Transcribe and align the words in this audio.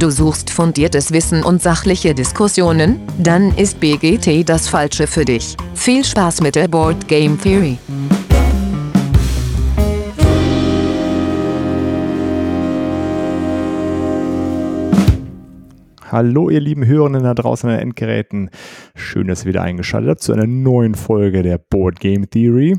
Du 0.00 0.08
suchst 0.08 0.48
fundiertes 0.48 1.12
Wissen 1.12 1.44
und 1.44 1.60
sachliche 1.60 2.14
Diskussionen? 2.14 3.02
Dann 3.18 3.54
ist 3.54 3.80
BGT 3.80 4.48
das 4.48 4.66
Falsche 4.66 5.06
für 5.06 5.26
dich. 5.26 5.58
Viel 5.74 6.02
Spaß 6.02 6.40
mit 6.40 6.54
der 6.54 6.68
Board 6.68 7.06
Game 7.06 7.38
Theory. 7.38 7.76
Hallo, 16.10 16.48
ihr 16.48 16.60
lieben 16.60 16.86
Hörenden 16.86 17.22
da 17.22 17.34
draußen 17.34 17.68
an 17.68 17.76
den 17.76 17.82
Endgeräten. 17.82 18.48
Schön, 18.94 19.28
dass 19.28 19.42
ihr 19.42 19.50
wieder 19.50 19.60
eingeschaltet 19.60 20.12
habt 20.12 20.22
zu 20.22 20.32
einer 20.32 20.46
neuen 20.46 20.94
Folge 20.94 21.42
der 21.42 21.58
Board 21.58 22.00
Game 22.00 22.30
Theory. 22.30 22.74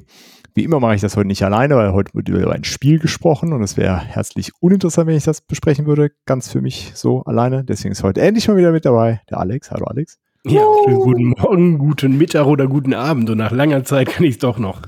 Wie 0.54 0.66
immer 0.66 0.82
mache 0.82 0.96
ich 0.96 1.02
das 1.02 1.16
heute 1.16 1.28
nicht 1.28 1.44
alleine, 1.44 1.78
weil 1.78 1.94
heute 1.94 2.14
wird 2.14 2.28
über 2.28 2.52
ein 2.52 2.66
Spiel 2.66 3.00
gesprochen 3.00 3.54
und 3.54 3.64
es 3.64 3.78
wäre 3.78 3.98
herzlich 3.98 4.52
uninteressant, 4.60 5.08
wenn 5.08 5.16
ich 5.16 5.24
das 5.24 5.40
besprechen 5.40 5.86
würde, 5.86 6.12
ganz 6.26 6.50
für 6.50 6.62
mich 6.62 6.92
so 6.94 7.24
alleine. 7.24 7.64
Deswegen 7.64 7.94
ist 7.94 8.04
heute 8.04 8.22
endlich 8.22 8.50
mal 8.50 8.58
wieder 8.58 8.74
mit 8.74 8.84
dabei 8.84 9.22
der 9.30 9.40
Alex. 9.40 9.72
Hallo 9.72 9.86
Alex. 9.86 10.20
Ja, 10.46 10.66
schönen 10.84 11.00
guten 11.00 11.30
Morgen, 11.30 11.78
guten 11.78 12.18
Mittag 12.18 12.48
oder 12.48 12.68
guten 12.68 12.94
Abend 12.94 13.30
und 13.30 13.38
nach 13.38 13.52
langer 13.52 13.86
Zeit 13.86 14.10
kann 14.10 14.26
ich 14.26 14.32
es 14.32 14.40
doch 14.40 14.60
noch. 14.60 14.82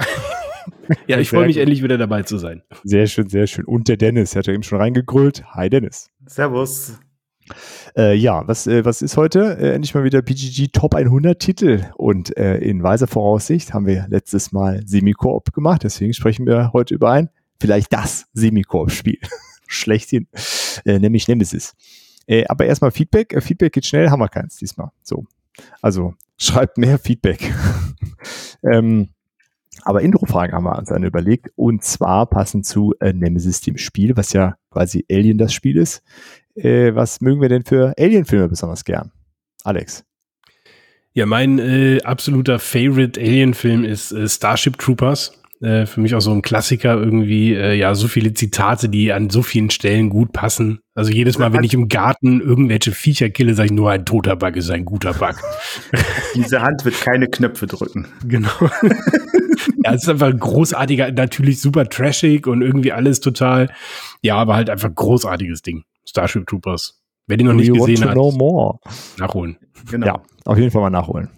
ja, 1.07 1.17
ich 1.19 1.29
freue 1.29 1.45
mich 1.45 1.57
endlich 1.57 1.81
wieder 1.81 1.97
dabei 1.97 2.23
zu 2.23 2.37
sein. 2.37 2.63
Sehr 2.83 3.07
schön, 3.07 3.29
sehr 3.29 3.47
schön. 3.47 3.63
Und 3.63 3.87
der 3.87 3.95
Dennis, 3.95 4.31
der 4.31 4.39
hat 4.39 4.47
ja 4.47 4.53
eben 4.53 4.63
schon 4.63 4.79
reingegrüllt. 4.79 5.45
Hi 5.53 5.69
Dennis. 5.69 6.09
Servus. 6.25 6.99
Äh, 7.97 8.15
ja, 8.15 8.47
was, 8.47 8.67
äh, 8.67 8.85
was 8.85 9.01
ist 9.01 9.17
heute? 9.17 9.57
Äh, 9.59 9.73
endlich 9.73 9.93
mal 9.93 10.03
wieder 10.03 10.21
PGG 10.21 10.69
Top 10.71 10.95
100 10.95 11.39
Titel. 11.39 11.85
Und 11.95 12.35
äh, 12.37 12.57
in 12.57 12.83
weiser 12.83 13.07
Voraussicht 13.07 13.73
haben 13.73 13.85
wir 13.85 14.07
letztes 14.09 14.51
Mal 14.51 14.81
Semi-Koop 14.85 15.53
gemacht. 15.53 15.83
Deswegen 15.83 16.13
sprechen 16.13 16.45
wir 16.45 16.71
heute 16.73 16.93
über 16.93 17.11
ein, 17.11 17.29
vielleicht 17.59 17.93
das 17.93 18.25
Semi-Koop-Spiel. 18.33 19.19
Schlechthin. 19.67 20.27
Äh, 20.85 20.99
nämlich 20.99 21.27
Nemesis. 21.27 21.75
Äh, 22.27 22.45
aber 22.47 22.65
erstmal 22.65 22.91
Feedback. 22.91 23.35
Feedback 23.41 23.73
geht 23.73 23.85
schnell, 23.85 24.09
haben 24.09 24.19
wir 24.19 24.29
keins 24.29 24.57
diesmal. 24.57 24.91
So. 25.01 25.25
Also 25.81 26.15
schreibt 26.37 26.77
mehr 26.77 26.97
Feedback. 26.97 27.53
ähm, 28.63 29.09
aber 29.83 30.01
Intro-Fragen 30.01 30.53
haben 30.53 30.63
wir 30.63 30.77
uns 30.77 30.89
dann 30.89 31.03
überlegt. 31.03 31.49
Und 31.55 31.83
zwar 31.83 32.25
passend 32.27 32.65
zu 32.65 32.93
äh, 32.99 33.13
Nemesis, 33.13 33.61
dem 33.61 33.77
Spiel, 33.77 34.15
was 34.15 34.33
ja 34.33 34.55
quasi 34.71 35.05
Alien 35.11 35.37
das 35.37 35.53
Spiel 35.53 35.77
ist. 35.77 36.03
Äh, 36.55 36.93
was 36.95 37.21
mögen 37.21 37.41
wir 37.41 37.49
denn 37.49 37.63
für 37.63 37.93
Alien-Filme 37.97 38.49
besonders 38.49 38.85
gern? 38.85 39.11
Alex. 39.63 40.03
Ja, 41.13 41.25
mein 41.25 41.59
äh, 41.59 42.01
absoluter 42.03 42.59
Favorite 42.59 43.19
Alien-Film 43.19 43.85
ist 43.85 44.11
äh, 44.11 44.27
Starship 44.27 44.77
Troopers. 44.77 45.39
Äh, 45.61 45.85
für 45.85 46.01
mich 46.01 46.13
auch 46.13 46.19
so 46.19 46.31
ein 46.31 46.41
Klassiker 46.41 46.95
irgendwie. 46.95 47.53
Äh, 47.53 47.75
ja, 47.75 47.95
so 47.95 48.07
viele 48.07 48.33
Zitate, 48.33 48.89
die 48.89 49.13
an 49.13 49.29
so 49.29 49.43
vielen 49.43 49.69
Stellen 49.69 50.09
gut 50.09 50.33
passen. 50.33 50.79
Also 50.93 51.11
jedes 51.11 51.37
Mal, 51.37 51.53
wenn 51.53 51.63
ich 51.63 51.73
im 51.73 51.87
Garten 51.87 52.41
irgendwelche 52.41 52.91
Viecher 52.91 53.29
kille, 53.29 53.53
sage 53.53 53.67
ich 53.67 53.71
nur, 53.71 53.89
ein 53.89 54.05
toter 54.05 54.35
Bug 54.35 54.55
ist 54.57 54.69
ein 54.69 54.83
guter 54.83 55.13
Bug. 55.13 55.35
Diese 56.35 56.61
Hand 56.61 56.83
wird 56.83 56.99
keine 56.99 57.27
Knöpfe 57.27 57.67
drücken. 57.67 58.07
Genau. 58.27 58.49
ja, 59.85 59.93
es 59.93 60.03
ist 60.03 60.09
einfach 60.09 60.27
ein 60.27 60.39
großartiger, 60.39 61.11
natürlich 61.11 61.61
super 61.61 61.87
trashig 61.87 62.45
und 62.45 62.61
irgendwie 62.61 62.91
alles 62.91 63.21
total, 63.21 63.71
ja, 64.21 64.35
aber 64.35 64.55
halt 64.55 64.69
einfach 64.69 64.93
großartiges 64.93 65.61
Ding. 65.61 65.83
Starship 66.05 66.47
Troopers. 66.47 67.01
Wer 67.27 67.37
den 67.37 67.47
noch 67.47 67.53
nicht 67.53 67.73
gesehen 67.73 68.03
hat, 68.03 68.17
nachholen. 69.17 69.57
Genau. 69.89 70.05
Ja, 70.05 70.21
auf 70.45 70.57
jeden 70.57 70.71
Fall 70.71 70.81
mal 70.81 70.89
nachholen. 70.89 71.29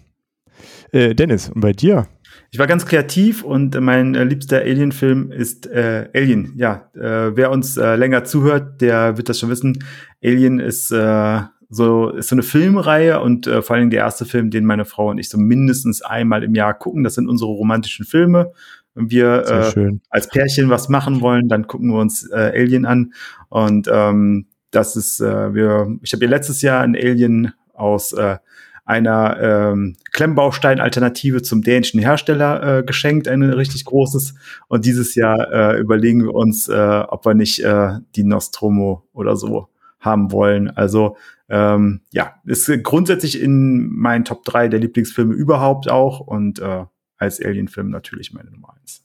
Äh, 0.92 1.14
Dennis, 1.14 1.48
und 1.48 1.60
bei 1.60 1.72
dir? 1.72 2.08
Ich 2.50 2.58
war 2.58 2.66
ganz 2.66 2.86
kreativ 2.86 3.42
und 3.42 3.78
mein 3.80 4.14
äh, 4.14 4.24
liebster 4.24 4.60
Alien-Film 4.60 5.30
ist 5.30 5.66
äh, 5.66 6.08
Alien. 6.14 6.54
Ja, 6.56 6.90
äh, 6.94 7.36
wer 7.36 7.50
uns 7.50 7.76
äh, 7.76 7.96
länger 7.96 8.24
zuhört, 8.24 8.80
der 8.80 9.16
wird 9.16 9.28
das 9.28 9.38
schon 9.38 9.50
wissen. 9.50 9.84
Alien 10.22 10.58
ist 10.58 10.90
äh, 10.90 11.40
so 11.68 12.10
ist 12.10 12.28
so 12.28 12.36
eine 12.36 12.42
Filmreihe 12.42 13.20
und 13.20 13.46
äh, 13.46 13.62
vor 13.62 13.76
allem 13.76 13.90
der 13.90 14.00
erste 14.00 14.24
Film, 14.24 14.50
den 14.50 14.64
meine 14.64 14.84
Frau 14.84 15.10
und 15.10 15.18
ich 15.18 15.28
so 15.28 15.38
mindestens 15.38 16.02
einmal 16.02 16.44
im 16.44 16.54
Jahr 16.54 16.74
gucken. 16.74 17.04
Das 17.04 17.14
sind 17.14 17.28
unsere 17.28 17.50
romantischen 17.50 18.06
Filme. 18.06 18.52
Wenn 18.94 19.10
wir 19.10 19.74
äh, 19.76 19.92
als 20.08 20.28
Pärchen 20.28 20.70
was 20.70 20.88
machen 20.88 21.20
wollen, 21.20 21.48
dann 21.48 21.66
gucken 21.66 21.90
wir 21.90 22.00
uns 22.00 22.30
äh, 22.30 22.52
Alien 22.54 22.86
an. 22.86 23.12
Und 23.48 23.88
ähm, 23.92 24.46
das 24.76 24.94
ist, 24.94 25.20
äh, 25.20 25.54
wir, 25.54 25.96
ich 26.02 26.12
habe 26.12 26.24
ihr 26.24 26.28
letztes 26.28 26.60
Jahr 26.60 26.82
ein 26.82 26.94
Alien 26.94 27.54
aus 27.72 28.12
äh, 28.12 28.36
einer 28.84 29.38
ähm, 29.40 29.96
Klemmbaustein-Alternative 30.12 31.42
zum 31.42 31.62
dänischen 31.62 31.98
Hersteller 31.98 32.78
äh, 32.78 32.82
geschenkt, 32.84 33.26
ein 33.26 33.42
richtig 33.42 33.84
großes. 33.86 34.34
Und 34.68 34.84
dieses 34.84 35.14
Jahr 35.14 35.50
äh, 35.50 35.80
überlegen 35.80 36.22
wir 36.22 36.34
uns, 36.34 36.68
äh, 36.68 37.02
ob 37.08 37.26
wir 37.26 37.34
nicht 37.34 37.64
äh, 37.64 37.94
die 38.14 38.22
Nostromo 38.22 39.08
oder 39.12 39.34
so 39.34 39.68
haben 39.98 40.30
wollen. 40.30 40.70
Also 40.70 41.16
ähm, 41.48 42.02
ja, 42.12 42.34
ist 42.44 42.70
grundsätzlich 42.84 43.40
in 43.40 43.88
meinen 43.88 44.24
Top 44.24 44.44
3 44.44 44.68
der 44.68 44.78
Lieblingsfilme 44.78 45.34
überhaupt 45.34 45.90
auch 45.90 46.20
und 46.20 46.60
äh, 46.60 46.84
als 47.16 47.42
Alien-Film 47.42 47.90
natürlich 47.90 48.32
meine 48.32 48.50
Nummer 48.50 48.74
eins. 48.78 49.02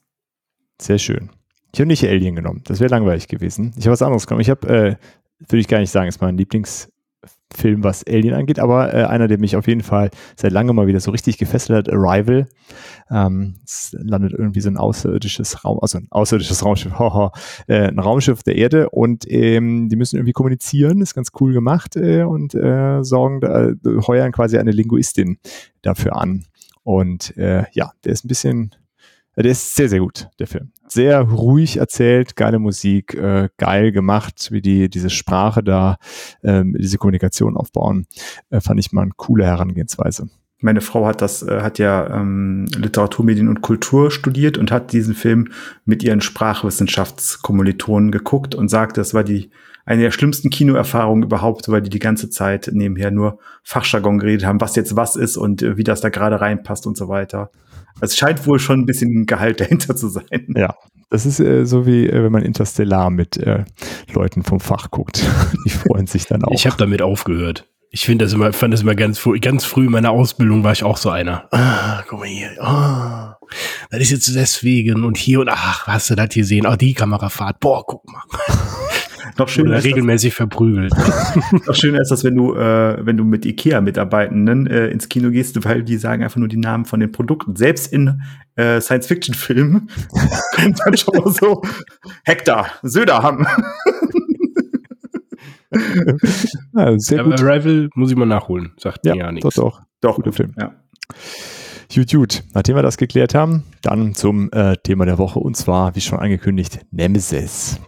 Sehr 0.80 0.98
schön. 0.98 1.30
Ich 1.74 1.80
habe 1.80 1.88
nicht 1.88 2.04
Alien 2.04 2.36
genommen. 2.36 2.60
Das 2.64 2.80
wäre 2.80 2.90
langweilig 2.90 3.28
gewesen. 3.28 3.72
Ich 3.78 3.86
habe 3.86 3.92
was 3.92 4.02
anderes 4.02 4.26
genommen. 4.26 4.42
Ich 4.42 4.50
habe 4.50 4.68
äh, 4.68 4.96
würde 5.48 5.60
ich 5.60 5.68
gar 5.68 5.78
nicht 5.78 5.90
sagen, 5.90 6.08
ist 6.08 6.20
mein 6.20 6.36
Lieblingsfilm, 6.36 7.82
was 7.82 8.06
Alien 8.06 8.34
angeht, 8.34 8.58
aber 8.58 8.92
äh, 8.94 9.04
einer, 9.04 9.28
der 9.28 9.38
mich 9.38 9.56
auf 9.56 9.66
jeden 9.66 9.82
Fall 9.82 10.10
seit 10.36 10.52
langem 10.52 10.76
mal 10.76 10.86
wieder 10.86 11.00
so 11.00 11.10
richtig 11.10 11.38
gefesselt 11.38 11.88
hat, 11.88 11.92
Arrival. 11.92 12.46
Ähm, 13.10 13.56
es 13.64 13.94
landet 13.98 14.32
irgendwie 14.32 14.60
so 14.60 14.70
ein 14.70 14.76
außerirdisches 14.76 15.64
Raum, 15.64 15.78
also 15.80 15.98
ein 15.98 16.08
außerirdisches 16.10 16.64
Raumschiff, 16.64 16.92
äh, 17.68 17.88
ein 17.88 17.98
Raumschiff 17.98 18.42
der 18.42 18.56
Erde 18.56 18.90
und 18.90 19.24
ähm, 19.30 19.88
die 19.88 19.96
müssen 19.96 20.16
irgendwie 20.16 20.32
kommunizieren, 20.32 21.00
ist 21.00 21.14
ganz 21.14 21.30
cool 21.40 21.52
gemacht 21.52 21.96
äh, 21.96 22.22
und 22.22 22.54
äh, 22.54 23.02
sorgen, 23.02 23.40
da, 23.40 23.72
heuern 24.06 24.32
quasi 24.32 24.58
eine 24.58 24.70
Linguistin 24.70 25.38
dafür 25.82 26.16
an. 26.16 26.44
Und 26.84 27.36
äh, 27.36 27.64
ja, 27.72 27.92
der 28.04 28.12
ist 28.12 28.24
ein 28.24 28.28
bisschen 28.28 28.74
der 29.36 29.52
ist 29.52 29.74
sehr, 29.74 29.88
sehr 29.88 30.00
gut, 30.00 30.28
der 30.38 30.46
Film. 30.46 30.72
Sehr 30.86 31.20
ruhig 31.20 31.78
erzählt, 31.78 32.36
geile 32.36 32.58
Musik, 32.58 33.14
äh, 33.14 33.48
geil 33.56 33.92
gemacht, 33.92 34.48
wie 34.50 34.60
die 34.60 34.90
diese 34.90 35.10
Sprache 35.10 35.62
da, 35.62 35.96
ähm, 36.42 36.76
diese 36.78 36.98
Kommunikation 36.98 37.56
aufbauen, 37.56 38.06
äh, 38.50 38.60
fand 38.60 38.78
ich 38.78 38.92
mal 38.92 39.02
eine 39.02 39.12
coole 39.16 39.46
Herangehensweise. 39.46 40.28
Meine 40.60 40.80
Frau 40.80 41.06
hat 41.06 41.22
das, 41.22 41.42
äh, 41.42 41.60
hat 41.60 41.78
ja 41.78 42.20
ähm, 42.20 42.66
Literatur, 42.76 43.24
Medien 43.24 43.48
und 43.48 43.62
Kultur 43.62 44.10
studiert 44.10 44.58
und 44.58 44.70
hat 44.70 44.92
diesen 44.92 45.14
Film 45.14 45.48
mit 45.84 46.04
ihren 46.04 46.20
Sprachwissenschaftskommilitonen 46.20 48.12
geguckt 48.12 48.54
und 48.54 48.68
sagt, 48.68 48.96
das 48.96 49.12
war 49.12 49.24
die 49.24 49.50
eine 49.84 50.02
der 50.02 50.12
schlimmsten 50.12 50.50
Kinoerfahrungen 50.50 51.24
überhaupt, 51.24 51.68
weil 51.68 51.82
die 51.82 51.90
die 51.90 51.98
ganze 51.98 52.30
Zeit 52.30 52.70
nebenher 52.72 53.10
nur 53.10 53.38
Fachjargon 53.64 54.18
geredet 54.18 54.46
haben, 54.46 54.60
was 54.60 54.76
jetzt 54.76 54.94
was 54.94 55.16
ist 55.16 55.36
und 55.36 55.62
äh, 55.62 55.76
wie 55.76 55.84
das 55.84 56.00
da 56.00 56.08
gerade 56.08 56.40
reinpasst 56.40 56.86
und 56.86 56.96
so 56.96 57.08
weiter. 57.08 57.50
Es 58.00 58.16
scheint 58.16 58.46
wohl 58.46 58.58
schon 58.58 58.80
ein 58.80 58.86
bisschen 58.86 59.26
Gehalt 59.26 59.60
dahinter 59.60 59.94
zu 59.96 60.08
sein. 60.08 60.46
Ja, 60.56 60.74
das 61.10 61.26
ist 61.26 61.40
äh, 61.40 61.64
so 61.64 61.86
wie 61.86 62.06
äh, 62.08 62.24
wenn 62.24 62.32
man 62.32 62.42
Interstellar 62.42 63.10
mit 63.10 63.36
äh, 63.36 63.64
Leuten 64.12 64.42
vom 64.42 64.60
Fach 64.60 64.90
guckt. 64.90 65.22
Die 65.66 65.70
freuen 65.70 66.06
sich 66.06 66.26
dann 66.26 66.44
auch. 66.44 66.52
Ich 66.52 66.66
habe 66.66 66.76
damit 66.76 67.02
aufgehört. 67.02 67.68
Ich 67.94 68.06
finde 68.06 68.24
das 68.24 68.32
immer, 68.32 68.54
fand 68.54 68.72
das 68.72 68.80
immer 68.80 68.94
ganz 68.94 69.18
früh, 69.18 69.38
ganz 69.38 69.66
früh 69.66 69.84
in 69.84 69.92
meiner 69.92 70.10
Ausbildung 70.12 70.64
war 70.64 70.72
ich 70.72 70.82
auch 70.82 70.96
so 70.96 71.10
einer. 71.10 71.46
Ah, 71.50 72.02
guck 72.08 72.20
mal 72.20 72.28
hier. 72.28 72.50
Ah, 72.58 73.36
das 73.90 74.00
ist 74.00 74.10
jetzt 74.10 74.34
deswegen 74.34 75.04
und 75.04 75.18
hier 75.18 75.40
und 75.40 75.50
ach, 75.50 75.86
hast 75.86 76.08
du 76.08 76.14
das 76.14 76.28
hier 76.32 76.46
sehen? 76.46 76.66
Oh, 76.66 76.74
die 76.74 76.94
Kamerafahrt. 76.94 77.60
Boah, 77.60 77.84
guck 77.86 78.10
mal. 78.10 78.22
noch 79.38 79.48
schöner 79.48 79.70
Oder 79.70 79.84
regelmäßig 79.84 80.30
das, 80.30 80.36
verprügelt. 80.36 80.92
noch 81.66 81.74
schöner 81.74 82.00
ist 82.00 82.10
das, 82.10 82.24
wenn 82.24 82.34
du, 82.34 82.54
äh, 82.54 83.04
wenn 83.04 83.16
du 83.16 83.24
mit 83.24 83.44
IKEA-Mitarbeitenden 83.44 84.66
äh, 84.66 84.88
ins 84.88 85.08
Kino 85.08 85.30
gehst, 85.30 85.64
weil 85.64 85.82
die 85.82 85.96
sagen 85.96 86.22
einfach 86.22 86.38
nur 86.38 86.48
die 86.48 86.56
Namen 86.56 86.84
von 86.84 87.00
den 87.00 87.12
Produkten. 87.12 87.56
Selbst 87.56 87.92
in 87.92 88.22
äh, 88.56 88.80
Science-Fiction-Filmen 88.80 89.88
könnte 90.54 90.82
man 90.84 90.96
schon 90.96 91.16
mal 91.16 91.32
so 91.32 91.62
Hektar, 92.24 92.66
Söder 92.82 93.22
haben. 93.22 93.46
ja, 96.74 96.98
sehr 96.98 97.24
gut. 97.24 97.40
Arrival 97.40 97.88
muss 97.94 98.10
ich 98.10 98.16
mal 98.16 98.26
nachholen, 98.26 98.72
sagt 98.76 99.06
ja, 99.06 99.14
mir 99.14 99.20
ja 99.20 99.32
nichts. 99.32 99.54
Doch, 99.54 99.62
doch. 99.62 99.82
Doch, 100.00 100.16
guter 100.16 100.32
Film. 100.32 100.54
Ja. 100.58 100.74
Gut, 101.94 102.10
gut. 102.10 102.42
Nachdem 102.54 102.76
wir 102.76 102.82
das 102.82 102.96
geklärt 102.96 103.34
haben, 103.34 103.64
dann 103.82 104.14
zum 104.14 104.50
äh, 104.52 104.76
Thema 104.82 105.04
der 105.04 105.18
Woche 105.18 105.38
und 105.38 105.56
zwar, 105.56 105.94
wie 105.94 106.00
schon 106.00 106.18
angekündigt, 106.18 106.80
Nemesis 106.90 107.80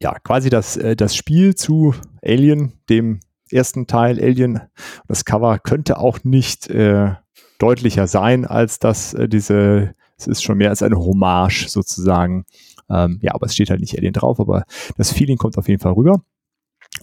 ja, 0.00 0.18
quasi 0.20 0.50
das, 0.50 0.76
äh, 0.76 0.96
das 0.96 1.14
Spiel 1.16 1.54
zu 1.54 1.94
Alien, 2.22 2.72
dem 2.88 3.20
ersten 3.50 3.86
Teil 3.86 4.20
Alien. 4.20 4.60
Das 5.06 5.24
Cover 5.24 5.58
könnte 5.58 5.98
auch 5.98 6.24
nicht 6.24 6.68
äh, 6.68 7.14
deutlicher 7.58 8.06
sein, 8.06 8.44
als 8.44 8.78
dass 8.78 9.14
äh, 9.14 9.28
diese, 9.28 9.94
es 10.16 10.26
ist 10.26 10.42
schon 10.42 10.58
mehr 10.58 10.70
als 10.70 10.82
eine 10.82 10.98
Hommage 10.98 11.68
sozusagen. 11.68 12.44
Ähm, 12.90 13.18
ja, 13.22 13.34
aber 13.34 13.46
es 13.46 13.54
steht 13.54 13.70
halt 13.70 13.80
nicht 13.80 13.96
Alien 13.96 14.12
drauf, 14.12 14.40
aber 14.40 14.64
das 14.96 15.12
Feeling 15.12 15.36
kommt 15.36 15.58
auf 15.58 15.68
jeden 15.68 15.80
Fall 15.80 15.92
rüber. 15.92 16.22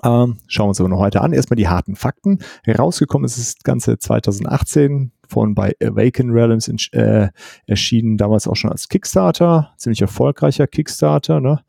Ähm, 0.04 0.38
schauen 0.48 0.66
wir 0.66 0.70
uns 0.70 0.80
aber 0.80 0.90
noch 0.90 1.00
heute 1.00 1.22
an. 1.22 1.34
Erstmal 1.34 1.56
die 1.56 1.68
harten 1.68 1.96
Fakten. 1.96 2.40
Herausgekommen 2.64 3.26
ist 3.26 3.38
das 3.38 3.56
Ganze 3.64 3.98
2018 3.98 5.12
von 5.28 5.56
bei 5.56 5.74
Awaken 5.82 6.32
Realms 6.32 6.68
in, 6.68 6.78
äh, 6.92 7.30
erschienen, 7.66 8.18
damals 8.18 8.48
auch 8.48 8.56
schon 8.56 8.72
als 8.72 8.90
Kickstarter. 8.90 9.74
Ziemlich 9.78 10.02
erfolgreicher 10.02 10.68
Kickstarter, 10.68 11.40
ne? 11.40 11.62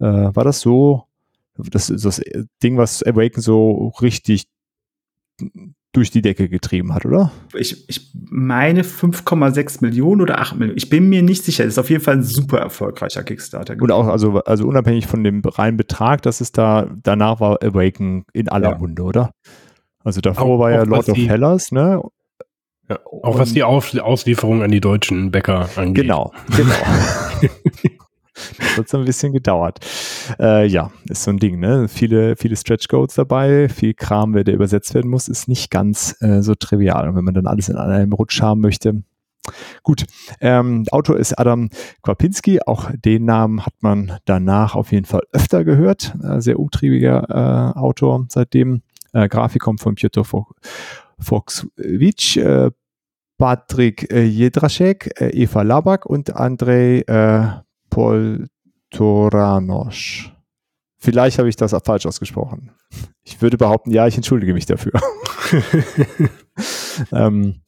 Äh, 0.00 0.34
war 0.34 0.44
das 0.44 0.60
so, 0.60 1.04
Das 1.56 1.90
ist 1.90 2.04
das 2.04 2.20
Ding, 2.62 2.76
was 2.76 3.02
Awaken 3.02 3.40
so 3.40 3.92
richtig 4.00 4.46
durch 5.92 6.10
die 6.10 6.22
Decke 6.22 6.48
getrieben 6.48 6.94
hat, 6.94 7.04
oder? 7.04 7.32
Ich, 7.52 7.88
ich 7.88 8.12
meine 8.14 8.82
5,6 8.82 9.78
Millionen 9.80 10.20
oder 10.20 10.38
8 10.38 10.56
Millionen. 10.56 10.78
Ich 10.78 10.88
bin 10.88 11.08
mir 11.08 11.22
nicht 11.22 11.44
sicher. 11.44 11.64
Das 11.64 11.74
ist 11.74 11.78
auf 11.78 11.90
jeden 11.90 12.02
Fall 12.02 12.14
ein 12.14 12.22
super 12.22 12.58
erfolgreicher 12.58 13.24
Kickstarter. 13.24 13.74
Und 13.80 13.90
auch, 13.90 14.06
also, 14.06 14.40
also 14.44 14.68
unabhängig 14.68 15.08
von 15.08 15.24
dem 15.24 15.42
reinen 15.44 15.76
Betrag, 15.76 16.22
dass 16.22 16.40
es 16.40 16.52
da, 16.52 16.88
danach 17.02 17.40
war 17.40 17.62
Awaken 17.62 18.24
in 18.32 18.48
aller 18.48 18.70
ja. 18.70 18.78
Munde, 18.78 19.02
oder? 19.02 19.32
Also 20.04 20.20
davor 20.20 20.46
auch, 20.46 20.58
war 20.60 20.70
ja 20.70 20.82
Lord 20.84 21.08
of 21.08 21.16
Hellas, 21.16 21.72
ne? 21.72 22.00
Ja, 22.88 22.98
auch 23.04 23.38
was 23.38 23.52
die 23.52 23.62
Auslieferung 23.62 24.62
an 24.62 24.70
die 24.70 24.80
deutschen 24.80 25.30
Bäcker 25.30 25.68
angeht. 25.76 26.04
Genau, 26.04 26.32
genau. 26.56 26.74
Das 28.58 28.76
hat 28.76 28.88
so 28.88 28.98
ein 28.98 29.04
bisschen 29.04 29.32
gedauert. 29.32 29.78
Äh, 30.38 30.66
ja, 30.66 30.90
ist 31.08 31.24
so 31.24 31.30
ein 31.30 31.38
Ding, 31.38 31.58
ne? 31.58 31.88
Viele, 31.88 32.36
viele 32.36 32.56
Stretch 32.56 32.88
Codes 32.88 33.14
dabei, 33.14 33.68
viel 33.68 33.94
Kram, 33.94 34.32
der 34.32 34.54
übersetzt 34.54 34.94
werden 34.94 35.10
muss, 35.10 35.28
ist 35.28 35.48
nicht 35.48 35.70
ganz 35.70 36.16
äh, 36.20 36.42
so 36.42 36.54
trivial. 36.54 37.08
Und 37.08 37.16
wenn 37.16 37.24
man 37.24 37.34
dann 37.34 37.46
alles 37.46 37.68
in 37.68 37.76
einem 37.76 38.12
Rutsch 38.12 38.40
haben 38.40 38.60
möchte, 38.60 39.02
Gut, 39.82 40.04
ähm, 40.40 40.84
Autor 40.90 41.16
ist 41.16 41.38
Adam 41.38 41.70
Kwapinski. 42.02 42.60
Auch 42.66 42.90
den 42.92 43.24
Namen 43.24 43.64
hat 43.64 43.74
man 43.80 44.18
danach 44.24 44.74
auf 44.74 44.92
jeden 44.92 45.06
Fall 45.06 45.22
öfter 45.32 45.64
gehört. 45.64 46.14
Äh, 46.22 46.40
sehr 46.40 46.58
umtriebiger 46.58 47.26
äh, 47.74 47.78
Autor 47.78 48.26
seitdem. 48.28 48.82
Äh, 49.12 49.28
kommt 49.28 49.80
von 49.80 49.94
Piotr 49.94 50.24
Foxwitsch, 51.18 52.36
äh, 52.36 52.70
Patrick 53.38 54.12
äh, 54.12 54.24
Jedraschek, 54.24 55.20
äh, 55.20 55.30
Eva 55.30 55.62
Labak 55.62 56.06
und 56.06 56.36
Andrei 56.36 57.04
äh, 57.96 58.46
Poltoranos. 58.90 60.30
Vielleicht 60.98 61.38
habe 61.38 61.48
ich 61.48 61.56
das 61.56 61.74
falsch 61.84 62.06
ausgesprochen. 62.06 62.72
Ich 63.22 63.40
würde 63.40 63.56
behaupten, 63.56 63.90
ja, 63.90 64.06
ich 64.06 64.16
entschuldige 64.16 64.52
mich 64.52 64.66
dafür. 64.66 64.92
ähm, 67.12 67.62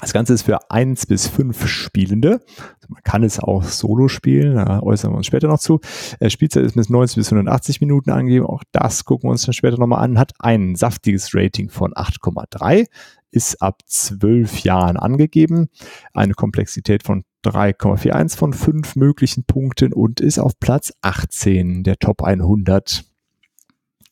das 0.00 0.14
Ganze 0.14 0.32
ist 0.32 0.42
für 0.42 0.70
eins 0.70 1.04
bis 1.04 1.26
fünf 1.28 1.66
Spielende. 1.66 2.40
Also 2.56 2.88
man 2.88 3.02
kann 3.02 3.22
es 3.22 3.38
auch 3.38 3.62
solo 3.64 4.08
spielen, 4.08 4.56
da 4.56 4.80
äußern 4.80 5.12
wir 5.12 5.18
uns 5.18 5.26
später 5.26 5.48
noch 5.48 5.58
zu. 5.58 5.80
Äh, 6.20 6.30
Spielzeit 6.30 6.64
ist 6.64 6.74
bis 6.74 6.88
90 6.88 7.16
bis 7.16 7.30
180 7.30 7.82
Minuten 7.82 8.10
angegeben. 8.10 8.46
Auch 8.46 8.62
das 8.72 9.04
gucken 9.04 9.28
wir 9.28 9.32
uns 9.32 9.44
dann 9.44 9.52
später 9.52 9.78
nochmal 9.78 10.02
an. 10.02 10.18
Hat 10.18 10.32
ein 10.38 10.74
saftiges 10.74 11.34
Rating 11.34 11.68
von 11.68 11.92
8,3, 11.92 12.86
ist 13.30 13.60
ab 13.60 13.80
zwölf 13.86 14.60
Jahren 14.60 14.96
angegeben. 14.96 15.68
Eine 16.14 16.32
Komplexität 16.32 17.02
von 17.02 17.24
3,41 17.44 18.36
von 18.36 18.52
fünf 18.52 18.96
möglichen 18.96 19.44
Punkten 19.44 19.92
und 19.92 20.20
ist 20.20 20.38
auf 20.38 20.58
Platz 20.60 20.92
18 21.02 21.82
der 21.84 21.98
Top 21.98 22.22
100. 22.22 23.04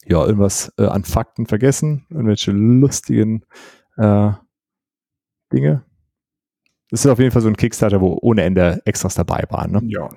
Ja, 0.06 0.24
irgendwas 0.24 0.72
äh, 0.78 0.86
an 0.86 1.04
Fakten 1.04 1.46
vergessen, 1.46 2.06
irgendwelche 2.10 2.52
lustigen 2.52 3.44
äh, 3.96 4.30
Dinge. 5.52 5.84
Das 6.90 7.04
ist 7.04 7.10
auf 7.10 7.18
jeden 7.18 7.30
Fall 7.30 7.42
so 7.42 7.48
ein 7.48 7.56
Kickstarter, 7.56 8.00
wo 8.00 8.18
ohne 8.22 8.42
Ende 8.42 8.80
Extras 8.86 9.14
dabei 9.14 9.44
waren. 9.50 9.72
Ne? 9.72 9.80
Ja. 9.84 10.08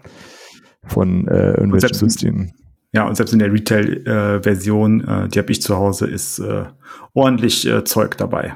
Von 0.86 1.28
äh, 1.28 1.52
irgendwelchen 1.52 1.94
Systemen. 1.94 2.54
Ja, 2.94 3.08
und 3.08 3.16
selbst 3.16 3.32
in 3.32 3.40
der 3.40 3.52
Retail-Version, 3.54 5.02
äh, 5.02 5.26
äh, 5.26 5.28
die 5.30 5.40
habe 5.40 5.52
ich 5.52 5.62
zu 5.62 5.78
Hause, 5.78 6.08
ist 6.08 6.40
äh, 6.40 6.66
ordentlich 7.14 7.66
äh, 7.66 7.84
Zeug 7.84 8.18
dabei. 8.18 8.56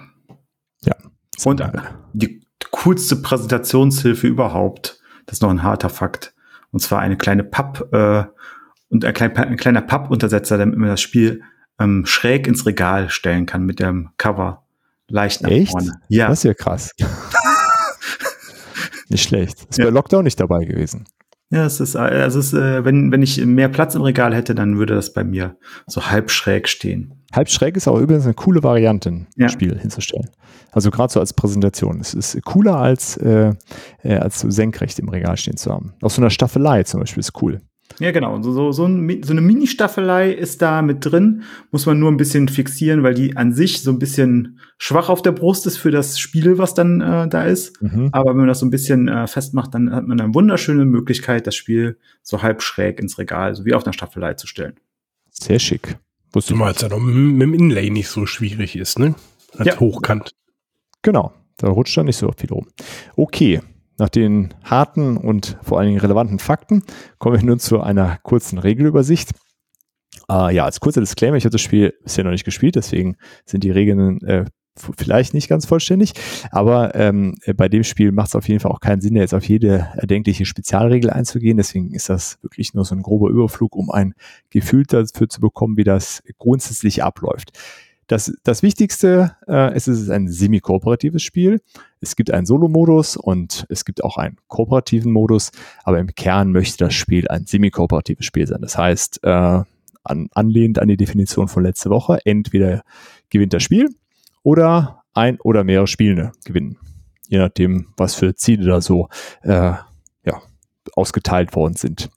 Ja. 0.81 0.95
Und 1.43 1.63
die 2.13 2.44
coolste 2.71 3.15
Präsentationshilfe 3.15 4.27
überhaupt, 4.27 5.00
das 5.25 5.38
ist 5.38 5.41
noch 5.41 5.50
ein 5.50 5.63
harter 5.63 5.89
Fakt. 5.89 6.33
Und 6.71 6.79
zwar 6.79 7.00
eine 7.00 7.17
kleine 7.17 7.44
Papp 7.44 7.94
äh, 7.94 8.25
und 8.89 9.06
ein, 9.06 9.13
klein, 9.13 9.35
ein 9.35 9.57
kleiner 9.57 9.81
Pappuntersetzer, 9.81 10.57
damit 10.57 10.77
man 10.77 10.89
das 10.89 11.01
Spiel 11.01 11.41
ähm, 11.79 12.06
schräg 12.06 12.47
ins 12.47 12.65
Regal 12.65 13.09
stellen 13.09 13.45
kann 13.45 13.65
mit 13.65 13.79
dem 13.79 14.09
Cover 14.17 14.63
leicht 15.07 15.41
nach 15.41 15.51
Echt? 15.51 15.71
vorne. 15.71 15.94
Ja. 16.09 16.27
Das 16.27 16.39
ist 16.39 16.44
ja 16.44 16.53
krass. 16.53 16.91
nicht 19.09 19.27
schlecht. 19.27 19.65
Ist 19.69 19.77
ja. 19.77 19.85
bei 19.85 19.91
Lockdown 19.91 20.23
nicht 20.23 20.39
dabei 20.39 20.65
gewesen. 20.65 21.06
Ja, 21.51 21.65
es 21.65 21.79
ist, 21.79 21.95
also 21.95 22.39
es 22.39 22.47
ist, 22.47 22.53
äh, 22.53 22.83
wenn, 22.83 23.12
wenn 23.12 23.21
ich 23.21 23.44
mehr 23.45 23.69
Platz 23.69 23.95
im 23.95 24.01
Regal 24.01 24.33
hätte, 24.33 24.56
dann 24.56 24.77
würde 24.77 24.95
das 24.95 25.13
bei 25.13 25.23
mir 25.23 25.57
so 25.85 26.07
halb 26.07 26.31
schräg 26.31 26.67
stehen. 26.67 27.23
Halb 27.35 27.49
schräg 27.49 27.75
ist 27.75 27.87
auch 27.87 27.99
übrigens 27.99 28.25
eine 28.25 28.33
coole 28.33 28.63
Variante, 28.63 29.09
ein 29.09 29.27
ja. 29.35 29.49
Spiel 29.49 29.77
hinzustellen. 29.77 30.29
Also 30.71 30.91
gerade 30.91 31.11
so 31.11 31.19
als 31.19 31.33
Präsentation. 31.33 31.99
Es 31.99 32.13
ist 32.13 32.41
cooler 32.43 32.77
als, 32.77 33.17
äh, 33.17 33.53
äh, 34.03 34.15
als 34.15 34.39
so 34.39 34.49
senkrecht 34.49 34.99
im 34.99 35.09
Regal 35.09 35.37
stehen 35.37 35.57
zu 35.57 35.71
haben. 35.71 35.93
Aus 36.01 36.15
so 36.15 36.21
einer 36.21 36.29
Staffelei 36.29 36.83
zum 36.83 36.99
Beispiel 36.99 37.21
ist 37.21 37.41
cool. 37.41 37.61
Ja, 37.99 38.11
genau. 38.11 38.41
So, 38.41 38.51
so, 38.51 38.71
so, 38.71 38.85
ein, 38.85 39.23
so 39.23 39.31
eine 39.31 39.41
Mini-Staffelei 39.41 40.31
ist 40.31 40.61
da 40.61 40.81
mit 40.81 41.05
drin. 41.05 41.43
Muss 41.71 41.85
man 41.85 41.99
nur 41.99 42.11
ein 42.11 42.17
bisschen 42.17 42.47
fixieren, 42.47 43.03
weil 43.03 43.13
die 43.13 43.38
an 43.38 43.53
sich 43.53 43.83
so 43.83 43.91
ein 43.91 43.99
bisschen 43.99 44.59
schwach 44.77 45.09
auf 45.09 45.21
der 45.21 45.31
Brust 45.31 45.65
ist 45.65 45.77
für 45.77 45.91
das 45.91 46.19
Spiel, 46.19 46.57
was 46.57 46.73
dann 46.73 46.99
äh, 47.01 47.27
da 47.27 47.43
ist. 47.45 47.81
Mhm. 47.81 48.09
Aber 48.11 48.31
wenn 48.31 48.38
man 48.38 48.47
das 48.47 48.59
so 48.59 48.65
ein 48.65 48.71
bisschen 48.71 49.07
äh, 49.07 49.27
festmacht, 49.27 49.73
dann 49.73 49.93
hat 49.93 50.07
man 50.07 50.19
eine 50.19 50.33
wunderschöne 50.33 50.85
Möglichkeit, 50.85 51.47
das 51.47 51.55
Spiel 51.55 51.97
so 52.21 52.41
halb 52.41 52.61
schräg 52.61 52.99
ins 52.99 53.17
Regal, 53.17 53.55
so 53.55 53.65
wie 53.65 53.73
auf 53.73 53.85
einer 53.85 53.93
Staffelei 53.93 54.33
zu 54.33 54.47
stellen. 54.47 54.75
Sehr 55.31 55.59
schick. 55.59 55.97
Wusste 56.35 56.53
du 56.53 56.59
meinst 56.59 56.81
ja 56.81 56.89
noch 56.89 56.99
mit 56.99 57.41
dem 57.41 57.53
Inlay 57.53 57.89
nicht 57.89 58.09
so 58.09 58.25
schwierig 58.25 58.75
ist, 58.75 58.99
ne? 58.99 59.15
Als 59.57 59.67
ja. 59.67 59.79
hochkant. 59.79 60.35
Genau. 61.01 61.31
Da 61.57 61.69
rutscht 61.69 61.95
dann 61.97 62.07
nicht 62.07 62.17
so 62.17 62.29
viel 62.37 62.51
rum. 62.51 62.67
Okay. 63.15 63.61
Nach 63.97 64.09
den 64.09 64.53
harten 64.61 65.15
und 65.15 65.57
vor 65.63 65.79
allen 65.79 65.87
Dingen 65.87 66.01
relevanten 66.01 66.39
Fakten 66.39 66.83
kommen 67.17 67.39
wir 67.39 67.45
nun 67.45 67.59
zu 67.59 67.79
einer 67.79 68.17
kurzen 68.23 68.59
Regelübersicht. 68.59 69.31
Äh, 70.29 70.53
ja, 70.53 70.65
als 70.65 70.81
kurzer 70.81 70.99
Disclaimer, 70.99 71.37
ich 71.37 71.45
habe 71.45 71.53
das 71.53 71.61
Spiel 71.61 71.93
bisher 72.03 72.25
noch 72.25 72.31
nicht 72.31 72.43
gespielt, 72.43 72.75
deswegen 72.75 73.15
sind 73.45 73.63
die 73.63 73.71
Regeln 73.71 74.19
äh, 74.25 74.43
vielleicht 74.98 75.33
nicht 75.33 75.48
ganz 75.48 75.66
vollständig, 75.66 76.13
aber 76.51 76.95
ähm, 76.95 77.36
bei 77.56 77.69
dem 77.69 77.83
Spiel 77.83 78.12
macht 78.12 78.30
es 78.30 78.36
auf 78.36 78.48
jeden 78.48 78.60
Fall 78.60 78.72
auch 78.72 78.81
keinen 78.81 79.01
Sinn, 79.01 79.16
jetzt 79.16 79.33
auf 79.33 79.48
jede 79.48 79.88
erdenkliche 79.95 80.45
Spezialregel 80.45 81.10
einzugehen. 81.10 81.57
Deswegen 81.57 81.94
ist 81.94 82.10
das 82.10 82.38
wirklich 82.42 82.74
nur 82.74 82.86
so 82.86 82.95
ein 82.95 83.01
grober 83.01 83.30
Überflug, 83.30 83.75
um 83.75 83.89
ein 83.89 84.13
Gefühl 84.50 84.83
dafür 84.86 85.30
zu 85.30 85.42
bekommen, 85.42 85.77
wie 85.77 85.83
das 85.83 86.24
grundsätzlich 86.38 87.04
abläuft. 87.04 87.51
Das, 88.07 88.31
das 88.44 88.62
Wichtigste, 88.62 89.36
äh, 89.48 89.74
es 89.74 89.88
ist 89.88 90.10
ein 90.12 90.27
semi-kooperatives 90.27 91.24
Spiel. 91.24 91.60
Es 92.01 92.16
gibt 92.16 92.30
einen 92.30 92.45
Solo-Modus 92.45 93.18
und 93.18 93.66
es 93.69 93.83
gibt 93.83 94.04
auch 94.04 94.18
einen 94.18 94.38
kooperativen 94.48 95.12
Modus, 95.12 95.51
aber 95.83 95.98
im 96.00 96.13
Kern 96.13 96.51
möchte 96.51 96.86
das 96.86 96.94
Spiel 96.94 97.27
ein 97.30 97.48
semi-kooperatives 97.48 98.25
Spiel 98.25 98.45
sein. 98.45 98.62
Das 98.62 98.77
heißt, 98.77 99.24
äh, 99.24 99.63
an, 100.04 100.27
anlehnt 100.33 100.77
an 100.77 100.88
die 100.88 100.98
Definition 100.98 101.48
von 101.48 101.63
letzte 101.63 101.89
Woche, 101.89 102.20
entweder 102.25 102.84
gewinnt 103.29 103.53
das 103.53 103.63
Spiel 103.63 103.89
oder 104.45 105.03
ein 105.13 105.39
oder 105.41 105.63
mehrere 105.63 105.87
Spielende 105.87 106.31
gewinnen. 106.45 106.77
Je 107.27 107.39
nachdem, 107.39 107.87
was 107.97 108.13
für 108.13 108.35
Ziele 108.35 108.65
da 108.65 108.79
so 108.79 109.09
äh, 109.41 109.73
ja, 110.23 110.41
ausgeteilt 110.93 111.55
worden 111.55 111.73
sind. 111.73 112.09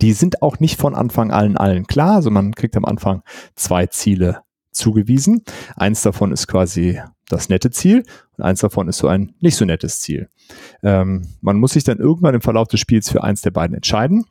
Die 0.00 0.14
sind 0.14 0.40
auch 0.40 0.60
nicht 0.60 0.80
von 0.80 0.94
Anfang 0.94 1.30
allen 1.30 1.58
allen 1.58 1.86
klar. 1.86 2.16
Also 2.16 2.30
man 2.30 2.54
kriegt 2.54 2.76
am 2.76 2.86
Anfang 2.86 3.22
zwei 3.54 3.86
Ziele 3.86 4.40
zugewiesen. 4.70 5.44
Eins 5.76 6.00
davon 6.00 6.32
ist 6.32 6.48
quasi 6.48 6.98
das 7.28 7.50
nette 7.50 7.70
Ziel 7.70 8.04
und 8.38 8.44
eins 8.44 8.60
davon 8.60 8.88
ist 8.88 8.98
so 8.98 9.08
ein 9.08 9.34
nicht 9.40 9.56
so 9.56 9.66
nettes 9.66 10.00
Ziel. 10.00 10.28
Ähm, 10.82 11.28
man 11.42 11.58
muss 11.58 11.72
sich 11.72 11.84
dann 11.84 11.98
irgendwann 11.98 12.34
im 12.34 12.40
Verlauf 12.40 12.68
des 12.68 12.80
Spiels 12.80 13.10
für 13.10 13.22
eins 13.22 13.42
der 13.42 13.50
beiden 13.50 13.76
entscheiden 13.76 14.24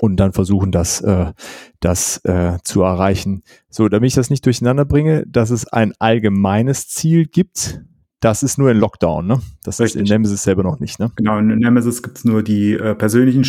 und 0.00 0.16
dann 0.16 0.32
versuchen, 0.32 0.72
das, 0.72 1.00
äh, 1.00 1.32
das 1.80 2.18
äh, 2.24 2.58
zu 2.64 2.82
erreichen. 2.82 3.42
So, 3.68 3.88
damit 3.88 4.08
ich 4.08 4.14
das 4.14 4.30
nicht 4.30 4.46
durcheinander 4.46 4.84
bringe, 4.84 5.24
dass 5.26 5.50
es 5.50 5.66
ein 5.66 5.92
allgemeines 5.98 6.88
Ziel 6.88 7.26
gibt, 7.26 7.82
das 8.20 8.42
ist 8.42 8.56
nur 8.56 8.70
in 8.70 8.78
Lockdown, 8.78 9.26
ne? 9.26 9.40
Das 9.64 9.80
Richtig. 9.80 10.02
ist 10.02 10.08
in 10.08 10.14
Nemesis 10.14 10.44
selber 10.44 10.62
noch 10.62 10.78
nicht, 10.78 11.00
ne? 11.00 11.10
Genau, 11.16 11.38
in 11.38 11.46
Nemesis 11.58 12.02
gibt's 12.02 12.24
nur 12.24 12.42
die 12.42 12.74
äh, 12.74 12.94
persönlichen 12.94 13.44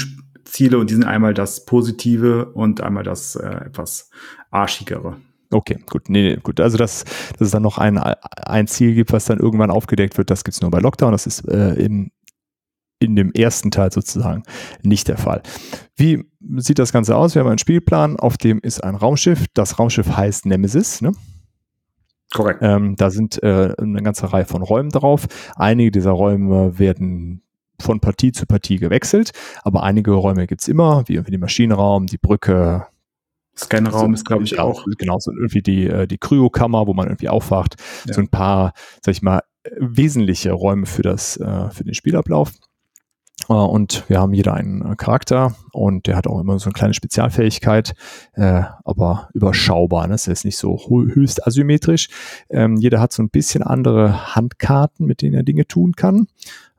Ziele 0.46 0.80
und 0.80 0.90
die 0.90 0.96
sind 0.96 1.06
einmal 1.06 1.34
das 1.34 1.66
Positive 1.66 2.52
und 2.54 2.82
einmal 2.82 3.04
das 3.04 3.36
äh, 3.36 3.48
etwas 3.66 4.10
arschigere. 4.50 5.18
Okay, 5.52 5.78
gut. 5.90 6.10
Nee, 6.10 6.30
nee, 6.30 6.40
gut. 6.42 6.60
Also, 6.60 6.78
dass, 6.78 7.04
dass 7.38 7.42
es 7.48 7.52
dann 7.52 7.62
noch 7.62 7.78
ein, 7.78 7.98
ein 7.98 8.68
Ziel 8.68 8.96
gibt, 8.96 9.14
was 9.14 9.26
dann 9.26 9.40
irgendwann 9.40 9.70
aufgedeckt 9.70 10.18
wird, 10.18 10.32
das 10.32 10.44
gibt 10.44 10.56
es 10.56 10.62
nur 10.62 10.72
bei 10.72 10.80
Lockdown. 10.80 11.12
Das 11.12 11.28
ist 11.28 11.48
äh, 11.48 11.74
im, 11.76 12.12
in 13.04 13.16
dem 13.16 13.32
ersten 13.32 13.72
Teil 13.72 13.92
sozusagen 13.92 14.44
nicht 14.82 15.08
der 15.08 15.18
Fall. 15.18 15.42
Wie 15.96 16.26
sieht 16.58 16.80
das 16.80 16.92
Ganze 16.92 17.16
aus? 17.16 17.36
Wir 17.36 17.42
haben 17.42 17.50
einen 17.50 17.60
Spielplan, 17.60 18.18
auf 18.18 18.38
dem 18.38 18.60
ist 18.60 18.84
ein 18.84 18.96
Raumschiff. 18.96 19.46
Das 19.54 19.80
Raumschiff 19.80 20.16
heißt 20.16 20.46
Nemesis, 20.46 21.02
ne? 21.02 21.12
Korrekt. 22.34 22.60
Ähm, 22.64 22.96
da 22.96 23.12
sind 23.12 23.42
äh, 23.44 23.74
eine 23.78 24.02
ganze 24.02 24.34
Reihe 24.34 24.46
von 24.46 24.64
Räumen 24.64 24.90
drauf. 24.90 25.28
Einige 25.56 25.92
dieser 25.92 26.12
Räume 26.12 26.80
werden 26.80 27.44
von 27.80 28.00
Partie 28.00 28.32
zu 28.32 28.46
Partie 28.46 28.78
gewechselt, 28.78 29.32
aber 29.64 29.84
einige 29.84 30.12
Räume 30.12 30.48
gibt 30.48 30.62
es 30.62 30.68
immer, 30.68 31.04
wie 31.08 31.16
irgendwie 31.16 31.32
den 31.32 31.42
Maschinenraum, 31.42 32.08
die 32.08 32.18
Brücke, 32.18 32.88
Scanraum 33.56 34.12
so, 34.12 34.14
ist, 34.14 34.26
glaube 34.26 34.44
ich, 34.44 34.58
auch. 34.60 34.84
Genau, 34.98 35.20
so 35.20 35.32
irgendwie 35.32 35.62
die, 35.62 35.88
äh, 35.88 36.08
die 36.08 36.18
Kryokammer, 36.18 36.88
wo 36.88 36.94
man 36.94 37.08
irgendwie 37.08 37.30
aufwacht. 37.30 37.76
Ja. 38.06 38.14
So 38.14 38.22
ein 38.22 38.30
paar, 38.30 38.74
sag 39.02 39.14
ich 39.14 39.22
mal, 39.22 39.42
wesentliche 39.80 40.52
Räume 40.52 40.86
für 40.86 41.04
das, 41.04 41.38
äh, 41.38 41.70
für 41.70 41.84
den 41.84 41.94
Spielablauf. 41.94 42.52
Äh, 43.50 43.54
und 43.54 44.08
wir 44.10 44.20
haben 44.20 44.34
jeder 44.34 44.54
einen 44.54 44.82
äh, 44.82 44.96
Charakter 44.96 45.56
und 45.72 46.08
der 46.08 46.16
hat 46.16 46.28
auch 46.28 46.40
immer 46.40 46.58
so 46.60 46.66
eine 46.66 46.74
kleine 46.74 46.94
Spezialfähigkeit, 46.94 47.94
äh, 48.34 48.64
aber 48.84 49.30
überschaubar. 49.34 50.08
Ne? 50.08 50.14
Das 50.14 50.28
ist 50.28 50.46
nicht 50.46 50.58
so 50.58 50.80
höchst 50.88 51.46
asymmetrisch. 51.46 52.10
Ähm, 52.50 52.78
jeder 52.78 53.00
hat 53.00 53.14
so 53.14 53.24
ein 53.24 53.30
bisschen 53.30 53.64
andere 53.64 54.36
Handkarten, 54.36 55.06
mit 55.06 55.22
denen 55.22 55.36
er 55.36 55.44
Dinge 55.44 55.68
tun 55.68 55.94
kann. 55.94 56.28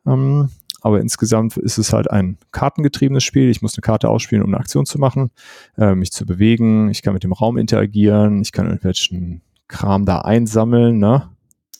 Ähm, 0.07 0.51
aber 0.81 1.01
insgesamt 1.01 1.57
ist 1.57 1.79
es 1.79 1.95
halt 1.95 2.11
ein 2.11 2.37
kartengetriebenes 2.53 3.25
Spiel. 3.25 3.49
Ich 3.49 3.63
muss 3.63 3.75
eine 3.75 3.81
Karte 3.81 4.11
ausspielen, 4.11 4.45
um 4.45 4.51
eine 4.51 4.61
Aktion 4.61 4.85
zu 4.85 4.99
machen, 4.99 5.31
äh, 5.79 5.95
mich 5.95 6.13
zu 6.13 6.27
bewegen. 6.27 6.91
Ich 6.91 7.01
kann 7.01 7.15
mit 7.15 7.25
dem 7.25 7.33
Raum 7.33 7.57
interagieren. 7.57 8.43
Ich 8.43 8.53
kann 8.53 8.67
irgendwelchen 8.67 9.41
Kram 9.67 10.05
da 10.05 10.21
einsammeln. 10.21 10.99
Ne? 10.99 11.31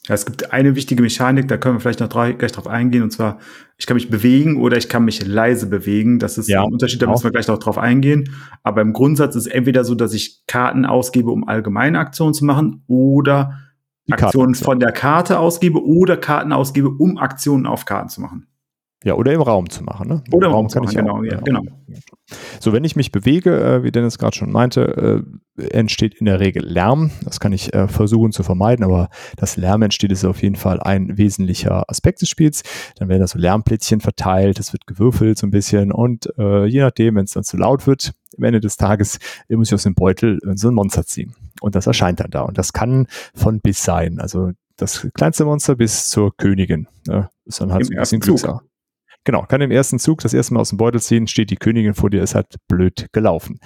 Ja, 0.07 0.15
es 0.15 0.27
gibt 0.27 0.53
eine 0.53 0.77
wichtige 0.77 1.03
Mechanik, 1.03 1.49
da 1.49 1.57
können 1.57 1.77
wir 1.77 1.81
vielleicht 1.81 2.01
noch 2.01 2.11
gleich 2.11 2.53
drauf 2.53 2.67
eingehen, 2.67 3.03
und 3.03 3.11
zwar, 3.11 3.39
ich 3.79 3.87
kann 3.87 3.95
mich 3.95 4.11
bewegen 4.11 4.61
oder 4.61 4.77
ich 4.77 4.91
kann 4.91 5.05
mich 5.07 5.27
leise 5.27 5.67
bewegen. 5.67 6.19
Das 6.19 6.37
ist 6.37 6.49
ja, 6.49 6.63
ein 6.63 6.73
Unterschied, 6.73 7.01
da 7.01 7.07
müssen 7.07 7.25
wir 7.25 7.31
gleich 7.31 7.49
noch 7.49 7.59
drauf 7.59 7.79
eingehen. 7.79 8.29
Aber 8.63 8.83
im 8.83 8.93
Grundsatz 8.93 9.35
ist 9.35 9.47
es 9.47 9.53
entweder 9.53 9.83
so, 9.85 9.95
dass 9.95 10.13
ich 10.13 10.43
Karten 10.47 10.85
ausgebe, 10.85 11.31
um 11.31 11.49
allgemeine 11.49 11.99
Aktionen 11.99 12.35
zu 12.35 12.45
machen, 12.45 12.85
oder 12.87 13.59
Aktionen 14.11 14.55
von 14.55 14.79
der 14.79 14.93
Karte 14.93 15.39
ausgebe 15.39 15.83
oder 15.83 16.19
Karten 16.19 16.53
ausgebe, 16.53 16.91
um 16.91 17.17
Aktionen 17.17 17.67
auf 17.67 17.87
Karten 17.87 18.11
zu 18.11 18.21
machen. 18.21 18.47
Ja, 19.05 19.15
oder 19.15 19.33
im 19.33 19.43
Raum 19.43 19.69
zu 19.69 19.85
machen. 19.85 20.09
Ne? 20.09 20.25
Oder 20.33 20.47
im 20.47 20.53
Raum, 20.53 20.67
Raum 20.67 20.69
kann 20.69 20.83
machen, 20.85 20.93
ich 20.93 20.97
genau, 20.97 21.23
ja, 21.23 21.39
genau. 21.41 21.63
So, 22.59 22.73
wenn 22.73 22.85
ich 22.85 22.97
mich 22.97 23.13
bewege, 23.13 23.55
äh, 23.61 23.83
wie 23.83 23.93
Dennis 23.93 24.17
gerade 24.19 24.35
schon 24.35 24.51
meinte, 24.51 25.25
äh, 25.59 25.67
entsteht 25.71 26.15
in 26.15 26.27
der 26.27 26.41
Regel 26.41 26.65
Lärm. 26.65 27.11
Das 27.23 27.39
kann 27.39 27.53
ich 27.53 27.75
äh, 27.75 27.87
versuchen 27.87 28.33
zu 28.33 28.43
vermeiden, 28.43 28.83
aber 28.83 29.11
das 29.37 29.59
Lärm 29.59 29.83
entsteht 29.83 30.11
ist 30.11 30.25
auf 30.25 30.43
jeden 30.43 30.57
Fall 30.57 30.81
ein 30.81 31.19
wesentlicher 31.19 31.85
Aspekt 31.89 32.23
des 32.23 32.31
Spiels. 32.31 32.63
Dann 32.97 33.09
werden 33.11 33.21
da 33.21 33.27
so 33.27 33.39
Lärmplättchen 33.39 34.01
verteilt, 34.01 34.59
es 34.59 34.73
wird 34.73 34.87
gewürfelt 34.87 35.39
so 35.39 35.47
ein 35.47 35.51
bisschen 35.51 35.93
und 35.93 36.31
äh, 36.39 36.65
je 36.65 36.81
nachdem, 36.81 37.17
wenn 37.17 37.25
es 37.25 37.33
dann 37.33 37.45
zu 37.45 37.59
laut 37.59 37.87
wird, 37.87 38.15
am 38.39 38.45
Ende 38.45 38.61
des 38.61 38.77
Tages 38.77 39.19
muss 39.49 39.69
ich 39.69 39.75
aus 39.75 39.85
dem 39.85 39.95
Beutel 39.95 40.39
so 40.55 40.69
ein 40.69 40.75
Monster 40.75 41.05
ziehen. 41.05 41.35
Und 41.61 41.75
das 41.75 41.87
erscheint 41.87 42.21
dann 42.21 42.31
da. 42.31 42.41
Und 42.43 42.59
das 42.59 42.73
kann 42.73 43.07
von 43.35 43.61
bis 43.61 43.85
sein. 43.85 44.19
Also 44.19 44.53
das 44.77 45.07
kleinste 45.15 45.45
Monster 45.45 45.77
bis 45.77 46.09
zur 46.09 46.37
Königin. 46.37 46.89
Ne? 47.07 47.31
Ist 47.45 47.61
dann 47.61 47.73
halt 47.73 47.83
Im 47.83 47.87
so 47.87 47.93
ein 47.93 48.01
bisschen 48.01 48.21
Glückssache. 48.21 48.61
Genau, 49.25 49.43
kann 49.43 49.63
im 49.63 49.71
ersten 49.71 49.99
Zug 49.99 50.21
das 50.21 50.35
erste 50.35 50.53
Mal 50.53 50.61
aus 50.61 50.69
dem 50.69 50.77
Beutel 50.77 51.01
ziehen, 51.01 51.27
steht 51.27 51.51
die 51.51 51.57
Königin 51.57 51.95
vor 51.95 52.11
dir, 52.11 52.23
ist 52.23 52.35
halt 52.35 52.57
blöd 52.69 53.09
gelaufen. 53.13 53.59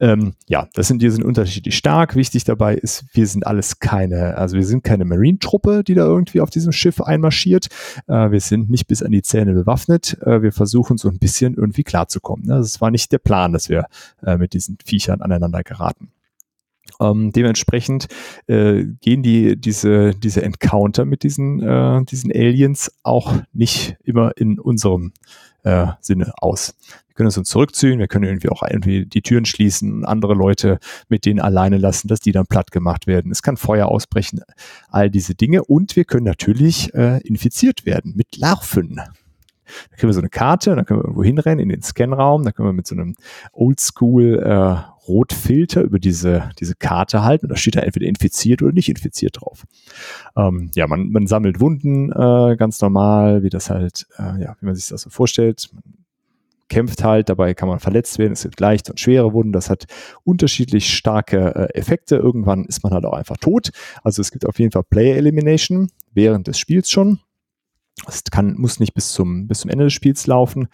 Ähm, 0.00 0.34
ja, 0.48 0.68
das 0.74 0.88
sind, 0.88 1.00
die 1.00 1.08
sind 1.08 1.24
unterschiedlich 1.24 1.76
stark. 1.76 2.14
Wichtig 2.14 2.44
dabei 2.44 2.74
ist, 2.74 3.04
wir 3.12 3.26
sind 3.26 3.46
alles 3.46 3.78
keine, 3.78 4.36
also 4.36 4.56
wir 4.56 4.66
sind 4.66 4.84
keine 4.84 5.06
Marine-Truppe, 5.06 5.82
die 5.82 5.94
da 5.94 6.04
irgendwie 6.04 6.42
auf 6.42 6.50
diesem 6.50 6.72
Schiff 6.72 7.00
einmarschiert. 7.00 7.68
Äh, 8.06 8.30
wir 8.30 8.40
sind 8.40 8.68
nicht 8.68 8.86
bis 8.86 9.02
an 9.02 9.12
die 9.12 9.22
Zähne 9.22 9.54
bewaffnet. 9.54 10.18
Äh, 10.22 10.42
wir 10.42 10.52
versuchen 10.52 10.98
so 10.98 11.08
ein 11.08 11.18
bisschen 11.18 11.54
irgendwie 11.54 11.84
klarzukommen. 11.84 12.46
Ne? 12.46 12.56
Das 12.56 12.80
war 12.82 12.90
nicht 12.90 13.10
der 13.10 13.18
Plan, 13.18 13.54
dass 13.54 13.70
wir 13.70 13.86
äh, 14.22 14.36
mit 14.36 14.52
diesen 14.52 14.76
Viechern 14.84 15.22
aneinander 15.22 15.62
geraten. 15.62 16.10
Ähm, 17.00 17.32
dementsprechend 17.32 18.08
äh, 18.46 18.84
gehen 19.00 19.22
die 19.22 19.56
diese 19.56 20.12
diese 20.12 20.42
Encounter 20.42 21.04
mit 21.04 21.22
diesen 21.22 21.62
äh, 21.62 22.04
diesen 22.04 22.32
Aliens 22.32 22.92
auch 23.02 23.34
nicht 23.52 23.96
immer 24.04 24.36
in 24.36 24.58
unserem 24.58 25.12
äh, 25.62 25.86
Sinne 26.00 26.32
aus. 26.38 26.74
Wir 27.08 27.14
können 27.14 27.26
uns 27.36 27.48
zurückziehen, 27.48 27.98
wir 27.98 28.06
können 28.06 28.24
irgendwie 28.24 28.48
auch 28.48 28.62
irgendwie 28.62 29.04
die 29.06 29.22
Türen 29.22 29.44
schließen, 29.44 30.04
andere 30.04 30.34
Leute 30.34 30.78
mit 31.08 31.24
denen 31.24 31.40
alleine 31.40 31.76
lassen, 31.76 32.08
dass 32.08 32.20
die 32.20 32.32
dann 32.32 32.46
platt 32.46 32.70
gemacht 32.70 33.06
werden. 33.06 33.32
Es 33.32 33.42
kann 33.42 33.56
Feuer 33.56 33.88
ausbrechen, 33.88 34.40
all 34.88 35.10
diese 35.10 35.34
Dinge 35.34 35.64
und 35.64 35.96
wir 35.96 36.04
können 36.04 36.24
natürlich 36.24 36.94
äh, 36.94 37.20
infiziert 37.22 37.86
werden 37.86 38.14
mit 38.16 38.36
Larven. 38.36 39.00
Da 39.90 39.96
kriegen 39.96 40.08
wir 40.08 40.14
so 40.14 40.20
eine 40.20 40.30
Karte, 40.30 40.74
dann 40.74 40.84
können 40.86 41.00
wir 41.00 41.04
irgendwo 41.04 41.24
hinrennen 41.24 41.60
in 41.60 41.68
den 41.68 41.82
Scanraum, 41.82 42.44
da 42.44 42.52
können 42.52 42.68
wir 42.68 42.72
mit 42.72 42.86
so 42.86 42.94
einem 42.94 43.14
Oldschool 43.52 44.38
äh, 44.38 44.76
Rotfilter 45.08 45.82
über 45.82 45.98
diese, 45.98 46.50
diese 46.60 46.74
Karte 46.74 47.24
halten 47.24 47.46
und 47.46 47.50
da 47.50 47.56
steht 47.56 47.76
da 47.76 47.80
entweder 47.80 48.06
infiziert 48.06 48.62
oder 48.62 48.72
nicht 48.72 48.88
infiziert 48.88 49.40
drauf. 49.40 49.64
Ähm, 50.36 50.70
ja, 50.74 50.86
man, 50.86 51.10
man 51.10 51.26
sammelt 51.26 51.60
Wunden 51.60 52.12
äh, 52.12 52.56
ganz 52.56 52.80
normal, 52.80 53.42
wie 53.42 53.50
das 53.50 53.70
halt, 53.70 54.06
äh, 54.18 54.42
ja, 54.42 54.56
wie 54.60 54.66
man 54.66 54.74
sich 54.74 54.88
das 54.88 55.02
so 55.02 55.10
vorstellt. 55.10 55.68
Man 55.72 55.82
kämpft 56.68 57.02
halt, 57.02 57.28
dabei 57.28 57.54
kann 57.54 57.68
man 57.68 57.80
verletzt 57.80 58.18
werden. 58.18 58.32
Es 58.32 58.42
gibt 58.42 58.60
leichte 58.60 58.92
und 58.92 59.00
schwere 59.00 59.32
Wunden. 59.32 59.52
Das 59.52 59.70
hat 59.70 59.86
unterschiedlich 60.24 60.94
starke 60.94 61.54
äh, 61.54 61.78
Effekte. 61.78 62.16
Irgendwann 62.16 62.64
ist 62.64 62.82
man 62.82 62.92
halt 62.92 63.04
auch 63.04 63.14
einfach 63.14 63.38
tot. 63.38 63.70
Also 64.02 64.20
es 64.20 64.30
gibt 64.30 64.46
auf 64.46 64.58
jeden 64.58 64.72
Fall 64.72 64.84
Player 64.84 65.16
Elimination 65.16 65.90
während 66.12 66.46
des 66.46 66.58
Spiels 66.58 66.90
schon. 66.90 67.20
Es 68.06 68.24
kann, 68.24 68.54
muss 68.56 68.80
nicht 68.80 68.94
bis 68.94 69.12
zum, 69.12 69.48
bis 69.48 69.60
zum 69.60 69.70
Ende 69.70 69.84
des 69.84 69.92
Spiels 69.92 70.26
laufen. 70.26 70.68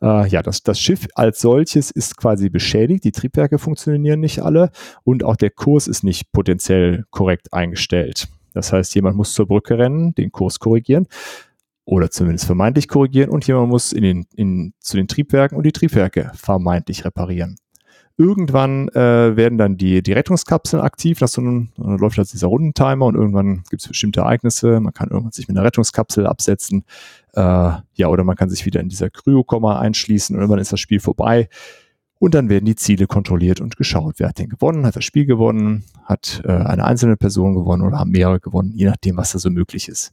Äh, 0.00 0.28
ja, 0.28 0.42
das, 0.42 0.62
das 0.62 0.80
Schiff 0.80 1.06
als 1.14 1.40
solches 1.40 1.90
ist 1.90 2.16
quasi 2.16 2.48
beschädigt. 2.48 3.04
Die 3.04 3.12
Triebwerke 3.12 3.58
funktionieren 3.58 4.20
nicht 4.20 4.40
alle 4.40 4.70
und 5.04 5.24
auch 5.24 5.36
der 5.36 5.50
Kurs 5.50 5.88
ist 5.88 6.04
nicht 6.04 6.32
potenziell 6.32 7.04
korrekt 7.10 7.52
eingestellt. 7.52 8.28
Das 8.54 8.72
heißt, 8.72 8.94
jemand 8.94 9.16
muss 9.16 9.34
zur 9.34 9.46
Brücke 9.46 9.78
rennen, 9.78 10.14
den 10.14 10.32
Kurs 10.32 10.58
korrigieren 10.58 11.06
oder 11.84 12.10
zumindest 12.10 12.44
vermeintlich 12.44 12.86
korrigieren 12.86 13.30
und 13.30 13.46
jemand 13.46 13.68
muss 13.68 13.92
in 13.92 14.02
den, 14.02 14.26
in, 14.34 14.74
zu 14.78 14.96
den 14.96 15.08
Triebwerken 15.08 15.56
und 15.56 15.64
die 15.64 15.72
Triebwerke 15.72 16.30
vermeintlich 16.34 17.04
reparieren. 17.04 17.56
Irgendwann 18.20 18.88
äh, 18.88 19.36
werden 19.36 19.58
dann 19.58 19.76
die, 19.76 20.02
die 20.02 20.12
Rettungskapseln 20.12 20.82
aktiv, 20.82 21.20
das 21.20 21.34
so 21.34 21.40
ein, 21.40 21.70
dann 21.76 21.98
läuft 21.98 22.18
halt 22.18 22.32
dieser 22.32 22.48
Rundentimer 22.48 23.06
und 23.06 23.14
irgendwann 23.14 23.62
gibt 23.70 23.80
es 23.80 23.86
bestimmte 23.86 24.20
Ereignisse. 24.20 24.80
Man 24.80 24.92
kann 24.92 25.08
irgendwann 25.08 25.30
sich 25.30 25.46
mit 25.46 25.56
einer 25.56 25.64
Rettungskapsel 25.64 26.26
absetzen, 26.26 26.84
äh, 27.34 27.40
ja, 27.40 28.08
oder 28.08 28.24
man 28.24 28.34
kann 28.34 28.50
sich 28.50 28.66
wieder 28.66 28.80
in 28.80 28.88
dieser 28.88 29.08
Kryokomma 29.08 29.78
einschließen 29.78 30.34
und 30.34 30.42
irgendwann 30.42 30.60
ist 30.60 30.72
das 30.72 30.80
Spiel 30.80 30.98
vorbei. 30.98 31.48
Und 32.18 32.34
dann 32.34 32.48
werden 32.48 32.64
die 32.64 32.74
Ziele 32.74 33.06
kontrolliert 33.06 33.60
und 33.60 33.76
geschaut. 33.76 34.16
Wer 34.18 34.30
hat 34.30 34.40
denn 34.40 34.48
gewonnen? 34.48 34.84
Hat 34.84 34.96
das 34.96 35.04
Spiel 35.04 35.24
gewonnen? 35.24 35.84
Hat 36.02 36.42
äh, 36.44 36.50
eine 36.50 36.84
einzelne 36.84 37.16
Person 37.16 37.54
gewonnen 37.54 37.84
oder 37.84 38.00
haben 38.00 38.10
mehrere 38.10 38.40
gewonnen? 38.40 38.72
Je 38.74 38.86
nachdem, 38.86 39.16
was 39.16 39.30
da 39.30 39.38
so 39.38 39.50
möglich 39.50 39.88
ist. 39.88 40.12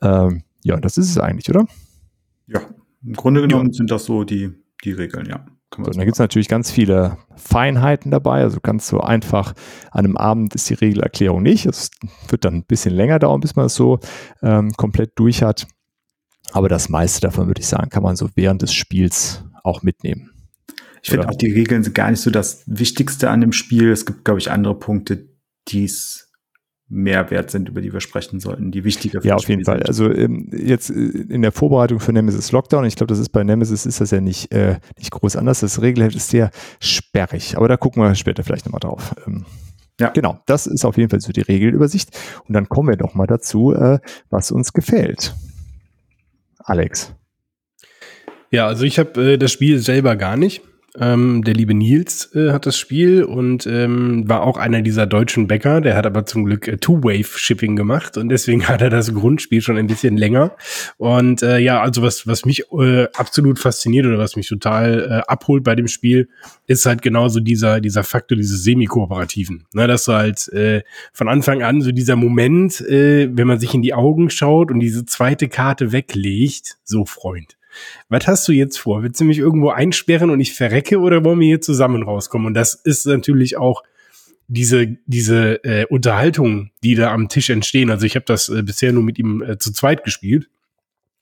Ähm, 0.00 0.44
ja, 0.64 0.78
das 0.78 0.96
ist 0.96 1.10
es 1.10 1.18
eigentlich, 1.18 1.50
oder? 1.50 1.66
Ja, 2.46 2.60
im 3.04 3.12
Grunde 3.12 3.42
genommen 3.42 3.66
ja. 3.66 3.72
sind 3.74 3.90
das 3.90 4.06
so 4.06 4.24
die, 4.24 4.50
die 4.82 4.92
Regeln, 4.92 5.26
ja. 5.28 5.44
So, 5.76 5.82
da 5.82 6.04
gibt 6.04 6.16
es 6.16 6.18
natürlich 6.18 6.48
ganz 6.48 6.70
viele 6.70 7.18
Feinheiten 7.36 8.10
dabei. 8.10 8.42
Also 8.42 8.58
ganz 8.60 8.88
so 8.88 9.00
einfach 9.00 9.54
an 9.90 10.04
einem 10.04 10.16
Abend 10.16 10.54
ist 10.54 10.68
die 10.70 10.74
Regelerklärung 10.74 11.42
nicht. 11.42 11.66
Es 11.66 11.90
wird 12.28 12.44
dann 12.44 12.54
ein 12.54 12.64
bisschen 12.64 12.94
länger 12.94 13.18
dauern, 13.18 13.40
bis 13.40 13.54
man 13.54 13.66
es 13.66 13.74
so 13.74 14.00
ähm, 14.42 14.72
komplett 14.72 15.12
durch 15.16 15.42
hat. 15.42 15.66
Aber 16.52 16.68
das 16.68 16.88
meiste 16.88 17.20
davon, 17.20 17.46
würde 17.46 17.60
ich 17.60 17.66
sagen, 17.66 17.90
kann 17.90 18.02
man 18.02 18.16
so 18.16 18.28
während 18.34 18.62
des 18.62 18.72
Spiels 18.72 19.44
auch 19.62 19.82
mitnehmen. 19.82 20.30
Ich 21.02 21.10
finde 21.10 21.28
auch, 21.28 21.34
die 21.34 21.52
Regeln 21.52 21.84
sind 21.84 21.94
gar 21.94 22.10
nicht 22.10 22.20
so 22.20 22.30
das 22.30 22.64
Wichtigste 22.66 23.30
an 23.30 23.40
dem 23.40 23.52
Spiel. 23.52 23.90
Es 23.90 24.06
gibt, 24.06 24.24
glaube 24.24 24.40
ich, 24.40 24.50
andere 24.50 24.78
Punkte, 24.78 25.28
die 25.68 25.84
es 25.84 26.27
mehr 26.88 27.30
wert 27.30 27.50
sind, 27.50 27.68
über 27.68 27.80
die 27.80 27.92
wir 27.92 28.00
sprechen 28.00 28.40
sollten, 28.40 28.70
die 28.70 28.84
wichtiger 28.84 29.22
Ja, 29.24 29.36
auf 29.36 29.48
jeden 29.48 29.64
Fall. 29.64 29.78
Sind. 29.78 29.88
Also 29.88 30.10
ähm, 30.10 30.48
jetzt 30.52 30.90
äh, 30.90 30.94
in 30.94 31.42
der 31.42 31.52
Vorbereitung 31.52 32.00
für 32.00 32.12
Nemesis 32.12 32.50
Lockdown, 32.52 32.84
ich 32.86 32.96
glaube, 32.96 33.08
das 33.08 33.18
ist 33.18 33.28
bei 33.28 33.44
Nemesis 33.44 33.84
ist 33.84 34.00
das 34.00 34.10
ja 34.10 34.20
nicht, 34.20 34.52
äh, 34.52 34.78
nicht 34.96 35.10
groß 35.10 35.36
anders. 35.36 35.60
Das 35.60 35.82
Regelheft 35.82 36.16
ist 36.16 36.30
sehr 36.30 36.50
sperrig, 36.80 37.56
aber 37.56 37.68
da 37.68 37.76
gucken 37.76 38.02
wir 38.02 38.14
später 38.14 38.42
vielleicht 38.42 38.64
nochmal 38.64 38.80
drauf. 38.80 39.14
Ähm, 39.26 39.44
ja. 40.00 40.10
Genau, 40.10 40.38
das 40.46 40.66
ist 40.66 40.84
auf 40.84 40.96
jeden 40.96 41.10
Fall 41.10 41.20
so 41.20 41.32
die 41.32 41.40
Regelübersicht. 41.40 42.16
Und 42.46 42.54
dann 42.54 42.68
kommen 42.68 42.88
wir 42.88 42.96
doch 42.96 43.14
mal 43.14 43.26
dazu, 43.26 43.74
äh, 43.74 43.98
was 44.30 44.50
uns 44.50 44.72
gefällt. 44.72 45.34
Alex. 46.58 47.12
Ja, 48.50 48.66
also 48.66 48.84
ich 48.84 48.98
habe 48.98 49.32
äh, 49.32 49.38
das 49.38 49.52
Spiel 49.52 49.78
selber 49.78 50.16
gar 50.16 50.36
nicht. 50.36 50.62
Ähm, 51.00 51.44
der 51.44 51.54
liebe 51.54 51.74
Nils 51.74 52.34
äh, 52.34 52.50
hat 52.50 52.66
das 52.66 52.76
Spiel 52.76 53.22
und 53.22 53.66
ähm, 53.66 54.28
war 54.28 54.42
auch 54.42 54.56
einer 54.56 54.82
dieser 54.82 55.06
deutschen 55.06 55.46
Bäcker. 55.46 55.80
Der 55.80 55.96
hat 55.96 56.06
aber 56.06 56.26
zum 56.26 56.44
Glück 56.44 56.66
äh, 56.66 56.76
Two-Wave-Shipping 56.76 57.76
gemacht 57.76 58.16
und 58.16 58.28
deswegen 58.28 58.64
hat 58.68 58.82
er 58.82 58.90
das 58.90 59.14
Grundspiel 59.14 59.60
schon 59.62 59.76
ein 59.76 59.86
bisschen 59.86 60.16
länger. 60.16 60.56
Und 60.96 61.42
äh, 61.42 61.58
ja, 61.58 61.80
also 61.80 62.02
was, 62.02 62.26
was 62.26 62.44
mich 62.44 62.64
äh, 62.72 63.06
absolut 63.14 63.58
fasziniert 63.58 64.06
oder 64.06 64.18
was 64.18 64.34
mich 64.34 64.48
total 64.48 65.00
äh, 65.00 65.30
abholt 65.30 65.62
bei 65.62 65.76
dem 65.76 65.86
Spiel, 65.86 66.28
ist 66.66 66.84
halt 66.84 67.02
genauso 67.02 67.40
dieser, 67.40 67.80
dieser 67.80 68.02
Faktor, 68.02 68.36
dieses 68.36 68.64
Semi-Kooperativen. 68.64 69.66
Ne, 69.74 69.86
dass 69.86 70.06
du 70.06 70.12
halt 70.12 70.48
äh, 70.48 70.82
von 71.12 71.28
Anfang 71.28 71.62
an 71.62 71.80
so 71.80 71.92
dieser 71.92 72.16
Moment, 72.16 72.80
wenn 72.88 73.46
man 73.46 73.60
sich 73.60 73.74
in 73.74 73.82
die 73.82 73.94
Augen 73.94 74.30
schaut 74.30 74.70
und 74.70 74.80
diese 74.80 75.04
zweite 75.04 75.48
Karte 75.48 75.92
weglegt, 75.92 76.78
so 76.84 77.04
Freund 77.04 77.57
was 78.08 78.26
hast 78.26 78.48
du 78.48 78.52
jetzt 78.52 78.78
vor? 78.78 79.02
Willst 79.02 79.20
du 79.20 79.24
mich 79.24 79.38
irgendwo 79.38 79.70
einsperren 79.70 80.30
und 80.30 80.40
ich 80.40 80.54
verrecke 80.54 80.98
oder 80.98 81.24
wollen 81.24 81.40
wir 81.40 81.46
hier 81.46 81.60
zusammen 81.60 82.02
rauskommen? 82.02 82.46
Und 82.46 82.54
das 82.54 82.74
ist 82.74 83.06
natürlich 83.06 83.56
auch 83.56 83.82
diese 84.48 84.96
diese 85.06 85.62
äh, 85.64 85.86
Unterhaltung, 85.86 86.70
die 86.82 86.94
da 86.94 87.12
am 87.12 87.28
Tisch 87.28 87.50
entstehen. 87.50 87.90
Also 87.90 88.06
ich 88.06 88.14
habe 88.14 88.24
das 88.26 88.48
äh, 88.48 88.62
bisher 88.62 88.92
nur 88.92 89.02
mit 89.02 89.18
ihm 89.18 89.42
äh, 89.42 89.58
zu 89.58 89.72
zweit 89.72 90.04
gespielt. 90.04 90.48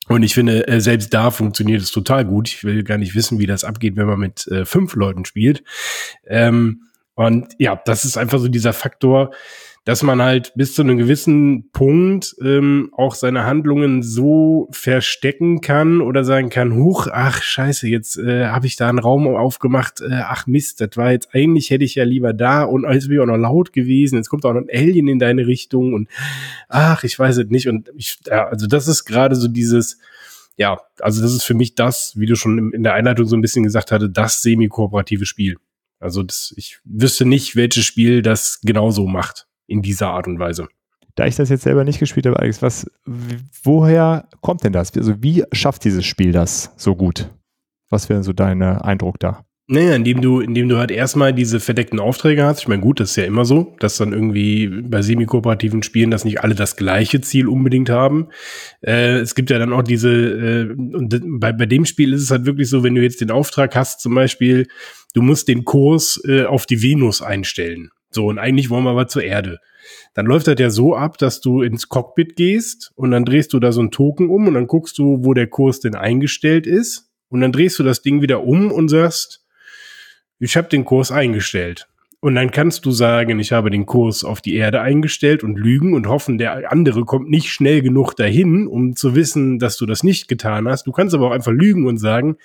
Und 0.09 0.23
ich 0.23 0.35
finde, 0.35 0.69
äh, 0.69 0.81
selbst 0.81 1.13
da 1.13 1.31
funktioniert 1.31 1.83
es 1.83 1.91
total 1.91 2.25
gut. 2.25 2.49
Ich 2.49 2.65
will 2.65 2.85
gar 2.85 2.99
nicht 2.99 3.15
wissen, 3.15 3.41
wie 3.41 3.47
das 3.47 3.65
abgeht, 3.65 3.97
wenn 3.97 4.07
man 4.07 4.21
mit 4.21 4.47
äh, 4.47 4.65
fünf 4.65 4.95
Leuten 4.95 5.25
spielt. 5.25 5.65
Ähm, 6.27 6.83
und 7.15 7.55
ja, 7.59 7.81
das 7.85 8.05
ist 8.05 8.17
einfach 8.17 8.39
so 8.39 8.49
dieser 8.49 8.73
Faktor, 8.73 9.33
dass 9.87 10.03
man 10.03 10.21
halt 10.21 10.53
bis 10.57 10.75
zu 10.75 10.83
einem 10.83 10.99
gewissen 10.99 11.71
Punkt 11.71 12.35
ähm, 12.43 12.91
auch 12.93 13.15
seine 13.15 13.45
Handlungen 13.45 14.03
so 14.03 14.67
verstecken 14.73 15.61
kann 15.61 16.01
oder 16.01 16.25
sagen 16.25 16.51
kann, 16.51 16.75
huch, 16.75 17.07
ach 17.13 17.41
scheiße, 17.41 17.87
jetzt 17.87 18.19
äh, 18.19 18.47
habe 18.47 18.67
ich 18.67 18.75
da 18.75 18.89
einen 18.89 18.99
Raum 18.99 19.29
aufgemacht, 19.29 20.01
äh, 20.01 20.23
ach 20.25 20.49
Mist, 20.49 20.81
das 20.81 20.97
war 20.97 21.13
jetzt 21.13 21.33
eigentlich 21.33 21.71
hätte 21.71 21.85
ich 21.85 21.95
ja 21.95 22.03
lieber 22.03 22.33
da 22.33 22.65
und 22.65 22.83
bin 22.83 23.13
ich 23.13 23.21
auch 23.21 23.27
noch 23.27 23.37
laut 23.37 23.73
gewesen, 23.73 24.17
jetzt 24.17 24.29
kommt 24.29 24.45
auch 24.45 24.55
noch 24.55 24.63
ein 24.63 24.71
Alien 24.73 25.07
in 25.07 25.21
deine 25.21 25.47
Richtung 25.47 25.95
und 25.95 26.09
ach, 26.69 27.05
ich 27.05 27.17
weiß 27.17 27.37
es 27.37 27.49
nicht 27.51 27.69
und 27.69 27.89
ich, 27.97 28.19
ja, 28.27 28.49
also 28.49 28.67
das 28.67 28.89
ist 28.89 29.05
gerade 29.05 29.37
so 29.37 29.47
dieses, 29.47 30.01
ja, 30.57 30.81
also 30.99 31.23
das 31.23 31.33
ist 31.33 31.45
für 31.45 31.55
mich 31.55 31.77
das, 31.77 32.19
wie 32.19 32.27
du 32.27 32.35
schon 32.35 32.73
in 32.73 32.83
der 32.83 32.95
Einleitung 32.95 33.27
so 33.27 33.37
ein 33.37 33.41
bisschen 33.41 33.63
gesagt 33.63 33.93
hatte, 33.93 34.11
das 34.11 34.43
semi-kooperative 34.43 35.27
Spiel. 35.27 35.59
Also 36.01 36.25
das, 36.25 36.53
ich 36.57 36.81
wüsste 36.85 37.25
nicht, 37.25 37.55
welches 37.55 37.85
Spiel 37.85 38.21
das 38.23 38.61
genauso 38.65 39.07
macht 39.07 39.47
in 39.67 39.83
dieser 39.83 40.09
Art 40.09 40.27
und 40.27 40.39
Weise. 40.39 40.69
Da 41.15 41.27
ich 41.27 41.37
das 41.37 41.49
jetzt 41.49 41.63
selber 41.63 41.85
nicht 41.85 41.99
gespielt 41.99 42.27
habe, 42.27 42.39
Alex, 42.39 42.61
was, 42.61 42.91
woher 43.65 44.29
kommt 44.43 44.65
denn 44.65 44.73
das? 44.73 44.95
Also 44.97 45.23
wie 45.23 45.45
schafft 45.53 45.85
dieses 45.85 46.05
Spiel 46.05 46.33
das 46.33 46.73
so 46.77 46.95
gut? 46.95 47.31
Was 47.89 48.09
wäre 48.09 48.23
so 48.23 48.33
dein 48.33 48.63
Eindruck 48.63 49.19
da? 49.19 49.47
Naja, 49.69 49.97
indem 49.97 50.21
du, 50.21 50.39
indem 50.39 50.69
du 50.69 50.77
halt 50.79 50.93
erstmal 50.93 51.33
diese 51.33 51.59
verdeckten 51.59 51.99
Aufträge 51.99 52.45
hast. 52.45 52.61
Ich 52.61 52.69
meine, 52.69 52.83
gut, 52.83 53.01
das 53.01 53.11
ist 53.11 53.17
ja 53.17 53.25
immer 53.25 53.45
so, 53.45 53.75
dass 53.81 53.97
dann 53.97 54.13
irgendwie 54.13 54.69
bei 54.69 55.03
semi-kooperativen 55.03 55.83
Spielen, 55.83 56.13
dass 56.13 56.25
nicht 56.25 56.41
alle 56.41 56.55
das 56.55 56.77
gleiche 56.77 57.21
Ziel 57.21 57.49
unbedingt 57.49 57.91
haben. 57.91 58.29
Äh, 58.81 59.17
es 59.17 59.35
gibt 59.35 59.51
ja 59.51 59.59
dann 59.59 59.73
auch 59.73 59.83
diese, 59.83 60.11
äh, 60.11 60.73
und 60.73 61.41
bei, 61.41 61.53
bei 61.53 61.67
dem 61.67 61.85
Spiel 61.85 62.13
ist 62.13 62.23
es 62.23 62.31
halt 62.31 62.47
wirklich 62.47 62.69
so, 62.69 62.85
wenn 62.85 62.95
du 62.95 63.03
jetzt 63.03 63.21
den 63.21 63.33
Auftrag 63.33 63.75
hast, 63.75 64.01
zum 64.01 64.15
Beispiel, 64.15 64.69
du 65.15 65.23
musst 65.23 65.49
den 65.49 65.65
Kurs 65.65 66.23
äh, 66.29 66.45
auf 66.45 66.67
die 66.67 66.81
Venus 66.81 67.21
einstellen. 67.21 67.91
So, 68.11 68.27
und 68.27 68.39
eigentlich 68.39 68.71
wollen 68.71 68.85
wir 68.85 68.91
aber 68.91 69.09
zur 69.09 69.25
Erde. 69.25 69.59
Dann 70.15 70.27
läuft 70.27 70.47
das 70.47 70.59
ja 70.59 70.71
so 70.71 70.97
ab, 70.97 71.19
dass 71.19 71.41
du 71.41 71.63
ins 71.63 71.89
Cockpit 71.89 72.37
gehst 72.37 72.93
und 72.97 73.11
dann 73.11 73.25
drehst 73.25 73.53
du 73.53 73.61
da 73.61 73.73
so 73.73 73.81
einen 73.81 73.91
Token 73.91 74.31
um 74.31 74.47
und 74.49 74.55
dann 74.55 74.67
guckst 74.67 74.99
du, 74.99 75.25
wo 75.25 75.35
der 75.35 75.47
Kurs 75.47 75.81
denn 75.81 75.95
eingestellt 75.95 76.67
ist. 76.67 77.11
Und 77.29 77.41
dann 77.41 77.53
drehst 77.53 77.79
du 77.79 77.83
das 77.83 78.03
Ding 78.03 78.23
wieder 78.23 78.45
um 78.45 78.71
und 78.71 78.89
sagst, 78.89 79.45
ich 80.39 80.57
habe 80.57 80.69
den 80.69 80.85
Kurs 80.85 81.11
eingestellt. 81.11 81.89
Und 82.21 82.35
dann 82.35 82.51
kannst 82.51 82.85
du 82.87 82.91
sagen, 82.91 83.39
ich 83.39 83.53
habe 83.53 83.71
den 83.71 83.87
Kurs 83.87 84.25
auf 84.25 84.41
die 84.41 84.55
Erde 84.55 84.81
eingestellt 84.81 85.45
und 85.45 85.57
lügen 85.57 85.95
und 85.95 86.09
hoffen, 86.09 86.39
der 86.39 86.73
andere 86.73 87.05
kommt 87.05 87.29
nicht 87.29 87.51
schnell 87.51 87.83
genug 87.83 88.15
dahin, 88.15 88.67
um 88.67 88.97
zu 88.97 89.15
wissen, 89.15 89.59
dass 89.59 89.77
du 89.77 89.87
das 89.87 90.03
nicht 90.03 90.27
getan 90.27 90.67
hast. 90.67 90.87
Du 90.87 90.93
kannst 90.93 91.15
aber 91.15 91.29
auch 91.29 91.33
einfach 91.33 91.53
lügen 91.53 91.87
und 91.87 91.99
sagen, 91.99 92.37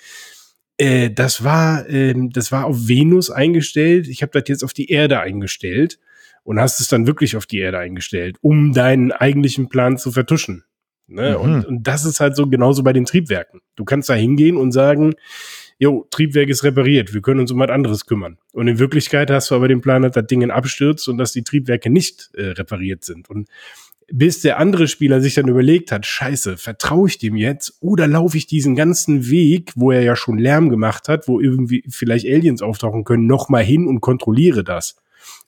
äh, 0.82 1.10
das 1.10 1.44
war, 1.44 1.88
äh, 1.88 2.12
das 2.16 2.50
war 2.50 2.64
auf 2.64 2.88
Venus 2.88 3.30
eingestellt. 3.30 4.08
Ich 4.08 4.22
habe 4.22 4.32
das 4.32 4.48
jetzt 4.48 4.64
auf 4.64 4.72
die 4.72 4.90
Erde 4.90 5.20
eingestellt 5.20 6.00
und 6.42 6.58
hast 6.58 6.80
es 6.80 6.88
dann 6.88 7.06
wirklich 7.06 7.36
auf 7.36 7.46
die 7.46 7.58
Erde 7.58 7.78
eingestellt, 7.78 8.36
um 8.40 8.72
deinen 8.72 9.12
eigentlichen 9.12 9.68
Plan 9.68 9.96
zu 9.96 10.10
vertuschen. 10.10 10.64
Ne? 11.06 11.36
Mhm. 11.38 11.40
Und, 11.40 11.64
und 11.66 11.82
das 11.86 12.04
ist 12.04 12.18
halt 12.18 12.34
so 12.34 12.48
genauso 12.48 12.82
bei 12.82 12.92
den 12.92 13.04
Triebwerken. 13.04 13.60
Du 13.76 13.84
kannst 13.84 14.08
da 14.08 14.14
hingehen 14.14 14.56
und 14.56 14.72
sagen, 14.72 15.14
jo, 15.78 16.06
Triebwerk 16.10 16.48
ist 16.48 16.64
repariert, 16.64 17.14
wir 17.14 17.22
können 17.22 17.40
uns 17.40 17.52
um 17.52 17.60
was 17.60 17.70
anderes 17.70 18.06
kümmern. 18.06 18.38
Und 18.52 18.66
in 18.66 18.80
Wirklichkeit 18.80 19.30
hast 19.30 19.52
du 19.52 19.54
aber 19.54 19.68
den 19.68 19.82
Plan, 19.82 20.02
dass 20.02 20.12
das 20.12 20.26
Ding 20.26 20.50
abstürzt 20.50 21.08
und 21.08 21.16
dass 21.16 21.30
die 21.30 21.44
Triebwerke 21.44 21.90
nicht 21.90 22.30
äh, 22.34 22.48
repariert 22.48 23.04
sind. 23.04 23.30
Und 23.30 23.48
bis 24.14 24.42
der 24.42 24.58
andere 24.58 24.88
Spieler 24.88 25.22
sich 25.22 25.34
dann 25.34 25.48
überlegt 25.48 25.90
hat, 25.90 26.04
scheiße, 26.04 26.58
vertraue 26.58 27.08
ich 27.08 27.16
dem 27.16 27.34
jetzt 27.34 27.78
oder 27.80 28.06
laufe 28.06 28.36
ich 28.36 28.46
diesen 28.46 28.76
ganzen 28.76 29.30
Weg, 29.30 29.72
wo 29.74 29.90
er 29.90 30.02
ja 30.02 30.16
schon 30.16 30.36
Lärm 30.36 30.68
gemacht 30.68 31.08
hat, 31.08 31.28
wo 31.28 31.40
irgendwie 31.40 31.82
vielleicht 31.88 32.26
Aliens 32.26 32.60
auftauchen 32.60 33.04
können, 33.04 33.26
nochmal 33.26 33.64
hin 33.64 33.86
und 33.86 34.02
kontrolliere 34.02 34.64
das. 34.64 34.96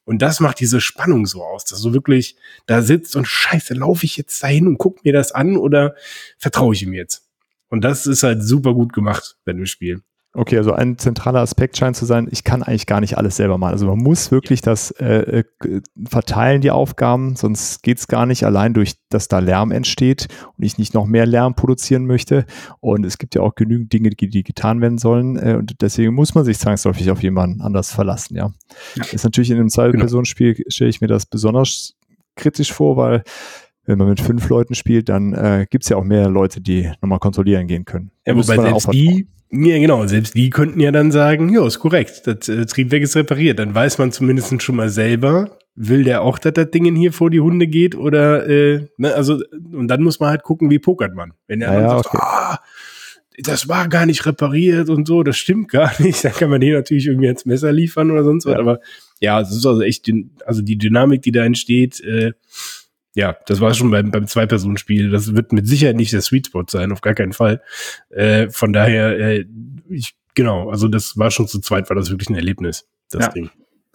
Und 0.07 0.23
das 0.23 0.41
macht 0.41 0.61
diese 0.61 0.81
Spannung 0.81 1.27
so 1.27 1.45
aus, 1.45 1.67
dass 1.67 1.83
du 1.83 1.93
wirklich 1.93 2.37
da 2.65 2.81
sitzt 2.81 3.17
und 3.17 3.29
scheiße, 3.29 3.75
laufe 3.75 4.07
ich 4.07 4.17
jetzt 4.17 4.43
dahin 4.43 4.67
und 4.67 4.79
guck 4.79 5.05
mir 5.05 5.13
das 5.13 5.33
an 5.33 5.59
oder 5.59 5.95
vertraue 6.39 6.75
ich 6.75 6.83
ihm 6.83 6.95
jetzt? 6.95 7.29
Und 7.69 7.85
das 7.85 8.07
ist 8.07 8.23
halt 8.23 8.43
super 8.43 8.73
gut 8.73 8.95
gemacht, 8.95 9.37
wenn 9.45 9.59
wir 9.59 9.67
spielen. 9.67 10.05
Okay, 10.37 10.59
also 10.59 10.73
ein 10.73 10.99
zentraler 10.99 11.39
Aspekt 11.41 11.77
scheint 11.77 11.95
zu 11.95 12.07
sein, 12.07 12.27
ich 12.29 12.43
kann 12.43 12.65
eigentlich 12.65 12.87
gar 12.87 13.01
nicht 13.01 13.17
alles 13.17 13.37
selber 13.37 13.57
machen. 13.57 13.71
Also 13.71 13.87
man 13.87 13.99
muss 13.99 14.33
wirklich 14.33 14.61
das 14.61 14.91
äh, 14.93 15.43
äh 15.43 15.81
verteilen, 16.09 16.61
die 16.61 16.73
Aufgaben, 16.73 17.37
sonst 17.37 17.85
geht's 17.85 18.09
gar 18.09 18.27
nicht 18.27 18.45
allein 18.45 18.75
durch, 18.75 18.95
dass 19.11 19.29
da 19.29 19.39
Lärm 19.39 19.71
entsteht 19.71 20.27
und 20.59 20.65
ich 20.65 20.77
nicht 20.77 20.93
noch 20.93 21.07
mehr 21.07 21.25
Lärm 21.25 21.55
produzieren 21.55 22.05
möchte. 22.05 22.47
Und 22.81 23.07
es 23.07 23.19
gibt 23.19 23.37
ja 23.37 23.43
auch 23.43 23.55
genügend 23.55 23.93
Dinge, 23.93 24.11
die, 24.11 24.29
die 24.29 24.43
getan 24.43 24.81
werden 24.81 24.99
sollen. 24.99 25.37
Äh, 25.37 25.55
und 25.55 25.81
deswegen 25.81 26.15
muss 26.15 26.35
man 26.35 26.45
sich 26.45 26.59
zwangsläufig 26.59 27.13
auf 27.13 27.23
jemanden 27.23 27.61
anders 27.61 27.93
verlassen, 27.93 28.37
ja. 28.37 28.47
ja. 28.47 28.53
Das 29.05 29.13
ist 29.13 29.25
natürlich 29.25 29.53
in 29.53 29.59
einem 29.59 29.69
Zwei-Personen-Spiel, 29.69 30.55
genau. 30.55 30.67
stelle 30.69 30.91
ich 30.91 31.01
mir 31.01 31.07
das 31.07 31.27
besonders 31.27 31.95
kritisch 32.35 32.73
vor, 32.73 32.97
weil 32.97 33.23
wenn 33.87 33.99
man 33.99 34.09
mit 34.09 34.21
fünf 34.21 34.49
Leuten 34.49 34.75
spielt, 34.75 35.09
dann 35.09 35.33
äh, 35.35 35.67
gibt 35.71 35.85
es 35.85 35.91
ja 35.91 35.97
auch 35.97 36.05
mehr 36.05 36.29
Leute, 36.29 36.61
die 36.61 36.91
nochmal 37.01 37.19
kontrollieren 37.19 37.67
gehen 37.67 37.85
können. 37.85 38.11
Ja, 38.27 38.35
wobei 38.35 38.57
selbst 38.57 38.93
die, 38.93 39.29
ja, 39.51 39.79
genau. 39.79 40.07
Selbst 40.07 40.35
die 40.35 40.51
könnten 40.51 40.81
ja 40.81 40.91
dann 40.91 41.13
sagen, 41.13 41.49
ja, 41.49 41.67
ist 41.67 41.79
korrekt, 41.79 42.27
das 42.27 42.49
äh, 42.49 42.67
Triebwerk 42.67 43.03
ist 43.03 43.17
repariert. 43.17 43.59
Dann 43.59 43.75
weiß 43.75 43.99
man 43.99 44.13
zumindest 44.13 44.63
schon 44.63 44.77
mal 44.77 44.89
selber, 44.89 45.59
will 45.75 46.05
der 46.05 46.23
auch, 46.23 46.39
dass 46.39 46.55
das 46.55 46.71
Ding 46.71 46.95
hier 46.95 47.13
vor 47.13 47.31
die 47.31 47.41
Hunde 47.41 47.67
geht 47.67 47.95
oder, 47.95 48.49
äh, 48.49 48.87
ne, 48.97 49.15
also, 49.15 49.41
und 49.73 49.89
dann 49.89 50.03
muss 50.03 50.21
man 50.21 50.31
halt 50.31 50.43
gucken, 50.43 50.71
wie 50.71 50.79
pokert 50.79 51.15
man. 51.15 51.33
Wenn 51.47 51.61
der 51.61 51.73
ja, 51.73 51.81
dann 51.81 51.91
sagt, 51.91 52.07
okay. 52.07 52.19
ah, 52.21 52.59
das 53.39 53.69
war 53.69 53.89
gar 53.89 54.07
nicht 54.07 54.27
repariert 54.27 54.89
und 54.89 55.07
so, 55.07 55.23
das 55.23 55.37
stimmt 55.37 55.69
gar 55.69 55.93
nicht, 56.01 56.25
dann 56.25 56.33
kann 56.33 56.51
man 56.51 56.61
den 56.61 56.75
natürlich 56.75 57.07
irgendwie 57.07 57.29
ins 57.29 57.45
Messer 57.45 57.73
liefern 57.73 58.11
oder 58.11 58.25
sonst 58.25 58.47
was, 58.47 58.57
aber 58.57 58.81
ja, 59.21 59.41
es 59.41 59.51
ist 59.51 59.67
also 59.67 59.83
echt, 59.83 60.11
also 60.45 60.63
die 60.63 60.79
Dynamik, 60.79 61.23
die 61.23 61.33
da 61.33 61.45
entsteht, 61.45 62.01
äh, 62.01 62.33
ja, 63.15 63.37
das 63.47 63.61
war 63.61 63.75
schon 63.75 63.91
beim, 63.91 64.11
beim 64.11 64.27
Zwei-Personen-Spiel. 64.27 65.11
Das 65.11 65.35
wird 65.35 65.53
mit 65.53 65.67
Sicherheit 65.69 65.97
nicht 65.97 66.13
der 66.13 66.21
Sweet 66.21 66.49
Spot 66.49 66.65
sein, 66.69 66.93
auf 66.93 67.01
gar 67.01 67.15
keinen 67.15 67.33
Fall. 67.33 67.63
Äh, 68.11 68.51
von 68.51 68.73
daher, 68.73 69.19
äh, 69.19 69.45
ich, 69.89 70.17
genau, 70.35 70.69
also 70.71 70.89
das 70.89 71.17
war 71.17 71.31
schon 71.31 71.47
zu 71.47 71.61
zweit, 71.61 71.89
war 71.89 71.97
das 71.97 72.11
wirklich 72.11 72.29
ein 72.29 72.35
Erlebnis, 72.35 72.89
das 73.11 73.27
ja. 73.27 73.33
Ding. 73.33 73.51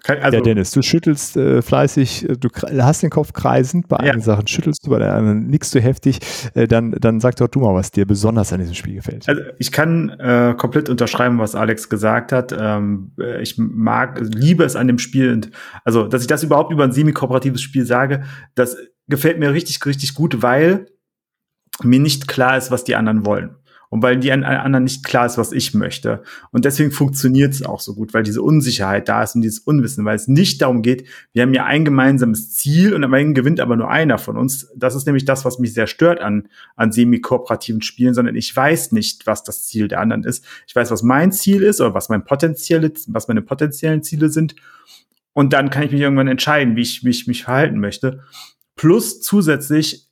Also, 0.05 0.38
ja, 0.38 0.41
Dennis, 0.41 0.71
du 0.71 0.82
schüttelst 0.82 1.36
äh, 1.36 1.62
fleißig, 1.62 2.29
äh, 2.29 2.38
du 2.38 2.49
hast 2.79 3.03
den 3.03 3.10
Kopf 3.10 3.34
kreisend, 3.34 3.89
bei 3.89 3.97
ja. 3.97 4.03
einigen 4.03 4.21
Sachen 4.21 4.47
schüttelst 4.47 4.86
du, 4.86 4.91
bei 4.91 4.99
der 4.99 5.13
anderen 5.13 5.47
nickst 5.47 5.75
du 5.75 5.82
heftig, 5.82 6.19
äh, 6.53 6.67
dann, 6.67 6.91
dann 6.91 7.19
sag 7.19 7.36
doch 7.36 7.49
du 7.49 7.60
mal, 7.60 7.73
was 7.75 7.91
dir 7.91 8.05
besonders 8.05 8.53
an 8.53 8.60
diesem 8.60 8.75
Spiel 8.75 8.95
gefällt. 8.95 9.27
Also 9.27 9.41
ich 9.58 9.71
kann 9.71 10.10
äh, 10.12 10.55
komplett 10.58 10.89
unterschreiben, 10.89 11.38
was 11.39 11.53
Alex 11.53 11.89
gesagt 11.89 12.32
hat. 12.32 12.55
Ähm, 12.58 13.12
äh, 13.19 13.41
ich 13.41 13.58
mag, 13.58 14.21
liebe 14.21 14.63
es 14.63 14.77
an 14.77 14.88
dem 14.88 14.99
Spiel 14.99 15.34
und 15.34 15.51
also, 15.84 16.08
dass 16.08 16.21
ich 16.21 16.27
das 16.27 16.43
überhaupt 16.43 16.71
über 16.71 16.86
ein 16.86 16.93
semi-kooperatives 16.93 17.62
Spiel 17.62 17.86
sage, 17.86 18.23
das 18.55 18.77
gefällt 19.10 19.39
mir 19.39 19.54
richtig, 19.54 19.86
richtig 19.86 20.15
gut, 20.15 20.41
weil 20.41 20.88
mir 21.84 22.00
nicht 22.00 22.28
klar 22.28 22.58
ist, 22.58 22.72
was 22.72 22.84
die 22.84 22.95
anderen 22.95 23.26
wollen. 23.26 23.56
Und 23.91 24.04
weil 24.04 24.19
die 24.19 24.32
anderen 24.32 24.84
nicht 24.84 25.04
klar 25.04 25.26
ist, 25.26 25.39
was 25.39 25.52
ich 25.52 25.74
möchte. 25.74 26.22
Und 26.52 26.63
deswegen 26.63 26.91
funktioniert 26.91 27.54
es 27.54 27.63
auch 27.63 27.80
so 27.80 27.95
gut, 27.95 28.13
weil 28.13 28.22
diese 28.22 28.43
Unsicherheit 28.43 29.10
da 29.10 29.24
ist 29.24 29.34
und 29.34 29.41
dieses 29.41 29.58
Unwissen, 29.58 30.06
weil 30.06 30.15
es 30.15 30.28
nicht 30.28 30.62
darum 30.62 30.84
geht, 30.84 31.08
wir 31.34 31.41
haben 31.41 31.56
ja 31.56 31.65
ein 31.65 31.86
gemeinsames 31.86 32.54
Ziel 32.54 32.93
und 32.93 33.04
am 33.04 33.15
Ende 33.15 33.34
gewinnt 33.34 33.60
aber 33.60 33.76
nur 33.76 33.89
einer 33.89 34.19
von 34.19 34.38
uns. 34.38 34.72
Das 34.76 34.93
ist 34.93 35.08
nämlich 35.08 35.26
das, 35.26 35.43
was 35.43 35.58
mich 35.58 35.74
sehr 35.74 35.88
stört 35.88 36.22
an, 36.22 36.50
an 36.76 36.91
semi-kooperativen 36.91 37.82
Spielen, 37.82 38.13
sondern 38.13 38.36
ich 38.36 38.56
weiß 38.56 38.91
nicht, 38.91 39.26
was 39.26 39.43
das 39.43 39.65
Ziel 39.65 39.88
der 39.88 40.02
anderen 40.02 40.24
ist. 40.24 40.45
Ich 40.67 40.76
weiß, 40.76 40.91
was 40.91 41.02
mein 41.02 41.32
Ziel 41.32 41.63
ist 41.63 41.82
oder 41.82 41.95
was 41.95 42.10
mein 42.10 42.24
potenzielle, 42.24 42.93
was 43.08 43.28
meine 43.28 43.41
potenziellen 43.41 44.04
Ziele 44.04 44.30
sind. 44.30 44.56
Und 45.34 45.52
dann 45.52 45.72
kann 45.72 45.82
ich 45.82 45.91
mich 45.91 46.02
irgendwann 46.02 46.28
entscheiden, 46.28 46.76
wie 46.76 46.82
ich, 46.82 47.04
wie 47.04 47.10
ich 47.10 47.26
mich 47.26 47.43
verhalten 47.45 47.80
möchte. 47.80 48.24
Plus 48.80 49.20
zusätzlich, 49.20 50.08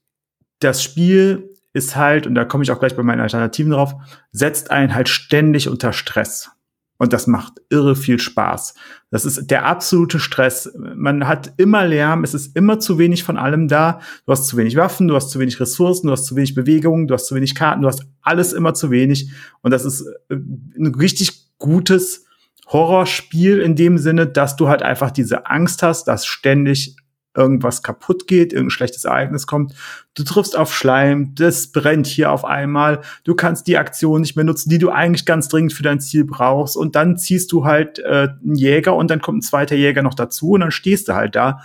das 0.60 0.84
Spiel 0.84 1.56
ist 1.72 1.96
halt, 1.96 2.28
und 2.28 2.36
da 2.36 2.44
komme 2.44 2.66
ich 2.66 2.72
auch 2.72 2.80
gleich 2.80 2.98
bei 2.98 3.04
meinen 3.04 3.22
Alternativen 3.22 3.72
drauf, 3.72 3.96
setzt 4.34 4.72
einen 4.72 4.94
halt 4.94 5.08
ständig 5.08 5.70
unter 5.70 5.94
Stress. 5.94 6.52
Und 6.98 7.14
das 7.14 7.28
macht 7.28 7.62
irre 7.70 7.96
viel 7.96 8.20
Spaß. 8.20 8.74
Das 9.10 9.24
ist 9.24 9.50
der 9.52 9.66
absolute 9.66 10.20
Stress. 10.20 10.70
Man 10.76 11.30
hat 11.30 11.54
immer 11.56 11.88
Lärm, 11.88 12.26
es 12.26 12.34
ist 12.34 12.58
immer 12.58 12.78
zu 12.78 12.98
wenig 13.00 13.24
von 13.24 13.38
allem 13.38 13.70
da. 13.70 14.02
Du 14.26 14.34
hast 14.34 14.48
zu 14.48 14.58
wenig 14.58 14.76
Waffen, 14.76 15.08
du 15.08 15.16
hast 15.16 15.30
zu 15.30 15.40
wenig 15.40 15.62
Ressourcen, 15.62 16.08
du 16.08 16.12
hast 16.12 16.26
zu 16.26 16.36
wenig 16.36 16.54
Bewegung, 16.54 17.08
du 17.08 17.14
hast 17.14 17.28
zu 17.28 17.36
wenig 17.36 17.56
Karten, 17.56 17.84
du 17.84 17.88
hast 17.88 18.06
alles 18.22 18.52
immer 18.52 18.74
zu 18.74 18.92
wenig. 18.92 19.32
Und 19.62 19.72
das 19.72 19.86
ist 19.86 20.06
äh, 20.28 20.36
ein 20.36 20.94
richtig 20.94 21.56
gutes 21.58 22.26
Horrorspiel 22.68 23.60
in 23.60 23.78
dem 23.78 23.98
Sinne, 23.98 24.28
dass 24.28 24.58
du 24.58 24.68
halt 24.68 24.82
einfach 24.82 25.12
diese 25.12 25.46
Angst 25.46 25.84
hast, 25.84 26.10
dass 26.10 26.26
ständig 26.26 26.98
irgendwas 27.38 27.84
kaputt 27.84 28.28
geht, 28.28 28.52
irgendein 28.52 28.72
schlechtes 28.72 29.06
Ereignis 29.06 29.48
kommt. 29.48 29.74
Du 30.16 30.24
triffst 30.24 30.58
auf 30.58 30.74
Schleim, 30.74 31.36
das 31.36 31.68
brennt 31.68 32.08
hier 32.08 32.32
auf 32.32 32.44
einmal. 32.44 33.02
Du 33.24 33.36
kannst 33.36 33.68
die 33.68 33.78
Aktion 33.78 34.22
nicht 34.22 34.36
mehr 34.36 34.46
nutzen, 34.46 34.70
die 34.70 34.80
du 34.80 34.90
eigentlich 34.90 35.26
ganz 35.26 35.48
dringend 35.48 35.74
für 35.74 35.84
dein 35.84 36.00
Ziel 36.00 36.26
brauchst. 36.26 36.76
Und 36.76 36.96
dann 36.96 37.18
ziehst 37.18 37.52
du 37.52 37.66
halt 37.66 38.00
äh, 38.00 38.30
einen 38.44 38.56
Jäger 38.56 38.96
und 38.96 39.12
dann 39.12 39.22
kommt 39.22 39.40
ein 39.40 39.44
zweiter 39.44 39.76
Jäger 39.76 40.02
noch 40.02 40.16
dazu 40.16 40.52
und 40.52 40.62
dann 40.62 40.72
stehst 40.72 41.08
du 41.08 41.14
halt 41.14 41.36
da 41.36 41.62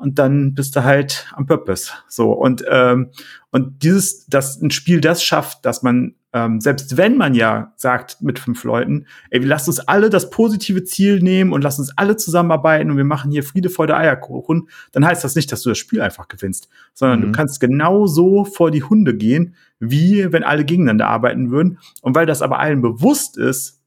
und 0.00 0.18
dann 0.18 0.54
bist 0.54 0.76
du 0.76 0.84
halt 0.84 1.26
am 1.32 1.46
Purpose. 1.46 1.92
So 2.08 2.32
und 2.32 2.64
ähm, 2.68 3.10
und 3.50 3.82
dieses, 3.82 4.26
dass 4.26 4.60
ein 4.60 4.70
Spiel 4.70 5.00
das 5.00 5.22
schafft, 5.22 5.64
dass 5.64 5.82
man 5.82 6.14
ähm, 6.32 6.60
selbst 6.60 6.96
wenn 6.96 7.16
man 7.16 7.34
ja 7.34 7.72
sagt 7.76 8.22
mit 8.22 8.38
fünf 8.38 8.62
Leuten, 8.62 9.06
ey, 9.30 9.40
wir 9.40 9.48
lassen 9.48 9.70
uns 9.70 9.80
alle 9.80 10.10
das 10.10 10.30
positive 10.30 10.84
Ziel 10.84 11.20
nehmen 11.20 11.52
und 11.52 11.62
lassen 11.62 11.80
uns 11.80 11.96
alle 11.96 12.16
zusammenarbeiten 12.16 12.90
und 12.90 12.96
wir 12.96 13.04
machen 13.04 13.32
hier 13.32 13.42
Friede, 13.42 13.68
Freude, 13.68 13.96
Eierkuchen, 13.96 14.68
dann 14.92 15.04
heißt 15.04 15.24
das 15.24 15.34
nicht, 15.34 15.50
dass 15.50 15.62
du 15.62 15.70
das 15.70 15.78
Spiel 15.78 16.00
einfach 16.00 16.28
gewinnst, 16.28 16.68
sondern 16.94 17.20
mhm. 17.20 17.24
du 17.24 17.32
kannst 17.32 17.60
genau 17.60 18.06
so 18.06 18.44
vor 18.44 18.70
die 18.70 18.84
Hunde 18.84 19.16
gehen, 19.16 19.56
wie 19.80 20.32
wenn 20.32 20.44
alle 20.44 20.64
gegeneinander 20.64 21.08
arbeiten 21.08 21.50
würden. 21.50 21.78
Und 22.00 22.14
weil 22.14 22.26
das 22.26 22.42
aber 22.42 22.60
allen 22.60 22.80
bewusst 22.80 23.36
ist, 23.36 23.80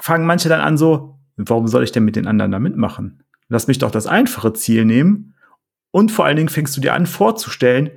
fangen 0.00 0.26
manche 0.26 0.48
dann 0.48 0.60
an 0.60 0.76
so, 0.76 1.18
warum 1.36 1.68
soll 1.68 1.84
ich 1.84 1.92
denn 1.92 2.04
mit 2.04 2.16
den 2.16 2.26
anderen 2.26 2.50
da 2.50 2.58
mitmachen? 2.58 3.22
Lass 3.48 3.68
mich 3.68 3.78
doch 3.78 3.92
das 3.92 4.08
einfache 4.08 4.52
Ziel 4.54 4.84
nehmen. 4.84 5.34
Und 5.92 6.10
vor 6.10 6.24
allen 6.24 6.36
Dingen 6.36 6.48
fängst 6.48 6.76
du 6.76 6.80
dir 6.80 6.94
an 6.94 7.06
vorzustellen, 7.06 7.90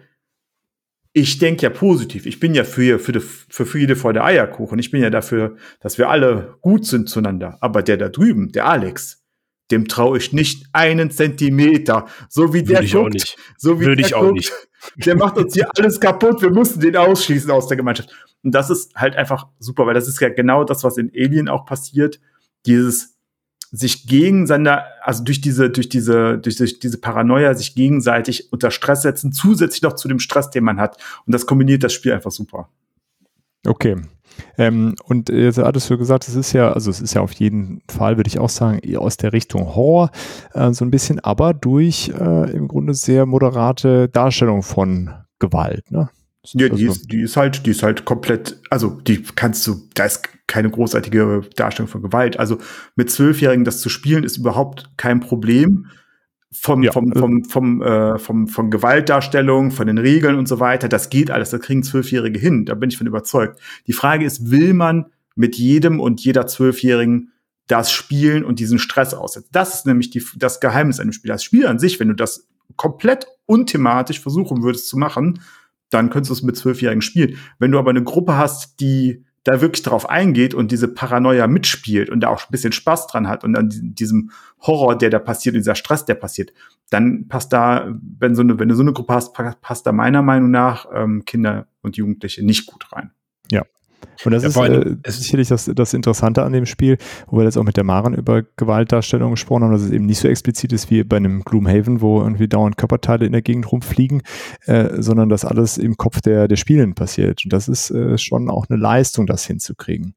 ich 1.19 1.37
denke 1.37 1.63
ja 1.63 1.69
positiv. 1.69 2.25
Ich 2.25 2.39
bin 2.39 2.55
ja 2.55 2.63
für, 2.63 2.99
für, 2.99 3.11
die, 3.11 3.19
für 3.19 3.65
Friede 3.65 3.95
vor 3.95 4.13
der 4.13 4.23
Eierkuchen. 4.23 4.79
Ich 4.79 4.91
bin 4.91 5.01
ja 5.01 5.09
dafür, 5.09 5.57
dass 5.81 5.97
wir 5.97 6.09
alle 6.09 6.55
gut 6.61 6.85
sind 6.85 7.09
zueinander. 7.09 7.57
Aber 7.61 7.83
der 7.83 7.97
da 7.97 8.09
drüben, 8.09 8.51
der 8.51 8.67
Alex, 8.67 9.21
dem 9.69 9.87
traue 9.87 10.17
ich 10.17 10.31
nicht 10.33 10.67
einen 10.71 11.11
Zentimeter. 11.11 12.07
So 12.29 12.53
wie 12.53 12.63
der 12.63 12.81
Würde 12.81 13.17
guckt, 13.17 13.35
so 13.57 13.79
wie 13.79 13.85
Würde 13.85 13.97
der 13.97 14.05
ich 14.05 14.15
auch 14.15 14.21
guckt, 14.21 14.35
nicht. 14.35 14.53
der 15.05 15.17
macht 15.17 15.37
uns 15.37 15.53
hier 15.53 15.69
alles 15.77 15.99
kaputt. 15.99 16.41
Wir 16.41 16.51
mussten 16.51 16.79
den 16.79 16.95
ausschließen 16.95 17.51
aus 17.51 17.67
der 17.67 17.77
Gemeinschaft. 17.77 18.09
Und 18.41 18.55
das 18.55 18.69
ist 18.69 18.95
halt 18.95 19.15
einfach 19.15 19.47
super, 19.59 19.85
weil 19.85 19.93
das 19.93 20.07
ist 20.07 20.21
ja 20.21 20.29
genau 20.29 20.63
das, 20.63 20.83
was 20.85 20.97
in 20.97 21.11
Alien 21.13 21.49
auch 21.49 21.65
passiert. 21.65 22.19
Dieses 22.65 23.17
sich 23.71 24.07
gegeneinander, 24.07 24.85
also 25.09 25.23
durch 25.23 25.41
diese, 25.41 25.71
durch 25.71 25.89
diese, 25.89 26.37
durch, 26.37 26.77
diese 26.77 26.99
Paranoia 26.99 27.55
sich 27.55 27.73
gegenseitig 27.73 28.53
unter 28.53 28.69
Stress 28.69 29.01
setzen, 29.01 29.31
zusätzlich 29.31 29.81
noch 29.81 29.93
zu 29.93 30.07
dem 30.07 30.19
Stress, 30.19 30.51
den 30.51 30.63
man 30.63 30.79
hat. 30.79 30.97
Und 31.25 31.33
das 31.33 31.47
kombiniert 31.47 31.83
das 31.83 31.93
Spiel 31.93 32.13
einfach 32.13 32.29
super. 32.29 32.69
Okay. 33.65 33.95
Ähm, 34.59 34.93
und 35.05 35.29
jetzt 35.29 35.57
hattest 35.57 35.89
du 35.89 35.97
gesagt, 35.97 36.27
es 36.27 36.35
ist 36.35 36.53
ja, 36.53 36.71
also 36.73 36.91
es 36.91 37.01
ist 37.01 37.15
ja 37.15 37.21
auf 37.21 37.31
jeden 37.31 37.81
Fall, 37.89 38.17
würde 38.17 38.27
ich 38.27 38.37
auch 38.37 38.49
sagen, 38.49 38.77
eher 38.77 39.01
aus 39.01 39.17
der 39.17 39.33
Richtung 39.33 39.73
Horror, 39.73 40.11
äh, 40.53 40.71
so 40.73 40.85
ein 40.85 40.91
bisschen, 40.91 41.19
aber 41.19 41.55
durch 41.55 42.09
äh, 42.09 42.51
im 42.51 42.67
Grunde 42.67 42.93
sehr 42.93 43.25
moderate 43.25 44.09
Darstellung 44.09 44.61
von 44.61 45.09
Gewalt, 45.39 45.89
ne? 45.89 46.11
Ja, 46.53 46.69
die 46.69 46.85
ist, 46.85 47.11
die 47.11 47.21
ist 47.21 47.35
halt, 47.35 47.65
die 47.65 47.71
ist 47.71 47.83
halt 47.83 48.05
komplett, 48.05 48.61
also 48.69 48.91
die 48.91 49.23
kannst 49.23 49.67
du, 49.67 49.75
da 49.93 50.05
ist 50.05 50.23
keine 50.47 50.69
großartige 50.69 51.41
Darstellung 51.55 51.89
von 51.89 52.01
Gewalt. 52.01 52.39
Also 52.39 52.59
mit 52.95 53.11
Zwölfjährigen 53.11 53.65
das 53.65 53.81
zu 53.81 53.89
spielen 53.89 54.23
ist 54.23 54.37
überhaupt 54.37 54.89
kein 54.97 55.19
Problem. 55.19 55.87
Vom, 56.51 56.81
Ja, 56.81 56.91
vom, 56.91 57.09
also- 57.11 57.19
vom, 57.19 57.43
vom, 57.43 57.81
äh, 57.83 58.17
vom, 58.17 58.47
von 58.47 58.71
Gewaltdarstellung, 58.71 59.69
von 59.71 59.85
den 59.85 59.99
Regeln 59.99 60.35
und 60.35 60.47
so 60.47 60.59
weiter, 60.59 60.87
das 60.89 61.09
geht 61.09 61.29
alles, 61.29 61.51
das 61.51 61.61
kriegen 61.61 61.83
Zwölfjährige 61.83 62.39
hin, 62.39 62.65
da 62.65 62.73
bin 62.73 62.89
ich 62.89 62.97
von 62.97 63.05
überzeugt. 63.05 63.59
Die 63.85 63.93
Frage 63.93 64.25
ist, 64.25 64.49
will 64.49 64.73
man 64.73 65.07
mit 65.35 65.57
jedem 65.57 65.99
und 65.99 66.21
jeder 66.21 66.47
Zwölfjährigen 66.47 67.33
das 67.67 67.91
spielen 67.91 68.43
und 68.43 68.57
diesen 68.59 68.79
Stress 68.79 69.13
aussetzen? 69.13 69.49
Das 69.51 69.75
ist 69.75 69.85
nämlich 69.85 70.09
die, 70.09 70.23
das 70.37 70.59
Geheimnis 70.59 70.99
an 70.99 71.07
dem 71.09 71.13
Spiel. 71.13 71.29
Das 71.29 71.43
Spiel 71.43 71.67
an 71.67 71.77
sich, 71.77 71.99
wenn 71.99 72.07
du 72.07 72.15
das 72.15 72.47
komplett 72.77 73.27
unthematisch 73.45 74.19
versuchen 74.19 74.63
würdest 74.63 74.87
zu 74.87 74.97
machen, 74.97 75.41
dann 75.89 76.09
könntest 76.09 76.29
du 76.29 76.33
es 76.33 76.43
mit 76.43 76.55
Zwölfjährigen 76.57 77.01
spielen. 77.01 77.37
Wenn 77.59 77.71
du 77.71 77.79
aber 77.79 77.89
eine 77.89 78.03
Gruppe 78.03 78.37
hast, 78.37 78.79
die 78.79 79.23
da 79.45 79.61
wirklich 79.61 79.83
drauf 79.83 80.09
eingeht 80.09 80.53
und 80.53 80.71
diese 80.71 80.87
Paranoia 80.89 81.47
mitspielt 81.47 82.09
und 82.09 82.19
da 82.19 82.27
auch 82.27 82.41
ein 82.41 82.51
bisschen 82.51 82.73
Spaß 82.73 83.07
dran 83.07 83.27
hat 83.27 83.43
und 83.43 83.55
an 83.57 83.69
diesem- 83.71 84.31
Horror, 84.61 84.97
der 84.97 85.09
da 85.09 85.19
passiert, 85.19 85.55
dieser 85.55 85.75
Stress, 85.75 86.03
der 86.03 86.15
passiert, 86.15 86.51
dann 86.89 87.29
passt 87.29 87.53
da, 87.53 87.95
wenn 88.19 88.35
so 88.35 88.41
eine, 88.41 88.59
wenn 88.59 88.67
du 88.67 88.75
so 88.75 88.81
eine 88.81 88.91
Gruppe 88.91 89.13
hast, 89.13 89.33
pa- 89.33 89.55
passt 89.61 89.87
da 89.87 89.93
meiner 89.93 90.21
Meinung 90.21 90.51
nach 90.51 90.85
ähm, 90.93 91.23
Kinder 91.23 91.67
und 91.81 91.95
Jugendliche 91.95 92.45
nicht 92.45 92.65
gut 92.65 92.91
rein. 92.91 93.11
Und 94.25 94.33
das 94.33 94.43
Ja, 94.43 94.49
ist 94.49 94.57
äh, 94.57 95.11
sicherlich 95.11 95.47
das, 95.47 95.71
das 95.73 95.93
Interessante 95.93 96.43
an 96.43 96.51
dem 96.51 96.65
Spiel, 96.65 96.97
wo 97.27 97.37
wir 97.37 97.45
jetzt 97.45 97.57
auch 97.57 97.63
mit 97.63 97.77
der 97.77 97.85
Maren 97.85 98.13
über 98.13 98.43
Gewaltdarstellung 98.57 99.31
gesprochen 99.31 99.63
haben, 99.63 99.71
dass 99.71 99.81
es 99.81 99.91
eben 99.91 100.05
nicht 100.05 100.19
so 100.19 100.27
explizit 100.27 100.73
ist 100.73 100.91
wie 100.91 101.03
bei 101.03 101.17
einem 101.17 101.43
Gloomhaven, 101.43 102.01
wo 102.01 102.21
irgendwie 102.21 102.47
dauernd 102.47 102.77
Körperteile 102.77 103.25
in 103.25 103.31
der 103.31 103.41
Gegend 103.41 103.71
rumfliegen, 103.71 104.21
äh, 104.65 105.01
sondern 105.01 105.29
dass 105.29 105.45
alles 105.45 105.77
im 105.77 105.95
Kopf 105.95 106.21
der, 106.21 106.47
der 106.47 106.57
Spielenden 106.57 106.95
passiert. 106.95 107.45
Und 107.45 107.53
das 107.53 107.67
ist 107.67 107.91
äh, 107.91 108.17
schon 108.17 108.49
auch 108.49 108.65
eine 108.69 108.79
Leistung, 108.79 109.25
das 109.25 109.45
hinzukriegen. 109.45 110.15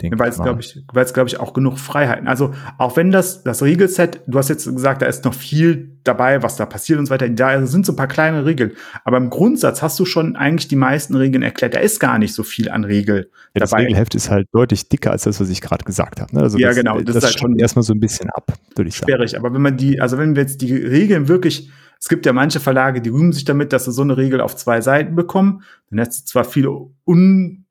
Denke 0.00 0.18
Weil 0.18 0.30
es, 0.30 0.40
glaube 0.40 0.60
ich, 0.60 0.82
weil 0.92 1.04
es, 1.04 1.14
glaube 1.14 1.28
ich, 1.28 1.38
auch 1.40 1.52
genug 1.52 1.78
Freiheiten. 1.78 2.28
Also, 2.28 2.52
auch 2.78 2.96
wenn 2.96 3.10
das, 3.10 3.42
das 3.44 3.62
Regelset, 3.62 4.20
du 4.26 4.38
hast 4.38 4.48
jetzt 4.48 4.64
gesagt, 4.64 5.02
da 5.02 5.06
ist 5.06 5.24
noch 5.24 5.34
viel 5.34 5.98
dabei, 6.04 6.42
was 6.42 6.56
da 6.56 6.66
passiert 6.66 6.98
und 6.98 7.06
so 7.06 7.10
weiter. 7.10 7.28
Da 7.28 7.66
sind 7.66 7.86
so 7.86 7.92
ein 7.92 7.96
paar 7.96 8.08
kleine 8.08 8.44
Regeln. 8.44 8.72
Aber 9.04 9.16
im 9.16 9.30
Grundsatz 9.30 9.82
hast 9.82 9.98
du 9.98 10.04
schon 10.04 10.36
eigentlich 10.36 10.68
die 10.68 10.76
meisten 10.76 11.14
Regeln 11.14 11.42
erklärt. 11.42 11.74
Da 11.74 11.80
ist 11.80 11.98
gar 12.00 12.18
nicht 12.18 12.34
so 12.34 12.42
viel 12.42 12.70
an 12.70 12.84
Regel 12.84 13.30
Ja, 13.54 13.60
das 13.60 13.70
dabei. 13.70 13.84
Regelheft 13.84 14.14
ist 14.14 14.30
halt 14.30 14.48
deutlich 14.52 14.88
dicker 14.88 15.12
als 15.12 15.22
das, 15.22 15.40
was 15.40 15.48
ich 15.48 15.60
gerade 15.60 15.84
gesagt 15.84 16.20
habe. 16.20 16.34
Ne? 16.34 16.42
Also 16.42 16.58
Ja, 16.58 16.68
das, 16.68 16.76
genau, 16.76 16.96
Das, 16.96 17.04
das 17.04 17.14
das 17.14 17.24
ist 17.24 17.30
halt 17.30 17.40
schon 17.40 17.58
erstmal 17.58 17.82
so 17.82 17.94
ein 17.94 18.00
bisschen 18.00 18.30
ab, 18.30 18.52
würde 18.76 18.88
ich 18.88 18.96
sagen. 18.96 19.10
sperrig. 19.10 19.38
Aber 19.38 19.54
wenn 19.54 19.62
man 19.62 19.76
die, 19.76 20.00
also 20.00 20.18
wenn 20.18 20.36
wir 20.36 20.42
jetzt 20.42 20.60
die 20.60 20.74
Regeln 20.74 21.28
wirklich, 21.28 21.70
es 21.98 22.08
gibt 22.08 22.26
ja 22.26 22.32
manche 22.34 22.60
Verlage, 22.60 23.00
die 23.00 23.08
rühmen 23.08 23.32
sich 23.32 23.44
damit, 23.44 23.72
dass 23.72 23.86
sie 23.86 23.92
so 23.92 24.02
eine 24.02 24.16
Regel 24.16 24.40
auf 24.40 24.56
zwei 24.56 24.80
Seiten 24.82 25.14
bekommen. 25.14 25.62
Dann 25.88 26.00
hast 26.00 26.20
du 26.20 26.24
zwar 26.26 26.44
viele 26.44 26.70
un, 27.06 27.64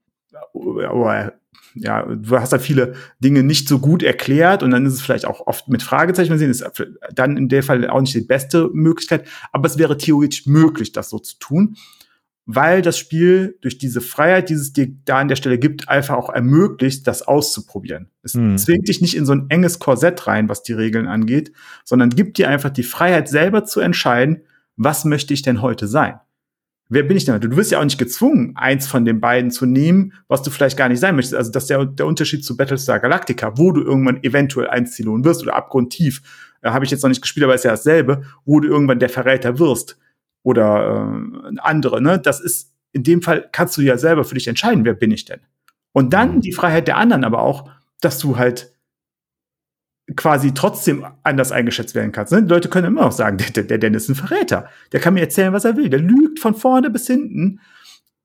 ja, 1.75 2.03
du 2.03 2.39
hast 2.39 2.53
da 2.53 2.59
viele 2.59 2.93
Dinge 3.19 3.43
nicht 3.43 3.67
so 3.67 3.79
gut 3.79 4.03
erklärt 4.03 4.63
und 4.63 4.71
dann 4.71 4.85
ist 4.85 4.93
es 4.93 5.01
vielleicht 5.01 5.25
auch 5.25 5.47
oft 5.47 5.67
mit 5.69 5.83
Fragezeichen 5.83 6.29
versehen, 6.29 6.51
ist 6.51 6.63
dann 7.13 7.37
in 7.37 7.49
der 7.49 7.63
Fall 7.63 7.89
auch 7.89 8.01
nicht 8.01 8.13
die 8.13 8.21
beste 8.21 8.69
Möglichkeit, 8.73 9.27
aber 9.51 9.67
es 9.67 9.77
wäre 9.77 9.97
theoretisch 9.97 10.45
möglich, 10.45 10.91
das 10.91 11.09
so 11.09 11.19
zu 11.19 11.37
tun, 11.39 11.75
weil 12.45 12.81
das 12.81 12.97
Spiel 12.97 13.57
durch 13.61 13.77
diese 13.77 14.01
Freiheit, 14.01 14.49
die 14.49 14.55
es 14.55 14.73
dir 14.73 14.87
da 15.05 15.19
an 15.19 15.29
der 15.29 15.37
Stelle 15.37 15.57
gibt, 15.57 15.87
einfach 15.87 16.15
auch 16.15 16.29
ermöglicht, 16.29 17.07
das 17.07 17.21
auszuprobieren. 17.21 18.09
Es 18.21 18.33
Hm. 18.33 18.57
zwingt 18.57 18.87
dich 18.89 19.01
nicht 19.01 19.15
in 19.15 19.25
so 19.25 19.33
ein 19.33 19.45
enges 19.49 19.79
Korsett 19.79 20.27
rein, 20.27 20.49
was 20.49 20.61
die 20.63 20.73
Regeln 20.73 21.07
angeht, 21.07 21.53
sondern 21.85 22.09
gibt 22.09 22.37
dir 22.37 22.49
einfach 22.49 22.69
die 22.69 22.83
Freiheit, 22.83 23.29
selber 23.29 23.63
zu 23.63 23.79
entscheiden, 23.79 24.41
was 24.75 25.05
möchte 25.05 25.33
ich 25.33 25.41
denn 25.41 25.61
heute 25.61 25.87
sein? 25.87 26.19
Wer 26.89 27.03
bin 27.03 27.17
ich 27.17 27.25
denn? 27.25 27.39
Du 27.39 27.55
wirst 27.55 27.71
ja 27.71 27.79
auch 27.79 27.83
nicht 27.83 27.97
gezwungen, 27.97 28.53
eins 28.55 28.87
von 28.87 29.05
den 29.05 29.19
beiden 29.19 29.51
zu 29.51 29.65
nehmen, 29.65 30.13
was 30.27 30.43
du 30.43 30.51
vielleicht 30.51 30.77
gar 30.77 30.89
nicht 30.89 30.99
sein 30.99 31.15
möchtest. 31.15 31.35
Also 31.35 31.51
das 31.51 31.63
ist 31.63 31.69
der, 31.69 31.85
der 31.85 32.05
Unterschied 32.05 32.43
zu 32.43 32.57
Battlestar 32.57 32.99
Galactica, 32.99 33.57
wo 33.57 33.71
du 33.71 33.81
irgendwann 33.81 34.21
eventuell 34.23 34.67
eins 34.67 34.93
ziehen 34.93 35.23
wirst 35.23 35.41
oder 35.41 35.55
abgrundtief. 35.55 36.21
Äh, 36.61 36.69
Habe 36.69 36.85
ich 36.85 36.91
jetzt 36.91 37.01
noch 37.01 37.09
nicht 37.09 37.21
gespielt, 37.21 37.45
aber 37.45 37.55
ist 37.55 37.63
ja 37.63 37.71
dasselbe, 37.71 38.23
wo 38.45 38.59
du 38.59 38.67
irgendwann 38.67 38.99
der 38.99 39.09
Verräter 39.09 39.59
wirst 39.59 39.97
oder 40.43 41.09
äh, 41.45 41.57
andere. 41.59 42.01
Ne? 42.01 42.19
Das 42.19 42.39
ist 42.39 42.73
in 42.91 43.03
dem 43.03 43.21
Fall 43.21 43.49
kannst 43.51 43.75
du 43.77 43.81
ja 43.81 43.97
selber 43.97 44.23
für 44.23 44.35
dich 44.35 44.47
entscheiden, 44.47 44.85
wer 44.85 44.93
bin 44.93 45.11
ich 45.11 45.25
denn? 45.25 45.39
Und 45.93 46.13
dann 46.13 46.41
die 46.41 46.53
Freiheit 46.53 46.87
der 46.87 46.97
anderen, 46.97 47.23
aber 47.23 47.41
auch, 47.41 47.69
dass 48.01 48.19
du 48.19 48.37
halt 48.37 48.72
quasi 50.15 50.53
trotzdem 50.53 51.05
anders 51.23 51.51
eingeschätzt 51.51 51.95
werden 51.95 52.11
kannst. 52.11 52.33
Ne? 52.33 52.43
Die 52.43 52.49
Leute 52.49 52.69
können 52.69 52.87
immer 52.87 53.01
noch 53.01 53.11
sagen, 53.11 53.37
der, 53.55 53.63
der 53.63 53.77
Dennis 53.77 54.03
ist 54.03 54.09
ein 54.09 54.27
Verräter. 54.27 54.67
Der 54.91 54.99
kann 54.99 55.13
mir 55.13 55.21
erzählen, 55.21 55.53
was 55.53 55.65
er 55.65 55.77
will. 55.77 55.89
Der 55.89 55.99
lügt 55.99 56.39
von 56.39 56.55
vorne 56.55 56.89
bis 56.89 57.07
hinten, 57.07 57.59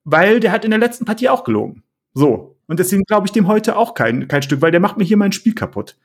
weil 0.05 0.41
der 0.41 0.53
hat 0.53 0.65
in 0.65 0.71
der 0.71 0.81
letzten 0.81 1.05
Partie 1.05 1.29
auch 1.29 1.45
gelogen. 1.45 1.83
So. 2.15 2.57
Und 2.67 2.81
deswegen 2.81 3.05
glaube 3.05 3.27
ich 3.27 3.33
dem 3.33 3.47
heute 3.47 3.77
auch 3.77 3.95
kein, 3.95 4.29
kein 4.29 4.43
Stück, 4.43 4.61
weil 4.61 4.73
der 4.73 4.81
macht 4.81 4.99
mir 4.99 5.05
hier 5.05 5.17
mein 5.17 5.33
Spiel 5.33 5.55
kaputt. 5.55 5.97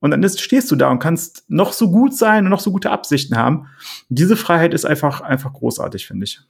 Und 0.00 0.12
dann 0.12 0.22
ist, 0.22 0.40
stehst 0.40 0.70
du 0.70 0.76
da 0.76 0.90
und 0.90 1.00
kannst 1.00 1.44
noch 1.48 1.72
so 1.72 1.90
gut 1.90 2.14
sein 2.14 2.44
und 2.44 2.50
noch 2.50 2.60
so 2.60 2.70
gute 2.70 2.90
Absichten 2.90 3.36
haben. 3.36 3.66
Diese 4.08 4.36
Freiheit 4.36 4.74
ist 4.74 4.84
einfach, 4.84 5.20
einfach 5.20 5.52
großartig, 5.52 6.06
finde 6.06 6.24
ich. 6.24 6.40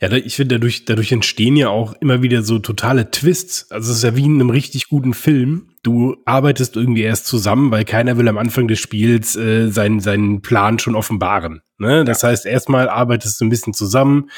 Ja, 0.00 0.12
ich 0.12 0.36
finde, 0.36 0.56
dadurch, 0.56 0.84
dadurch 0.84 1.10
entstehen 1.10 1.56
ja 1.56 1.68
auch 1.68 1.94
immer 1.94 2.22
wieder 2.22 2.42
so 2.42 2.60
totale 2.60 3.10
Twists. 3.10 3.70
Also 3.72 3.90
es 3.90 3.98
ist 3.98 4.04
ja 4.04 4.14
wie 4.14 4.24
in 4.24 4.34
einem 4.34 4.50
richtig 4.50 4.88
guten 4.88 5.14
Film. 5.14 5.73
Du 5.84 6.16
arbeitest 6.24 6.76
irgendwie 6.76 7.02
erst 7.02 7.26
zusammen, 7.26 7.70
weil 7.70 7.84
keiner 7.84 8.16
will 8.16 8.26
am 8.26 8.38
Anfang 8.38 8.66
des 8.68 8.80
Spiels 8.80 9.36
äh, 9.36 9.68
seinen, 9.68 10.00
seinen 10.00 10.40
Plan 10.40 10.78
schon 10.78 10.96
offenbaren. 10.96 11.60
Ne? 11.78 12.04
Das 12.04 12.24
heißt, 12.24 12.46
erstmal 12.46 12.88
arbeitest 12.88 13.40
du 13.40 13.44
ein 13.44 13.50
bisschen 13.50 13.74
zusammen, 13.74 14.30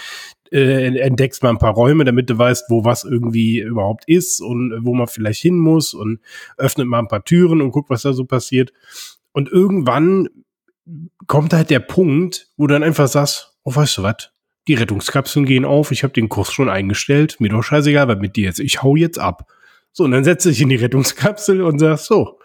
äh, 0.51 0.99
entdeckst 0.99 1.43
mal 1.45 1.51
ein 1.51 1.59
paar 1.59 1.75
Räume, 1.75 2.05
damit 2.05 2.29
du 2.31 2.37
weißt, 2.37 2.65
wo 2.69 2.85
was 2.85 3.05
irgendwie 3.05 3.61
überhaupt 3.61 4.05
ist 4.09 4.41
und 4.41 4.73
äh, 4.73 4.85
wo 4.85 4.93
man 4.95 5.07
vielleicht 5.07 5.41
hin 5.41 5.57
muss 5.57 5.95
und 5.95 6.21
öffnet 6.59 6.89
mal 6.89 6.99
ein 6.99 7.09
paar 7.09 7.25
Türen 7.25 7.63
und 7.63 7.71
guckt, 7.71 7.91
was 7.91 8.03
da 8.03 8.13
so 8.13 8.25
passiert. 8.25 8.73
Und 9.33 9.49
irgendwann 9.49 10.29
kommt 11.29 11.53
halt 11.53 11.71
der 11.71 11.81
Punkt, 11.81 12.49
wo 12.57 12.67
du 12.67 12.75
dann 12.75 12.83
einfach 12.83 13.09
sagst, 13.09 13.57
oh, 13.63 13.75
weißt 13.75 13.99
du 13.99 14.03
was? 14.03 14.31
Die 14.67 14.75
Rettungskapseln 14.75 15.47
gehen 15.47 15.65
auf, 15.65 15.93
ich 15.93 16.03
habe 16.03 16.13
den 16.13 16.29
Kurs 16.29 16.53
schon 16.53 16.69
eingestellt, 16.69 17.37
mir 17.39 17.51
doch 17.51 17.63
scheißegal, 17.63 18.09
was 18.09 18.19
mit 18.19 18.35
dir 18.35 18.47
jetzt, 18.47 18.59
ich 18.59 18.83
hau 18.83 18.97
jetzt 18.97 19.19
ab. 19.19 19.47
So, 19.97 20.05
und 20.05 20.11
dann 20.11 20.25
setzt 20.25 20.45
du 20.45 20.51
dich 20.51 20.61
in 20.61 20.69
die 20.69 20.77
Rettungskapsel 20.77 21.63
und 21.63 21.79
sagst, 21.79 22.05
so, 22.05 22.39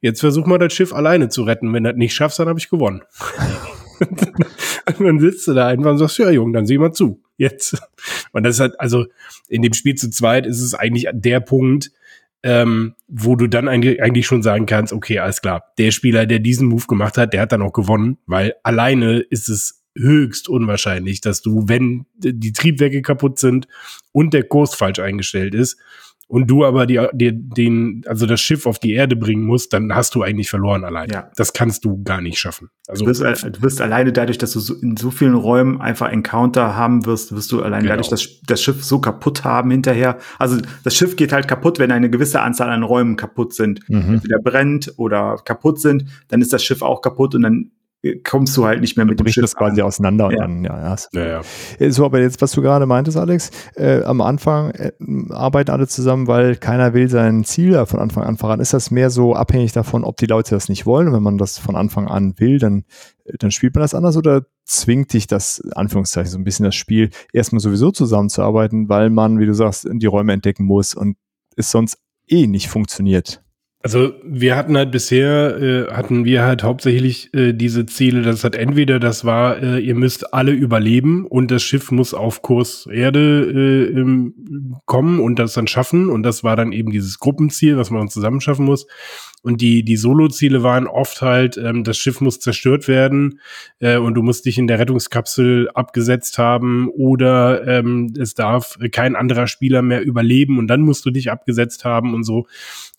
jetzt 0.00 0.20
versuch 0.20 0.46
mal 0.46 0.56
das 0.56 0.72
Schiff 0.72 0.94
alleine 0.94 1.28
zu 1.28 1.42
retten. 1.42 1.70
Wenn 1.74 1.84
das 1.84 1.96
nicht 1.96 2.14
schaffst, 2.14 2.38
dann 2.38 2.48
habe 2.48 2.58
ich 2.58 2.70
gewonnen. 2.70 3.02
und 4.00 5.04
dann 5.04 5.20
sitzt 5.20 5.46
du 5.46 5.52
da 5.52 5.66
einfach 5.66 5.90
und 5.90 5.98
sagst, 5.98 6.16
ja, 6.16 6.30
Junge, 6.30 6.54
dann 6.54 6.64
sieh 6.64 6.78
mal 6.78 6.92
zu. 6.92 7.22
Jetzt. 7.36 7.76
Und 8.32 8.44
das 8.44 8.54
ist 8.54 8.60
halt, 8.60 8.80
also 8.80 9.04
in 9.50 9.60
dem 9.60 9.74
Spiel 9.74 9.96
zu 9.96 10.08
zweit 10.08 10.46
ist 10.46 10.62
es 10.62 10.72
eigentlich 10.72 11.06
der 11.12 11.40
Punkt, 11.40 11.92
ähm, 12.42 12.94
wo 13.06 13.36
du 13.36 13.48
dann 13.48 13.68
eigentlich 13.68 14.26
schon 14.26 14.42
sagen 14.42 14.64
kannst, 14.64 14.94
okay, 14.94 15.18
alles 15.18 15.42
klar, 15.42 15.74
der 15.76 15.90
Spieler, 15.90 16.24
der 16.24 16.38
diesen 16.38 16.68
Move 16.68 16.86
gemacht 16.86 17.18
hat, 17.18 17.34
der 17.34 17.42
hat 17.42 17.52
dann 17.52 17.60
auch 17.60 17.74
gewonnen, 17.74 18.16
weil 18.24 18.54
alleine 18.62 19.18
ist 19.18 19.50
es 19.50 19.84
höchst 19.94 20.48
unwahrscheinlich, 20.48 21.20
dass 21.20 21.42
du, 21.42 21.68
wenn 21.68 22.06
die 22.16 22.54
Triebwerke 22.54 23.02
kaputt 23.02 23.38
sind 23.38 23.68
und 24.12 24.32
der 24.32 24.44
Kurs 24.44 24.74
falsch 24.74 25.00
eingestellt 25.00 25.54
ist, 25.54 25.76
und 26.28 26.48
du 26.48 26.64
aber 26.64 26.86
die, 26.86 27.00
die, 27.12 27.32
den, 27.32 28.02
also 28.06 28.26
das 28.26 28.40
Schiff 28.40 28.66
auf 28.66 28.78
die 28.78 28.92
Erde 28.92 29.16
bringen 29.16 29.44
musst, 29.44 29.72
dann 29.72 29.94
hast 29.94 30.14
du 30.14 30.22
eigentlich 30.22 30.48
verloren 30.48 30.84
alleine. 30.84 31.12
Ja. 31.12 31.30
Das 31.36 31.52
kannst 31.52 31.84
du 31.84 32.02
gar 32.02 32.20
nicht 32.20 32.38
schaffen. 32.38 32.70
Also 32.88 33.04
du 33.04 33.10
wirst, 33.10 33.44
du 33.44 33.62
wirst 33.62 33.80
alleine 33.80 34.12
dadurch, 34.12 34.38
dass 34.38 34.52
du 34.52 34.60
so 34.60 34.74
in 34.74 34.96
so 34.96 35.10
vielen 35.10 35.34
Räumen 35.34 35.80
einfach 35.80 36.10
Encounter 36.10 36.76
haben 36.76 37.06
wirst, 37.06 37.34
wirst 37.34 37.52
du 37.52 37.62
allein 37.62 37.82
genau. 37.82 37.92
dadurch 37.92 38.08
das, 38.08 38.40
das 38.46 38.62
Schiff 38.62 38.84
so 38.84 39.00
kaputt 39.00 39.44
haben 39.44 39.70
hinterher. 39.70 40.18
Also 40.38 40.58
das 40.82 40.94
Schiff 40.94 41.16
geht 41.16 41.32
halt 41.32 41.48
kaputt, 41.48 41.78
wenn 41.78 41.92
eine 41.92 42.10
gewisse 42.10 42.40
Anzahl 42.40 42.70
an 42.70 42.82
Räumen 42.82 43.16
kaputt 43.16 43.54
sind. 43.54 43.88
Mhm. 43.88 44.14
Entweder 44.14 44.38
brennt 44.38 44.94
oder 44.96 45.36
kaputt 45.44 45.80
sind, 45.80 46.06
dann 46.28 46.40
ist 46.40 46.52
das 46.52 46.64
Schiff 46.64 46.82
auch 46.82 47.00
kaputt 47.00 47.34
und 47.34 47.42
dann 47.42 47.70
kommst 48.22 48.56
du 48.56 48.64
halt 48.64 48.80
nicht 48.80 48.96
mehr 48.96 49.06
mit 49.06 49.18
dem 49.18 49.26
Schiff 49.28 49.42
das 49.42 49.54
quasi 49.54 49.80
an. 49.80 49.86
auseinander 49.86 50.30
ja. 50.30 50.44
und 50.44 50.62
dann, 50.62 50.64
ja, 50.64 50.80
ja. 50.90 50.96
ja, 51.12 51.26
ja. 51.26 51.40
Äh, 51.78 51.90
so, 51.90 52.04
aber 52.04 52.20
jetzt, 52.20 52.40
was 52.42 52.52
du 52.52 52.62
gerade 52.62 52.86
meintest, 52.86 53.16
Alex, 53.16 53.50
äh, 53.76 54.02
am 54.02 54.20
Anfang 54.20 54.70
äh, 54.72 54.92
arbeiten 55.30 55.70
alle 55.70 55.86
zusammen, 55.86 56.26
weil 56.26 56.56
keiner 56.56 56.94
will 56.94 57.08
sein 57.08 57.44
Ziel 57.44 57.84
von 57.86 58.00
Anfang 58.00 58.24
an 58.24 58.36
voran. 58.36 58.60
Ist 58.60 58.74
das 58.74 58.90
mehr 58.90 59.10
so 59.10 59.34
abhängig 59.34 59.72
davon, 59.72 60.04
ob 60.04 60.16
die 60.16 60.26
Leute 60.26 60.54
das 60.54 60.68
nicht 60.68 60.86
wollen? 60.86 61.08
Und 61.08 61.14
wenn 61.14 61.22
man 61.22 61.38
das 61.38 61.58
von 61.58 61.76
Anfang 61.76 62.08
an 62.08 62.34
will, 62.38 62.58
dann, 62.58 62.84
äh, 63.24 63.36
dann 63.38 63.50
spielt 63.50 63.74
man 63.74 63.82
das 63.82 63.94
anders 63.94 64.16
oder 64.16 64.46
zwingt 64.64 65.12
dich 65.12 65.26
das, 65.26 65.62
Anführungszeichen, 65.74 66.30
so 66.30 66.38
ein 66.38 66.44
bisschen 66.44 66.64
das 66.64 66.74
Spiel, 66.74 67.10
erstmal 67.32 67.60
sowieso 67.60 67.90
zusammenzuarbeiten, 67.90 68.88
weil 68.88 69.10
man, 69.10 69.38
wie 69.38 69.46
du 69.46 69.54
sagst, 69.54 69.86
die 69.90 70.06
Räume 70.06 70.32
entdecken 70.32 70.64
muss 70.64 70.94
und 70.94 71.16
es 71.56 71.70
sonst 71.70 71.98
eh 72.28 72.46
nicht 72.46 72.68
funktioniert? 72.68 73.43
Also 73.84 74.14
wir 74.24 74.56
hatten 74.56 74.78
halt 74.78 74.92
bisher, 74.92 75.58
äh, 75.60 75.92
hatten 75.92 76.24
wir 76.24 76.42
halt 76.42 76.62
hauptsächlich 76.62 77.28
äh, 77.34 77.52
diese 77.52 77.84
Ziele, 77.84 78.22
das 78.22 78.42
hat 78.42 78.54
entweder 78.54 78.98
das 78.98 79.26
war, 79.26 79.62
äh, 79.62 79.78
ihr 79.78 79.94
müsst 79.94 80.32
alle 80.32 80.52
überleben 80.52 81.26
und 81.26 81.50
das 81.50 81.62
Schiff 81.62 81.90
muss 81.90 82.14
auf 82.14 82.40
Kurs 82.40 82.86
Erde 82.90 83.44
äh, 83.54 84.00
im, 84.00 84.74
kommen 84.86 85.20
und 85.20 85.38
das 85.38 85.52
dann 85.52 85.66
schaffen 85.66 86.08
und 86.08 86.22
das 86.22 86.42
war 86.42 86.56
dann 86.56 86.72
eben 86.72 86.92
dieses 86.92 87.18
Gruppenziel, 87.18 87.76
was 87.76 87.90
man 87.90 88.08
zusammen 88.08 88.40
schaffen 88.40 88.64
muss. 88.64 88.86
Und 89.42 89.60
die, 89.60 89.84
die 89.84 89.98
Solo-Ziele 89.98 90.62
waren 90.62 90.86
oft 90.86 91.20
halt, 91.20 91.58
ähm, 91.58 91.84
das 91.84 91.98
Schiff 91.98 92.22
muss 92.22 92.40
zerstört 92.40 92.88
werden 92.88 93.38
äh, 93.80 93.98
und 93.98 94.14
du 94.14 94.22
musst 94.22 94.46
dich 94.46 94.56
in 94.56 94.66
der 94.66 94.78
Rettungskapsel 94.78 95.68
abgesetzt 95.74 96.38
haben 96.38 96.88
oder 96.88 97.68
ähm, 97.68 98.14
es 98.18 98.32
darf 98.32 98.78
kein 98.92 99.14
anderer 99.14 99.46
Spieler 99.46 99.82
mehr 99.82 100.02
überleben 100.02 100.58
und 100.58 100.68
dann 100.68 100.80
musst 100.80 101.04
du 101.04 101.10
dich 101.10 101.30
abgesetzt 101.30 101.84
haben 101.84 102.14
und 102.14 102.24
so. 102.24 102.46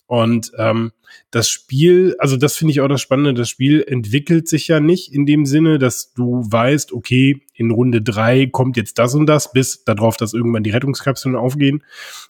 Und 0.06 0.52
ähm, 0.56 0.92
das 1.30 1.48
Spiel, 1.50 2.14
also 2.18 2.36
das 2.36 2.56
finde 2.56 2.72
ich 2.72 2.80
auch 2.80 2.88
das 2.88 3.00
Spannende, 3.00 3.34
das 3.34 3.48
Spiel 3.48 3.84
entwickelt 3.86 4.48
sich 4.48 4.68
ja 4.68 4.80
nicht 4.80 5.12
in 5.12 5.26
dem 5.26 5.46
Sinne, 5.46 5.78
dass 5.78 6.12
du 6.12 6.44
weißt, 6.46 6.92
okay, 6.92 7.42
in 7.54 7.70
Runde 7.70 8.02
drei 8.02 8.46
kommt 8.46 8.76
jetzt 8.76 8.98
das 8.98 9.14
und 9.14 9.26
das, 9.26 9.52
bis 9.52 9.84
darauf, 9.84 10.16
dass 10.16 10.34
irgendwann 10.34 10.62
die 10.62 10.70
Rettungskapseln 10.70 11.34
aufgehen. 11.34 11.82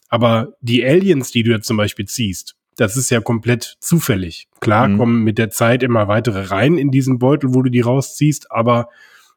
Aber 0.09 0.55
die 0.61 0.85
Aliens, 0.85 1.31
die 1.31 1.43
du 1.43 1.51
jetzt 1.51 1.67
zum 1.67 1.77
Beispiel 1.77 2.07
ziehst, 2.07 2.57
das 2.77 2.97
ist 2.97 3.11
ja 3.11 3.21
komplett 3.21 3.77
zufällig. 3.81 4.49
Klar 4.61 4.89
mhm. 4.89 4.99
kommen 4.99 5.25
mit 5.25 5.39
der 5.39 5.51
Zeit 5.51 5.83
immer 5.83 6.09
weitere 6.09 6.43
rein 6.47 6.79
in 6.79 6.91
diesen 6.91 7.19
Beutel, 7.19 7.55
wo 7.55 7.63
du 7.63 7.71
die 7.71 7.81
rausziehst, 7.81 8.51
aber 8.51 8.89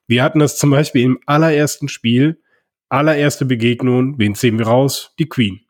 wir 0.07 0.23
hatten 0.23 0.39
das 0.39 0.57
zum 0.57 0.71
Beispiel 0.71 1.03
im 1.03 1.19
allerersten 1.25 1.87
Spiel, 1.87 2.41
allererste 2.89 3.45
Begegnung, 3.45 4.17
wen 4.17 4.35
ziehen 4.35 4.57
wir 4.57 4.67
raus? 4.67 5.13
Die 5.19 5.29
Queen. 5.29 5.61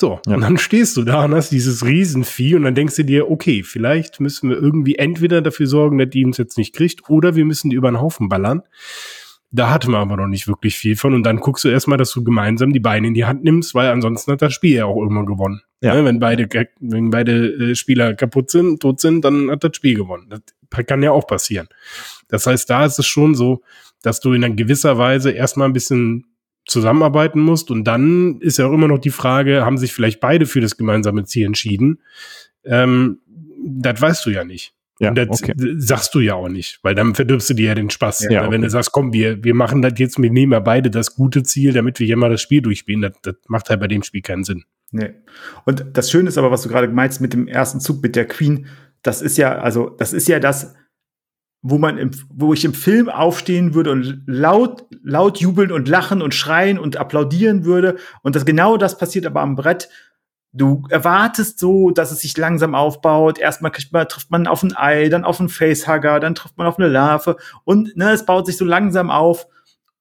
So, 0.00 0.18
ja. 0.26 0.34
und 0.34 0.40
dann 0.40 0.56
stehst 0.56 0.96
du 0.96 1.02
da 1.02 1.26
und 1.26 1.34
hast 1.34 1.50
dieses 1.50 1.84
Riesenvieh 1.84 2.54
und 2.54 2.62
dann 2.62 2.74
denkst 2.74 2.96
du 2.96 3.04
dir, 3.04 3.30
okay, 3.30 3.62
vielleicht 3.62 4.18
müssen 4.18 4.48
wir 4.48 4.56
irgendwie 4.56 4.94
entweder 4.94 5.42
dafür 5.42 5.66
sorgen, 5.66 5.98
dass 5.98 6.08
die 6.08 6.24
uns 6.24 6.38
jetzt 6.38 6.56
nicht 6.56 6.74
kriegt, 6.74 7.10
oder 7.10 7.36
wir 7.36 7.44
müssen 7.44 7.68
die 7.68 7.76
über 7.76 7.90
den 7.90 8.00
Haufen 8.00 8.30
ballern. 8.30 8.62
Da 9.50 9.68
hatten 9.68 9.90
wir 9.90 9.98
aber 9.98 10.16
noch 10.16 10.26
nicht 10.26 10.48
wirklich 10.48 10.78
viel 10.78 10.96
von. 10.96 11.12
Und 11.12 11.24
dann 11.24 11.36
guckst 11.36 11.64
du 11.64 11.68
erstmal, 11.68 11.98
dass 11.98 12.12
du 12.12 12.24
gemeinsam 12.24 12.72
die 12.72 12.80
Beine 12.80 13.08
in 13.08 13.14
die 13.14 13.26
Hand 13.26 13.44
nimmst, 13.44 13.74
weil 13.74 13.90
ansonsten 13.90 14.32
hat 14.32 14.40
das 14.40 14.54
Spiel 14.54 14.76
ja 14.76 14.86
auch 14.86 14.96
irgendwann 14.96 15.26
gewonnen. 15.26 15.60
Ja. 15.82 15.94
ja 15.94 16.02
wenn 16.02 16.18
beide, 16.18 16.48
wenn 16.78 17.10
beide 17.10 17.48
äh, 17.52 17.74
Spieler 17.74 18.14
kaputt 18.14 18.50
sind, 18.50 18.80
tot 18.80 19.00
sind, 19.00 19.22
dann 19.22 19.50
hat 19.50 19.64
das 19.64 19.76
Spiel 19.76 19.96
gewonnen. 19.96 20.30
Das 20.30 20.86
kann 20.86 21.02
ja 21.02 21.10
auch 21.10 21.26
passieren. 21.26 21.68
Das 22.28 22.46
heißt, 22.46 22.70
da 22.70 22.86
ist 22.86 22.98
es 22.98 23.06
schon 23.06 23.34
so, 23.34 23.62
dass 24.00 24.20
du 24.20 24.32
in 24.32 24.44
einer 24.44 24.54
gewisser 24.54 24.96
Weise 24.96 25.30
erstmal 25.30 25.68
ein 25.68 25.74
bisschen 25.74 26.24
zusammenarbeiten 26.66 27.40
musst. 27.40 27.70
Und 27.70 27.84
dann 27.84 28.40
ist 28.40 28.58
ja 28.58 28.66
auch 28.66 28.72
immer 28.72 28.88
noch 28.88 28.98
die 28.98 29.10
Frage, 29.10 29.64
haben 29.64 29.78
sich 29.78 29.92
vielleicht 29.92 30.20
beide 30.20 30.46
für 30.46 30.60
das 30.60 30.76
gemeinsame 30.76 31.24
Ziel 31.24 31.46
entschieden? 31.46 32.00
Ähm, 32.64 33.20
das 33.64 34.00
weißt 34.00 34.26
du 34.26 34.30
ja 34.30 34.44
nicht. 34.44 34.74
Ja, 35.00 35.08
und 35.08 35.14
das 35.16 35.28
okay. 35.30 35.54
sagst 35.78 36.14
du 36.14 36.20
ja 36.20 36.34
auch 36.34 36.50
nicht, 36.50 36.78
weil 36.82 36.94
dann 36.94 37.14
verdirbst 37.14 37.48
du 37.48 37.54
dir 37.54 37.68
ja 37.68 37.74
den 37.74 37.88
Spaß. 37.88 38.26
Ja, 38.28 38.42
okay. 38.42 38.50
Wenn 38.50 38.60
du 38.60 38.68
sagst, 38.68 38.92
komm, 38.92 39.14
wir, 39.14 39.42
wir 39.42 39.54
machen 39.54 39.80
das 39.80 39.94
jetzt, 39.96 40.20
wir 40.20 40.30
nehmen 40.30 40.52
ja 40.52 40.60
beide 40.60 40.90
das 40.90 41.14
gute 41.14 41.42
Ziel, 41.42 41.72
damit 41.72 41.98
wir 42.00 42.06
hier 42.06 42.18
mal 42.18 42.28
das 42.28 42.42
Spiel 42.42 42.60
durchspielen, 42.60 43.00
das, 43.00 43.12
das 43.22 43.36
macht 43.48 43.70
halt 43.70 43.80
bei 43.80 43.88
dem 43.88 44.02
Spiel 44.02 44.20
keinen 44.20 44.44
Sinn. 44.44 44.64
Nee. 44.92 45.14
Und 45.64 45.86
das 45.94 46.10
Schöne 46.10 46.28
ist 46.28 46.36
aber, 46.36 46.50
was 46.50 46.62
du 46.62 46.68
gerade 46.68 46.88
meinst 46.88 47.22
mit 47.22 47.32
dem 47.32 47.48
ersten 47.48 47.80
Zug 47.80 48.02
mit 48.02 48.14
der 48.14 48.26
Queen, 48.26 48.66
das 49.02 49.22
ist 49.22 49.38
ja, 49.38 49.58
also, 49.58 49.88
das 49.88 50.12
ist 50.12 50.28
ja 50.28 50.38
das, 50.38 50.74
wo 51.62 51.78
man 51.78 51.98
im, 51.98 52.10
wo 52.32 52.54
ich 52.54 52.64
im 52.64 52.74
Film 52.74 53.08
aufstehen 53.08 53.74
würde 53.74 53.92
und 53.92 54.22
laut, 54.26 54.86
laut 55.02 55.38
jubeln 55.38 55.72
und 55.72 55.88
lachen 55.88 56.22
und 56.22 56.34
schreien 56.34 56.78
und 56.78 56.96
applaudieren 56.96 57.64
würde. 57.64 57.96
Und 58.22 58.34
das 58.34 58.46
genau 58.46 58.76
das 58.76 58.96
passiert 58.96 59.26
aber 59.26 59.42
am 59.42 59.56
Brett. 59.56 59.88
Du 60.52 60.84
erwartest 60.88 61.58
so, 61.58 61.90
dass 61.90 62.10
es 62.10 62.20
sich 62.20 62.36
langsam 62.36 62.74
aufbaut. 62.74 63.38
Erstmal 63.38 63.70
kriegt 63.70 63.92
man, 63.92 64.08
trifft 64.08 64.30
man 64.30 64.46
auf 64.46 64.62
ein 64.62 64.76
Ei, 64.76 65.08
dann 65.08 65.24
auf 65.24 65.38
einen 65.38 65.48
Facehugger, 65.48 66.18
dann 66.18 66.34
trifft 66.34 66.56
man 66.56 66.66
auf 66.66 66.78
eine 66.78 66.88
Larve 66.88 67.36
und 67.64 67.96
ne, 67.96 68.10
es 68.10 68.24
baut 68.24 68.46
sich 68.46 68.56
so 68.56 68.64
langsam 68.64 69.10
auf 69.10 69.46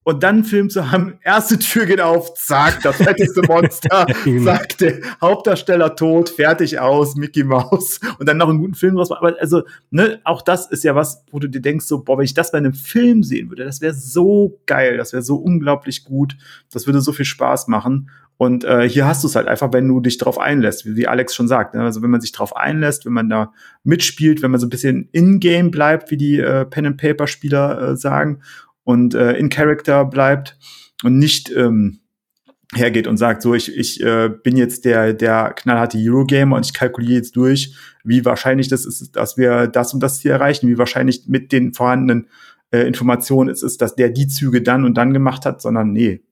und 0.09 0.23
dann 0.23 0.43
Film 0.43 0.69
zu 0.69 0.91
haben, 0.91 1.19
erste 1.23 1.59
Tür 1.59 1.85
geht 1.85 2.01
auf, 2.01 2.33
zack, 2.33 2.81
das 2.81 2.95
fetteste 2.95 3.43
Monster, 3.47 4.07
genau. 4.25 4.51
zack, 4.51 4.77
der 4.79 4.99
Hauptdarsteller 5.21 5.95
tot, 5.95 6.29
fertig 6.29 6.79
aus, 6.79 7.15
Mickey 7.15 7.43
Mouse 7.43 7.99
und 8.17 8.27
dann 8.27 8.37
noch 8.37 8.49
einen 8.49 8.57
guten 8.57 8.73
Film 8.73 8.95
draus. 8.95 9.11
Aber 9.11 9.35
also, 9.39 9.61
ne, 9.91 10.19
auch 10.23 10.41
das 10.41 10.69
ist 10.71 10.83
ja 10.83 10.95
was, 10.95 11.23
wo 11.31 11.37
du 11.37 11.47
dir 11.47 11.61
denkst, 11.61 11.85
so, 11.85 12.03
boah, 12.03 12.17
wenn 12.17 12.25
ich 12.25 12.33
das 12.33 12.51
bei 12.51 12.57
einem 12.57 12.73
Film 12.73 13.21
sehen 13.21 13.49
würde, 13.49 13.65
das 13.65 13.81
wäre 13.81 13.93
so 13.93 14.59
geil, 14.65 14.97
das 14.97 15.13
wäre 15.13 15.21
so 15.21 15.35
unglaublich 15.35 16.03
gut, 16.03 16.35
das 16.71 16.87
würde 16.87 17.01
so 17.01 17.11
viel 17.11 17.25
Spaß 17.25 17.67
machen. 17.67 18.09
Und 18.37 18.63
äh, 18.63 18.87
hier 18.87 19.05
hast 19.05 19.21
du 19.23 19.27
es 19.27 19.35
halt 19.35 19.47
einfach, 19.47 19.73
wenn 19.73 19.87
du 19.87 19.99
dich 19.99 20.17
darauf 20.17 20.39
einlässt, 20.39 20.85
wie, 20.85 20.95
wie 20.95 21.07
Alex 21.07 21.35
schon 21.35 21.49
sagt. 21.49 21.75
Ne? 21.75 21.83
Also 21.83 22.01
wenn 22.01 22.09
man 22.09 22.21
sich 22.21 22.31
darauf 22.31 22.55
einlässt, 22.55 23.05
wenn 23.05 23.11
man 23.11 23.27
da 23.27 23.51
mitspielt, 23.83 24.41
wenn 24.41 24.49
man 24.49 24.61
so 24.61 24.65
ein 24.65 24.69
bisschen 24.69 25.09
in-game 25.11 25.71
bleibt, 25.71 26.09
wie 26.09 26.15
die 26.15 26.39
äh, 26.39 26.63
Pen-and-Paper-Spieler 26.65 27.81
äh, 27.81 27.95
sagen 27.97 28.39
und 28.89 29.13
äh, 29.13 29.33
in 29.33 29.49
Character 29.49 30.03
bleibt 30.03 30.57
und 31.03 31.19
nicht 31.19 31.51
ähm, 31.55 31.99
hergeht 32.73 33.05
und 33.05 33.17
sagt, 33.17 33.43
so 33.43 33.53
ich, 33.53 33.77
ich 33.77 34.01
äh, 34.01 34.29
bin 34.29 34.57
jetzt 34.57 34.83
der, 34.83 35.13
der 35.13 35.53
knallharte 35.55 35.99
Eurogamer 35.99 36.55
und 36.55 36.65
ich 36.65 36.73
kalkuliere 36.73 37.19
jetzt 37.19 37.35
durch, 37.35 37.75
wie 38.03 38.25
wahrscheinlich 38.25 38.67
das 38.67 38.87
ist, 38.87 39.15
dass 39.15 39.37
wir 39.37 39.67
das 39.67 39.93
und 39.93 40.01
das 40.01 40.19
hier 40.21 40.31
erreichen, 40.31 40.67
wie 40.67 40.79
wahrscheinlich 40.79 41.27
mit 41.27 41.51
den 41.51 41.71
vorhandenen 41.75 42.29
äh, 42.71 42.79
Informationen 42.79 43.51
es 43.51 43.61
ist, 43.61 43.79
dass 43.79 43.95
der 43.95 44.09
die 44.09 44.27
Züge 44.27 44.63
dann 44.63 44.83
und 44.83 44.95
dann 44.95 45.13
gemacht 45.13 45.45
hat, 45.45 45.61
sondern 45.61 45.93
nee, 45.93 46.23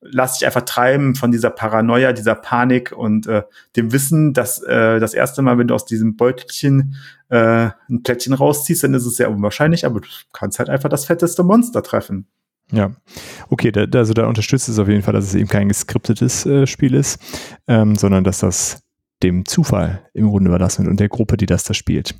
lass 0.00 0.38
dich 0.38 0.46
einfach 0.46 0.62
treiben 0.62 1.14
von 1.14 1.30
dieser 1.30 1.50
Paranoia, 1.50 2.12
dieser 2.12 2.34
Panik 2.34 2.92
und 2.92 3.26
äh, 3.26 3.42
dem 3.76 3.92
Wissen, 3.92 4.32
dass 4.32 4.62
äh, 4.62 4.98
das 4.98 5.14
erste 5.14 5.42
Mal, 5.42 5.58
wenn 5.58 5.68
du 5.68 5.74
aus 5.74 5.84
diesem 5.84 6.16
Beutelchen 6.16 6.96
äh, 7.28 7.70
ein 7.88 8.02
Plättchen 8.02 8.32
rausziehst, 8.32 8.82
dann 8.82 8.94
ist 8.94 9.06
es 9.06 9.16
sehr 9.16 9.30
unwahrscheinlich, 9.30 9.84
aber 9.84 10.00
du 10.00 10.08
kannst 10.32 10.58
halt 10.58 10.70
einfach 10.70 10.88
das 10.88 11.04
fetteste 11.04 11.42
Monster 11.42 11.82
treffen. 11.82 12.26
Ja, 12.72 12.92
okay, 13.48 13.72
da, 13.72 13.84
also 13.98 14.14
da 14.14 14.26
unterstützt 14.26 14.68
es 14.68 14.78
auf 14.78 14.88
jeden 14.88 15.02
Fall, 15.02 15.12
dass 15.12 15.24
es 15.24 15.34
eben 15.34 15.48
kein 15.48 15.68
geskriptetes 15.68 16.46
äh, 16.46 16.66
Spiel 16.66 16.94
ist, 16.94 17.20
ähm, 17.66 17.96
sondern 17.96 18.24
dass 18.24 18.38
das 18.38 18.82
dem 19.22 19.44
Zufall 19.44 20.08
im 20.14 20.28
Grunde 20.28 20.48
überlassen 20.48 20.84
wird 20.84 20.92
und 20.92 21.00
der 21.00 21.08
Gruppe, 21.08 21.36
die 21.36 21.46
das 21.46 21.64
da 21.64 21.74
spielt. 21.74 22.14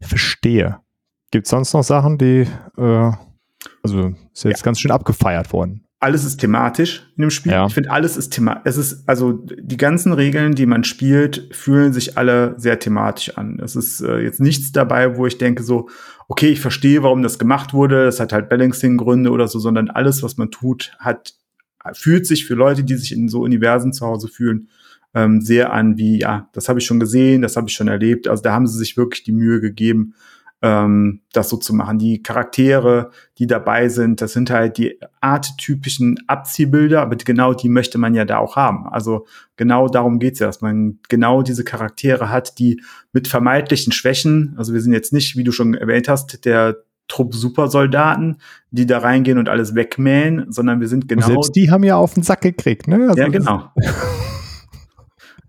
Verstehe. 0.00 0.80
Gibt 1.30 1.46
es 1.46 1.50
sonst 1.50 1.72
noch 1.72 1.84
Sachen, 1.84 2.18
die, 2.18 2.46
äh, 2.76 3.12
also 3.82 4.14
ist 4.34 4.44
jetzt 4.44 4.60
ja. 4.60 4.64
ganz 4.64 4.80
schön 4.80 4.90
abgefeiert 4.90 5.52
worden 5.52 5.86
alles 6.02 6.24
ist 6.24 6.38
thematisch 6.38 7.06
in 7.16 7.22
dem 7.22 7.30
Spiel. 7.30 7.52
Ja. 7.52 7.66
Ich 7.66 7.74
finde, 7.74 7.90
alles 7.90 8.16
ist 8.16 8.30
thematisch. 8.30 8.62
Es 8.64 8.76
ist, 8.76 9.08
also 9.08 9.32
die 9.32 9.76
ganzen 9.76 10.12
Regeln, 10.12 10.54
die 10.54 10.66
man 10.66 10.84
spielt, 10.84 11.48
fühlen 11.52 11.92
sich 11.92 12.18
alle 12.18 12.54
sehr 12.58 12.78
thematisch 12.78 13.36
an. 13.38 13.60
Es 13.62 13.76
ist 13.76 14.00
äh, 14.00 14.18
jetzt 14.18 14.40
nichts 14.40 14.72
dabei, 14.72 15.16
wo 15.16 15.26
ich 15.26 15.38
denke 15.38 15.62
so, 15.62 15.88
okay, 16.28 16.48
ich 16.48 16.60
verstehe, 16.60 17.02
warum 17.02 17.22
das 17.22 17.38
gemacht 17.38 17.72
wurde. 17.72 18.04
Das 18.04 18.18
hat 18.18 18.32
halt 18.32 18.48
Balancing-Gründe 18.48 19.30
oder 19.30 19.46
so, 19.46 19.58
sondern 19.58 19.90
alles, 19.90 20.22
was 20.22 20.36
man 20.36 20.50
tut, 20.50 20.92
hat, 20.98 21.34
fühlt 21.92 22.26
sich 22.26 22.46
für 22.46 22.54
Leute, 22.54 22.82
die 22.82 22.96
sich 22.96 23.12
in 23.12 23.28
so 23.28 23.42
Universen 23.42 23.92
zu 23.92 24.04
Hause 24.04 24.28
fühlen, 24.28 24.68
ähm, 25.14 25.40
sehr 25.40 25.72
an 25.72 25.98
wie, 25.98 26.18
ja, 26.18 26.48
das 26.52 26.68
habe 26.68 26.80
ich 26.80 26.86
schon 26.86 27.00
gesehen, 27.00 27.42
das 27.42 27.56
habe 27.56 27.68
ich 27.68 27.74
schon 27.74 27.88
erlebt. 27.88 28.26
Also 28.26 28.42
da 28.42 28.52
haben 28.52 28.66
sie 28.66 28.78
sich 28.78 28.96
wirklich 28.96 29.22
die 29.22 29.32
Mühe 29.32 29.60
gegeben, 29.60 30.14
ähm, 30.62 31.20
das 31.32 31.48
so 31.48 31.56
zu 31.56 31.74
machen. 31.74 31.98
Die 31.98 32.22
Charaktere, 32.22 33.10
die 33.38 33.48
dabei 33.48 33.88
sind, 33.88 34.20
das 34.20 34.32
sind 34.32 34.50
halt 34.50 34.78
die 34.78 34.98
arttypischen 35.20 36.18
Abziehbilder, 36.28 37.02
aber 37.02 37.16
genau 37.16 37.52
die 37.52 37.68
möchte 37.68 37.98
man 37.98 38.14
ja 38.14 38.24
da 38.24 38.38
auch 38.38 38.54
haben. 38.54 38.86
Also 38.88 39.26
genau 39.56 39.88
darum 39.88 40.20
geht's 40.20 40.38
ja, 40.38 40.46
dass 40.46 40.60
man 40.60 41.00
genau 41.08 41.42
diese 41.42 41.64
Charaktere 41.64 42.30
hat, 42.30 42.58
die 42.58 42.80
mit 43.12 43.26
vermeintlichen 43.26 43.92
Schwächen, 43.92 44.54
also 44.56 44.72
wir 44.72 44.80
sind 44.80 44.92
jetzt 44.92 45.12
nicht, 45.12 45.36
wie 45.36 45.44
du 45.44 45.50
schon 45.50 45.74
erwähnt 45.74 46.08
hast, 46.08 46.44
der 46.44 46.76
Trupp 47.08 47.34
Supersoldaten, 47.34 48.38
die 48.70 48.86
da 48.86 48.98
reingehen 48.98 49.38
und 49.38 49.48
alles 49.48 49.74
wegmähen, 49.74 50.46
sondern 50.50 50.80
wir 50.80 50.88
sind 50.88 51.08
genau. 51.08 51.26
Selbst 51.26 51.56
die 51.56 51.70
haben 51.70 51.82
ja 51.82 51.96
auf 51.96 52.14
den 52.14 52.22
Sack 52.22 52.40
gekriegt, 52.42 52.86
ne? 52.86 53.08
Also 53.08 53.20
ja, 53.20 53.28
genau. 53.28 53.64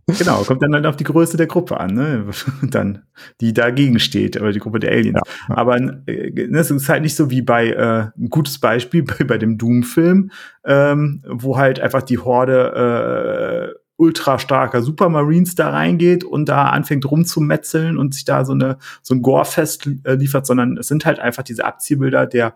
Genau, 0.08 0.44
kommt 0.44 0.62
dann 0.62 0.74
halt 0.74 0.86
auf 0.86 0.98
die 0.98 1.06
Größe 1.06 1.38
der 1.38 1.48
Gruppe 1.48 1.80
an, 1.80 1.94
ne? 1.94 2.26
dann, 2.62 3.04
die 3.40 3.54
dagegen 3.54 4.00
steht, 4.00 4.40
oder 4.40 4.52
die 4.52 4.60
Gruppe 4.60 4.80
der 4.80 4.92
Aliens. 4.92 5.22
Ja. 5.48 5.58
Aber 5.58 5.78
äh, 5.78 6.48
ne, 6.48 6.60
es 6.60 6.72
ist 6.72 6.90
halt 6.90 7.04
nicht 7.04 7.16
so 7.16 7.30
wie 7.30 7.42
bei 7.42 7.70
äh, 7.70 8.08
ein 8.18 8.30
gutes 8.30 8.60
Beispiel 8.60 9.04
bei, 9.20 9.24
bei 9.24 9.38
dem 9.38 9.58
Doom-Film, 9.58 10.32
ähm, 10.66 11.24
wo 11.28 11.58
halt 11.58 11.80
einfach 11.80 12.02
die 12.02 12.18
Horde 12.18 13.74
äh, 13.76 13.80
ultra 13.96 14.40
starker 14.40 14.82
Supermarines 14.82 15.56
da 15.56 15.70
reingeht 15.70 16.24
und 16.24 16.50
da 16.50 16.66
anfängt 16.66 17.10
rumzumetzeln 17.10 17.98
und 17.98 18.14
sich 18.14 18.26
da 18.26 18.44
so 18.44 18.54
eine 18.54 18.78
so 19.02 19.14
ein 19.14 19.22
Gore-Fest 19.22 19.88
äh, 20.04 20.16
liefert, 20.16 20.46
sondern 20.46 20.78
es 20.78 20.88
sind 20.88 21.06
halt 21.06 21.20
einfach 21.20 21.44
diese 21.44 21.64
Abziehbilder 21.64 22.26
der 22.26 22.56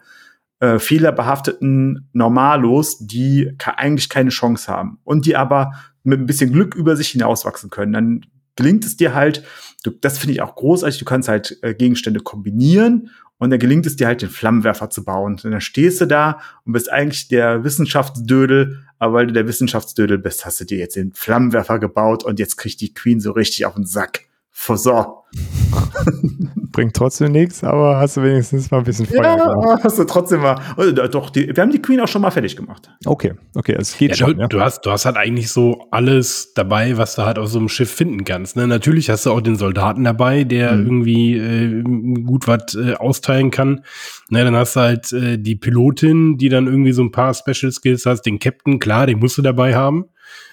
äh, 0.60 0.79
fehlerbehafteten 0.79 2.10
Normalos, 2.13 2.97
die 2.99 3.53
eigentlich 3.63 4.10
keine 4.10 4.31
Chance 4.31 4.71
haben 4.71 4.99
und 5.03 5.25
die 5.25 5.36
aber 5.36 5.73
mit 6.07 6.21
ein 6.21 6.25
bisschen 6.25 6.53
Glück 6.53 6.73
über 6.73 6.95
sich 6.95 7.09
hinauswachsen 7.09 7.69
können. 7.69 7.91
Dann 7.91 8.25
gelingt 8.55 8.85
es 8.85 8.95
dir 8.95 9.13
halt, 9.13 9.43
du, 9.83 9.91
das 9.91 10.17
finde 10.17 10.33
ich 10.33 10.41
auch 10.41 10.55
großartig, 10.55 10.99
du 10.99 11.05
kannst 11.05 11.27
halt 11.27 11.59
äh, 11.61 11.73
Gegenstände 11.73 12.21
kombinieren 12.21 13.11
und 13.37 13.49
dann 13.49 13.59
gelingt 13.59 13.85
es 13.85 13.97
dir 13.97 14.07
halt, 14.07 14.21
den 14.21 14.29
Flammenwerfer 14.29 14.89
zu 14.89 15.03
bauen. 15.03 15.33
Und 15.33 15.43
dann 15.43 15.61
stehst 15.61 15.99
du 15.99 16.05
da 16.05 16.39
und 16.65 16.71
bist 16.73 16.89
eigentlich 16.91 17.27
der 17.27 17.63
Wissenschaftsdödel, 17.65 18.85
aber 18.99 19.13
weil 19.13 19.27
du 19.27 19.33
der 19.33 19.47
Wissenschaftsdödel 19.47 20.17
bist, 20.17 20.45
hast 20.45 20.61
du 20.61 20.65
dir 20.65 20.77
jetzt 20.77 20.95
den 20.95 21.11
Flammenwerfer 21.11 21.77
gebaut 21.77 22.23
und 22.23 22.39
jetzt 22.39 22.55
kriegt 22.55 22.79
die 22.79 22.93
Queen 22.93 23.19
so 23.19 23.33
richtig 23.33 23.65
auf 23.65 23.75
den 23.75 23.85
Sack. 23.85 24.21
So. 24.51 25.16
Bringt 26.71 26.95
trotzdem 26.95 27.31
nichts, 27.31 27.63
aber 27.63 27.97
hast 27.97 28.17
du 28.17 28.23
wenigstens 28.23 28.71
mal 28.71 28.79
ein 28.79 28.83
bisschen 28.83 29.05
Feuer 29.05 29.23
ja, 29.23 29.35
gemacht. 29.35 29.83
hast 29.83 29.99
du 29.99 30.03
trotzdem 30.03 30.41
mal. 30.41 30.59
Oh, 30.77 30.83
doch, 30.91 31.29
die, 31.29 31.55
wir 31.55 31.61
haben 31.61 31.71
die 31.71 31.81
Queen 31.81 31.99
auch 31.99 32.07
schon 32.07 32.21
mal 32.21 32.31
fertig 32.31 32.55
gemacht. 32.55 32.89
Okay, 33.05 33.33
okay, 33.55 33.75
es 33.77 33.97
geht 33.97 34.11
ja, 34.11 34.15
schon. 34.15 34.35
Du, 34.35 34.41
ja. 34.41 34.47
du, 34.47 34.61
hast, 34.61 34.81
du 34.85 34.91
hast 34.91 35.05
halt 35.05 35.17
eigentlich 35.17 35.49
so 35.49 35.87
alles 35.91 36.53
dabei, 36.53 36.97
was 36.97 37.15
du 37.15 37.23
halt 37.23 37.39
auf 37.39 37.47
so 37.47 37.59
einem 37.59 37.69
Schiff 37.69 37.91
finden 37.91 38.23
kannst. 38.23 38.55
Ne? 38.55 38.67
Natürlich 38.67 39.09
hast 39.09 39.25
du 39.25 39.31
auch 39.31 39.41
den 39.41 39.55
Soldaten 39.55 40.03
dabei, 40.03 40.43
der 40.43 40.73
mhm. 40.73 40.85
irgendwie 40.85 41.37
äh, 41.37 41.83
gut 42.23 42.47
was 42.47 42.75
äh, 42.75 42.93
austeilen 42.93 43.51
kann. 43.51 43.83
Ne, 44.29 44.43
dann 44.43 44.55
hast 44.55 44.75
du 44.75 44.79
halt 44.81 45.11
äh, 45.13 45.37
die 45.37 45.55
Pilotin, 45.55 46.37
die 46.37 46.49
dann 46.49 46.67
irgendwie 46.67 46.91
so 46.91 47.01
ein 47.01 47.11
paar 47.11 47.33
Special 47.33 47.71
Skills 47.71 48.05
hast. 48.05 48.21
Den 48.23 48.39
Captain, 48.39 48.79
klar, 48.79 49.07
den 49.07 49.19
musst 49.19 49.37
du 49.37 49.41
dabei 49.41 49.75
haben. 49.75 50.05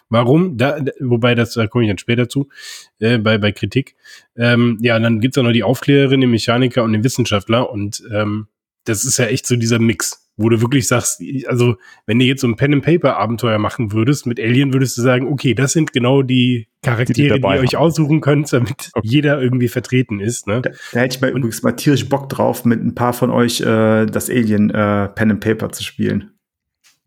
Warum? 0.08 0.56
Da, 0.56 0.78
wobei, 1.00 1.34
das 1.34 1.54
da 1.54 1.66
komme 1.66 1.84
ich 1.84 1.90
dann 1.90 1.98
später 1.98 2.28
zu, 2.28 2.48
äh, 3.00 3.18
bei, 3.18 3.38
bei 3.38 3.52
Kritik. 3.52 3.96
Ähm, 4.36 4.78
ja, 4.80 4.98
dann 4.98 5.20
gibt's 5.20 5.38
auch 5.38 5.42
noch 5.42 5.52
die 5.52 5.62
Aufklärerin, 5.62 6.20
den 6.20 6.30
Mechaniker 6.30 6.84
und 6.84 6.92
den 6.92 7.04
Wissenschaftler. 7.04 7.70
Und 7.70 8.02
ähm, 8.12 8.48
das 8.84 9.04
ist 9.04 9.18
ja 9.18 9.26
echt 9.26 9.46
so 9.46 9.56
dieser 9.56 9.78
Mix, 9.78 10.30
wo 10.36 10.48
du 10.48 10.60
wirklich 10.60 10.86
sagst, 10.86 11.22
also 11.46 11.76
wenn 12.06 12.18
du 12.18 12.24
jetzt 12.24 12.42
so 12.42 12.48
ein 12.48 12.56
Pen-and-Paper-Abenteuer 12.56 13.58
machen 13.58 13.92
würdest 13.92 14.26
mit 14.26 14.38
Alien, 14.38 14.72
würdest 14.72 14.98
du 14.98 15.02
sagen, 15.02 15.26
okay, 15.26 15.54
das 15.54 15.72
sind 15.72 15.92
genau 15.92 16.22
die 16.22 16.68
Charaktere, 16.82 17.36
die, 17.36 17.40
die 17.40 17.46
ihr 17.46 17.60
euch 17.60 17.76
aussuchen 17.76 18.20
könnt, 18.20 18.52
damit 18.52 18.90
okay. 18.94 19.08
jeder 19.08 19.40
irgendwie 19.40 19.68
vertreten 19.68 20.20
ist. 20.20 20.46
Ne? 20.46 20.60
Da, 20.60 20.70
da 20.92 21.00
hätte 21.00 21.16
ich 21.16 21.20
mal 21.22 21.30
und, 21.30 21.38
übrigens 21.38 21.62
mal 21.62 21.72
tierisch 21.72 22.08
Bock 22.08 22.28
drauf, 22.28 22.64
mit 22.64 22.84
ein 22.84 22.94
paar 22.94 23.14
von 23.14 23.30
euch 23.30 23.60
äh, 23.60 24.06
das 24.06 24.28
Alien 24.28 24.70
äh, 24.70 25.08
Pen-and-Paper 25.08 25.72
zu 25.72 25.82
spielen. 25.82 26.33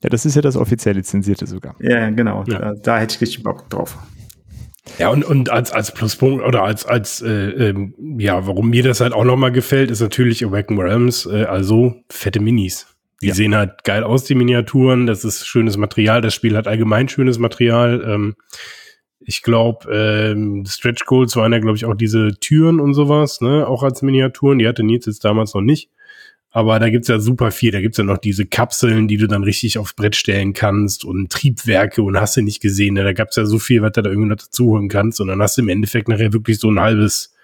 Ja, 0.04 0.10
das 0.10 0.26
ist 0.26 0.36
ja 0.36 0.42
das 0.42 0.56
offiziell 0.56 0.96
lizenzierte 0.96 1.48
sogar. 1.48 1.76
Ja, 1.80 2.10
genau. 2.10 2.44
Ja. 2.48 2.60
Da, 2.60 2.74
da, 2.74 3.00
hätte 3.00 3.16
ich 3.16 3.22
richtig 3.22 3.44
Bock 3.44 3.70
drauf. 3.70 3.98
Ja, 5.00 5.10
und, 5.10 5.26
und 5.26 5.50
als, 5.50 5.72
als 5.72 5.94
Pluspunkt 5.94 6.44
oder 6.44 6.64
als, 6.64 6.86
als 6.86 7.22
äh, 7.22 7.30
ähm, 7.70 7.94
ja, 8.20 8.48
warum 8.48 8.70
mir 8.70 8.84
das 8.84 9.02
halt 9.02 9.14
auch 9.14 9.26
nochmal 9.26 9.52
gefällt, 9.52 9.92
ist 9.92 10.00
natürlich 10.00 10.46
Awaken 10.46 10.80
Realms, 10.80 11.26
äh, 11.26 11.44
also 11.44 11.96
fette 12.10 12.40
Minis. 12.40 12.88
Die 13.22 13.28
ja. 13.28 13.34
sehen 13.34 13.56
halt 13.56 13.84
geil 13.84 14.04
aus, 14.04 14.26
die 14.26 14.36
Miniaturen. 14.36 15.08
Das 15.08 15.26
ist 15.26 15.48
schönes 15.48 15.76
Material. 15.78 16.22
Das 16.22 16.36
Spiel 16.36 16.56
hat 16.56 16.68
allgemein 16.68 17.10
schönes 17.10 17.40
Material. 17.40 18.04
Ähm, 18.08 18.36
ich 19.20 19.42
glaube, 19.42 19.92
ähm, 19.92 20.66
Stretch 20.68 21.06
Goals 21.06 21.36
waren 21.36 21.52
ja, 21.52 21.60
glaube 21.60 21.76
ich, 21.76 21.86
auch 21.86 21.96
diese 21.96 22.40
Türen 22.40 22.80
und 22.80 22.94
sowas, 22.94 23.42
ne, 23.42 23.68
auch 23.68 23.84
als 23.84 24.02
Miniaturen. 24.02 24.60
Die 24.60 24.68
hatte 24.68 24.84
Nils 24.84 25.08
jetzt 25.08 25.26
damals 25.26 25.54
noch 25.54 25.62
nicht. 25.62 25.90
Aber 26.58 26.80
da 26.80 26.90
gibt's 26.90 27.08
ja 27.08 27.20
super 27.20 27.52
viel. 27.52 27.70
Da 27.70 27.82
gibt's 27.82 28.00
ja 28.00 28.04
noch 28.04 28.18
diese 28.18 28.48
Kapseln, 28.48 29.08
die 29.08 29.18
du 29.18 29.28
dann 29.28 29.44
richtig 29.44 29.78
aufs 29.78 29.94
Brett 29.94 30.16
stellen 30.16 30.54
kannst 30.54 31.06
und 31.06 31.32
Triebwerke 31.32 32.02
und 32.02 32.20
hast 32.20 32.36
du 32.36 32.42
nicht 32.42 32.64
gesehen. 32.64 32.96
Ne? 32.96 33.04
Da 33.04 33.14
gab's 33.14 33.36
ja 33.36 33.46
so 33.46 33.60
viel, 33.60 33.84
was 33.84 33.92
du 33.92 34.02
da 34.02 34.10
irgendwie 34.10 34.30
noch 34.30 34.38
dazu 34.38 34.66
holen 34.70 34.90
kannst. 34.90 35.22
Und 35.22 35.28
dann 35.28 35.40
hast 35.40 35.56
du 35.58 35.62
im 35.62 35.70
Endeffekt 35.70 36.08
nachher 36.08 36.34
wirklich 36.34 36.58
so 36.58 36.72
ein 36.72 36.80
halbes 36.80 37.36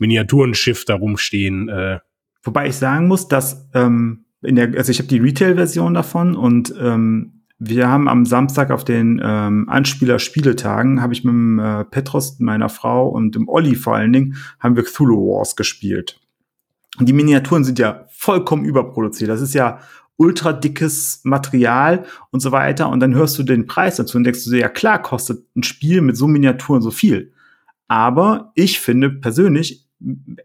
Miniaturenschiff 0.00 0.84
da 0.84 0.96
rumstehen. 0.96 1.68
Äh. 1.68 2.00
Wobei 2.42 2.66
ich 2.66 2.74
sagen 2.74 3.06
muss, 3.06 3.28
dass 3.28 3.68
ähm, 3.72 4.24
in 4.42 4.56
der, 4.56 4.76
also 4.76 4.90
ich 4.90 4.98
habe 4.98 5.08
die 5.08 5.20
Retail-Version 5.20 5.94
davon 5.94 6.34
und 6.34 6.74
ähm, 6.76 7.44
wir 7.60 7.86
haben 7.86 8.08
am 8.08 8.26
Samstag 8.26 8.72
auf 8.72 8.82
den 8.82 9.22
ähm, 9.24 9.68
Anspieler-Spieletagen, 9.68 11.00
habe 11.00 11.12
ich 11.12 11.22
mit 11.22 11.32
dem 11.32 11.60
äh, 11.60 11.84
Petros, 11.84 12.40
meiner 12.40 12.68
Frau 12.68 13.10
und 13.10 13.36
dem 13.36 13.48
Olli 13.48 13.76
vor 13.76 13.94
allen 13.94 14.12
Dingen, 14.12 14.34
haben 14.58 14.74
wir 14.74 14.82
Cthulhu 14.82 15.36
Wars 15.36 15.54
gespielt. 15.54 16.18
Die 17.00 17.12
Miniaturen 17.12 17.64
sind 17.64 17.78
ja 17.78 18.06
vollkommen 18.10 18.64
überproduziert. 18.64 19.30
Das 19.30 19.40
ist 19.40 19.54
ja 19.54 19.80
ultra 20.16 20.52
dickes 20.52 21.20
Material 21.24 22.06
und 22.30 22.40
so 22.40 22.52
weiter. 22.52 22.88
Und 22.88 23.00
dann 23.00 23.14
hörst 23.14 23.38
du 23.38 23.42
den 23.42 23.66
Preis 23.66 23.96
dazu 23.96 24.16
und 24.16 24.24
denkst 24.24 24.44
du 24.44 24.50
dir, 24.50 24.60
ja 24.60 24.68
klar, 24.68 25.00
kostet 25.00 25.44
ein 25.54 25.62
Spiel 25.62 26.00
mit 26.00 26.16
so 26.16 26.26
Miniaturen 26.26 26.82
so 26.82 26.90
viel. 26.90 27.32
Aber 27.88 28.52
ich 28.54 28.80
finde 28.80 29.10
persönlich, 29.10 29.86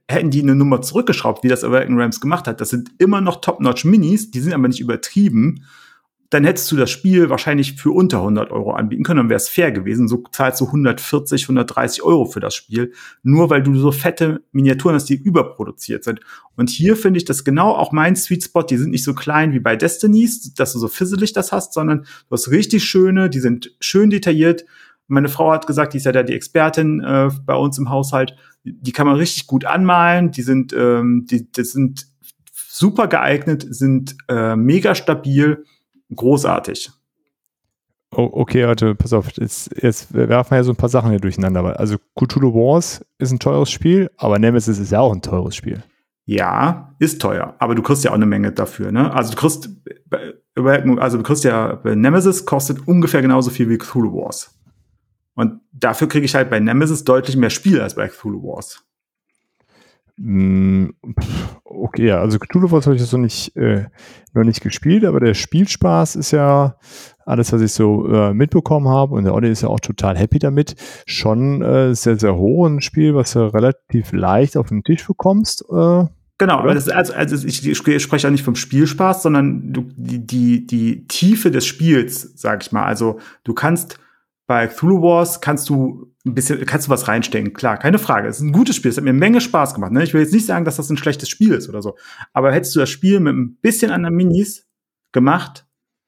hätten 0.08 0.30
die 0.30 0.42
eine 0.42 0.56
Nummer 0.56 0.82
zurückgeschraubt, 0.82 1.44
wie 1.44 1.48
das 1.48 1.64
American 1.64 2.00
Rams 2.00 2.22
gemacht 2.22 2.48
hat. 2.48 2.62
Das 2.62 2.70
sind 2.70 2.92
immer 3.00 3.22
noch 3.22 3.42
Top-Notch 3.42 3.86
Minis, 3.86 4.32
die 4.32 4.40
sind 4.40 4.54
aber 4.54 4.68
nicht 4.68 4.80
übertrieben 4.80 5.64
dann 6.32 6.46
hättest 6.46 6.72
du 6.72 6.78
das 6.78 6.90
Spiel 6.90 7.30
wahrscheinlich 7.30 7.74
für 7.74 7.92
unter 7.92 8.20
100 8.20 8.52
Euro 8.52 8.72
anbieten 8.72 9.04
können, 9.04 9.18
dann 9.18 9.30
wäre 9.30 9.38
es 9.38 9.50
fair 9.50 9.74
gewesen. 9.74 10.08
So 10.08 10.24
zahlst 10.32 10.62
du 10.62 10.66
140, 10.66 11.44
130 11.44 12.04
Euro 12.04 12.24
für 12.24 12.40
das 12.40 12.56
Spiel, 12.56 12.94
nur 13.22 13.50
weil 13.50 13.62
du 13.62 13.76
so 13.76 13.92
fette 13.92 14.42
Miniaturen 14.54 14.96
hast, 14.96 15.10
die 15.10 15.16
überproduziert 15.16 16.06
sind. 16.06 16.22
Und 16.56 16.70
hier 16.70 16.96
finde 16.96 17.18
ich 17.18 17.26
das 17.26 17.44
genau 17.44 17.72
auch 17.76 17.92
mein 17.92 18.16
Sweet 18.16 18.46
Spot. 18.46 18.64
Die 18.64 18.78
sind 18.78 18.92
nicht 18.92 19.04
so 19.04 19.14
klein 19.14 19.52
wie 19.52 19.60
bei 19.60 19.76
Destinies, 19.76 20.54
dass 20.54 20.72
du 20.72 20.80
so 20.80 20.88
fisselig 20.88 21.34
das 21.34 21.52
hast, 21.52 21.74
sondern 21.74 22.04
du 22.04 22.32
hast 22.32 22.50
richtig 22.50 22.86
schöne, 22.86 23.30
die 23.30 23.42
sind 23.42 23.76
schön 23.82 24.10
detailliert. 24.10 24.64
Meine 25.08 25.28
Frau 25.28 25.52
hat 25.52 25.68
gesagt, 25.68 25.92
die 25.94 25.98
ist 25.98 26.06
ja 26.06 26.14
da 26.14 26.24
die 26.24 26.34
Expertin 26.34 27.02
äh, 27.02 27.30
bei 27.46 27.56
uns 27.56 27.78
im 27.78 27.90
Haushalt. 27.90 28.38
Die 28.64 28.94
kann 28.94 29.06
man 29.06 29.18
richtig 29.18 29.48
gut 29.48 29.66
anmalen. 29.66 30.32
Die 30.32 30.44
sind, 30.44 30.72
ähm, 30.72 31.26
die, 31.30 31.52
die 31.52 31.66
sind 31.66 32.08
super 32.70 33.08
geeignet, 33.08 33.66
sind 33.70 34.16
äh, 34.30 34.56
mega 34.56 34.96
stabil 34.96 35.66
großartig. 36.16 36.92
Oh, 38.14 38.30
okay, 38.34 38.68
warte, 38.68 38.94
pass 38.94 39.14
auf. 39.14 39.32
Jetzt, 39.38 39.72
jetzt 39.82 40.14
werfen 40.14 40.52
wir 40.52 40.58
ja 40.58 40.64
so 40.64 40.74
ein 40.74 40.76
paar 40.76 40.90
Sachen 40.90 41.12
hier 41.12 41.20
durcheinander. 41.20 41.80
Also 41.80 41.98
Cthulhu 42.16 42.54
Wars 42.54 43.06
ist 43.20 43.32
ein 43.32 43.40
teures 43.40 43.72
Spiel, 43.72 44.12
aber 44.18 44.38
Nemesis 44.38 44.80
ist 44.80 44.92
ja 44.92 45.00
auch 45.00 45.14
ein 45.14 45.22
teures 45.22 45.56
Spiel. 45.56 45.82
Ja, 46.26 46.94
ist 47.00 47.22
teuer, 47.22 47.56
aber 47.60 47.74
du 47.74 47.82
kriegst 47.82 48.04
ja 48.04 48.12
auch 48.12 48.16
eine 48.16 48.26
Menge 48.26 48.52
dafür, 48.52 48.92
ne? 48.92 49.14
Also 49.14 49.32
du 49.32 49.38
kriegst, 49.38 49.70
also 50.98 51.18
du 51.18 51.24
kriegst 51.24 51.44
ja, 51.44 51.82
Nemesis 51.84 52.46
kostet 52.46 52.88
ungefähr 52.88 53.22
genauso 53.22 53.50
viel 53.50 53.70
wie 53.70 53.78
Cthulhu 53.78 54.14
Wars. 54.14 54.58
Und 55.34 55.62
dafür 55.72 56.08
kriege 56.08 56.26
ich 56.26 56.36
halt 56.36 56.50
bei 56.50 56.60
Nemesis 56.60 57.06
deutlich 57.06 57.38
mehr 57.38 57.50
Spiel 57.50 57.82
als 57.82 57.96
bei 57.96 58.08
Cthulhu 58.08 58.44
Wars. 58.44 58.84
Mm, 60.24 60.92
okay, 61.64 62.08
ja, 62.08 62.20
also 62.20 62.38
Cthulhu 62.38 62.70
Wars 62.70 62.86
habe 62.86 62.96
ich 62.96 63.02
jetzt 63.02 63.12
noch 63.12 63.20
nicht, 63.20 63.56
äh, 63.56 63.86
noch 64.34 64.44
nicht 64.44 64.62
gespielt, 64.62 65.04
aber 65.04 65.20
der 65.20 65.34
Spielspaß 65.34 66.16
ist 66.16 66.30
ja 66.30 66.76
alles, 67.26 67.52
was 67.52 67.62
ich 67.62 67.74
so 67.74 68.08
äh, 68.08 68.32
mitbekommen 68.32 68.88
habe 68.88 69.16
und 69.16 69.24
der 69.24 69.34
Olli 69.34 69.50
ist 69.50 69.62
ja 69.64 69.70
auch 69.70 69.80
total 69.80 70.16
happy 70.16 70.38
damit. 70.38 70.76
Schon 71.08 71.64
äh, 71.64 71.96
sehr, 71.96 72.20
sehr 72.20 72.36
hoch 72.36 72.68
ein 72.68 72.82
Spiel, 72.82 73.16
was 73.16 73.34
du 73.34 73.52
relativ 73.52 74.12
leicht 74.12 74.58
auf 74.58 74.68
den 74.68 74.84
Tisch 74.84 75.08
bekommst. 75.08 75.66
Äh, 75.72 76.06
Genau, 76.38 76.58
aber 76.58 76.74
das 76.74 76.90
also, 76.90 77.14
also 77.14 77.48
ich, 77.48 77.68
ich 77.68 77.78
spreche 77.78 78.26
ja 78.26 78.32
nicht 78.32 78.44
vom 78.44 78.56
Spielspaß, 78.56 79.22
sondern 79.22 79.74
du, 79.74 79.86
die, 79.96 80.26
die, 80.26 80.66
die 80.66 81.08
Tiefe 81.08 81.52
des 81.52 81.68
Spiels, 81.68 82.34
sag 82.36 82.64
ich 82.64 82.72
mal. 82.72 82.84
Also 82.84 83.20
du 83.44 83.54
kannst 83.54 84.00
bei 84.52 84.68
Cthulhu 84.68 85.02
Wars 85.02 85.40
kannst 85.40 85.70
du 85.70 86.14
ein 86.26 86.36
bisschen, 86.36 86.66
kannst 86.66 86.88
du 86.88 86.92
was 86.92 87.08
reinstecken, 87.08 87.54
klar, 87.54 87.78
keine 87.78 88.00
Frage. 88.00 88.28
Es 88.28 88.36
ist 88.36 88.42
ein 88.42 88.52
gutes 88.52 88.76
Spiel, 88.76 88.92
es 88.92 88.98
hat 88.98 89.06
mir 89.06 89.12
eine 89.12 89.18
Menge 89.18 89.40
Spaß 89.40 89.74
gemacht. 89.74 89.94
Ne? 89.94 90.04
Ich 90.04 90.14
will 90.14 90.20
jetzt 90.20 90.34
nicht 90.34 90.46
sagen, 90.46 90.66
dass 90.66 90.76
das 90.76 90.90
ein 90.90 90.98
schlechtes 90.98 91.30
Spiel 91.30 91.54
ist 91.54 91.70
oder 91.70 91.82
so. 91.82 91.96
Aber 92.34 92.52
hättest 92.52 92.76
du 92.76 92.82
das 92.82 92.90
Spiel 92.90 93.22
mit 93.22 93.34
ein 93.34 93.56
bisschen 93.62 93.92
anderen 93.92 94.14
Minis 94.14 94.68
gemacht, 95.14 95.66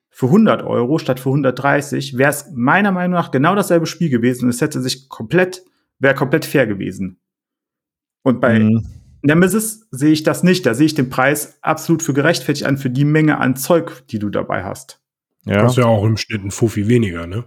für 0.09 0.25
100 0.25 0.61
Euro 0.61 0.97
statt 0.97 1.21
für 1.21 1.29
130, 1.29 2.17
wäre 2.17 2.31
es 2.31 2.51
meiner 2.53 2.91
Meinung 2.91 3.13
nach 3.13 3.31
genau 3.31 3.55
dasselbe 3.55 3.85
Spiel 3.85 4.09
gewesen 4.09 4.43
und 4.43 4.49
es 4.49 4.59
hätte 4.59 4.81
sich 4.81 5.07
komplett, 5.07 5.63
wäre 5.99 6.13
komplett 6.13 6.43
fair 6.43 6.67
gewesen. 6.67 7.21
Und 8.23 8.41
bei 8.41 8.59
mhm. 8.59 8.85
Nemesis 9.21 9.87
sehe 9.91 10.11
ich 10.11 10.23
das 10.23 10.43
nicht. 10.43 10.65
Da 10.65 10.73
sehe 10.73 10.87
ich 10.87 10.95
den 10.95 11.09
Preis 11.09 11.59
absolut 11.61 12.03
für 12.03 12.13
gerechtfertigt 12.13 12.65
an, 12.65 12.77
für 12.77 12.89
die 12.89 13.05
Menge 13.05 13.37
an 13.37 13.55
Zeug, 13.55 14.05
die 14.09 14.19
du 14.19 14.29
dabei 14.29 14.65
hast. 14.65 14.99
Ja. 15.45 15.61
Das 15.61 15.71
ist 15.71 15.77
ja 15.77 15.85
auch 15.85 16.03
im 16.03 16.17
Schnitt 16.17 16.43
ein 16.43 16.51
Fuffi 16.51 16.89
weniger, 16.89 17.25
ne? 17.25 17.45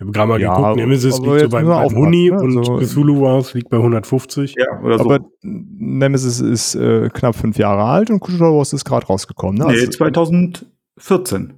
Ich 0.00 0.02
habe 0.02 0.12
gerade 0.12 0.28
mal 0.28 0.40
Ja, 0.40 0.56
geguckt, 0.56 0.76
Nemesis 0.76 1.14
aber 1.16 1.22
liegt 1.24 1.30
so 1.34 1.36
jetzt 1.44 1.50
beim, 1.50 1.66
wir 1.66 1.84
Huni 1.94 2.30
ne? 2.30 2.40
und 2.40 2.64
So- 2.64 2.76
Cthulhu 2.78 3.20
Wars 3.20 3.52
liegt 3.52 3.68
bei 3.68 3.76
150. 3.76 4.54
Ja, 4.56 4.80
oder 4.82 4.96
so. 4.98 5.04
Aber 5.04 5.20
Nemesis 5.42 6.40
ist 6.40 6.74
äh, 6.74 7.10
knapp 7.12 7.34
fünf 7.36 7.58
Jahre 7.58 7.82
alt 7.84 8.08
und 8.08 8.20
Cthulhu 8.20 8.56
Wars 8.56 8.72
ist 8.72 8.86
gerade 8.86 9.04
rausgekommen. 9.06 9.56
Ne? 9.58 9.66
nee, 9.66 9.72
Also, 9.80 9.90
2014. 9.90 11.52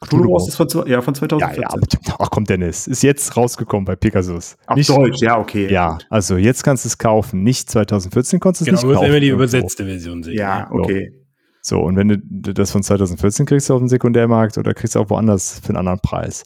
Cthulhu 0.00 0.32
Wars 0.32 0.48
ist 0.48 0.56
von, 0.56 0.68
ja, 0.86 1.02
von 1.02 1.12
ja, 1.14 1.18
2014. 1.20 1.60
ja, 1.62 1.68
aber- 1.70 1.86
ach 2.24 2.30
komm, 2.30 2.44
Dennis, 2.44 2.86
ist 2.86 3.02
jetzt 3.02 3.36
rausgekommen 3.36 3.84
bei 3.84 3.96
Pegasus. 3.96 4.56
Auf 4.68 4.76
Nicht- 4.76 4.88
Deutsch, 4.88 5.20
ja, 5.20 5.38
okay. 5.38 5.70
Ja, 5.70 5.98
also 6.08 6.36
jetzt 6.38 6.62
kannst 6.64 6.84
du 6.84 6.88
es 6.88 6.96
kaufen. 6.96 7.42
Nicht 7.42 7.68
2014 7.68 8.40
konntest 8.40 8.60
du 8.60 8.64
es 8.64 8.66
Genau, 8.68 8.76
nicht 8.78 8.86
muss 8.86 8.94
kaufen. 8.94 9.10
immer 9.10 9.20
die 9.20 9.26
irgendwo. 9.26 9.42
übersetzte 9.42 9.84
Version 9.84 10.22
sehen. 10.22 10.34
Ja, 10.38 10.68
okay. 10.70 11.12
So, 11.68 11.80
und 11.80 11.96
wenn 11.96 12.08
du 12.08 12.54
das 12.54 12.70
von 12.70 12.82
2014 12.82 13.46
kriegst 13.46 13.70
auf 13.70 13.78
dem 13.78 13.88
Sekundärmarkt 13.88 14.56
oder 14.58 14.72
kriegst 14.74 14.94
du 14.94 15.00
auch 15.00 15.10
woanders 15.10 15.60
für 15.62 15.68
einen 15.70 15.76
anderen 15.78 16.00
Preis. 16.00 16.44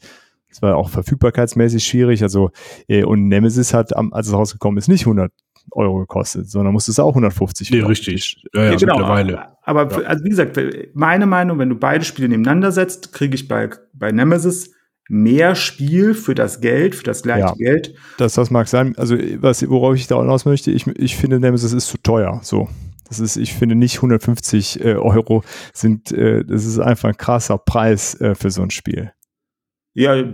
Das 0.48 0.60
war 0.60 0.76
auch 0.76 0.90
verfügbarkeitsmäßig 0.90 1.84
schwierig. 1.84 2.22
Also, 2.22 2.50
äh, 2.88 3.04
und 3.04 3.28
Nemesis 3.28 3.72
hat, 3.72 3.96
am- 3.96 4.12
als 4.12 4.26
es 4.28 4.34
rausgekommen 4.34 4.76
ist, 4.78 4.88
nicht 4.88 5.06
100 5.06 5.32
Euro 5.70 6.00
gekostet, 6.00 6.50
sondern 6.50 6.72
musste 6.72 6.90
es 6.90 6.98
auch 6.98 7.14
150 7.14 7.70
Nee, 7.70 7.80
richtig. 7.80 8.42
Ja, 8.52 8.64
ja, 8.64 8.70
Ja, 8.72 8.76
genau. 8.76 8.94
mittlerweile. 8.98 9.44
Aber 9.62 9.88
für, 9.88 10.06
also 10.06 10.24
wie 10.24 10.28
gesagt, 10.30 10.58
meine 10.94 11.24
Meinung, 11.26 11.58
wenn 11.58 11.68
du 11.68 11.76
beide 11.76 12.04
Spiele 12.04 12.28
nebeneinander 12.28 12.72
setzt, 12.72 13.12
kriege 13.12 13.34
ich 13.36 13.46
bei, 13.48 13.70
bei 13.94 14.10
Nemesis 14.10 14.72
mehr 15.08 15.54
Spiel 15.54 16.14
für 16.14 16.34
das 16.34 16.60
Geld, 16.60 16.94
für 16.96 17.04
das 17.04 17.22
gleiche 17.22 17.46
Ja. 17.46 17.54
Geld. 17.56 17.94
Das, 18.18 18.34
das 18.34 18.50
mag 18.50 18.66
sein. 18.68 18.94
Also, 18.98 19.16
was, 19.38 19.66
worauf 19.70 19.94
ich 19.94 20.06
da 20.08 20.20
hinaus 20.20 20.44
möchte, 20.44 20.70
ich, 20.72 20.86
ich 20.86 21.16
finde, 21.16 21.38
Nemesis 21.38 21.72
ist 21.72 21.86
zu 21.88 21.96
teuer. 21.98 22.40
So. 22.42 22.68
Das 23.12 23.20
ist, 23.20 23.36
ich 23.36 23.52
finde 23.52 23.74
nicht 23.74 23.96
150 23.96 24.82
äh, 24.82 24.94
Euro 24.94 25.44
sind, 25.74 26.12
äh, 26.12 26.46
das 26.46 26.64
ist 26.64 26.78
einfach 26.78 27.10
ein 27.10 27.16
krasser 27.18 27.58
Preis 27.58 28.18
äh, 28.22 28.34
für 28.34 28.50
so 28.50 28.62
ein 28.62 28.70
Spiel. 28.70 29.12
Ja, 29.92 30.22
du 30.22 30.32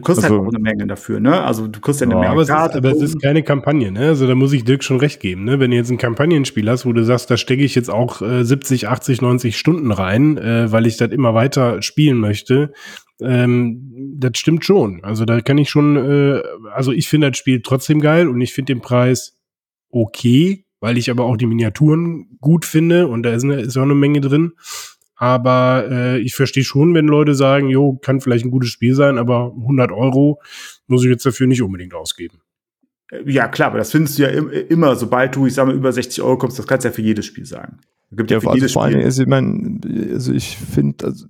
kriegst 0.00 0.22
Also- 0.22 0.36
halt 0.38 0.46
auch 0.46 0.54
eine 0.54 0.60
Menge 0.60 0.86
dafür, 0.86 1.18
ne? 1.18 1.42
Also 1.42 1.66
du 1.66 1.80
kriegst 1.80 2.00
ja 2.00 2.04
eine 2.06 2.14
Ja, 2.14 2.20
Menge 2.20 2.30
Aber 2.30 2.42
es, 2.42 2.48
ist, 2.48 2.54
aber 2.54 2.92
es 2.92 3.02
ist 3.02 3.20
keine 3.20 3.42
Kampagne, 3.42 3.90
ne? 3.90 4.06
Also 4.06 4.28
da 4.28 4.36
muss 4.36 4.52
ich 4.52 4.62
Dirk 4.62 4.84
schon 4.84 5.00
recht 5.00 5.18
geben, 5.18 5.42
ne? 5.42 5.58
Wenn 5.58 5.72
du 5.72 5.76
jetzt 5.76 5.90
ein 5.90 5.98
Kampagnenspiel 5.98 6.70
hast, 6.70 6.86
wo 6.86 6.92
du 6.92 7.02
sagst, 7.02 7.28
da 7.28 7.36
stecke 7.36 7.64
ich 7.64 7.74
jetzt 7.74 7.90
auch 7.90 8.22
äh, 8.22 8.44
70, 8.44 8.86
80, 8.86 9.22
90 9.22 9.56
Stunden 9.58 9.90
rein, 9.90 10.38
äh, 10.38 10.70
weil 10.70 10.86
ich 10.86 10.96
das 10.98 11.10
immer 11.10 11.34
weiter 11.34 11.82
spielen 11.82 12.18
möchte, 12.18 12.72
ähm, 13.20 14.14
das 14.16 14.38
stimmt 14.38 14.64
schon. 14.64 15.02
Also 15.02 15.24
da 15.24 15.40
kann 15.40 15.58
ich 15.58 15.70
schon, 15.70 15.96
äh, 15.96 16.40
also 16.72 16.92
ich 16.92 17.08
finde 17.08 17.30
das 17.32 17.38
Spiel 17.38 17.62
trotzdem 17.62 18.00
geil 18.00 18.28
und 18.28 18.40
ich 18.40 18.54
finde 18.54 18.72
den 18.74 18.80
Preis 18.82 19.36
okay, 19.90 20.65
weil 20.80 20.98
ich 20.98 21.10
aber 21.10 21.24
auch 21.24 21.36
die 21.36 21.46
Miniaturen 21.46 22.38
gut 22.40 22.64
finde 22.64 23.08
und 23.08 23.22
da 23.22 23.32
ist, 23.32 23.44
eine, 23.44 23.60
ist 23.60 23.76
auch 23.76 23.82
eine 23.82 23.94
Menge 23.94 24.20
drin. 24.20 24.52
Aber 25.16 25.88
äh, 25.90 26.18
ich 26.18 26.34
verstehe 26.34 26.64
schon, 26.64 26.92
wenn 26.94 27.06
Leute 27.06 27.34
sagen, 27.34 27.68
jo, 27.68 27.96
kann 27.96 28.20
vielleicht 28.20 28.44
ein 28.44 28.50
gutes 28.50 28.68
Spiel 28.68 28.94
sein, 28.94 29.16
aber 29.16 29.54
100 29.56 29.90
Euro 29.90 30.40
muss 30.86 31.04
ich 31.04 31.10
jetzt 31.10 31.24
dafür 31.24 31.46
nicht 31.46 31.62
unbedingt 31.62 31.94
ausgeben. 31.94 32.42
Ja, 33.24 33.48
klar, 33.48 33.68
aber 33.68 33.78
das 33.78 33.90
findest 33.92 34.18
du 34.18 34.22
ja 34.24 34.28
im, 34.28 34.50
immer, 34.50 34.96
sobald 34.96 35.36
du, 35.36 35.46
ich 35.46 35.54
sag 35.54 35.66
mal, 35.66 35.74
über 35.74 35.92
60 35.92 36.22
Euro 36.22 36.38
kommst, 36.38 36.58
das 36.58 36.66
kannst 36.66 36.84
du 36.84 36.88
ja 36.88 36.92
für 36.92 37.02
jedes 37.02 37.26
Spiel 37.26 37.46
sagen. 37.46 37.78
Gibt 38.10 38.30
ja, 38.30 38.36
Ja, 38.36 38.40
für 38.40 38.46
also 38.48 38.56
jedes 38.58 38.72
vor 38.72 38.88
Spiel. 38.88 39.02
also 39.04 39.22
ich, 39.22 39.28
mein, 39.28 39.80
also 40.12 40.32
ich 40.32 40.56
finde, 40.56 41.06
also 41.06 41.26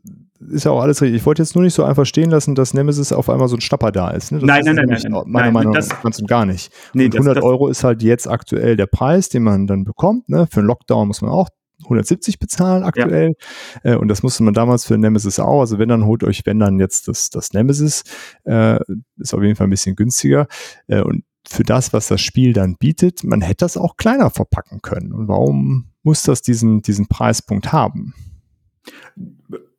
ist 0.50 0.64
ja 0.64 0.70
auch 0.70 0.80
alles 0.82 1.00
richtig. 1.02 1.20
Ich 1.20 1.26
wollte 1.26 1.42
jetzt 1.42 1.54
nur 1.54 1.64
nicht 1.64 1.74
so 1.74 1.82
einfach 1.82 2.04
stehen 2.06 2.30
lassen, 2.30 2.54
dass 2.54 2.74
Nemesis 2.74 3.12
auf 3.12 3.28
einmal 3.30 3.48
so 3.48 3.56
ein 3.56 3.60
Schnapper 3.62 3.90
da 3.90 4.10
ist. 4.10 4.30
Ne? 4.32 4.38
Das 4.38 4.46
Nein, 4.46 4.60
ist 4.60 4.66
nein, 4.66 4.74
nein, 4.76 4.86
nein, 4.88 5.00
nein. 5.02 5.22
Meiner 5.26 5.44
Nein, 5.46 5.52
Meinung 5.54 5.72
das- 5.72 5.88
nach 5.88 6.02
ganz 6.02 6.18
und 6.20 6.28
gar 6.28 6.44
nicht. 6.46 6.70
Nee, 6.92 7.06
und 7.06 7.14
das- 7.14 7.18
100 7.20 7.36
das- 7.38 7.44
Euro 7.44 7.68
ist 7.68 7.82
halt 7.84 8.02
jetzt 8.02 8.28
aktuell 8.28 8.76
der 8.76 8.86
Preis, 8.86 9.28
den 9.30 9.42
man 9.42 9.66
dann 9.66 9.84
bekommt. 9.84 10.28
Ne? 10.28 10.46
Für 10.50 10.60
einen 10.60 10.66
Lockdown 10.68 11.08
muss 11.08 11.22
man 11.22 11.30
auch 11.30 11.48
170 11.84 12.38
bezahlen 12.38 12.84
aktuell. 12.84 13.34
Äh, 13.82 13.96
und 13.96 14.08
das 14.08 14.22
musste 14.22 14.42
man 14.42 14.52
damals 14.54 14.84
für 14.84 14.96
Nemesis 14.98 15.38
auch. 15.40 15.60
Also 15.60 15.78
wenn, 15.78 15.88
dann 15.88 16.04
holt 16.04 16.22
euch, 16.22 16.42
wenn 16.44 16.58
dann 16.58 16.78
jetzt 16.80 17.08
das, 17.08 17.30
das 17.30 17.52
Nemesis, 17.54 18.02
äh, 18.44 18.78
ist 19.18 19.34
auf 19.34 19.42
jeden 19.42 19.56
Fall 19.56 19.66
ein 19.66 19.70
bisschen 19.70 19.96
günstiger. 19.96 20.46
Äh, 20.86 21.00
und 21.00 21.24
für 21.48 21.62
das, 21.62 21.92
was 21.92 22.08
das 22.08 22.20
Spiel 22.20 22.52
dann 22.52 22.76
bietet, 22.76 23.24
man 23.24 23.40
hätte 23.40 23.64
das 23.64 23.76
auch 23.76 23.96
kleiner 23.96 24.30
verpacken 24.30 24.80
können. 24.82 25.12
Und 25.12 25.28
warum 25.28 25.92
muss 26.02 26.22
das 26.22 26.42
diesen, 26.42 26.82
diesen 26.82 27.06
Preispunkt 27.06 27.72
haben? 27.72 28.14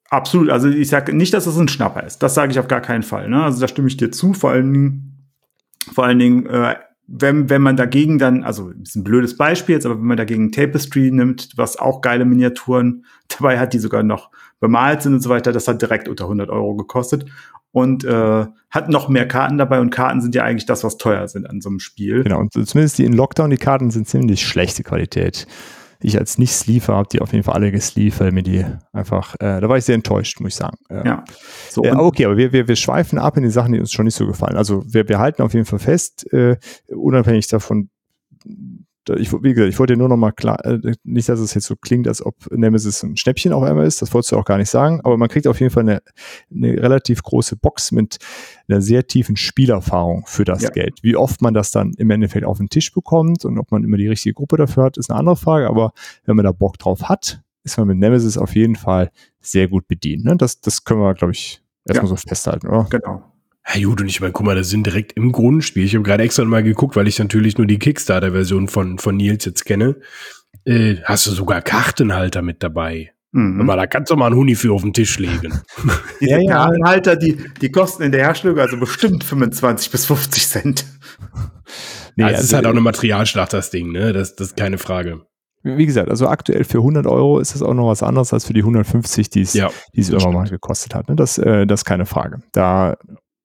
Absolut. 0.09 0.49
Also 0.49 0.69
ich 0.69 0.89
sage 0.89 1.13
nicht, 1.13 1.33
dass 1.33 1.47
es 1.47 1.57
ein 1.57 1.67
Schnapper 1.67 2.03
ist. 2.03 2.19
Das 2.19 2.33
sage 2.33 2.51
ich 2.51 2.59
auf 2.59 2.67
gar 2.67 2.81
keinen 2.81 3.03
Fall. 3.03 3.29
Ne? 3.29 3.43
Also 3.43 3.59
da 3.59 3.67
stimme 3.67 3.87
ich 3.87 3.97
dir 3.97 4.11
zu. 4.11 4.33
Vor 4.33 4.51
allen 4.51 4.73
Dingen, 4.73 5.27
vor 5.93 6.05
allen 6.05 6.19
Dingen, 6.19 6.45
äh, 6.45 6.75
wenn, 7.07 7.49
wenn 7.49 7.61
man 7.61 7.77
dagegen 7.77 8.19
dann, 8.19 8.43
also 8.43 8.69
ist 8.69 8.95
ein 8.95 9.03
blödes 9.03 9.37
Beispiel 9.37 9.75
jetzt, 9.75 9.85
aber 9.85 9.97
wenn 9.97 10.05
man 10.05 10.17
dagegen 10.17 10.51
Tapestry 10.51 11.11
nimmt, 11.11 11.49
was 11.55 11.77
auch 11.77 12.01
geile 12.01 12.25
Miniaturen 12.25 13.05
dabei 13.29 13.59
hat, 13.59 13.73
die 13.73 13.79
sogar 13.79 14.03
noch 14.03 14.31
bemalt 14.59 15.01
sind 15.01 15.13
und 15.13 15.19
so 15.21 15.29
weiter, 15.29 15.51
das 15.51 15.67
hat 15.67 15.81
direkt 15.81 16.07
unter 16.07 16.25
100 16.25 16.49
Euro 16.49 16.75
gekostet 16.75 17.25
und 17.71 18.03
äh, 18.05 18.45
hat 18.69 18.89
noch 18.89 19.07
mehr 19.09 19.27
Karten 19.27 19.57
dabei 19.57 19.79
und 19.79 19.89
Karten 19.91 20.21
sind 20.21 20.33
ja 20.35 20.43
eigentlich 20.43 20.65
das, 20.65 20.83
was 20.83 20.97
teuer 20.97 21.27
sind 21.27 21.47
an 21.49 21.61
so 21.61 21.69
einem 21.69 21.79
Spiel. 21.79 22.23
Genau, 22.23 22.39
und 22.39 22.51
zumindest 22.53 22.97
die 22.97 23.05
in 23.05 23.13
Lockdown, 23.13 23.49
die 23.49 23.57
Karten 23.57 23.91
sind 23.91 24.07
ziemlich 24.07 24.45
schlechte 24.47 24.83
Qualität. 24.83 25.45
Ich 25.99 26.17
als 26.19 26.37
Nicht-Sleever 26.37 26.95
habe 26.95 27.09
die 27.11 27.21
auf 27.21 27.31
jeden 27.33 27.43
Fall 27.43 27.55
alle 27.55 27.71
gesleeved, 27.71 28.19
weil 28.19 28.31
mir 28.31 28.43
die 28.43 28.63
einfach, 28.93 29.33
äh, 29.39 29.59
da 29.59 29.67
war 29.67 29.77
ich 29.77 29.85
sehr 29.85 29.95
enttäuscht, 29.95 30.39
muss 30.39 30.49
ich 30.49 30.55
sagen. 30.55 30.77
Ja. 30.91 31.05
Ja. 31.05 31.23
So, 31.71 31.83
Äh, 31.83 31.91
okay, 31.93 32.25
aber 32.25 32.37
wir, 32.37 32.51
wir, 32.53 32.67
wir 32.67 32.75
schweifen 32.75 33.17
ab 33.17 33.35
in 33.35 33.41
die 33.43 33.49
Sachen, 33.49 33.73
die 33.73 33.79
uns 33.79 33.91
schon 33.91 34.05
nicht 34.05 34.13
so 34.15 34.27
gefallen. 34.27 34.57
Also 34.57 34.83
wir, 34.91 35.09
wir 35.09 35.17
halten 35.17 35.41
auf 35.41 35.53
jeden 35.55 35.65
Fall 35.65 35.79
fest, 35.79 36.31
äh, 36.33 36.57
unabhängig 36.87 37.47
davon, 37.47 37.89
da- 38.45 38.49
ich, 39.15 39.31
wie 39.31 39.53
gesagt, 39.53 39.69
ich 39.69 39.79
wollte 39.79 39.95
nur 39.97 40.09
noch 40.09 40.17
mal 40.17 40.31
klar, 40.31 40.63
äh, 40.65 40.93
nicht, 41.03 41.29
dass 41.29 41.39
es 41.39 41.53
jetzt 41.53 41.65
so 41.65 41.75
klingt, 41.75 42.07
als 42.07 42.25
ob 42.25 42.35
Nemesis 42.51 43.03
ein 43.03 43.17
Schnäppchen 43.17 43.53
auf 43.53 43.63
einmal 43.63 43.85
ist, 43.85 44.01
das 44.01 44.13
wolltest 44.13 44.31
du 44.31 44.37
auch 44.37 44.45
gar 44.45 44.57
nicht 44.57 44.69
sagen, 44.69 45.01
aber 45.03 45.17
man 45.17 45.29
kriegt 45.29 45.47
auf 45.47 45.59
jeden 45.59 45.71
Fall 45.71 45.83
eine, 45.83 46.01
eine 46.53 46.81
relativ 46.81 47.23
große 47.23 47.55
Box 47.55 47.91
mit 47.91 48.17
einer 48.67 48.81
sehr 48.81 49.07
tiefen 49.07 49.37
Spielerfahrung 49.37 50.25
für 50.27 50.43
das 50.43 50.61
Ja. 50.61 50.69
Geld. 50.69 50.99
Wie 51.01 51.15
oft 51.15 51.41
man 51.41 51.53
das 51.53 51.71
dann 51.71 51.93
im 51.97 52.09
Endeffekt 52.09 52.45
auf 52.45 52.57
den 52.57 52.69
Tisch 52.69 52.93
bekommt 52.93 53.45
und 53.45 53.57
ob 53.57 53.71
man 53.71 53.83
immer 53.83 53.97
die 53.97 54.07
richtige 54.07 54.33
Gruppe 54.33 54.57
dafür 54.57 54.83
hat, 54.83 54.97
ist 54.97 55.09
eine 55.09 55.19
andere 55.19 55.37
Frage, 55.37 55.67
aber 55.67 55.91
wenn 56.25 56.35
man 56.35 56.45
da 56.45 56.51
Bock 56.51 56.77
drauf 56.77 57.03
hat, 57.03 57.41
ist 57.63 57.77
man 57.77 57.87
mit 57.87 57.97
Nemesis 57.97 58.37
auf 58.37 58.55
jeden 58.55 58.75
Fall 58.75 59.11
sehr 59.41 59.67
gut 59.67 59.87
bedient. 59.87 60.25
Ne? 60.25 60.35
Das, 60.37 60.61
das 60.61 60.83
können 60.83 61.01
wir, 61.01 61.13
glaube 61.13 61.33
ich, 61.33 61.61
erstmal 61.85 62.07
so 62.07 62.15
festhalten, 62.15 62.67
oder? 62.67 62.87
genau. 62.89 63.23
Ja 63.73 63.85
gut, 63.85 64.01
und 64.01 64.07
ich 64.07 64.21
meine, 64.21 64.31
guck 64.31 64.45
mal, 64.45 64.55
das 64.55 64.69
sind 64.69 64.85
direkt 64.85 65.13
im 65.13 65.31
Grundspiel. 65.31 65.83
Ich 65.83 65.93
habe 65.93 66.03
gerade 66.03 66.23
extra 66.23 66.45
mal 66.45 66.63
geguckt, 66.63 66.95
weil 66.95 67.07
ich 67.07 67.19
natürlich 67.19 67.57
nur 67.57 67.67
die 67.67 67.79
Kickstarter-Version 67.79 68.69
von, 68.69 68.97
von 68.97 69.17
Nils 69.17 69.45
jetzt 69.45 69.65
kenne. 69.65 69.97
Äh, 70.65 70.97
hast 71.03 71.27
du 71.27 71.31
sogar 71.31 71.61
Kartenhalter 71.61 72.41
mit 72.41 72.63
dabei. 72.63 73.11
Mhm. 73.33 73.61
Aber 73.61 73.75
da 73.75 73.87
kannst 73.87 74.09
du 74.09 74.15
mal 74.15 74.27
einen 74.27 74.35
Huni 74.35 74.55
für 74.55 74.73
auf 74.73 74.83
den 74.83 74.93
Tisch 74.93 75.19
legen. 75.19 75.61
Diese 76.21 76.31
Ja, 76.31 76.39
ja. 76.39 76.51
Kartenhalter, 76.51 77.15
die, 77.17 77.37
die 77.61 77.69
kosten 77.69 78.03
in 78.03 78.11
der 78.11 78.21
Herstellung 78.21 78.57
also 78.57 78.77
bestimmt 78.77 79.23
25 79.23 79.91
bis 79.91 80.05
50 80.05 80.47
Cent. 80.47 80.85
Nee, 82.15 82.23
ja, 82.23 82.29
es 82.29 82.39
ist 82.39 82.45
also, 82.45 82.55
halt 82.55 82.65
auch 82.67 82.71
eine 82.71 82.81
Materialschlacht, 82.81 83.53
das 83.53 83.69
Ding, 83.69 83.91
ne? 83.91 84.13
Das, 84.13 84.35
das 84.35 84.49
ist 84.49 84.57
keine 84.57 84.77
Frage. 84.77 85.21
Wie 85.63 85.85
gesagt, 85.85 86.09
also 86.09 86.27
aktuell 86.27 86.63
für 86.63 86.77
100 86.77 87.05
Euro 87.05 87.39
ist 87.39 87.53
das 87.53 87.61
auch 87.61 87.73
noch 87.73 87.87
was 87.87 88.01
anderes 88.01 88.31
als 88.31 88.45
für 88.45 88.53
die 88.53 88.61
150, 88.61 89.29
die 89.29 89.41
es 89.41 89.53
Ja, 89.53 89.69
die 89.93 90.01
es 90.01 90.09
irgendwann 90.09 90.33
mal 90.33 90.47
gekostet 90.47 90.95
hat. 90.95 91.09
Ne? 91.09 91.15
Das, 91.15 91.37
äh, 91.37 91.67
das 91.67 91.81
ist 91.81 91.85
keine 91.85 92.05
Frage. 92.05 92.39
Da, 92.53 92.95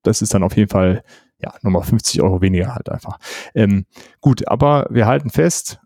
das 0.03 0.21
ist 0.21 0.33
dann 0.33 0.43
auf 0.43 0.55
jeden 0.55 0.69
Fall 0.69 1.03
ja 1.39 1.53
nochmal 1.61 1.83
50 1.83 2.21
Euro 2.21 2.41
weniger 2.41 2.73
halt 2.73 2.89
einfach. 2.89 3.17
Ähm, 3.53 3.85
gut, 4.21 4.47
aber 4.47 4.87
wir 4.89 5.05
halten 5.05 5.29
fest, 5.29 5.79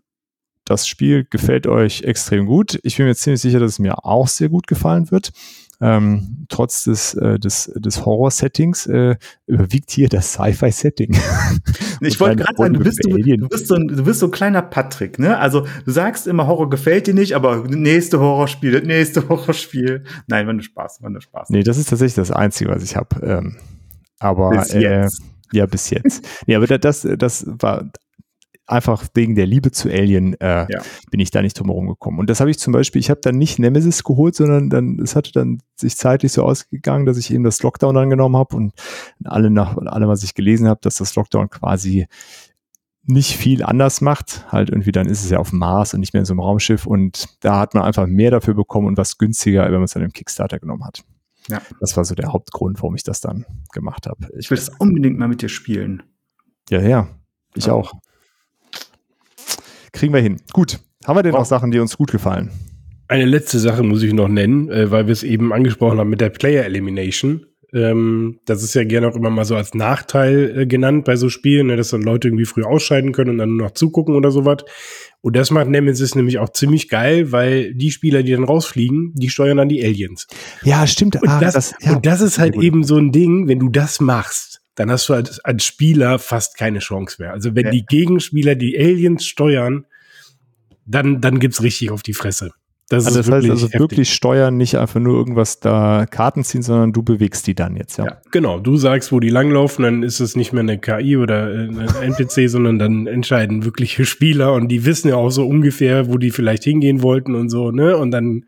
das 0.64 0.86
Spiel 0.86 1.26
gefällt 1.28 1.66
euch 1.66 2.02
extrem 2.02 2.46
gut. 2.46 2.78
Ich 2.82 2.96
bin 2.96 3.06
mir 3.06 3.14
ziemlich 3.14 3.40
sicher, 3.40 3.58
dass 3.58 3.72
es 3.72 3.78
mir 3.78 4.04
auch 4.04 4.28
sehr 4.28 4.48
gut 4.48 4.66
gefallen 4.66 5.10
wird. 5.10 5.32
Ähm, 5.80 6.46
trotz 6.48 6.84
des, 6.84 7.14
äh, 7.14 7.38
des, 7.38 7.72
des 7.76 8.04
Horror-Settings 8.04 8.86
äh, 8.86 9.16
überwiegt 9.46 9.92
hier 9.92 10.08
das 10.08 10.32
Sci-Fi-Setting. 10.32 11.16
Ich 12.00 12.20
wollte 12.20 12.36
gerade 12.36 12.56
sagen, 12.56 12.74
du 12.74 12.80
bist, 12.80 13.00
du, 13.02 13.16
du, 13.16 13.48
bist 13.48 13.66
so 13.66 13.74
ein, 13.74 13.88
du 13.88 14.04
bist 14.04 14.20
so 14.20 14.26
ein 14.26 14.30
kleiner 14.30 14.62
Patrick, 14.62 15.18
ne? 15.18 15.36
Also 15.36 15.66
du 15.84 15.90
sagst 15.90 16.28
immer, 16.28 16.46
Horror 16.46 16.70
gefällt 16.70 17.08
dir 17.08 17.14
nicht, 17.14 17.34
aber 17.34 17.64
nächste 17.66 18.20
Horrorspiel, 18.20 18.70
das 18.70 18.84
nächste 18.84 19.28
Horrorspiel. 19.28 20.04
Nein, 20.28 20.46
war 20.46 20.52
nur 20.52 20.62
Spaß, 20.62 21.02
war 21.02 21.10
nur 21.10 21.20
Spaß. 21.20 21.50
Nee, 21.50 21.64
das 21.64 21.76
ist 21.76 21.88
tatsächlich 21.88 22.14
das 22.14 22.30
Einzige, 22.30 22.70
was 22.70 22.84
ich 22.84 22.94
habe. 22.94 23.20
Ähm, 23.26 23.56
aber 24.18 24.50
Bis 24.50 24.70
äh, 24.74 25.06
ja, 25.52 25.66
bis 25.66 25.90
jetzt. 25.90 26.26
nee, 26.46 26.54
aber 26.54 26.66
da- 26.66 26.78
das, 26.78 27.06
das 27.16 27.44
war 27.46 27.90
einfach 28.66 29.04
wegen 29.14 29.34
der 29.34 29.46
Liebe 29.46 29.70
zu 29.70 29.88
Alien 29.88 30.38
äh, 30.42 30.66
Ja. 30.70 30.82
bin 31.10 31.20
ich 31.20 31.30
da 31.30 31.40
nicht 31.40 31.58
drum 31.58 31.68
herum 31.68 31.86
gekommen. 31.88 32.18
Und 32.18 32.28
das 32.28 32.40
habe 32.40 32.50
ich 32.50 32.58
zum 32.58 32.74
Beispiel, 32.74 33.00
ich 33.00 33.08
habe 33.08 33.20
dann 33.22 33.36
nicht 33.38 33.58
Nemesis 33.58 34.04
geholt, 34.04 34.34
sondern 34.34 34.68
dann, 34.68 35.00
es 35.00 35.16
hatte 35.16 35.32
dann 35.32 35.62
sich 35.74 35.96
zeitlich 35.96 36.32
so 36.32 36.42
ausgegangen, 36.44 37.06
dass 37.06 37.16
ich 37.16 37.32
eben 37.32 37.44
das 37.44 37.62
Lockdown 37.62 37.96
angenommen 37.96 38.36
habe 38.36 38.54
und 38.56 38.74
alle 39.24 39.48
nach 39.50 39.78
alle, 39.78 40.06
was 40.06 40.22
ich 40.22 40.34
gelesen 40.34 40.68
habe, 40.68 40.80
dass 40.82 40.96
das 40.96 41.14
Lockdown 41.16 41.48
quasi 41.48 42.08
nicht 43.04 43.38
viel 43.38 43.62
anders 43.62 44.02
macht. 44.02 44.44
Halt 44.52 44.68
irgendwie, 44.68 44.92
dann 44.92 45.08
ist 45.08 45.24
es 45.24 45.30
ja 45.30 45.38
auf 45.38 45.48
dem 45.48 45.60
Mars 45.60 45.94
und 45.94 46.00
nicht 46.00 46.12
mehr 46.12 46.20
in 46.20 46.26
so 46.26 46.34
einem 46.34 46.40
Raumschiff 46.40 46.84
und 46.86 47.24
da 47.40 47.58
hat 47.60 47.72
man 47.72 47.84
einfach 47.84 48.06
mehr 48.06 48.30
dafür 48.30 48.52
bekommen 48.52 48.86
und 48.86 48.98
was 48.98 49.16
günstiger, 49.16 49.64
wenn 49.64 49.72
man 49.72 49.84
es 49.84 49.92
dann 49.94 50.02
im 50.02 50.12
Kickstarter 50.12 50.58
genommen 50.58 50.84
hat. 50.84 51.02
Ja. 51.50 51.62
Das 51.80 51.96
war 51.96 52.04
so 52.04 52.14
der 52.14 52.32
Hauptgrund, 52.32 52.78
warum 52.82 52.94
ich 52.94 53.02
das 53.04 53.20
dann 53.20 53.44
gemacht 53.72 54.06
habe. 54.06 54.28
Ich 54.38 54.50
will 54.50 54.56
das 54.58 54.68
unbedingt 54.68 55.18
mal 55.18 55.28
mit 55.28 55.40
dir 55.42 55.48
spielen. 55.48 56.02
Ja, 56.70 56.80
ja, 56.82 57.08
ich 57.54 57.66
Ja. 57.66 57.72
auch. 57.72 57.92
Kriegen 59.92 60.12
wir 60.12 60.20
hin. 60.20 60.40
Gut. 60.52 60.80
Haben 61.06 61.16
wir 61.18 61.22
denn 61.22 61.34
Oh. 61.34 61.38
noch 61.38 61.44
Sachen, 61.46 61.70
die 61.70 61.78
uns 61.78 61.96
gut 61.96 62.10
gefallen? 62.10 62.50
Eine 63.08 63.24
letzte 63.24 63.58
Sache 63.58 63.82
muss 63.82 64.02
ich 64.02 64.12
noch 64.12 64.28
nennen, 64.28 64.68
äh, 64.70 64.90
weil 64.90 65.06
wir 65.06 65.12
es 65.12 65.22
eben 65.22 65.52
angesprochen 65.52 65.98
haben 65.98 66.10
mit 66.10 66.20
der 66.20 66.28
Player 66.28 66.64
Elimination. 66.64 67.46
Ähm, 67.72 68.40
das 68.46 68.62
ist 68.62 68.74
ja 68.74 68.84
gerne 68.84 69.08
auch 69.08 69.16
immer 69.16 69.30
mal 69.30 69.44
so 69.44 69.56
als 69.56 69.74
Nachteil 69.74 70.60
äh, 70.60 70.66
genannt 70.66 71.04
bei 71.04 71.16
so 71.16 71.28
Spielen, 71.28 71.66
ne, 71.68 71.76
dass 71.76 71.88
dann 71.90 72.02
Leute 72.02 72.28
irgendwie 72.28 72.44
früh 72.46 72.64
ausscheiden 72.64 73.12
können 73.12 73.30
und 73.30 73.38
dann 73.38 73.56
nur 73.56 73.66
noch 73.68 73.74
zugucken 73.74 74.14
oder 74.14 74.30
sowas. 74.30 74.58
Und 75.20 75.34
das 75.34 75.50
macht 75.50 75.68
Nemesis 75.68 76.14
nämlich 76.14 76.38
auch 76.38 76.50
ziemlich 76.50 76.88
geil, 76.88 77.32
weil 77.32 77.74
die 77.74 77.90
Spieler, 77.90 78.22
die 78.22 78.32
dann 78.32 78.44
rausfliegen, 78.44 79.12
die 79.14 79.28
steuern 79.30 79.56
dann 79.56 79.68
die 79.68 79.84
Aliens. 79.84 80.26
Ja, 80.62 80.86
stimmt. 80.86 81.16
Und, 81.20 81.28
ah, 81.28 81.40
das, 81.40 81.54
das, 81.54 81.74
ja. 81.80 81.94
und 81.96 82.06
das 82.06 82.20
ist 82.20 82.38
halt 82.38 82.54
Gut. 82.54 82.62
eben 82.64 82.84
so 82.84 82.96
ein 82.96 83.10
Ding, 83.10 83.48
wenn 83.48 83.58
du 83.58 83.68
das 83.68 84.00
machst, 84.00 84.60
dann 84.76 84.90
hast 84.92 85.08
du 85.08 85.14
als, 85.14 85.40
als 85.40 85.64
Spieler 85.64 86.20
fast 86.20 86.56
keine 86.56 86.78
Chance 86.78 87.16
mehr. 87.18 87.32
Also 87.32 87.54
wenn 87.56 87.66
Ja. 87.66 87.72
die 87.72 87.84
Gegenspieler 87.84 88.54
die 88.54 88.78
Aliens 88.78 89.26
steuern, 89.26 89.86
dann, 90.86 91.20
dann 91.20 91.40
gibt's 91.40 91.62
richtig 91.62 91.90
auf 91.90 92.02
die 92.04 92.14
Fresse. 92.14 92.52
Das 92.90 93.04
Also 93.04 93.20
ist 93.20 93.26
das 93.28 93.34
heißt 93.34 93.42
wirklich 93.44 93.50
also 93.50 93.66
heftig. 93.66 93.80
wirklich 93.80 94.12
steuern, 94.14 94.56
nicht 94.56 94.76
einfach 94.78 94.98
nur 94.98 95.14
irgendwas 95.14 95.60
da 95.60 96.06
Karten 96.10 96.42
ziehen, 96.42 96.62
sondern 96.62 96.92
du 96.94 97.02
bewegst 97.02 97.46
die 97.46 97.54
dann 97.54 97.76
jetzt, 97.76 97.98
ja. 97.98 98.06
Ja. 98.06 98.20
Genau, 98.30 98.58
du 98.58 98.78
sagst, 98.78 99.12
wo 99.12 99.20
die 99.20 99.28
langlaufen, 99.28 99.82
dann 99.82 100.02
ist 100.02 100.20
es 100.20 100.36
nicht 100.36 100.54
mehr 100.54 100.62
eine 100.62 100.78
KI 100.78 101.18
oder 101.18 101.52
äh, 101.52 101.68
ein 101.68 101.88
NPC, 102.02 102.48
sondern 102.48 102.78
dann 102.78 103.06
entscheiden 103.06 103.64
wirkliche 103.66 104.06
Spieler 104.06 104.54
und 104.54 104.68
die 104.68 104.86
wissen 104.86 105.08
ja 105.08 105.16
auch 105.16 105.28
so 105.30 105.46
ungefähr, 105.46 106.08
wo 106.08 106.16
die 106.16 106.30
vielleicht 106.30 106.64
hingehen 106.64 107.02
wollten 107.02 107.34
und 107.34 107.50
so, 107.50 107.70
ne? 107.72 107.94
Und 107.98 108.10
dann, 108.10 108.46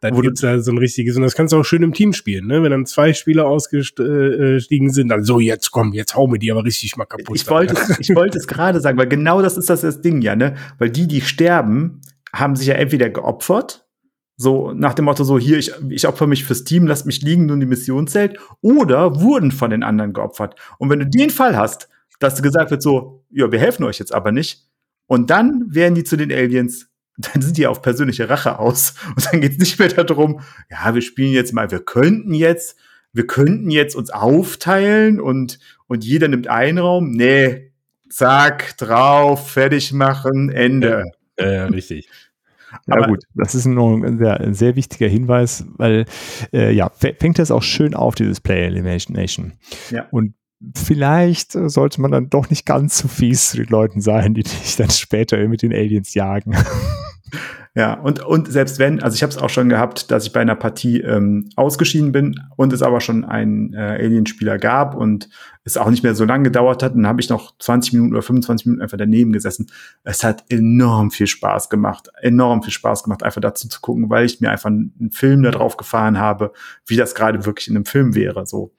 dann 0.00 0.16
Wo 0.16 0.20
gibt's 0.20 0.40
da 0.40 0.58
so 0.60 0.72
ein 0.72 0.78
richtiges, 0.78 1.14
und 1.16 1.22
das 1.22 1.34
kannst 1.36 1.52
du 1.52 1.58
auch 1.58 1.64
schön 1.64 1.82
im 1.84 1.92
Team 1.92 2.12
spielen, 2.12 2.48
ne? 2.48 2.62
Wenn 2.64 2.70
dann 2.72 2.86
zwei 2.86 3.12
Spieler 3.12 3.46
ausgestiegen 3.46 4.90
sind, 4.90 5.08
dann 5.10 5.24
so, 5.24 5.40
jetzt 5.40 5.70
komm, 5.70 5.92
jetzt 5.92 6.14
hau 6.16 6.26
mir 6.26 6.38
die 6.38 6.50
aber 6.50 6.64
richtig 6.64 6.96
mal 6.96 7.04
kaputt. 7.04 7.36
Ich 7.36 7.48
wollte, 7.48 7.74
es- 7.74 7.98
ich 8.00 8.14
wollte 8.16 8.38
es 8.38 8.46
gerade 8.46 8.80
sagen, 8.80 8.98
weil 8.98 9.08
genau 9.08 9.42
das 9.42 9.56
ist 9.56 9.70
das, 9.70 9.82
das 9.82 10.00
Ding 10.00 10.22
ja, 10.22 10.34
ne? 10.36 10.54
Weil 10.78 10.90
die, 10.90 11.06
die 11.06 11.20
sterben, 11.20 12.00
haben 12.32 12.56
sich 12.56 12.68
ja 12.68 12.74
entweder 12.74 13.10
geopfert, 13.10 13.86
so 14.36 14.72
nach 14.72 14.94
dem 14.94 15.04
Motto 15.04 15.22
so, 15.22 15.38
hier, 15.38 15.58
ich, 15.58 15.72
ich 15.90 16.08
opfer 16.08 16.26
mich 16.26 16.44
fürs 16.44 16.64
Team, 16.64 16.86
lasst 16.86 17.04
mich 17.04 17.20
liegen, 17.20 17.46
nun 17.46 17.60
die 17.60 17.66
Mission 17.66 18.06
zählt, 18.06 18.38
oder 18.62 19.20
wurden 19.20 19.52
von 19.52 19.70
den 19.70 19.82
anderen 19.82 20.14
geopfert. 20.14 20.54
Und 20.78 20.88
wenn 20.88 20.98
du 20.98 21.06
den 21.06 21.28
Fall 21.28 21.56
hast, 21.56 21.90
dass 22.20 22.42
gesagt 22.42 22.70
wird 22.70 22.82
so, 22.82 23.24
ja, 23.30 23.52
wir 23.52 23.58
helfen 23.58 23.84
euch 23.84 23.98
jetzt 23.98 24.14
aber 24.14 24.32
nicht, 24.32 24.66
und 25.06 25.28
dann 25.28 25.66
werden 25.68 25.96
die 25.96 26.04
zu 26.04 26.16
den 26.16 26.32
Aliens, 26.32 26.88
dann 27.16 27.42
sind 27.42 27.58
die 27.58 27.66
auf 27.66 27.82
persönliche 27.82 28.30
Rache 28.30 28.58
aus. 28.58 28.94
Und 29.08 29.26
dann 29.26 29.40
geht's 29.40 29.58
nicht 29.58 29.78
mehr 29.78 29.88
darum, 29.88 30.40
ja, 30.70 30.94
wir 30.94 31.02
spielen 31.02 31.32
jetzt 31.32 31.52
mal, 31.52 31.70
wir 31.70 31.80
könnten 31.80 32.32
jetzt, 32.32 32.76
wir 33.12 33.26
könnten 33.26 33.70
jetzt 33.70 33.96
uns 33.96 34.10
aufteilen 34.10 35.20
und, 35.20 35.58
und 35.88 36.04
jeder 36.04 36.28
nimmt 36.28 36.46
einen 36.46 36.78
Raum. 36.78 37.10
Nee, 37.10 37.72
zack, 38.08 38.78
drauf, 38.78 39.50
fertig 39.50 39.92
machen, 39.92 40.48
Ende. 40.48 41.04
Ja, 41.04 41.19
ja, 41.40 41.66
richtig. 41.66 42.08
Ja 42.86 42.96
Aber- 42.96 43.08
gut, 43.08 43.24
das 43.34 43.54
ist 43.54 43.66
ein 43.66 44.18
sehr, 44.18 44.40
ein 44.40 44.54
sehr 44.54 44.76
wichtiger 44.76 45.08
Hinweis, 45.08 45.64
weil 45.76 46.04
äh, 46.52 46.72
ja, 46.72 46.90
fängt 46.90 47.38
das 47.38 47.50
auch 47.50 47.62
schön 47.62 47.94
auf, 47.94 48.14
dieses 48.14 48.40
Player 48.40 48.66
Elimination. 48.66 49.54
Ja. 49.90 50.06
Und 50.10 50.34
vielleicht 50.76 51.52
sollte 51.52 52.00
man 52.00 52.10
dann 52.10 52.30
doch 52.30 52.50
nicht 52.50 52.66
ganz 52.66 52.98
so 52.98 53.08
fies 53.08 53.50
zu 53.50 53.56
den 53.56 53.66
Leuten 53.66 54.00
sein, 54.00 54.34
die 54.34 54.42
dich 54.42 54.76
dann 54.76 54.90
später 54.90 55.36
mit 55.48 55.62
den 55.62 55.72
Aliens 55.72 56.14
jagen. 56.14 56.56
Ja, 57.76 57.94
und, 57.94 58.20
und 58.20 58.50
selbst 58.50 58.80
wenn, 58.80 59.00
also 59.00 59.14
ich 59.14 59.22
habe 59.22 59.30
es 59.30 59.38
auch 59.38 59.48
schon 59.48 59.68
gehabt, 59.68 60.10
dass 60.10 60.26
ich 60.26 60.32
bei 60.32 60.40
einer 60.40 60.56
Partie 60.56 61.00
ähm, 61.00 61.50
ausgeschieden 61.54 62.10
bin 62.10 62.34
und 62.56 62.72
es 62.72 62.82
aber 62.82 63.00
schon 63.00 63.24
einen 63.24 63.74
äh, 63.74 63.78
Alienspieler 63.78 64.58
gab 64.58 64.96
und 64.96 65.28
es 65.62 65.76
auch 65.76 65.90
nicht 65.90 66.02
mehr 66.02 66.14
so 66.16 66.24
lange 66.24 66.44
gedauert 66.44 66.82
hat, 66.82 66.94
dann 66.94 67.06
habe 67.06 67.20
ich 67.20 67.28
noch 67.28 67.56
20 67.58 67.92
Minuten 67.92 68.12
oder 68.14 68.22
25 68.22 68.66
Minuten 68.66 68.82
einfach 68.82 68.96
daneben 68.98 69.30
gesessen. 69.32 69.70
Es 70.02 70.24
hat 70.24 70.44
enorm 70.48 71.10
viel 71.12 71.26
Spaß 71.28 71.68
gemacht, 71.70 72.08
enorm 72.22 72.62
viel 72.62 72.72
Spaß 72.72 73.04
gemacht, 73.04 73.22
einfach 73.22 73.40
dazu 73.42 73.68
zu 73.68 73.80
gucken, 73.80 74.10
weil 74.10 74.24
ich 74.24 74.40
mir 74.40 74.50
einfach 74.50 74.68
einen 74.70 75.10
Film 75.12 75.42
da 75.42 75.50
drauf 75.50 75.76
gefahren 75.76 76.18
habe, 76.18 76.52
wie 76.86 76.96
das 76.96 77.14
gerade 77.14 77.44
wirklich 77.46 77.68
in 77.68 77.76
einem 77.76 77.84
Film 77.84 78.14
wäre. 78.16 78.46
So. 78.46 78.72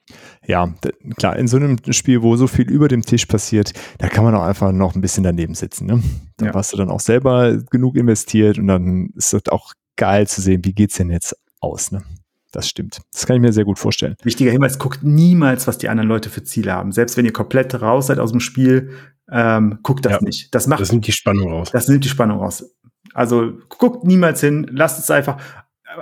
Ja, 0.46 0.74
klar, 1.18 1.38
in 1.38 1.48
so 1.48 1.58
einem 1.58 1.78
Spiel, 1.92 2.24
wo 2.24 2.36
so 2.36 2.48
viel 2.48 2.70
über 2.70 2.88
dem 2.88 3.04
Tisch 3.04 3.26
passiert, 3.28 3.74
da 4.00 4.10
kann 4.10 4.24
man 4.26 4.36
auch 4.36 4.44
einfach 4.44 4.72
noch 4.72 4.96
ein 4.96 5.02
bisschen 5.02 5.24
daneben 5.24 5.54
sitzen. 5.54 5.86
Ne? 5.86 6.02
Da 6.38 6.48
Ja. 6.48 6.54
warst 6.56 6.74
du 6.74 6.78
dann 6.78 6.90
auch 6.90 7.00
selber 7.00 7.58
genug 7.70 7.96
investiert 7.96 8.58
und 8.58 8.68
dann 8.68 8.81
ist 9.16 9.34
es 9.34 9.48
auch 9.50 9.74
geil 9.98 10.28
zu 10.28 10.42
sehen, 10.42 10.64
wie 10.66 10.74
geht's 10.74 10.96
denn 10.98 11.10
jetzt 11.10 11.36
aus. 11.60 11.92
Ne? 11.92 12.04
Das 12.52 12.68
stimmt. 12.68 13.00
Das 13.14 13.26
kann 13.26 13.36
ich 13.38 13.42
mir 13.42 13.54
sehr 13.54 13.66
gut 13.66 13.80
vorstellen. 13.80 14.16
Wichtiger 14.24 14.52
Hinweis, 14.52 14.78
guckt 14.80 15.04
niemals, 15.04 15.68
was 15.68 15.78
die 15.78 15.90
anderen 15.90 16.10
Leute 16.10 16.30
für 16.30 16.44
Ziele 16.44 16.74
haben. 16.74 16.92
Selbst 16.92 17.16
wenn 17.18 17.26
ihr 17.26 17.34
komplett 17.34 17.82
raus 17.82 18.08
seid 18.08 18.20
aus 18.20 18.32
dem 18.32 18.40
Spiel, 18.42 18.92
ähm, 19.32 19.80
guckt 19.84 20.06
das 20.06 20.14
Ja. 20.14 20.20
nicht. 20.22 20.54
Das 20.54 20.68
macht 20.68 20.82
Das 20.82 20.92
nimmt 20.92 21.08
die 21.08 21.12
Spannung 21.14 21.52
raus. 21.52 21.70
Das 21.72 21.88
nimmt 21.88 22.04
die 22.04 22.10
Spannung 22.10 22.40
raus. 22.40 22.66
Also 23.14 23.54
guckt 23.70 24.04
niemals 24.04 24.42
hin, 24.42 24.68
lasst 24.72 25.00
es 25.00 25.10
einfach. 25.12 25.42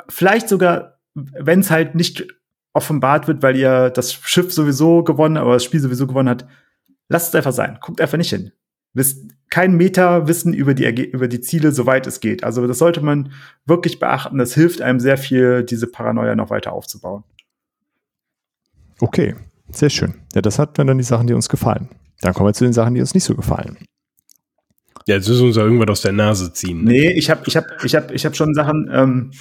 Vielleicht 0.07 0.49
sogar, 0.49 0.99
wenn 1.13 1.59
es 1.59 1.69
halt 1.71 1.95
nicht 1.95 2.27
offenbart 2.73 3.27
wird, 3.27 3.41
weil 3.43 3.55
ihr 3.55 3.89
das 3.89 4.13
Schiff 4.13 4.53
sowieso 4.53 5.03
gewonnen, 5.03 5.37
aber 5.37 5.53
das 5.53 5.63
Spiel 5.63 5.79
sowieso 5.79 6.07
gewonnen 6.07 6.29
hat, 6.29 6.47
lasst 7.09 7.29
es 7.29 7.35
einfach 7.35 7.51
sein. 7.53 7.77
Guckt 7.81 7.99
einfach 8.01 8.17
nicht 8.17 8.29
hin. 8.29 8.51
Wisst 8.93 9.31
kein 9.49 9.75
Meta-Wissen 9.75 10.53
über 10.53 10.73
die, 10.73 10.85
über 11.09 11.27
die 11.27 11.41
Ziele, 11.41 11.71
soweit 11.71 12.05
es 12.07 12.19
geht. 12.19 12.43
Also 12.43 12.67
das 12.67 12.77
sollte 12.77 13.01
man 13.01 13.31
wirklich 13.65 13.99
beachten. 13.99 14.37
Das 14.37 14.53
hilft 14.53 14.81
einem 14.81 14.99
sehr 14.99 15.17
viel, 15.17 15.63
diese 15.63 15.87
Paranoia 15.87 16.35
noch 16.35 16.49
weiter 16.49 16.73
aufzubauen. 16.73 17.23
Okay, 18.99 19.35
sehr 19.71 19.89
schön. 19.89 20.15
Ja, 20.35 20.41
das 20.41 20.59
hat 20.59 20.77
dann 20.77 20.97
die 20.97 21.03
Sachen, 21.03 21.27
die 21.27 21.33
uns 21.33 21.49
gefallen. 21.49 21.89
Dann 22.21 22.33
kommen 22.33 22.49
wir 22.49 22.53
zu 22.53 22.65
den 22.65 22.73
Sachen, 22.73 22.93
die 22.93 23.01
uns 23.01 23.13
nicht 23.13 23.23
so 23.23 23.35
gefallen. 23.35 23.77
Ja, 25.07 25.15
jetzt 25.15 25.27
müssen 25.27 25.41
wir 25.41 25.47
uns 25.47 25.55
ja 25.55 25.63
irgendwas 25.63 25.89
aus 25.89 26.01
der 26.01 26.11
Nase 26.11 26.53
ziehen. 26.53 26.83
Ne? 26.83 26.91
Nee, 26.91 27.11
ich 27.13 27.29
habe 27.29 27.41
ich 27.47 27.57
hab, 27.57 27.83
ich 27.83 27.95
hab, 27.95 28.11
ich 28.11 28.25
hab 28.25 28.35
schon 28.35 28.53
Sachen, 28.53 28.89
ähm, 28.91 29.31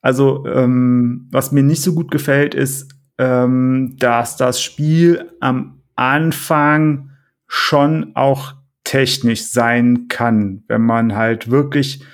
also 0.00 0.44
ähm, 0.46 1.28
was 1.30 1.52
mir 1.52 1.62
nicht 1.62 1.82
so 1.82 1.94
gut 1.94 2.10
gefällt, 2.10 2.54
ist, 2.54 2.88
ähm, 3.18 3.96
dass 3.98 4.36
das 4.36 4.60
Spiel 4.60 5.30
am 5.38 5.82
Anfang 5.94 7.10
schon 7.46 8.16
auch 8.16 8.54
technisch 8.92 9.46
sein 9.46 10.06
kann, 10.08 10.64
wenn 10.68 10.82
man 10.82 11.16
halt 11.16 11.50
wirklich, 11.50 12.04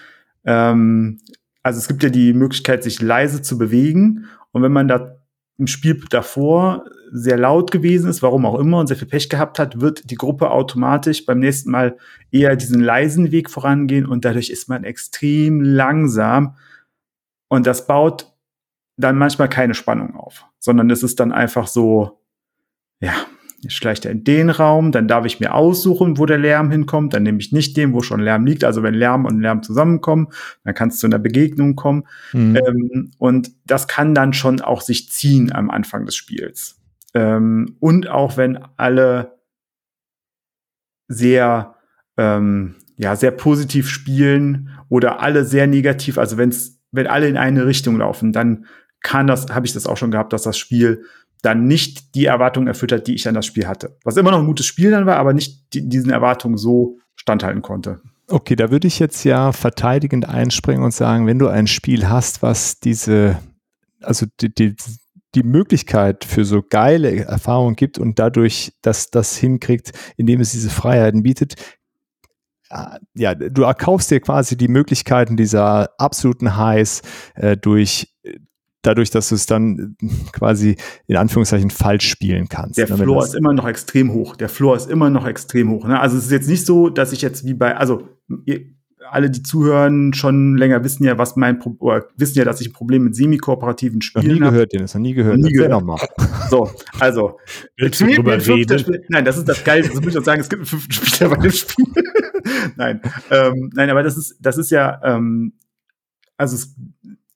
ähm, 0.45 1.19
also 1.65 1.79
es 1.81 1.89
gibt 1.89 2.05
ja 2.05 2.09
die 2.09 2.33
Möglichkeit, 2.33 2.85
sich 2.85 3.03
leise 3.03 3.43
zu 3.43 3.59
bewegen. 3.59 4.27
Und 4.53 4.63
wenn 4.63 4.71
man 4.71 4.87
da 4.87 5.17
im 5.59 5.67
Spiel 5.67 6.01
davor 6.09 6.85
sehr 7.11 7.37
laut 7.37 7.73
gewesen 7.73 8.09
ist, 8.09 8.23
warum 8.23 8.47
auch 8.47 8.61
immer, 8.61 8.79
und 8.79 8.87
sehr 8.87 8.97
viel 8.97 9.09
Pech 9.09 9.29
gehabt 9.29 9.59
hat, 9.59 9.81
wird 9.81 10.09
die 10.09 10.15
Gruppe 10.15 10.53
automatisch 10.53 11.27
beim 11.27 11.41
nächsten 11.41 11.73
Mal 11.73 11.97
eher 12.31 12.55
diesen 12.55 12.79
leisen 12.81 13.33
Weg 13.33 13.51
vorangehen 13.51 14.07
und 14.07 14.25
dadurch 14.25 14.49
ist 14.49 14.69
man 14.69 14.85
extrem 14.85 15.61
langsam. 15.61 16.55
Und 17.49 17.67
das 17.67 17.89
baut 17.89 18.33
dann 18.97 19.19
manchmal 19.19 19.49
keine 19.49 19.75
Spannung 19.75 20.15
auf, 20.15 20.45
sondern 20.61 20.91
es 20.91 21.03
ist 21.03 21.19
dann 21.19 21.33
einfach 21.33 21.67
so, 21.67 22.21
ja, 23.01 23.15
jetzt 23.61 23.75
schleicht 23.75 24.05
er 24.05 24.13
in 24.13 24.25
den 24.25 24.51
Raum, 24.51 24.93
dann 24.93 25.09
darf 25.09 25.25
ich 25.25 25.41
mir 25.41 25.55
aussuchen, 25.55 26.19
wo 26.19 26.27
der 26.27 26.39
Lärm 26.39 26.71
hinkommt, 26.71 27.15
dann 27.15 27.25
nehme 27.25 27.39
ich 27.39 27.53
nicht 27.53 27.77
den, 27.77 27.93
wo 27.93 28.03
schon 28.03 28.21
Lärm 28.21 28.47
liegt, 28.47 28.65
also 28.65 28.83
wenn 28.83 28.95
Lärm 28.95 29.25
und 29.25 29.41
Lärm 29.41 29.63
zusammenkommen, 29.63 30.29
dann 30.65 30.75
kann 30.75 30.91
es 30.91 30.99
zu 30.99 31.07
einer 31.07 31.19
Begegnung 31.19 31.75
kommen 31.75 32.05
Mhm. 32.33 32.57
ähm, 32.57 33.11
und 33.19 33.51
das 33.67 33.89
kann 33.89 34.15
dann 34.15 34.33
schon 34.33 34.61
auch 34.61 34.81
sich 34.81 35.11
ziehen 35.11 35.53
am 35.53 35.71
Anfang 35.71 36.07
des 36.07 36.15
Spiels. 36.15 36.81
Ähm, 37.15 37.77
und 37.81 38.09
auch 38.09 38.37
wenn 38.37 38.59
alle 38.77 39.39
sehr, 41.09 41.75
ähm, 42.17 42.77
ja, 42.97 43.17
sehr 43.17 43.31
positiv 43.31 43.89
spielen 43.89 44.71
oder 44.89 45.21
alle 45.21 45.45
sehr 45.45 45.67
negativ, 45.67 46.19
also 46.19 46.37
wenn's, 46.37 46.81
wenn 46.93 47.07
alle 47.07 47.29
in 47.29 47.37
eine 47.37 47.67
Richtung 47.67 47.99
laufen, 47.99 48.33
dann 48.33 48.67
kann 49.01 49.27
das, 49.27 49.47
habe 49.51 49.67
ich 49.67 49.73
das 49.73 49.87
auch 49.87 49.97
schon 49.97 50.11
gehabt, 50.11 50.33
dass 50.33 50.43
das 50.43 50.59
Spiel 50.59 51.05
dann 51.43 51.67
nicht 51.67 52.15
die 52.15 52.27
Erwartungen 52.27 52.67
erfüllt 52.67 52.93
hat, 52.93 53.07
die 53.07 53.15
ich 53.15 53.29
an 53.29 53.35
das 53.35 53.47
Spiel 53.47 53.67
hatte. 53.67 53.97
Was 54.05 54.17
immer 54.17 54.31
noch 54.31 54.41
ein 54.41 54.47
gutes 54.47 54.67
Spiel 54.67 54.91
dann 54.91 55.07
war, 55.07 55.17
aber 55.17 55.33
nicht 55.33 55.73
die, 55.75 55.89
diesen 55.89 56.11
Erwartungen 56.11 56.57
so 56.57 56.99
standhalten 57.15 57.63
konnte. 57.63 58.01
Okay, 58.29 58.57
da 58.57 58.71
würde 58.71 58.87
ich 58.87 58.99
jetzt 58.99 59.25
ja 59.25 59.53
verteidigend 59.53 60.29
einspringen 60.29 60.83
und 60.83 60.93
sagen, 60.93 61.27
wenn 61.27 61.39
du 61.39 61.49
ein 61.49 61.67
Spiel 61.67 62.09
hast, 62.09 62.43
was 62.43 62.79
diese, 62.79 63.39
also 64.03 64.27
die, 64.41 64.55
die, 64.55 64.77
die 65.35 65.43
Möglichkeit 65.43 66.25
für 66.25 66.45
so 66.45 66.63
geile 66.63 67.25
Erfahrungen 67.25 67.77
gibt 67.77 67.99
und 67.99 68.19
dadurch 68.19 68.73
dass 68.83 69.11
das 69.11 69.37
hinkriegt, 69.37 69.93
indem 70.17 70.41
es 70.41 70.53
diese 70.53 70.71
Freiheiten 70.71 71.23
bietet, 71.23 71.55
äh, 72.71 72.99
ja, 73.15 73.35
du 73.35 73.63
erkaufst 73.63 74.11
dir 74.11 74.21
quasi 74.21 74.57
die 74.57 74.69
Möglichkeiten 74.69 75.37
dieser 75.37 75.91
absoluten 75.99 76.57
Highs 76.57 77.03
äh, 77.35 77.57
durch 77.57 78.15
dadurch, 78.89 79.11
dass 79.11 79.29
du 79.29 79.35
es 79.35 79.47
dann 79.47 79.97
äh, 80.03 80.07
quasi 80.33 80.77
in 81.07 81.17
Anführungszeichen 81.17 81.71
falsch 81.71 82.09
spielen 82.09 82.49
kannst. 82.49 82.79
Der 82.79 82.89
ne, 82.89 82.97
Floor 82.97 83.25
ist 83.25 83.35
immer 83.35 83.53
noch 83.53 83.69
extrem 83.69 84.13
hoch. 84.13 84.35
Der 84.37 84.49
Floor 84.49 84.77
ist 84.77 84.91
immer 84.91 85.11
noch 85.11 85.27
extrem 85.27 85.71
hoch. 85.71 85.87
Ne? 85.87 86.01
Also 86.01 86.17
es 86.17 86.25
ist 86.25 86.31
jetzt 86.33 86.49
nicht 86.49 86.67
so, 86.67 86.89
dass 86.89 87.13
ich 87.13 87.23
jetzt 87.23 87.45
wie 87.45 87.55
bei, 87.55 87.77
also 87.77 88.09
ihr, 88.47 88.61
alle, 89.11 89.31
die 89.31 89.43
zuhören, 89.43 90.13
schon 90.13 90.57
länger 90.57 90.85
wissen 90.85 91.05
ja, 91.05 91.17
was 91.17 91.37
mein 91.37 91.59
Pro 91.59 91.77
oder 91.79 92.07
wissen 92.17 92.39
ja, 92.39 92.45
dass 92.45 92.61
ich 92.61 92.69
ein 92.69 92.73
Problem 92.73 93.05
mit 93.05 93.15
semi-kooperativen 93.17 94.01
noch 94.15 94.23
nie 94.23 94.29
Spielen 94.29 94.45
habe. 94.45 94.53
gehört, 94.53 94.73
Dennis, 94.73 94.95
noch 94.95 95.01
nie 95.01 95.15
gehört. 95.15 95.39
Noch 95.39 95.47
nie 95.47 95.53
gehört. 95.53 95.71
noch 95.71 95.83
mal. 95.83 95.99
So, 96.51 96.71
also 96.99 97.39
Willst 97.77 98.01
du 98.01 98.07
drüber 98.07 98.39
reden? 98.47 98.79
Spiel- 98.79 99.05
Nein, 99.09 99.25
das 99.25 99.37
ist 99.37 99.47
das 99.49 99.63
Geilste. 99.65 99.93
Das 99.93 100.03
muss 100.03 100.15
ich 100.15 100.19
auch 100.19 100.25
sagen, 100.25 100.41
es 100.41 100.49
gibt 100.49 100.61
einen 100.61 100.67
fünften 100.67 100.93
Spieler 101.07 101.31
bei 101.31 101.37
dem 101.37 101.53
Spiel. 101.53 101.85
nein, 102.77 103.01
ähm, 103.31 103.71
nein, 103.75 103.91
aber 103.91 104.03
das 104.03 104.17
ist, 104.17 104.37
das 104.41 104.57
ist 104.57 104.71
ja, 104.71 104.99
ähm, 105.05 105.53
also 106.39 106.55
es, 106.57 106.75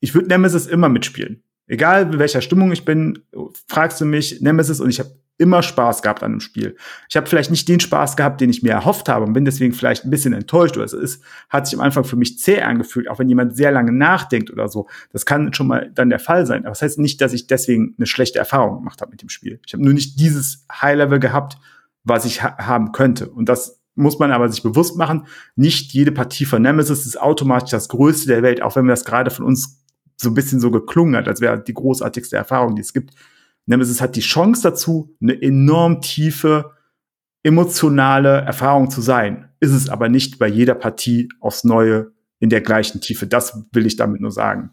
ich 0.03 0.15
würde 0.15 0.29
Nemesis 0.29 0.67
immer 0.67 0.89
mitspielen. 0.89 1.45
Egal 1.69 2.13
in 2.13 2.19
welcher 2.19 2.41
Stimmung 2.41 2.73
ich 2.73 2.85
bin, 2.85 3.21
fragst 3.69 4.01
du 4.01 4.05
mich 4.05 4.41
Nemesis 4.41 4.81
und 4.81 4.91
ich 4.91 4.99
habe 4.99 5.11
immer 5.39 5.63
Spaß 5.63 6.03
gehabt 6.03 6.23
an 6.25 6.33
dem 6.33 6.41
Spiel. 6.41 6.77
Ich 7.09 7.17
habe 7.17 7.27
vielleicht 7.27 7.53
nicht 7.53 7.69
den 7.69 7.81
Spaß 7.81 8.17
gehabt, 8.17 8.41
den 8.41 8.51
ich 8.51 8.63
mir 8.63 8.73
erhofft 8.73 9.09
habe 9.09 9.25
und 9.25 9.33
bin 9.33 9.45
deswegen 9.45 9.73
vielleicht 9.73 10.05
ein 10.05 10.11
bisschen 10.11 10.33
enttäuscht 10.33 10.77
oder 10.77 10.85
es 10.85 10.93
ist, 10.93 11.23
hat 11.49 11.67
sich 11.67 11.79
am 11.79 11.85
Anfang 11.85 12.05
für 12.05 12.17
mich 12.17 12.39
zäh 12.39 12.61
angefühlt, 12.63 13.09
auch 13.09 13.21
wenn 13.21 13.29
jemand 13.29 13.57
sehr 13.57 13.71
lange 13.71 13.93
nachdenkt 13.93 14.51
oder 14.51 14.69
so. 14.69 14.89
Das 15.13 15.25
kann 15.25 15.55
schon 15.55 15.69
mal 15.69 15.91
dann 15.95 16.11
der 16.11 16.19
Fall 16.19 16.47
sein. 16.47 16.63
Aber 16.63 16.71
das 16.71 16.83
heißt 16.83 16.99
nicht, 16.99 17.21
dass 17.21 17.33
ich 17.33 17.47
deswegen 17.47 17.95
eine 17.97 18.07
schlechte 18.07 18.41
Erfahrung 18.41 18.79
gemacht 18.79 19.01
habe 19.01 19.13
mit 19.13 19.23
dem 19.23 19.29
Spiel. 19.29 19.61
Ich 19.65 19.73
habe 19.73 19.85
nur 19.85 19.95
nicht 19.95 20.19
dieses 20.19 20.67
High-Level 20.71 21.21
gehabt, 21.21 21.59
was 22.03 22.25
ich 22.25 22.43
ha 22.43 22.59
haben 22.59 22.91
könnte. 22.91 23.29
Und 23.31 23.49
das 23.49 23.81
muss 23.95 24.19
man 24.19 24.33
aber 24.33 24.49
sich 24.49 24.63
bewusst 24.63 24.97
machen. 24.97 25.27
Nicht 25.55 25.93
jede 25.93 26.13
Partie 26.13 26.45
von 26.45 26.61
Nemesis 26.61 27.07
ist 27.07 27.21
automatisch 27.21 27.71
das 27.71 27.89
Größte 27.89 28.27
der 28.27 28.43
Welt, 28.43 28.63
auch 28.63 28.77
wenn 28.77 28.87
wir 28.87 28.93
das 28.93 29.05
gerade 29.05 29.31
von 29.31 29.45
uns 29.45 29.82
so 30.23 30.31
ein 30.31 30.35
bisschen 30.35 30.61
so 30.61 30.71
geklungen 30.71 31.17
hat, 31.17 31.29
als 31.29 31.41
wäre 31.41 31.63
die 31.63 31.75
großartigste 31.75 32.37
Erfahrung, 32.37 32.75
die 32.75 32.83
es 32.83 32.93
gibt. 32.93 33.15
Nemesis 33.67 34.01
hat 34.01 34.17
die 34.17 34.21
Chance 34.21 34.63
dazu, 34.63 35.17
eine 35.21 35.41
enorm 35.41 36.01
tiefe, 36.01 36.73
emotionale 37.43 38.41
Erfahrung 38.41 38.91
zu 38.91 39.01
sein. 39.01 39.51
Ist 39.61 39.73
es 39.73 39.89
aber 39.89 40.09
nicht 40.09 40.39
bei 40.39 40.49
jeder 40.49 40.75
Partie 40.75 41.29
aufs 41.41 41.65
Neue 41.65 42.13
in 42.39 42.51
der 42.51 42.61
gleichen 42.61 43.01
Tiefe. 43.01 43.27
Das 43.27 43.65
will 43.73 43.87
ich 43.87 43.97
damit 43.97 44.21
nur 44.21 44.33
sagen. 44.33 44.71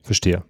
Verstehe. 0.00 0.42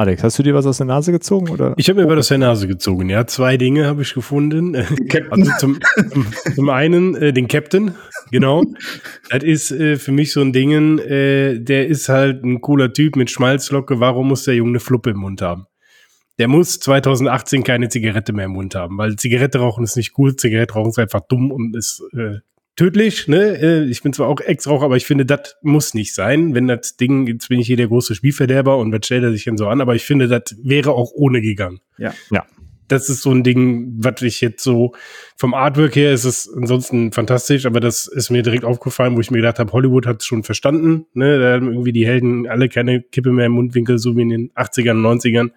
Alex, 0.00 0.22
hast 0.22 0.38
du 0.38 0.42
dir 0.42 0.54
was 0.54 0.64
aus 0.64 0.78
der 0.78 0.86
Nase 0.86 1.12
gezogen? 1.12 1.50
Oder? 1.50 1.74
Ich 1.76 1.90
habe 1.90 2.00
mir 2.02 2.08
was 2.08 2.20
aus 2.20 2.28
der 2.28 2.38
Nase 2.38 2.66
gezogen, 2.66 3.10
ja. 3.10 3.26
Zwei 3.26 3.58
Dinge 3.58 3.84
habe 3.84 4.00
ich 4.00 4.14
gefunden. 4.14 4.74
Also 5.30 5.50
zum, 5.58 5.78
zum, 6.54 6.68
einen 6.70 7.14
äh, 7.16 7.32
den 7.34 7.48
Captain, 7.48 7.94
genau. 8.30 8.62
das 9.30 9.44
ist 9.44 9.70
äh, 9.72 9.96
für 9.96 10.12
mich 10.12 10.32
so 10.32 10.40
ein 10.40 10.54
Ding, 10.54 10.98
äh, 10.98 11.58
der 11.58 11.86
ist 11.86 12.08
halt 12.08 12.42
ein 12.42 12.62
cooler 12.62 12.94
Typ 12.94 13.16
mit 13.16 13.30
Schmalzlocke. 13.30 14.00
Warum 14.00 14.28
muss 14.28 14.44
der 14.44 14.54
Junge 14.54 14.70
eine 14.70 14.80
Fluppe 14.80 15.10
im 15.10 15.18
Mund 15.18 15.42
haben? 15.42 15.66
Der 16.38 16.48
muss 16.48 16.80
2018 16.80 17.62
keine 17.62 17.90
Zigarette 17.90 18.32
mehr 18.32 18.46
im 18.46 18.52
Mund 18.52 18.74
haben, 18.74 18.96
weil 18.96 19.16
Zigarette 19.16 19.58
rauchen 19.58 19.84
ist 19.84 19.96
nicht 19.96 20.14
cool, 20.16 20.34
Zigarette 20.34 20.72
rauchen 20.72 20.90
ist 20.90 20.98
einfach 20.98 21.20
dumm 21.28 21.50
und 21.50 21.76
ist 21.76 22.02
äh, 22.14 22.38
tödlich. 22.76 23.28
Ne? 23.28 23.60
Äh, 23.60 23.84
ich 23.84 24.02
bin 24.02 24.12
zwar 24.12 24.28
auch 24.28 24.40
Ex-Raucher, 24.40 24.84
aber 24.84 24.96
ich 24.96 25.06
finde, 25.06 25.26
das 25.26 25.56
muss 25.62 25.94
nicht 25.94 26.14
sein. 26.14 26.54
Wenn 26.54 26.68
das 26.68 26.96
Ding, 26.96 27.26
jetzt 27.26 27.48
bin 27.48 27.60
ich 27.60 27.66
hier 27.66 27.76
der 27.76 27.88
große 27.88 28.14
Spielverderber 28.14 28.78
und 28.78 28.92
was 28.92 29.04
stellt 29.04 29.22
er 29.22 29.32
sich 29.32 29.44
denn 29.44 29.56
so 29.56 29.68
an, 29.68 29.80
aber 29.80 29.94
ich 29.94 30.04
finde, 30.04 30.28
das 30.28 30.56
wäre 30.62 30.92
auch 30.92 31.12
ohne 31.14 31.40
gegangen. 31.40 31.80
Ja. 31.98 32.14
Ja. 32.30 32.46
Das 32.88 33.08
ist 33.08 33.22
so 33.22 33.30
ein 33.30 33.44
Ding, 33.44 33.98
was 33.98 34.20
ich 34.22 34.40
jetzt 34.40 34.64
so 34.64 34.94
vom 35.36 35.54
Artwork 35.54 35.94
her 35.94 36.12
ist 36.12 36.24
es 36.24 36.52
ansonsten 36.52 37.12
fantastisch, 37.12 37.64
aber 37.64 37.78
das 37.78 38.08
ist 38.08 38.30
mir 38.30 38.42
direkt 38.42 38.64
aufgefallen, 38.64 39.14
wo 39.14 39.20
ich 39.20 39.30
mir 39.30 39.38
gedacht 39.38 39.60
habe, 39.60 39.72
Hollywood 39.72 40.06
hat 40.06 40.22
es 40.22 40.26
schon 40.26 40.42
verstanden. 40.42 41.06
Ne? 41.14 41.38
Da 41.38 41.52
haben 41.52 41.68
irgendwie 41.68 41.92
die 41.92 42.04
Helden 42.04 42.48
alle 42.48 42.68
keine 42.68 43.00
Kippe 43.00 43.30
mehr 43.30 43.46
im 43.46 43.52
Mundwinkel, 43.52 43.98
so 43.98 44.16
wie 44.16 44.22
in 44.22 44.28
den 44.30 44.50
80ern, 44.54 45.00
90ern 45.00 45.50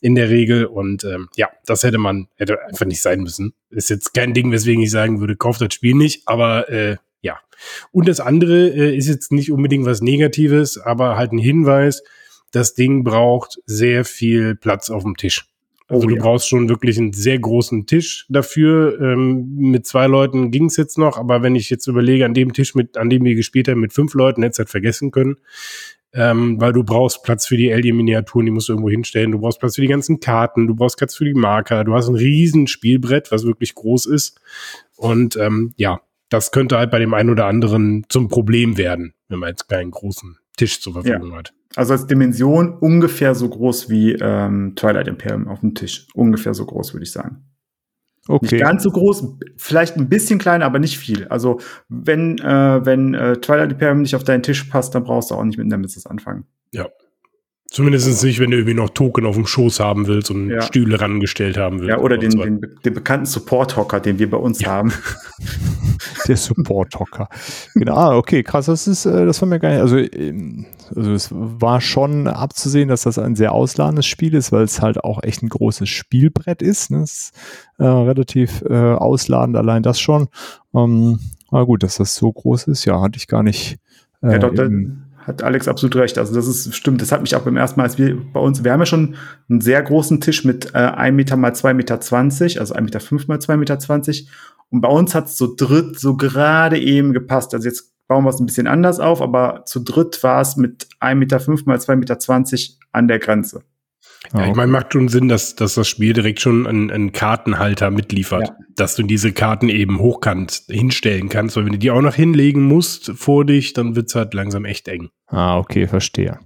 in 0.00 0.14
der 0.14 0.30
Regel. 0.30 0.66
Und 0.66 1.04
ähm, 1.04 1.28
ja, 1.36 1.48
das 1.66 1.82
hätte 1.82 1.98
man, 1.98 2.28
hätte 2.36 2.62
einfach 2.64 2.86
nicht 2.86 3.02
sein 3.02 3.20
müssen. 3.20 3.54
Ist 3.70 3.90
jetzt 3.90 4.14
kein 4.14 4.34
Ding, 4.34 4.50
weswegen 4.52 4.82
ich 4.82 4.90
sagen 4.90 5.20
würde, 5.20 5.36
kauft 5.36 5.60
das 5.60 5.74
Spiel 5.74 5.94
nicht, 5.94 6.22
aber 6.26 6.68
äh, 6.68 6.96
ja. 7.22 7.40
Und 7.92 8.08
das 8.08 8.20
andere 8.20 8.68
äh, 8.68 8.96
ist 8.96 9.08
jetzt 9.08 9.32
nicht 9.32 9.50
unbedingt 9.50 9.86
was 9.86 10.00
Negatives, 10.00 10.78
aber 10.78 11.16
halt 11.16 11.32
ein 11.32 11.38
Hinweis, 11.38 12.02
das 12.52 12.74
Ding 12.74 13.04
braucht 13.04 13.58
sehr 13.66 14.04
viel 14.04 14.54
Platz 14.54 14.90
auf 14.90 15.02
dem 15.02 15.16
Tisch. 15.16 15.46
Also 15.88 16.06
Oh, 16.06 16.10
du 16.10 16.16
ja. 16.16 16.22
brauchst 16.22 16.48
schon 16.48 16.68
wirklich 16.68 16.98
einen 16.98 17.12
sehr 17.12 17.38
großen 17.38 17.86
Tisch 17.86 18.26
dafür. 18.28 19.00
Ähm, 19.00 19.54
mit 19.56 19.86
zwei 19.86 20.06
Leuten 20.08 20.50
ging 20.50 20.64
es 20.64 20.76
jetzt 20.76 20.98
noch, 20.98 21.16
aber 21.16 21.42
wenn 21.42 21.54
ich 21.54 21.70
jetzt 21.70 21.86
überlege, 21.86 22.24
an 22.24 22.34
dem 22.34 22.52
Tisch, 22.52 22.74
mit, 22.74 22.96
an 22.96 23.08
dem 23.08 23.24
wir 23.24 23.36
gespielt 23.36 23.68
haben, 23.68 23.80
mit 23.80 23.92
fünf 23.92 24.14
Leuten, 24.14 24.42
hätte 24.42 24.52
es 24.52 24.58
halt 24.58 24.70
vergessen 24.70 25.12
können. 25.12 25.36
Ähm, 26.12 26.60
weil 26.60 26.72
du 26.72 26.82
brauchst 26.82 27.22
Platz 27.24 27.46
für 27.46 27.56
die 27.56 27.72
Alien-Miniaturen, 27.72 28.46
die 28.46 28.52
musst 28.52 28.68
du 28.68 28.72
irgendwo 28.72 28.88
hinstellen. 28.88 29.32
Du 29.32 29.38
brauchst 29.38 29.60
Platz 29.60 29.74
für 29.74 29.82
die 29.82 29.88
ganzen 29.88 30.20
Karten, 30.20 30.66
du 30.66 30.74
brauchst 30.74 30.96
Platz 30.96 31.14
für 31.14 31.24
die 31.24 31.34
Marker. 31.34 31.84
Du 31.84 31.94
hast 31.94 32.08
ein 32.08 32.14
riesen 32.14 32.66
Spielbrett, 32.66 33.30
was 33.32 33.44
wirklich 33.44 33.74
groß 33.74 34.06
ist. 34.06 34.40
Und 34.96 35.36
ähm, 35.36 35.74
ja, 35.76 36.00
das 36.28 36.52
könnte 36.52 36.78
halt 36.78 36.90
bei 36.90 36.98
dem 36.98 37.14
einen 37.14 37.30
oder 37.30 37.46
anderen 37.46 38.04
zum 38.08 38.28
Problem 38.28 38.78
werden, 38.78 39.14
wenn 39.28 39.38
man 39.38 39.50
jetzt 39.50 39.68
keinen 39.68 39.90
großen 39.90 40.38
Tisch 40.56 40.80
zur 40.80 40.94
Verfügung 40.94 41.34
hat. 41.34 41.52
Also 41.74 41.92
als 41.92 42.06
Dimension 42.06 42.72
ungefähr 42.78 43.34
so 43.34 43.48
groß 43.48 43.90
wie 43.90 44.12
ähm, 44.12 44.72
Twilight 44.76 45.08
Imperium 45.08 45.48
auf 45.48 45.60
dem 45.60 45.74
Tisch. 45.74 46.06
Ungefähr 46.14 46.54
so 46.54 46.64
groß, 46.64 46.94
würde 46.94 47.04
ich 47.04 47.12
sagen. 47.12 47.44
Okay. 48.28 48.56
Nicht 48.56 48.64
ganz 48.64 48.82
so 48.82 48.90
groß, 48.90 49.36
vielleicht 49.56 49.96
ein 49.96 50.08
bisschen 50.08 50.38
kleiner, 50.38 50.64
aber 50.64 50.78
nicht 50.78 50.98
viel. 50.98 51.28
Also 51.28 51.60
wenn, 51.88 52.38
äh, 52.38 52.84
wenn 52.84 53.14
äh, 53.14 53.36
Twilight 53.36 53.72
Imperium 53.72 54.02
nicht 54.02 54.16
auf 54.16 54.24
deinen 54.24 54.42
Tisch 54.42 54.64
passt, 54.64 54.94
dann 54.94 55.04
brauchst 55.04 55.30
du 55.30 55.34
auch 55.34 55.44
nicht 55.44 55.58
mit 55.58 55.68
Nemesis 55.68 56.06
anfangen. 56.06 56.44
Zumindest 57.70 58.22
nicht, 58.24 58.38
wenn 58.38 58.50
du 58.52 58.56
irgendwie 58.58 58.74
noch 58.74 58.90
Token 58.90 59.26
auf 59.26 59.34
dem 59.34 59.46
Schoß 59.46 59.80
haben 59.80 60.06
willst 60.06 60.30
und 60.30 60.48
Ja. 60.50 60.62
Stühle 60.62 61.00
rangestellt 61.00 61.56
haben 61.58 61.80
willst. 61.80 61.90
Ja, 61.90 61.98
oder 61.98 62.16
den, 62.16 62.30
so 62.30 62.38
den, 62.42 62.60
den 62.84 62.94
bekannten 62.94 63.26
Support-Hocker, 63.26 64.00
den 64.00 64.18
wir 64.18 64.30
bei 64.30 64.36
uns 64.36 64.64
haben. 64.64 64.92
Der 66.28 66.36
Support-Hocker. 66.36 67.28
genau, 67.74 67.94
ah, 67.94 68.16
okay, 68.16 68.42
krass, 68.42 68.66
das 68.66 68.86
ist, 68.86 69.06
äh, 69.06 69.26
das 69.26 69.40
war 69.40 69.48
mir 69.48 69.58
gar 69.58 69.70
nicht, 69.70 69.80
also, 69.80 69.96
ähm, 69.96 70.66
also 70.94 71.12
es 71.12 71.28
war 71.32 71.80
schon 71.80 72.26
abzusehen, 72.26 72.88
dass 72.88 73.02
das 73.02 73.18
ein 73.18 73.36
sehr 73.36 73.52
ausladendes 73.52 74.06
Spiel 74.06 74.34
ist, 74.34 74.52
weil 74.52 74.64
es 74.64 74.80
halt 74.82 75.02
auch 75.04 75.22
echt 75.22 75.42
ein 75.42 75.48
großes 75.48 75.88
Spielbrett 75.88 76.62
ist. 76.62 76.90
Ne? 76.90 76.98
Es 77.02 77.12
ist 77.30 77.32
äh, 77.78 77.84
relativ 77.86 78.62
äh, 78.62 78.74
ausladend, 78.74 79.56
allein 79.56 79.82
das 79.82 80.00
schon. 80.00 80.28
Ähm, 80.74 81.18
aber 81.50 81.66
gut, 81.66 81.82
dass 81.82 81.96
das 81.96 82.14
so 82.16 82.30
groß 82.32 82.64
ist, 82.68 82.84
ja, 82.84 83.00
hatte 83.00 83.16
ich 83.18 83.28
gar 83.28 83.42
nicht. 83.42 83.78
Äh, 84.22 84.32
ja, 84.32 84.38
doch, 84.38 84.52
im- 84.52 85.02
hat 85.26 85.42
Alex 85.42 85.66
absolut 85.66 85.96
recht. 85.96 86.18
Also 86.18 86.34
das 86.34 86.46
ist 86.46 86.74
stimmt. 86.74 87.02
Das 87.02 87.10
hat 87.10 87.20
mich 87.20 87.34
auch 87.34 87.42
beim 87.42 87.56
ersten 87.56 87.80
Mal, 87.80 87.84
als 87.84 87.98
wir 87.98 88.16
bei 88.32 88.40
uns, 88.40 88.62
wir 88.62 88.72
haben 88.72 88.80
ja 88.80 88.86
schon 88.86 89.16
einen 89.48 89.60
sehr 89.60 89.82
großen 89.82 90.20
Tisch 90.20 90.44
mit 90.44 90.74
äh, 90.74 90.78
1 90.78 91.16
Meter 91.16 91.36
mal 91.36 91.52
2,20 91.52 91.74
Meter, 91.74 92.60
also 92.60 92.74
1 92.74 92.84
Meter 92.84 93.00
5 93.00 93.26
mal 93.26 93.38
2,20 93.38 93.56
Meter. 93.56 94.30
Und 94.70 94.80
bei 94.80 94.88
uns 94.88 95.14
hat 95.14 95.26
es 95.26 95.36
so 95.36 95.54
dritt 95.56 95.98
so 95.98 96.16
gerade 96.16 96.78
eben 96.78 97.12
gepasst. 97.12 97.54
Also 97.54 97.68
jetzt 97.68 97.92
bauen 98.06 98.24
wir 98.24 98.30
es 98.30 98.38
ein 98.38 98.46
bisschen 98.46 98.68
anders 98.68 99.00
auf, 99.00 99.20
aber 99.20 99.64
zu 99.66 99.80
dritt 99.80 100.22
war 100.22 100.40
es 100.40 100.56
mit 100.56 100.88
1 101.00 101.18
Meter 101.18 101.40
5 101.40 101.66
mal 101.66 101.78
2,20 101.78 101.96
Meter 101.96 102.18
an 102.92 103.08
der 103.08 103.18
Grenze. 103.18 103.62
Ja, 104.32 104.46
ich 104.46 104.54
meine, 104.54 104.70
macht 104.70 104.92
schon 104.92 105.08
Sinn, 105.08 105.28
dass, 105.28 105.56
dass 105.56 105.74
das 105.74 105.88
Spiel 105.88 106.12
direkt 106.12 106.40
schon 106.40 106.66
einen, 106.66 106.90
einen 106.90 107.12
Kartenhalter 107.12 107.90
mitliefert, 107.90 108.48
Ja. 108.48 108.65
Dass 108.76 108.94
du 108.94 109.02
diese 109.02 109.32
Karten 109.32 109.68
eben 109.68 109.98
hochkant 109.98 110.62
hinstellen 110.68 111.28
kannst, 111.28 111.56
weil 111.56 111.64
wenn 111.64 111.72
du 111.72 111.78
die 111.78 111.90
auch 111.90 112.02
noch 112.02 112.14
hinlegen 112.14 112.62
musst 112.62 113.12
vor 113.16 113.44
dich, 113.44 113.72
dann 113.72 113.96
wird's 113.96 114.14
halt 114.14 114.34
langsam 114.34 114.64
echt 114.64 114.86
eng. 114.88 115.08
Ah, 115.26 115.58
okay, 115.58 115.86
verstehe. 115.86 116.38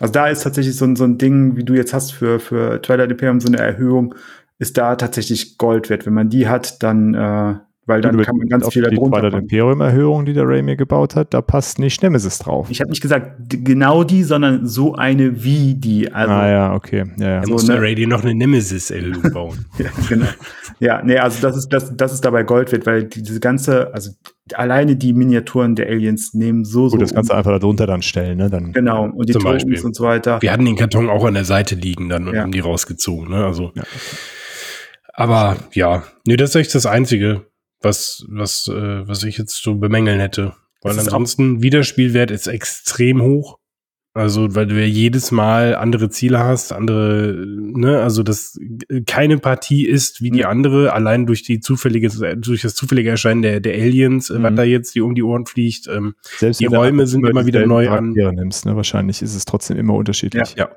Also 0.00 0.12
da 0.12 0.28
ist 0.28 0.42
tatsächlich 0.42 0.76
so 0.76 0.84
ein, 0.84 0.96
so 0.96 1.04
ein 1.04 1.18
Ding, 1.18 1.56
wie 1.56 1.64
du 1.64 1.74
jetzt 1.74 1.92
hast 1.92 2.12
für, 2.12 2.38
für 2.38 2.80
Twilight 2.82 3.10
Imperium, 3.10 3.40
so 3.40 3.48
eine 3.48 3.58
Erhöhung, 3.58 4.14
ist 4.58 4.76
da 4.78 4.96
tatsächlich 4.96 5.58
Gold 5.58 5.90
wert. 5.90 6.06
Wenn 6.06 6.14
man 6.14 6.28
die 6.28 6.48
hat, 6.48 6.82
dann, 6.82 7.14
äh, 7.14 7.54
weil 7.88 8.00
dann 8.00 8.16
Gut, 8.16 8.26
kann 8.26 8.36
man 8.36 8.48
ganz 8.48 8.64
auf 8.64 8.72
viel 8.72 8.82
die 8.88 8.94
darunter 8.94 9.18
Twilight 9.18 9.32
machen. 9.32 9.42
Imperium-Erhöhung, 9.44 10.24
die 10.26 10.32
der 10.34 10.46
Ray 10.46 10.62
mir 10.62 10.76
gebaut 10.76 11.16
hat, 11.16 11.34
da 11.34 11.40
passt 11.42 11.78
nicht 11.78 12.02
Nemesis 12.02 12.38
drauf. 12.38 12.68
Ich 12.70 12.80
habe 12.80 12.90
nicht 12.90 13.00
gesagt 13.00 13.32
genau 13.48 14.04
die, 14.04 14.22
sondern 14.22 14.66
so 14.66 14.94
eine 14.94 15.42
wie 15.42 15.74
die. 15.74 16.12
Also, 16.12 16.32
ah 16.32 16.48
ja, 16.48 16.74
okay. 16.74 17.04
Ja, 17.18 17.28
ja. 17.28 17.40
Da 17.40 17.46
So, 17.46 17.52
muss 17.52 17.66
ne? 17.66 17.74
der 17.74 17.82
Radio 17.82 18.06
noch 18.08 18.22
eine 18.22 18.34
Nemesis-Erhöhung 18.34 19.22
bauen. 19.32 19.64
ja, 19.78 19.86
genau. 20.08 20.26
Ja, 20.80 21.02
nee, 21.02 21.16
also 21.18 21.40
das 21.42 21.56
ist, 21.56 21.72
das, 21.72 21.96
das 21.96 22.12
ist 22.12 22.24
dabei 22.24 22.44
Gold 22.44 22.70
wert, 22.70 22.86
weil 22.86 23.04
die- 23.04 23.22
diese 23.22 23.40
ganze, 23.40 23.92
also 23.92 24.12
alleine 24.54 24.94
die 24.96 25.12
Miniaturen 25.12 25.74
der 25.74 25.88
Aliens 25.88 26.34
nehmen 26.34 26.64
so, 26.64 26.88
so. 26.88 26.96
Gut, 26.96 27.02
das 27.02 27.12
kannst 27.14 27.30
du 27.30 27.34
einfach 27.34 27.58
darunter 27.58 27.86
dann 27.86 28.02
stellen, 28.02 28.38
ne? 28.38 28.48
Dann, 28.48 28.72
Genau, 28.72 29.06
und 29.06 29.28
die 29.28 29.32
Zum 29.32 29.42
Tokens 29.42 29.64
Beispiel. 29.64 29.84
und 29.84 29.96
so 29.96 30.04
weiter. 30.04 30.40
Wir 30.40 30.52
hatten 30.52 30.64
den 30.64 30.76
Karton 30.76 31.08
auch 31.10 31.24
an 31.24 31.34
der 31.34 31.44
Seite 31.44 31.74
liegen 31.74 32.08
dann 32.08 32.28
und 32.28 32.34
Ja. 32.34 32.42
haben 32.42 32.52
die 32.52 32.60
rausgezogen, 32.60 33.28
ne? 33.28 33.44
Also. 33.44 33.72
Ja. 33.74 33.82
Aber 35.14 35.56
ja, 35.72 36.04
nee, 36.26 36.36
das 36.36 36.50
ist 36.50 36.56
echt 36.56 36.74
das 36.74 36.86
Einzige, 36.86 37.46
was, 37.80 38.24
was, 38.28 38.68
äh, 38.68 39.06
was 39.08 39.22
ich 39.24 39.38
jetzt 39.38 39.62
so 39.62 39.74
bemängeln 39.76 40.20
hätte. 40.20 40.54
Weil 40.82 40.98
ansonsten 40.98 41.62
Wiederspielwert 41.62 42.30
ist 42.30 42.46
extrem 42.46 43.22
hoch. 43.22 43.58
Also, 44.14 44.54
weil 44.56 44.66
du 44.66 44.74
ja 44.80 44.86
jedes 44.86 45.30
Mal 45.30 45.76
andere 45.76 46.08
Ziele 46.10 46.40
hast, 46.40 46.72
andere, 46.72 47.34
ne, 47.36 48.00
also 48.02 48.24
das 48.24 48.58
keine 49.06 49.38
Partie 49.38 49.86
ist 49.86 50.22
wie 50.22 50.30
die 50.30 50.40
Ja. 50.40 50.48
andere, 50.48 50.92
allein 50.92 51.26
durch 51.26 51.42
die 51.44 51.60
zufällige, 51.60 52.08
durch 52.36 52.62
das 52.62 52.74
zufällige 52.74 53.10
Erscheinen 53.10 53.42
der, 53.42 53.60
der 53.60 53.74
Aliens, 53.74 54.30
äh, 54.30 54.42
was 54.42 54.50
Mhm. 54.52 54.56
da 54.56 54.62
jetzt 54.64 54.94
die 54.96 55.02
um 55.02 55.14
die 55.14 55.22
Ohren 55.22 55.46
fliegt. 55.46 55.86
Ähm, 55.88 56.14
Selbst 56.38 56.58
die 56.60 56.66
Räume 56.66 57.06
sind 57.06 57.24
immer 57.28 57.46
wieder 57.46 57.64
neu 57.66 57.90
an. 57.90 58.10
Nimmst, 58.12 58.66
ne? 58.66 58.74
Wahrscheinlich 58.74 59.22
ist 59.22 59.36
es 59.36 59.44
trotzdem 59.44 59.76
immer 59.76 59.94
unterschiedlich. 59.94 60.54
ja. 60.56 60.68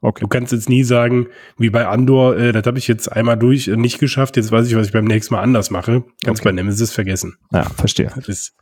Okay. 0.00 0.20
Du 0.20 0.28
kannst 0.28 0.52
jetzt 0.52 0.68
nie 0.68 0.84
sagen, 0.84 1.26
wie 1.56 1.70
bei 1.70 1.86
Andor, 1.88 2.36
äh, 2.36 2.52
das 2.52 2.64
habe 2.66 2.78
ich 2.78 2.86
jetzt 2.86 3.10
einmal 3.10 3.36
durch 3.36 3.66
äh, 3.68 3.76
nicht 3.76 3.98
geschafft, 3.98 4.36
jetzt 4.36 4.52
weiß 4.52 4.66
ich, 4.68 4.76
was 4.76 4.86
ich 4.86 4.92
beim 4.92 5.04
nächsten 5.06 5.34
Mal 5.34 5.42
anders 5.42 5.70
mache. 5.70 6.04
Kannst 6.24 6.42
Okay. 6.42 6.50
bei 6.50 6.52
Nemesis 6.52 6.92
vergessen. 6.92 7.36
Ja, 7.52 7.64
verstehe. 7.64 8.12
Ist, 8.26 8.54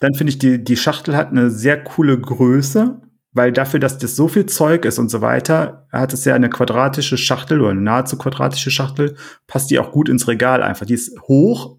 Dann 0.00 0.14
finde 0.14 0.30
ich, 0.32 0.38
die, 0.38 0.62
die 0.62 0.76
Schachtel 0.76 1.16
hat 1.16 1.30
eine 1.30 1.50
sehr 1.50 1.82
coole 1.82 2.18
Größe, 2.18 3.00
weil 3.32 3.52
dafür, 3.52 3.80
dass 3.80 3.96
das 3.98 4.16
so 4.16 4.28
viel 4.28 4.46
Zeug 4.46 4.84
ist 4.84 4.98
und 4.98 5.08
so 5.10 5.20
weiter, 5.22 5.86
hat 5.92 6.12
es 6.12 6.24
ja 6.26 6.34
eine 6.34 6.50
quadratische 6.50 7.16
Schachtel 7.18 7.60
oder 7.60 7.70
eine 7.70 7.80
nahezu 7.80 8.18
quadratische 8.18 8.70
Schachtel, 8.70 9.16
passt 9.46 9.70
die 9.70 9.78
auch 9.78 9.92
gut 9.92 10.08
ins 10.10 10.28
Regal 10.28 10.62
einfach. 10.62 10.84
Die 10.86 10.94
ist 10.94 11.18
hoch, 11.22 11.78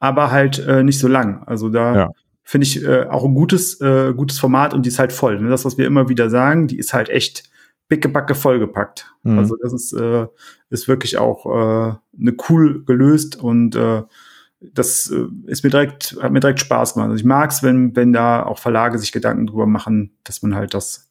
aber 0.00 0.30
halt 0.32 0.58
äh, 0.66 0.82
nicht 0.82 0.98
so 0.98 1.06
lang. 1.08 1.42
Also 1.46 1.68
da 1.68 1.94
Ja. 1.96 2.10
finde 2.42 2.66
ich 2.66 2.84
äh, 2.84 3.04
auch 3.08 3.24
ein 3.24 3.34
gutes, 3.34 3.80
äh, 3.80 4.12
gutes 4.14 4.38
Format 4.40 4.74
und 4.74 4.84
die 4.84 4.88
ist 4.88 4.98
halt 4.98 5.12
voll. 5.12 5.38
Das, 5.48 5.64
was 5.64 5.78
wir 5.78 5.86
immer 5.86 6.08
wieder 6.08 6.28
sagen, 6.28 6.66
die 6.66 6.78
ist 6.78 6.92
halt 6.92 7.08
echt 7.08 7.44
pickebacke 7.92 8.34
vollgepackt. 8.34 9.12
Mhm. 9.22 9.38
Also 9.38 9.54
das 9.62 9.74
ist, 9.74 9.92
äh, 9.92 10.26
ist 10.70 10.88
wirklich 10.88 11.18
auch 11.18 11.44
äh, 11.44 11.94
eine 12.18 12.36
cool 12.48 12.82
gelöst 12.86 13.36
und 13.36 13.76
äh, 13.76 14.02
das 14.60 15.10
äh, 15.10 15.26
ist 15.44 15.62
mir 15.62 15.68
direkt, 15.68 16.16
hat 16.22 16.32
mir 16.32 16.40
direkt 16.40 16.60
Spaß 16.60 16.94
gemacht. 16.94 17.10
Also 17.10 17.20
ich 17.20 17.26
mag 17.26 17.50
es, 17.50 17.62
wenn, 17.62 17.94
wenn 17.94 18.14
da 18.14 18.44
auch 18.44 18.58
Verlage 18.58 18.98
sich 18.98 19.12
Gedanken 19.12 19.46
drüber 19.46 19.66
machen, 19.66 20.16
dass 20.24 20.40
man 20.40 20.54
halt 20.54 20.72
das 20.72 21.10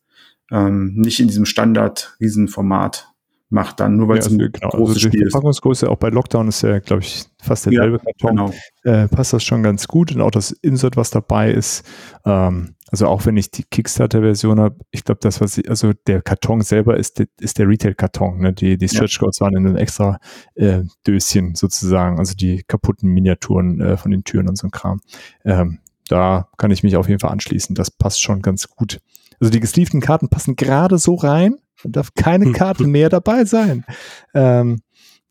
ähm, 0.49 0.95
nicht 0.95 1.19
in 1.19 1.27
diesem 1.27 1.45
Standard-Riesenformat 1.45 3.11
macht, 3.52 3.80
dann 3.80 3.97
nur 3.97 4.08
weil 4.08 4.16
Ja, 4.16 4.20
es 4.22 4.26
also, 4.28 4.39
ein 4.39 4.52
genau, 4.52 4.70
großes 4.70 4.95
also 4.95 5.10
die 5.10 5.16
Spiel 5.18 5.28
ist. 5.28 5.32
Verpackungsgröße 5.32 5.89
auch 5.89 5.97
bei 5.97 6.10
Lockdown 6.10 6.47
ist 6.47 6.62
ja, 6.62 6.80
glaube 6.80 7.02
ich, 7.04 7.26
fast 7.41 7.66
Ja, 7.66 7.72
derselbe 7.72 7.99
Karton. 7.99 8.36
Genau. 8.38 8.54
Äh, 8.84 9.08
passt 9.08 9.34
das 9.34 9.43
schon 9.43 9.62
ganz 9.64 9.88
gut 9.88 10.14
und 10.14 10.22
auch 10.22 10.32
das 10.32 10.52
Insert, 10.52 10.97
was 10.97 11.10
dabei 11.12 11.52
ist. 11.52 11.84
Ähm, 12.26 12.76
also 12.89 13.08
auch 13.08 13.26
wenn 13.26 13.38
ich 13.38 13.52
die 13.52 13.64
Kickstarter-Version 13.64 14.60
habe, 14.60 14.78
ich 14.91 15.04
glaube, 15.04 15.20
das, 15.22 15.39
was 15.39 15.58
ich, 15.58 15.70
also 15.70 15.91
der 16.08 16.22
Karton 16.22 16.62
selber 16.62 16.97
ist, 16.97 17.22
ist 17.39 17.58
der 17.58 17.68
Retail-Karton. 17.68 18.39
Ne? 18.39 18.54
Die, 18.54 18.78
die 18.78 18.86
Ja. 18.86 18.91
Stretch 18.91 19.20
Goals 19.20 19.39
waren 19.41 19.56
in 19.56 19.66
einem 19.66 19.76
extra 19.78 20.18
äh, 20.56 20.84
Döschen 21.08 21.56
sozusagen, 21.56 22.20
also 22.20 22.34
die 22.36 22.64
kaputten 22.64 23.10
Miniaturen 23.14 23.80
äh, 23.80 23.97
von 23.97 24.12
den 24.12 24.24
Türen 24.24 24.49
und 24.49 24.58
so 24.58 24.68
ein 24.68 24.72
Kram. 24.72 24.99
Ähm, 25.45 25.80
da 26.10 26.49
kann 26.58 26.72
ich 26.72 26.84
mich 26.84 26.97
auf 26.97 27.08
jeden 27.08 27.20
Fall 27.22 27.32
anschließen. 27.32 27.76
Das 27.76 27.91
passt 27.91 28.22
schon 28.22 28.41
ganz 28.41 28.68
gut. 28.68 28.99
Also 29.39 29.52
die 29.52 29.60
gesleevten 29.62 30.02
Karten 30.02 30.28
passen 30.30 30.56
gerade 30.58 30.97
so 30.97 31.16
rein. 31.16 31.56
Da 31.84 31.89
darf 31.89 32.13
keine 32.15 32.45
Hm. 32.45 32.53
Karte 32.53 32.88
mehr 32.88 33.09
dabei 33.09 33.45
sein. 33.45 33.86
Ähm, 34.34 34.82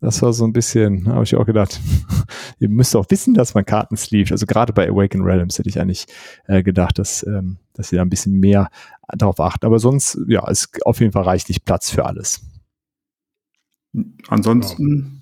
das 0.00 0.22
war 0.22 0.32
so 0.32 0.44
ein 0.46 0.52
bisschen, 0.54 1.06
habe 1.08 1.24
ich 1.24 1.36
auch 1.36 1.44
gedacht, 1.44 1.78
ihr 2.58 2.70
müsst 2.70 2.96
auch 2.96 3.06
wissen, 3.10 3.34
dass 3.34 3.54
man 3.54 3.66
Karten 3.66 3.96
sleeved. 3.96 4.32
Also 4.32 4.46
gerade 4.46 4.72
bei 4.72 4.88
Awaken 4.88 5.22
Realms 5.22 5.58
hätte 5.58 5.68
ich 5.68 5.78
eigentlich 5.78 6.06
äh, 6.46 6.62
gedacht, 6.62 6.98
dass, 6.98 7.22
ähm, 7.26 7.58
dass 7.74 7.90
sie 7.90 7.96
da 7.96 8.02
ein 8.02 8.08
bisschen 8.10 8.40
mehr 8.40 8.68
darauf 9.08 9.40
achten. 9.40 9.66
Aber 9.66 9.78
sonst, 9.78 10.18
ja, 10.26 10.48
ist 10.48 10.84
auf 10.86 11.00
jeden 11.00 11.12
Fall 11.12 11.24
reichlich 11.24 11.64
Platz 11.64 11.90
für 11.90 12.06
alles. 12.06 12.40
Ansonsten, 14.28 15.20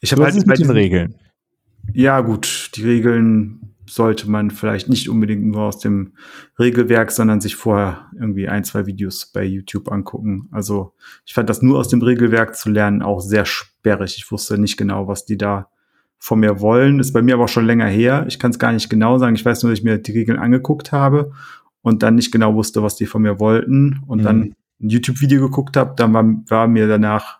ich 0.00 0.12
habe 0.12 0.24
halt 0.24 0.46
mit 0.46 0.58
den 0.58 0.70
Regeln. 0.70 1.14
Ja, 1.92 2.20
gut, 2.22 2.72
die 2.74 2.82
Regeln 2.82 3.65
sollte 3.88 4.30
man 4.30 4.50
vielleicht 4.50 4.88
nicht 4.88 5.08
unbedingt 5.08 5.44
nur 5.46 5.62
aus 5.62 5.78
dem 5.78 6.12
Regelwerk, 6.58 7.10
sondern 7.10 7.40
sich 7.40 7.56
vorher 7.56 8.10
irgendwie 8.18 8.48
ein, 8.48 8.64
zwei 8.64 8.86
Videos 8.86 9.26
bei 9.26 9.44
YouTube 9.44 9.90
angucken. 9.90 10.48
Also 10.50 10.92
ich 11.24 11.34
fand 11.34 11.48
das 11.48 11.62
nur 11.62 11.78
aus 11.78 11.88
dem 11.88 12.02
Regelwerk 12.02 12.56
zu 12.56 12.70
lernen 12.70 13.02
auch 13.02 13.20
sehr 13.20 13.44
sperrig. 13.44 14.16
Ich 14.16 14.30
wusste 14.30 14.58
nicht 14.58 14.76
genau, 14.76 15.08
was 15.08 15.24
die 15.24 15.36
da 15.38 15.68
von 16.18 16.40
mir 16.40 16.60
wollen. 16.60 16.98
Ist 17.00 17.12
bei 17.12 17.22
mir 17.22 17.34
aber 17.34 17.44
auch 17.44 17.48
schon 17.48 17.66
länger 17.66 17.86
her. 17.86 18.24
Ich 18.28 18.38
kann 18.38 18.50
es 18.50 18.58
gar 18.58 18.72
nicht 18.72 18.88
genau 18.90 19.18
sagen. 19.18 19.36
Ich 19.36 19.44
weiß 19.44 19.62
nur, 19.62 19.70
dass 19.70 19.78
ich 19.78 19.84
mir 19.84 19.98
die 19.98 20.12
Regeln 20.12 20.38
angeguckt 20.38 20.92
habe 20.92 21.32
und 21.82 22.02
dann 22.02 22.14
nicht 22.16 22.32
genau 22.32 22.54
wusste, 22.54 22.82
was 22.82 22.96
die 22.96 23.06
von 23.06 23.22
mir 23.22 23.38
wollten 23.38 24.00
und 24.06 24.20
Mhm. 24.20 24.24
dann 24.24 24.54
ein 24.80 24.88
YouTube-Video 24.88 25.40
geguckt 25.40 25.76
habe. 25.76 25.94
Dann 25.96 26.12
war, 26.12 26.24
war 26.48 26.66
mir 26.68 26.88
danach 26.88 27.38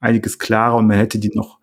einiges 0.00 0.38
klarer 0.38 0.76
und 0.76 0.86
man 0.86 0.96
hätte 0.96 1.18
die 1.18 1.32
noch 1.34 1.58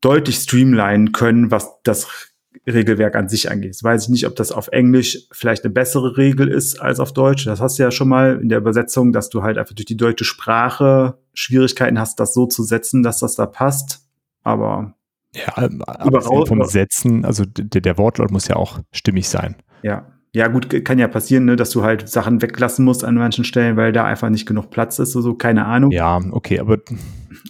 deutlich 0.00 0.36
streamlinen 0.36 1.12
können, 1.12 1.50
was 1.50 1.70
das 1.84 2.29
Regelwerk 2.66 3.16
an 3.16 3.28
sich 3.28 3.50
angeht. 3.50 3.70
Jetzt 3.70 3.84
weiß 3.84 4.04
ich 4.04 4.08
nicht, 4.10 4.26
ob 4.26 4.36
das 4.36 4.52
auf 4.52 4.68
Englisch 4.68 5.26
vielleicht 5.32 5.64
eine 5.64 5.72
bessere 5.72 6.16
Regel 6.16 6.48
ist 6.48 6.80
als 6.80 7.00
auf 7.00 7.12
Deutsch. 7.12 7.44
Das 7.46 7.60
hast 7.60 7.78
du 7.78 7.82
ja 7.82 7.90
schon 7.90 8.08
mal 8.08 8.38
in 8.40 8.48
der 8.48 8.58
Übersetzung, 8.58 9.12
dass 9.12 9.30
du 9.30 9.42
halt 9.42 9.58
einfach 9.58 9.74
durch 9.74 9.86
die 9.86 9.96
deutsche 9.96 10.24
Sprache 10.24 11.18
Schwierigkeiten 11.32 11.98
hast, 11.98 12.20
das 12.20 12.34
so 12.34 12.46
zu 12.46 12.62
setzen, 12.62 13.02
dass 13.02 13.18
das 13.18 13.34
da 13.34 13.46
passt. 13.46 14.06
Aber 14.42 14.94
Ja, 15.34 15.54
abgesehen 15.54 16.46
vom 16.46 16.64
Setzen, 16.64 17.24
also 17.24 17.44
der, 17.46 17.80
der 17.80 17.98
Wortlaut 17.98 18.30
muss 18.30 18.48
ja 18.48 18.56
auch 18.56 18.80
stimmig 18.92 19.28
sein. 19.28 19.56
ja, 19.82 20.06
ja 20.32 20.46
gut, 20.46 20.84
kann 20.84 20.98
ja 20.98 21.08
passieren, 21.08 21.44
ne, 21.44 21.56
dass 21.56 21.70
du 21.70 21.82
halt 21.82 22.08
Sachen 22.08 22.40
weglassen 22.40 22.84
musst 22.84 23.04
an 23.04 23.16
manchen 23.16 23.44
Stellen, 23.44 23.76
weil 23.76 23.92
da 23.92 24.04
einfach 24.04 24.30
nicht 24.30 24.46
genug 24.46 24.70
Platz 24.70 24.98
ist 25.00 25.16
oder 25.16 25.24
so, 25.24 25.34
keine 25.34 25.64
Ahnung. 25.66 25.90
Ja, 25.90 26.20
okay, 26.30 26.60
aber, 26.60 26.78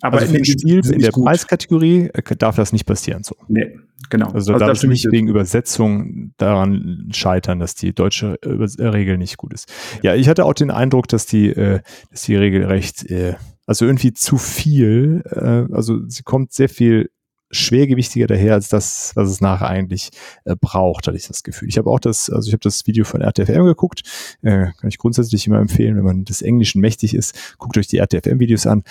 aber 0.00 0.18
also 0.18 0.32
die 0.32 0.44
Spiel 0.44 0.80
in 0.90 1.00
der 1.00 1.10
gut. 1.10 1.26
Preiskategorie 1.26 2.10
äh, 2.14 2.36
darf 2.36 2.56
das 2.56 2.72
nicht 2.72 2.86
passieren 2.86 3.22
so. 3.22 3.36
Nee, 3.48 3.78
genau. 4.08 4.30
Also, 4.30 4.52
da 4.52 4.58
darf 4.60 4.78
es 4.78 4.82
nicht 4.84 5.06
wegen 5.10 5.28
Übersetzung 5.28 6.32
daran 6.38 7.08
scheitern, 7.12 7.58
dass 7.58 7.74
die 7.74 7.94
deutsche 7.94 8.38
äh, 8.42 8.86
Regel 8.86 9.18
nicht 9.18 9.36
gut 9.36 9.52
ist. 9.52 9.70
Ja, 10.02 10.14
ich 10.14 10.28
hatte 10.28 10.46
auch 10.46 10.54
den 10.54 10.70
Eindruck, 10.70 11.06
dass 11.08 11.26
die, 11.26 11.50
äh, 11.50 11.80
dass 12.10 12.22
die 12.22 12.36
Regel 12.36 12.64
recht, 12.64 13.10
äh, 13.10 13.34
also 13.66 13.84
irgendwie 13.84 14.14
zu 14.14 14.38
viel, 14.38 15.22
äh, 15.26 15.72
also 15.74 15.98
sie 16.08 16.22
kommt 16.22 16.52
sehr 16.52 16.70
viel 16.70 17.10
schwergewichtiger 17.50 18.26
daher 18.26 18.54
als 18.54 18.68
das, 18.68 19.12
was 19.14 19.28
es 19.28 19.40
nachher 19.40 19.68
eigentlich 19.68 20.10
äh, 20.44 20.54
braucht, 20.58 21.06
hatte 21.06 21.16
ich 21.16 21.26
das 21.26 21.42
Gefühl. 21.42 21.68
Ich 21.68 21.78
habe 21.78 21.90
auch 21.90 22.00
das, 22.00 22.30
also 22.30 22.48
ich 22.48 22.52
habe 22.52 22.62
das 22.62 22.86
Video 22.86 23.04
von 23.04 23.20
RTFM 23.20 23.64
geguckt, 23.64 24.02
äh, 24.42 24.66
kann 24.78 24.88
ich 24.88 24.98
grundsätzlich 24.98 25.46
immer 25.46 25.58
empfehlen, 25.58 25.96
wenn 25.96 26.04
man 26.04 26.24
des 26.24 26.42
Englischen 26.42 26.80
mächtig 26.80 27.14
ist, 27.14 27.56
guckt 27.58 27.76
euch 27.76 27.88
die 27.88 27.98
RTFM-Videos 27.98 28.66
an. 28.66 28.84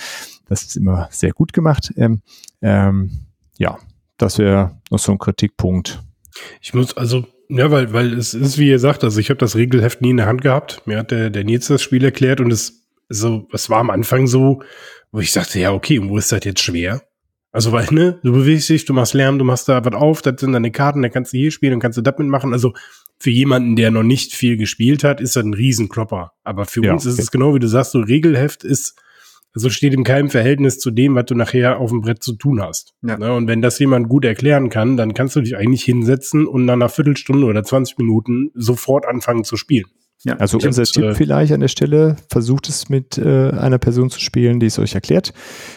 Das 0.48 0.64
ist 0.64 0.78
immer 0.78 1.08
sehr 1.12 1.32
gut 1.32 1.54
gemacht. 1.54 1.94
Ähm, 1.96 2.22
ähm, 2.62 3.12
ja, 3.58 3.78
das 4.18 4.38
wäre 4.38 4.80
noch 4.90 5.00
so 5.00 5.12
ein 5.12 5.20
Kritikpunkt. 5.20 6.02
Ich 6.62 6.74
muss 6.74 6.96
also, 6.98 7.26
ja, 7.50 7.72
weil, 7.72 7.94
weil 7.94 8.14
es 8.14 8.34
ist, 8.34 8.58
wie 8.58 8.70
ihr 8.70 8.80
sagt, 8.80 9.04
also 9.04 9.20
ich 9.20 9.30
habe 9.30 9.40
das 9.40 9.56
Regelheft 9.56 10.02
nie 10.02 10.12
in 10.12 10.18
der 10.18 10.26
Hand 10.26 10.42
gehabt. 10.42 10.82
Mir 10.86 10.98
hat 10.98 11.12
der, 11.12 11.30
der 11.30 11.44
Nils 11.44 11.68
das 11.68 11.82
Spiel 11.82 12.04
erklärt 12.04 12.42
und 12.42 12.52
es, 12.52 12.84
so, 13.10 13.48
es 13.54 13.70
war 13.70 13.80
am 13.80 13.90
Anfang 13.90 14.28
so, 14.28 14.62
wo 15.12 15.20
ich 15.20 15.32
sagte, 15.32 15.60
ja, 15.60 15.72
okay, 15.72 16.00
wo 16.08 16.18
ist 16.18 16.32
das 16.32 16.44
jetzt 16.44 16.62
schwer? 16.62 17.02
Also, 17.52 17.72
weil, 17.72 17.88
ne, 17.92 18.20
du 18.24 18.32
bewegst 18.32 18.70
dich, 18.70 18.86
du 18.86 18.94
machst 18.94 19.14
Lärm, 19.14 19.40
du 19.40 19.46
machst 19.46 19.68
da 19.68 19.84
was 19.84 19.94
auf, 19.94 20.22
das 20.22 20.40
sind 20.40 20.54
deine 20.54 20.72
Karten, 20.72 21.02
da 21.02 21.10
kannst 21.10 21.34
du 21.34 21.38
hier 21.38 21.52
spielen 21.52 21.74
und 21.74 21.80
kannst 21.80 21.98
du 21.98 22.02
das 22.02 22.16
mitmachen. 22.18 22.54
Also, 22.54 22.74
für 23.18 23.32
jemanden, 23.32 23.76
der 23.76 23.92
noch 23.92 24.04
nicht 24.04 24.34
viel 24.34 24.56
gespielt 24.56 25.04
hat, 25.04 25.20
ist 25.20 25.36
das 25.36 25.44
ein 25.44 25.54
Riesenkropper. 25.54 26.32
Aber 26.44 26.66
für 26.66 26.84
Ja, 26.84 26.94
uns 26.94 27.06
ist 27.06 27.16
okay. 27.16 27.24
es 27.24 27.32
genau 27.32 27.56
wie 27.56 27.60
du 27.60 27.68
sagst, 27.68 27.92
so 27.92 28.00
Regelheft 28.00 28.64
ist, 28.64 28.96
also 29.54 29.70
steht 29.70 29.94
in 29.94 30.04
keinem 30.04 30.30
Verhältnis 30.30 30.78
zu 30.80 30.92
dem, 30.92 31.16
was 31.16 31.26
du 31.26 31.36
nachher 31.36 31.80
auf 31.80 31.90
dem 31.90 32.02
Brett 32.02 32.22
zu 32.24 32.34
tun 32.36 32.62
hast. 32.62 32.94
Ja. 33.02 33.18
Ne? 33.18 33.34
Und 33.34 33.48
wenn 33.48 33.62
das 33.62 33.80
jemand 33.80 34.08
gut 34.08 34.24
erklären 34.24 34.70
kann, 34.70 34.96
dann 34.96 35.14
kannst 35.16 35.36
du 35.36 35.42
dich 35.42 35.58
eigentlich 35.58 35.84
hinsetzen 35.84 36.46
und 36.46 36.66
nach 36.66 36.74
einer 36.74 36.88
Viertelstunde 36.88 37.48
oder 37.48 37.64
20 37.64 37.98
Minuten 37.98 38.52
sofort 38.54 39.06
anfangen 39.08 39.44
zu 39.44 39.58
spielen. 39.58 39.88
Ja, 40.24 40.36
Also 40.36 40.58
unser 40.58 40.84
Tipp 40.84 41.04
äh, 41.04 41.16
vielleicht 41.16 41.54
an 41.54 41.62
der 41.62 41.70
Stelle, 41.70 42.18
versucht 42.30 42.68
es 42.68 42.90
mit 42.90 43.18
äh, 43.18 43.52
einer 43.52 43.78
Person 43.78 44.10
zu 44.10 44.20
spielen, 44.20 44.60
die 44.60 44.66
es 44.66 44.78
euch 44.78 44.96
erklärt. 44.96 45.34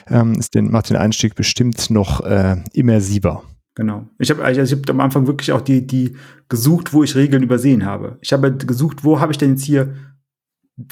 Ähm, 0.09 0.35
ist 0.35 0.55
den, 0.55 0.71
macht 0.71 0.91
den 0.91 0.97
Einstieg 0.97 1.35
bestimmt 1.35 1.91
noch 1.91 2.21
äh, 2.23 2.57
immersiver. 2.73 3.45
Genau. 3.75 4.09
Ich 4.19 4.31
habe 4.31 4.45
also 4.45 4.61
ich 4.61 4.73
hab 4.73 4.91
am 4.91 5.01
Anfang 5.01 5.27
wirklich 5.27 5.53
auch 5.53 5.61
die, 5.61 5.87
die 5.87 6.17
gesucht, 6.49 6.93
wo 6.93 7.03
ich 7.03 7.15
Regeln 7.15 7.43
übersehen 7.43 7.87
habe. 7.87 8.19
Ich 8.21 8.33
habe 8.33 8.55
gesucht, 8.55 9.05
wo 9.05 9.21
habe 9.21 9.33
ich 9.33 9.39
denn 9.39 9.51
jetzt 9.51 9.65
hier 9.65 9.95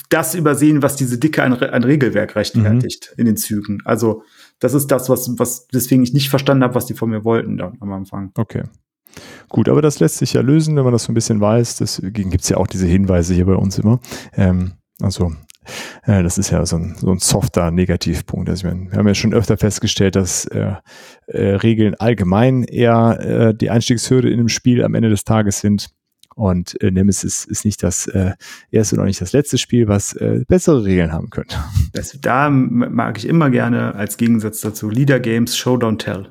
das 0.09 0.35
übersehen, 0.35 0.83
was 0.83 0.97
diese 0.97 1.19
Dicke 1.19 1.43
an, 1.43 1.55
an 1.55 1.85
Regelwerk 1.85 2.37
rechtfertigt 2.37 3.15
in 3.17 3.27
den 3.27 3.37
Zügen. 3.37 3.81
Also 3.85 4.23
das 4.59 4.75
ist 4.75 4.89
das, 4.89 5.09
was, 5.09 5.39
was 5.39 5.67
deswegen 5.69 6.03
ich 6.03 6.13
nicht 6.13 6.31
verstanden 6.31 6.65
habe, 6.65 6.75
was 6.75 6.87
die 6.87 6.95
von 6.95 7.11
mir 7.11 7.25
wollten 7.25 7.57
dann 7.57 7.77
am 7.81 7.93
Anfang. 7.93 8.31
Okay. 8.37 8.63
Gut, 9.49 9.69
aber 9.69 9.83
das 9.83 9.99
lässt 10.01 10.19
sich 10.19 10.33
ja 10.33 10.43
lösen, 10.43 10.77
wenn 10.77 10.85
man 10.85 10.93
das 10.93 11.05
so 11.05 11.13
ein 11.13 11.15
bisschen 11.15 11.41
weiß. 11.41 11.77
Deswegen 11.77 12.31
gibt's 12.31 12.49
ja 12.49 12.57
auch 12.57 12.67
diese 12.67 12.87
Hinweise 12.87 13.35
hier 13.35 13.47
bei 13.47 13.55
uns 13.55 13.79
immer. 13.79 14.01
Ähm, 14.37 14.73
also 15.01 15.33
äh, 16.07 16.23
das 16.23 16.39
ist 16.39 16.51
ja 16.51 16.65
so 16.65 16.77
ein, 16.77 16.95
so 16.97 17.11
ein 17.11 17.19
softer 17.19 17.71
Negativpunkt. 17.71 18.49
Also 18.49 18.65
wir 18.65 18.71
haben 18.71 19.09
ja 19.09 19.15
schon 19.15 19.35
öfter 19.35 19.57
festgestellt, 19.57 20.17
dass 20.17 20.45
äh, 20.47 20.75
äh, 21.27 21.55
Regeln 21.57 21.95
allgemein 21.95 22.65
eher 22.65 23.21
äh, 23.21 23.55
die 23.55 23.71
Einstiegshürde 23.71 24.31
in 24.31 24.39
einem 24.39 24.49
Spiel 24.49 24.85
am 24.85 24.95
Ende 24.95 25.11
des 25.11 25.25
Tages 25.25 25.61
sind. 25.61 25.89
Und 26.37 26.81
äh, 26.81 26.91
Nemesis 26.91 27.45
ist 27.45 27.65
nicht 27.65 27.83
das 27.83 28.07
äh, 28.07 28.33
erste 28.71 28.97
und 28.97 29.03
auch 29.03 29.07
nicht 29.07 29.21
das 29.21 29.33
letzte 29.33 29.59
Spiel, 29.59 29.89
was 29.89 30.15
äh, 30.15 30.45
bessere 30.49 30.85
Regeln 30.85 31.13
haben 31.13 31.29
könnte. 31.29 31.57
Das, 31.93 32.17
da 32.21 32.49
mag 32.49 33.19
ich 33.19 33.27
immer 33.27 33.51
gerne 33.51 33.95
als 33.95 34.17
Gegensatz 34.17 34.61
dazu 34.61 34.89
Leader 34.89 35.21
Games 35.21 35.57
Show 35.57 35.75
Don't 35.75 35.99
Tell. 35.99 36.29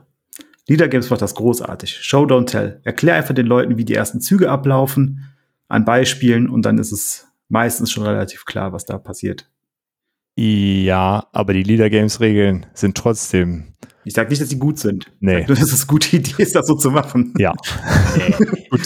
Leader 0.69 0.87
Games 0.87 1.09
macht 1.09 1.21
das 1.21 1.33
großartig. 1.33 1.99
Show 2.01 2.23
Don't 2.25 2.45
Tell. 2.45 2.79
Erklär 2.83 3.15
einfach 3.15 3.33
den 3.33 3.47
Leuten, 3.47 3.77
wie 3.77 3.85
die 3.85 3.95
ersten 3.95 4.21
Züge 4.21 4.51
ablaufen 4.51 5.25
an 5.67 5.83
Beispielen 5.83 6.47
und 6.47 6.63
dann 6.63 6.77
ist 6.77 6.91
es 6.91 7.27
meistens 7.47 7.91
schon 7.91 8.05
relativ 8.05 8.45
klar, 8.45 8.71
was 8.71 8.85
da 8.85 8.99
passiert. 8.99 9.49
Ja, 10.37 11.27
aber 11.33 11.53
die 11.53 11.63
Leader 11.63 11.89
Games 11.89 12.21
Regeln 12.21 12.67
sind 12.73 12.95
trotzdem, 12.95 13.73
Ich 14.05 14.13
sage 14.13 14.29
nicht, 14.29 14.41
dass 14.41 14.49
die 14.49 14.57
gut 14.57 14.79
sind. 14.79 15.11
Nee. 15.19 15.45
Nur, 15.45 15.55
dass 15.55 15.71
es 15.71 15.81
eine 15.81 15.87
gute 15.87 16.15
Idee 16.15 16.41
ist, 16.41 16.55
das 16.55 16.67
so 16.67 16.75
zu 16.75 16.89
machen. 16.91 17.33
ja. 17.37 17.53
gut. 18.69 18.81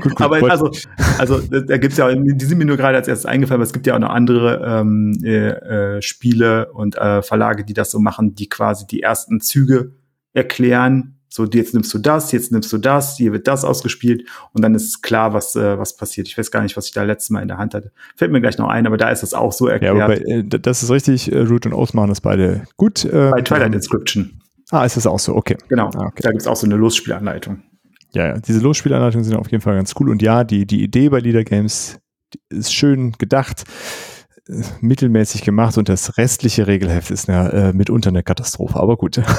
gut, 0.00 0.02
gut. 0.02 0.20
Aber 0.20 0.50
also, 0.50 0.70
also 1.18 1.40
da 1.40 1.78
gibt's 1.78 1.96
ja, 1.96 2.14
die 2.14 2.44
sind 2.44 2.58
mir 2.58 2.66
nur 2.66 2.76
gerade 2.76 2.98
als 2.98 3.08
erstes 3.08 3.26
eingefallen, 3.26 3.58
aber 3.58 3.64
es 3.64 3.72
gibt 3.72 3.86
ja 3.86 3.94
auch 3.94 3.98
noch 3.98 4.10
andere 4.10 4.62
ähm, 4.64 5.18
äh, 5.24 5.48
äh, 5.96 6.02
Spiele 6.02 6.72
und 6.72 6.96
äh, 6.96 7.22
Verlage, 7.22 7.64
die 7.64 7.74
das 7.74 7.90
so 7.90 7.98
machen, 7.98 8.34
die 8.34 8.48
quasi 8.48 8.86
die 8.86 9.02
ersten 9.02 9.40
Züge 9.40 9.92
erklären. 10.32 11.19
So, 11.32 11.44
jetzt 11.44 11.74
nimmst 11.74 11.94
du 11.94 11.98
das, 11.98 12.32
jetzt 12.32 12.50
nimmst 12.50 12.72
du 12.72 12.78
das, 12.78 13.16
hier 13.16 13.32
wird 13.32 13.46
das 13.46 13.64
ausgespielt 13.64 14.28
und 14.52 14.62
dann 14.62 14.74
ist 14.74 15.00
klar, 15.00 15.32
was, 15.32 15.54
äh, 15.54 15.78
was 15.78 15.96
passiert. 15.96 16.26
Ich 16.26 16.36
weiß 16.36 16.50
gar 16.50 16.60
nicht, 16.62 16.76
was 16.76 16.86
ich 16.86 16.92
da 16.92 17.04
letztes 17.04 17.30
Mal 17.30 17.40
in 17.40 17.46
der 17.48 17.56
Hand 17.56 17.72
hatte. 17.72 17.92
Fällt 18.16 18.32
mir 18.32 18.40
gleich 18.40 18.58
noch 18.58 18.68
ein, 18.68 18.84
aber 18.84 18.96
da 18.96 19.10
ist 19.10 19.22
das 19.22 19.32
auch 19.32 19.52
so 19.52 19.68
Ja, 19.68 19.74
erklärt. 19.74 19.94
aber 19.94 20.06
bei, 20.08 20.16
äh, 20.22 20.42
das 20.42 20.82
ist 20.82 20.90
richtig. 20.90 21.30
Äh, 21.30 21.38
Root 21.42 21.66
und 21.66 21.72
Oath 21.72 21.94
machen 21.94 22.08
das 22.08 22.20
beide 22.20 22.64
gut. 22.76 23.04
Äh, 23.04 23.30
bei 23.30 23.42
Twilight 23.42 23.68
ähm, 23.68 23.74
Inscription. 23.74 24.40
Ah, 24.72 24.84
ist 24.84 24.96
das 24.96 25.06
auch 25.06 25.20
so? 25.20 25.36
Okay. 25.36 25.56
Genau. 25.68 25.90
Ah, 25.94 26.06
okay. 26.06 26.22
Da 26.22 26.30
gibt's 26.32 26.48
auch 26.48 26.56
so 26.56 26.66
eine 26.66 26.74
Losspielanleitung. 26.74 27.62
Ja, 28.12 28.26
ja. 28.26 28.38
Diese 28.40 28.58
Losspielanleitungen 28.58 29.24
sind 29.24 29.36
auf 29.36 29.50
jeden 29.52 29.62
Fall 29.62 29.76
ganz 29.76 29.94
cool. 30.00 30.10
Und 30.10 30.22
ja, 30.22 30.42
die, 30.42 30.66
die 30.66 30.82
Idee 30.82 31.10
bei 31.10 31.20
Leader 31.20 31.44
Games 31.44 32.00
ist 32.48 32.74
schön 32.74 33.12
gedacht, 33.18 33.62
äh, 34.48 34.62
mittelmäßig 34.80 35.42
gemacht 35.42 35.78
und 35.78 35.88
das 35.88 36.18
restliche 36.18 36.66
Regelheft 36.66 37.12
ist 37.12 37.28
eine, 37.28 37.52
äh, 37.52 37.72
mitunter 37.72 38.08
eine 38.08 38.24
Katastrophe. 38.24 38.80
Aber 38.80 38.96
gut. 38.96 39.20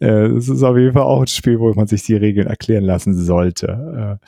Äh, 0.00 0.26
es 0.26 0.48
ist 0.48 0.62
auf 0.62 0.76
jeden 0.76 0.92
Fall 0.92 1.02
auch 1.02 1.20
ein 1.20 1.26
Spiel, 1.26 1.58
wo 1.58 1.72
man 1.74 1.86
sich 1.86 2.02
die 2.02 2.16
Regeln 2.16 2.46
erklären 2.46 2.84
lassen 2.84 3.14
sollte. 3.14 4.18
Äh, 4.20 4.26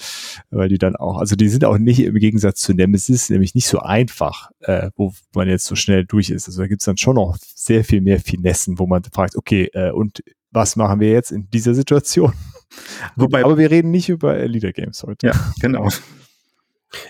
weil 0.50 0.68
die 0.68 0.78
dann 0.78 0.96
auch, 0.96 1.18
also 1.18 1.36
die 1.36 1.48
sind 1.48 1.64
auch 1.64 1.78
nicht 1.78 2.00
im 2.00 2.14
Gegensatz 2.14 2.60
zu 2.60 2.74
Nemesis, 2.74 3.30
nämlich 3.30 3.54
nicht 3.54 3.66
so 3.66 3.80
einfach, 3.80 4.50
äh, 4.60 4.90
wo 4.96 5.12
man 5.34 5.48
jetzt 5.48 5.66
so 5.66 5.74
schnell 5.74 6.04
durch 6.04 6.30
ist. 6.30 6.48
Also 6.48 6.62
da 6.62 6.68
gibt's 6.68 6.84
dann 6.84 6.96
schon 6.96 7.16
noch 7.16 7.36
sehr 7.40 7.84
viel 7.84 8.00
mehr 8.00 8.20
Finessen, 8.20 8.78
wo 8.78 8.86
man 8.86 9.02
fragt, 9.04 9.36
okay, 9.36 9.70
äh, 9.72 9.90
und 9.90 10.22
was 10.50 10.76
machen 10.76 11.00
wir 11.00 11.10
jetzt 11.10 11.32
in 11.32 11.50
dieser 11.50 11.74
Situation? 11.74 12.32
Wobei, 13.16 13.44
aber 13.44 13.58
wir 13.58 13.70
reden 13.70 13.90
nicht 13.90 14.08
über 14.08 14.46
Leader 14.46 14.72
Games 14.72 15.02
heute. 15.02 15.28
Ja, 15.28 15.32
genau. 15.60 15.88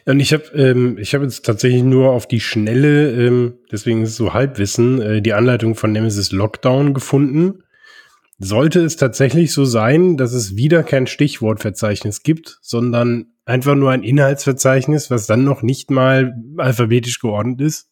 Und 0.07 0.21
ich 0.21 0.33
habe 0.33 0.45
ähm, 0.55 0.99
ich 0.99 1.15
hab 1.15 1.23
jetzt 1.23 1.45
tatsächlich 1.45 1.83
nur 1.83 2.11
auf 2.11 2.27
die 2.27 2.41
Schnelle, 2.41 3.11
ähm, 3.13 3.55
deswegen 3.71 4.03
ist 4.03 4.11
es 4.11 4.17
so 4.17 4.33
Halbwissen, 4.33 5.01
äh, 5.01 5.23
die 5.23 5.35
Anleitung 5.35 5.75
von 5.75 5.93
Nemesis 5.93 6.33
Lockdown 6.33 6.95
gefunden. 6.95 7.63
Sollte 8.39 8.80
es 8.80 8.97
tatsächlich 8.97 9.53
so 9.53 9.64
sein, 9.64 10.16
dass 10.16 10.32
es 10.32 10.57
wieder 10.57 10.82
kein 10.82 11.07
Stichwortverzeichnis 11.07 12.22
gibt, 12.22 12.59
sondern 12.62 13.26
einfach 13.45 13.74
nur 13.74 13.93
ein 13.93 14.03
Inhaltsverzeichnis, 14.03 15.11
was 15.11 15.26
dann 15.26 15.45
noch 15.45 15.62
nicht 15.62 15.91
mal 15.91 16.35
alphabetisch 16.57 17.20
geordnet 17.20 17.61
ist? 17.61 17.89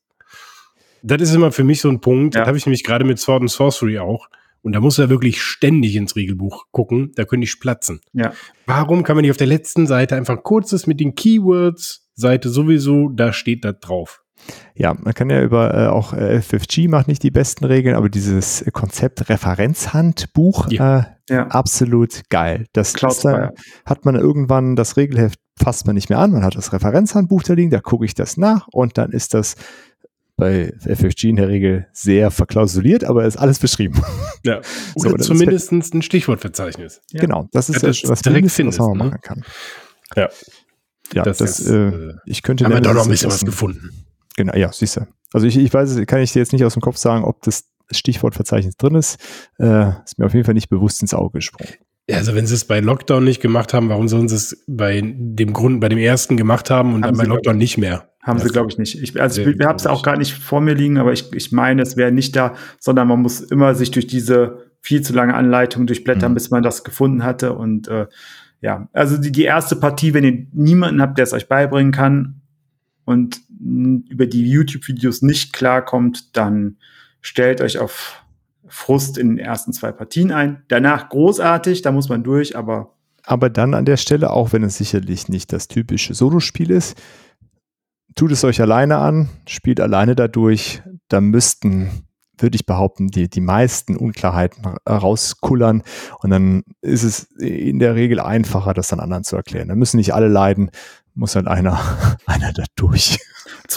Das 1.03 1.21
ist 1.21 1.35
immer 1.35 1.53
für 1.53 1.65
mich 1.65 1.81
so 1.81 1.89
ein 1.89 2.01
Punkt, 2.01 2.35
ja. 2.35 2.41
das 2.41 2.49
habe 2.49 2.59
ich 2.59 2.67
nämlich 2.67 2.85
gerade 2.85 3.05
mit 3.05 3.19
Sword 3.19 3.43
and 3.43 3.51
Sorcery 3.51 3.99
auch. 3.99 4.29
Und 4.63 4.73
da 4.73 4.81
muss 4.81 4.99
er 4.99 5.11
wirklich 5.11 5.43
ständig 5.43 5.97
ins 5.97 6.15
Regelbuch 6.15 6.67
gucken, 6.71 7.11
da 7.17 7.25
könnte 7.25 7.45
ich 7.45 7.59
platzen. 7.59 8.01
Ja. 8.13 8.33
Warum 8.67 9.03
kann 9.03 9.17
man 9.17 9.23
nicht 9.23 9.33
auf 9.33 9.37
der 9.37 9.49
letzten 9.49 9.89
Seite 9.89 10.15
einfach 10.15 10.43
kurzes 10.45 10.87
mit 10.87 11.01
den 11.01 11.17
Keywords, 11.17 12.09
Seite 12.15 12.49
sowieso, 12.49 13.09
da 13.09 13.33
steht 13.33 13.65
da 13.65 13.73
drauf. 13.73 14.22
Ja, 14.75 14.95
man 14.95 15.15
kann 15.15 15.31
ja 15.31 15.43
über 15.43 15.75
äh, 15.75 15.87
auch 15.89 16.13
äh, 16.13 16.41
FFG 16.41 16.89
macht 16.89 17.09
nicht 17.09 17.23
die 17.23 17.31
besten 17.31 17.65
Regeln, 17.65 17.95
aber 17.95 18.09
dieses 18.09 18.65
Konzept 18.73 19.29
Referenzhandbuch, 19.29 20.71
ja. 20.71 21.01
Äh, 21.01 21.35
ja. 21.35 21.47
absolut 21.49 22.23
geil. 22.31 22.67
Das 22.73 22.95
ist, 22.95 23.25
äh, 23.25 23.49
hat 23.85 24.05
man 24.05 24.17
irgendwann 24.17 24.77
das 24.77 24.97
Regelheft 24.97 25.39
fasst 25.63 25.87
man 25.87 25.95
nicht 25.95 26.09
mehr 26.09 26.19
an, 26.19 26.33
man 26.33 26.45
hat 26.45 26.57
das 26.57 26.73
Referenzhandbuch 26.73 27.43
da 27.43 27.53
liegen, 27.53 27.71
da 27.71 27.81
gucke 27.81 28.05
ich 28.05 28.15
das 28.15 28.37
nach 28.37 28.67
und 28.69 28.99
dann 28.99 29.13
ist 29.13 29.35
das 29.35 29.55
bei 30.37 30.73
FFG 30.81 31.29
in 31.29 31.37
der 31.37 31.49
Regel 31.49 31.87
sehr 31.93 32.31
verklausuliert, 32.31 33.05
aber 33.05 33.25
ist 33.27 33.37
alles 33.37 33.59
beschrieben. 33.59 34.03
Ja. 34.45 34.61
Oder 34.95 35.11
so, 35.11 35.35
zumindest 35.35 35.71
ein 35.73 36.03
Stichwortverzeichnis. 36.03 37.03
Ja. 37.11 37.21
Genau, 37.21 37.49
das 37.53 37.69
ist 37.69 37.83
ja, 37.83 37.89
das 37.89 38.03
was 38.07 38.23
direkt 38.23 38.51
findest, 38.51 38.81
was 38.81 38.89
man 38.89 38.99
ne? 38.99 39.05
machen 39.05 39.21
kann. 39.21 39.45
Ja. 40.17 40.29
Ja, 41.15 41.25
das, 41.25 41.39
das 41.39 41.61
ist, 41.61 41.69
äh, 41.69 42.15
ich 42.25 42.43
könnte. 42.43 42.65
Haben 42.65 42.73
wir 42.73 42.81
da 42.81 42.95
noch 42.95 43.05
ein 43.05 43.11
bisschen 43.11 43.31
was 43.31 43.45
gefunden. 43.45 43.91
Genau, 44.37 44.55
ja, 44.55 44.73
siehst 44.73 44.97
du. 44.97 45.07
Also 45.33 45.47
ich, 45.47 45.57
ich 45.57 45.73
weiß, 45.73 46.01
kann 46.07 46.21
ich 46.21 46.33
dir 46.33 46.41
jetzt 46.41 46.53
nicht 46.53 46.65
aus 46.65 46.75
dem 46.75 46.83
Kopf 46.83 46.97
sagen, 46.97 47.25
ob 47.25 47.43
das 47.43 47.65
Stichwortverzeichnis 47.91 48.77
drin 48.77 48.95
ist. 48.95 49.19
Äh, 49.59 49.91
ist 50.05 50.19
mir 50.19 50.27
auf 50.27 50.35
jeden 50.35 50.45
Fall 50.45 50.55
nicht 50.55 50.69
bewusst 50.69 51.03
ins 51.03 51.15
Auge 51.15 51.39
gesprungen. 51.39 51.73
Ja, 52.09 52.17
also 52.17 52.35
wenn 52.35 52.47
sie 52.47 52.55
es 52.55 52.65
bei 52.65 52.81
Lockdown 52.81 53.23
nicht 53.23 53.41
gemacht 53.41 53.73
haben, 53.75 53.89
warum 53.89 54.09
sollen 54.09 54.29
sie 54.29 54.35
es 54.35 54.65
bei 54.67 55.01
dem 55.05 55.53
Grund, 55.53 55.81
bei 55.81 55.89
dem 55.89 55.99
ersten 55.99 56.37
gemacht 56.37 56.69
haben 56.69 56.95
und 56.95 57.05
haben 57.05 57.17
dann 57.17 57.27
bei 57.27 57.33
Lockdown 57.33 57.57
nicht 57.57 57.79
mehr? 57.79 58.09
Haben 58.23 58.39
sie, 58.39 58.49
glaube 58.49 58.71
ich, 58.71 58.79
nicht. 58.79 59.01
Ich, 59.01 59.21
also 59.21 59.41
ich, 59.41 59.49
ich 59.49 59.67
habe 59.67 59.77
es 59.77 59.87
auch 59.87 60.03
gar 60.03 60.17
nicht 60.17 60.33
vor 60.33 60.61
mir 60.61 60.75
liegen, 60.75 60.99
aber 60.99 61.13
ich, 61.13 61.33
ich 61.33 61.53
meine, 61.53 61.83
es 61.83 61.97
wäre 61.97 62.13
nicht 62.13 62.37
da, 62.37 62.55
sondern 62.79 63.09
man 63.09 63.21
muss 63.21 63.41
immer 63.41 63.75
sich 63.75 63.91
durch 63.91 64.07
diese 64.07 64.71
viel 64.81 65.03
zu 65.03 65.13
lange 65.13 65.35
Anleitung 65.35 65.87
durchblättern, 65.87 66.33
mhm. 66.33 66.35
bis 66.35 66.51
man 66.51 66.63
das 66.63 66.85
gefunden 66.85 67.25
hatte. 67.25 67.53
Und 67.53 67.89
äh, 67.89 68.07
ja, 68.61 68.89
also 68.93 69.17
die, 69.17 69.33
die 69.33 69.45
erste 69.45 69.77
Partie, 69.77 70.15
wenn 70.15 70.25
ihr 70.25 70.47
niemanden 70.53 71.01
habt, 71.01 71.19
der 71.19 71.25
es 71.25 71.33
euch 71.33 71.49
beibringen 71.49 71.93
kann 71.93 72.42
und 73.05 73.41
über 74.09 74.27
die 74.27 74.49
YouTube-Videos 74.49 75.23
nicht 75.23 75.53
klarkommt, 75.53 76.37
dann 76.37 76.77
stellt 77.21 77.61
euch 77.61 77.79
auf 77.79 78.23
Frust 78.67 79.19
in 79.19 79.37
den 79.37 79.39
ersten 79.39 79.73
zwei 79.73 79.93
Partien 79.93 80.33
ein. 80.33 80.63
Danach 80.69 81.09
großartig, 81.09 81.83
da 81.83 81.93
muss 81.93 82.09
man 82.09 82.23
durch, 82.23 82.57
aber. 82.57 82.95
Aber 83.25 83.51
dann 83.51 83.75
an 83.75 83.85
der 83.85 83.97
Stelle, 83.97 84.31
auch 84.31 84.53
wenn 84.53 84.65
es 84.65 84.79
sicherlich 84.79 85.29
nicht 85.29 85.53
das 85.53 85.69
typische 85.69 86.15
Solospiel 86.15 86.71
ist, 86.71 87.01
tut 88.15 88.33
es 88.33 88.45
euch 88.45 88.61
alleine 88.61 88.99
an, 88.99 89.29
spielt 89.47 89.81
alleine 89.81 90.17
dadurch, 90.17 90.83
da 91.09 91.21
müssten, 91.21 92.05
würde 92.39 92.57
ich 92.57 92.67
behaupten, 92.67 93.09
die, 93.09 93.29
die 93.29 93.41
meisten 93.41 93.97
Unklarheiten 93.97 94.65
rauskullern 94.89 95.83
und 96.21 96.31
dann 96.31 96.63
ist 96.81 97.05
es 97.05 97.25
in 97.39 97.79
der 97.79 97.95
Regel 97.95 98.21
einfacher, 98.21 98.75
das 98.75 98.89
dann 98.89 99.01
anderen 99.01 99.25
zu 99.25 99.37
erklären. 99.37 99.69
Da 99.69 99.77
müssen 99.77 99.99
nicht 99.99 100.15
alle 100.15 100.29
leiden, 100.29 100.71
muss 101.15 101.37
halt 101.37 101.47
einer, 101.47 101.81
einer 102.27 102.53
da 102.53 102.65
durch. 102.77 103.19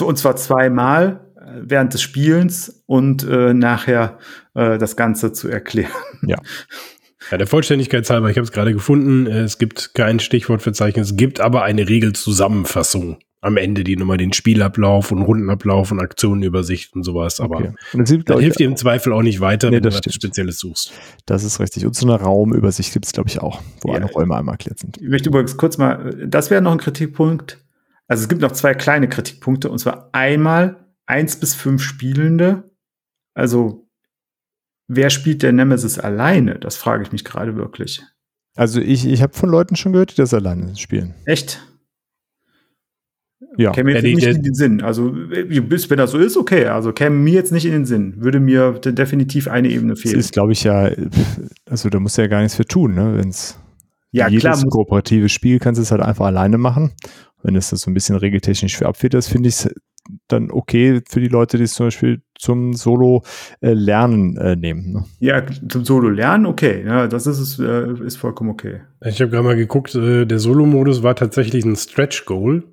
Und 0.00 0.18
zwar 0.18 0.36
zweimal 0.36 1.26
äh, 1.36 1.60
während 1.62 1.94
des 1.94 2.02
Spielens 2.02 2.82
und 2.86 3.24
äh, 3.24 3.54
nachher 3.54 4.18
äh, 4.54 4.78
das 4.78 4.96
Ganze 4.96 5.32
zu 5.32 5.48
erklären. 5.48 5.92
Ja. 6.22 6.38
Ja, 7.30 7.38
der 7.38 7.48
Vollständigkeit 7.48 8.08
halber, 8.08 8.30
ich 8.30 8.36
habe 8.36 8.44
es 8.44 8.52
gerade 8.52 8.72
gefunden, 8.72 9.26
äh, 9.26 9.40
es 9.40 9.58
gibt 9.58 9.94
kein 9.94 10.20
Stichwortverzeichnis, 10.20 11.10
es 11.10 11.16
gibt 11.16 11.40
aber 11.40 11.64
eine 11.64 11.88
Regelzusammenfassung 11.88 13.18
am 13.46 13.56
Ende, 13.56 13.84
die 13.84 13.96
nochmal 13.96 14.16
den 14.16 14.32
Spielablauf 14.32 15.12
und 15.12 15.22
Rundenablauf 15.22 15.92
und 15.92 16.00
Aktionenübersicht 16.00 16.94
und 16.94 17.02
sowas. 17.04 17.40
Aber 17.40 17.56
okay. 17.56 17.72
und 17.92 18.10
das, 18.10 18.18
das 18.24 18.40
hilft 18.40 18.58
dir 18.58 18.66
im 18.66 18.76
Zweifel 18.76 19.12
auch 19.12 19.22
nicht 19.22 19.40
weiter, 19.40 19.70
nee, 19.70 19.76
wenn 19.76 19.84
du 19.84 19.92
was 19.92 20.00
Spezielles 20.12 20.58
suchst. 20.58 20.92
Das 21.26 21.44
ist 21.44 21.60
richtig. 21.60 21.86
Und 21.86 21.94
so 21.94 22.06
eine 22.06 22.20
Raumübersicht 22.20 22.92
gibt 22.92 23.06
es, 23.06 23.12
glaube 23.12 23.28
ich, 23.28 23.40
auch, 23.40 23.62
wo 23.80 23.90
ja. 23.90 23.96
alle 23.96 24.06
Räume 24.06 24.36
einmal 24.36 24.54
erklärt 24.54 24.78
sind. 24.78 24.98
Ich 25.00 25.08
möchte 25.08 25.28
übrigens 25.28 25.56
kurz 25.56 25.78
mal, 25.78 26.26
das 26.26 26.50
wäre 26.50 26.60
noch 26.60 26.72
ein 26.72 26.78
Kritikpunkt. 26.78 27.58
Also 28.08 28.22
es 28.22 28.28
gibt 28.28 28.42
noch 28.42 28.52
zwei 28.52 28.74
kleine 28.74 29.08
Kritikpunkte, 29.08 29.70
und 29.70 29.78
zwar 29.78 30.10
einmal 30.12 30.84
eins 31.06 31.36
bis 31.36 31.54
fünf 31.54 31.82
Spielende. 31.82 32.70
Also 33.34 33.88
wer 34.88 35.10
spielt 35.10 35.42
der 35.42 35.52
Nemesis 35.52 35.98
alleine? 35.98 36.58
Das 36.58 36.76
frage 36.76 37.02
ich 37.02 37.12
mich 37.12 37.24
gerade 37.24 37.56
wirklich. 37.56 38.02
Also 38.56 38.80
ich, 38.80 39.06
ich 39.06 39.22
habe 39.22 39.34
von 39.34 39.50
Leuten 39.50 39.76
schon 39.76 39.92
gehört, 39.92 40.12
die 40.12 40.16
das 40.16 40.32
alleine 40.32 40.74
spielen. 40.76 41.14
Echt? 41.26 41.60
Ja. 43.56 43.72
Käme 43.72 43.92
mir 43.92 44.02
nicht 44.02 44.26
in 44.26 44.42
den 44.42 44.54
Sinn. 44.54 44.82
Also, 44.82 45.14
wenn 45.14 45.98
das 45.98 46.10
so 46.10 46.18
ist, 46.18 46.36
okay. 46.36 46.66
Also 46.66 46.92
käme 46.92 47.16
mir 47.16 47.34
jetzt 47.34 47.52
nicht 47.52 47.66
in 47.66 47.72
den 47.72 47.84
Sinn. 47.86 48.14
Würde 48.18 48.40
mir 48.40 48.72
definitiv 48.72 49.48
eine 49.48 49.68
Ebene 49.68 49.96
fehlen. 49.96 50.16
Das 50.16 50.26
ist, 50.26 50.32
glaube 50.32 50.52
ich, 50.52 50.64
ja, 50.64 50.90
also 51.68 51.88
da 51.88 52.00
musst 52.00 52.18
du 52.18 52.22
ja 52.22 52.28
gar 52.28 52.40
nichts 52.40 52.56
für 52.56 52.64
tun, 52.64 52.94
ne? 52.94 53.14
Wenn 53.16 53.28
es 53.28 53.58
ja, 54.10 54.28
jedes 54.28 54.42
klar, 54.42 54.62
kooperative 54.70 55.28
Spiel 55.28 55.58
kannst 55.58 55.78
du 55.78 55.82
es 55.82 55.90
halt 55.90 56.02
einfach 56.02 56.26
alleine 56.26 56.58
machen. 56.58 56.92
Wenn 57.42 57.56
es 57.56 57.70
das 57.70 57.82
so 57.82 57.90
ein 57.90 57.94
bisschen 57.94 58.16
regeltechnisch 58.16 58.76
für 58.76 58.86
abfällt, 58.86 59.14
das 59.14 59.28
finde 59.28 59.48
ich 59.48 59.66
dann 60.28 60.50
okay 60.50 61.00
für 61.08 61.20
die 61.20 61.28
Leute, 61.28 61.58
die 61.58 61.64
es 61.64 61.74
zum 61.74 61.86
Beispiel 61.86 62.22
zum 62.38 62.74
Solo-Lernen 62.74 64.36
äh, 64.36 64.52
äh, 64.52 64.56
nehmen. 64.56 64.92
Ne? 64.92 65.04
Ja, 65.20 65.42
zum 65.68 65.84
Solo-Lernen, 65.84 66.46
okay. 66.46 66.84
Ja, 66.84 67.08
das 67.08 67.26
ist, 67.26 67.38
es, 67.38 67.58
äh, 67.58 67.92
ist 68.04 68.16
vollkommen 68.16 68.50
okay. 68.50 68.80
Ich 69.04 69.20
habe 69.20 69.30
gerade 69.30 69.44
mal 69.44 69.56
geguckt, 69.56 69.94
äh, 69.94 70.26
der 70.26 70.38
Solo-Modus 70.38 71.02
war 71.02 71.16
tatsächlich 71.16 71.64
ein 71.64 71.76
Stretch-Goal 71.76 72.64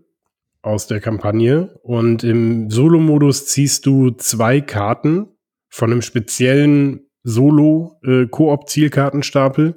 aus 0.63 0.87
der 0.87 0.99
Kampagne. 0.99 1.79
Und 1.83 2.23
im 2.23 2.71
Solo-Modus 2.71 3.45
ziehst 3.45 3.85
du 3.85 4.09
zwei 4.11 4.61
Karten 4.61 5.27
von 5.69 5.91
einem 5.91 6.01
speziellen 6.01 7.01
Solo-Koop-Zielkartenstapel 7.23 9.75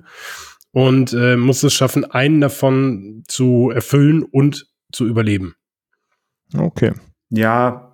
und 0.72 1.12
äh, 1.12 1.37
musst 1.37 1.62
es 1.64 1.74
schaffen, 1.74 2.05
einen 2.05 2.41
davon 2.41 3.24
zu 3.28 3.70
erfüllen 3.70 4.22
und 4.22 4.72
zu 4.93 5.07
überleben. 5.07 5.55
Okay. 6.57 6.93
Ja, 7.30 7.86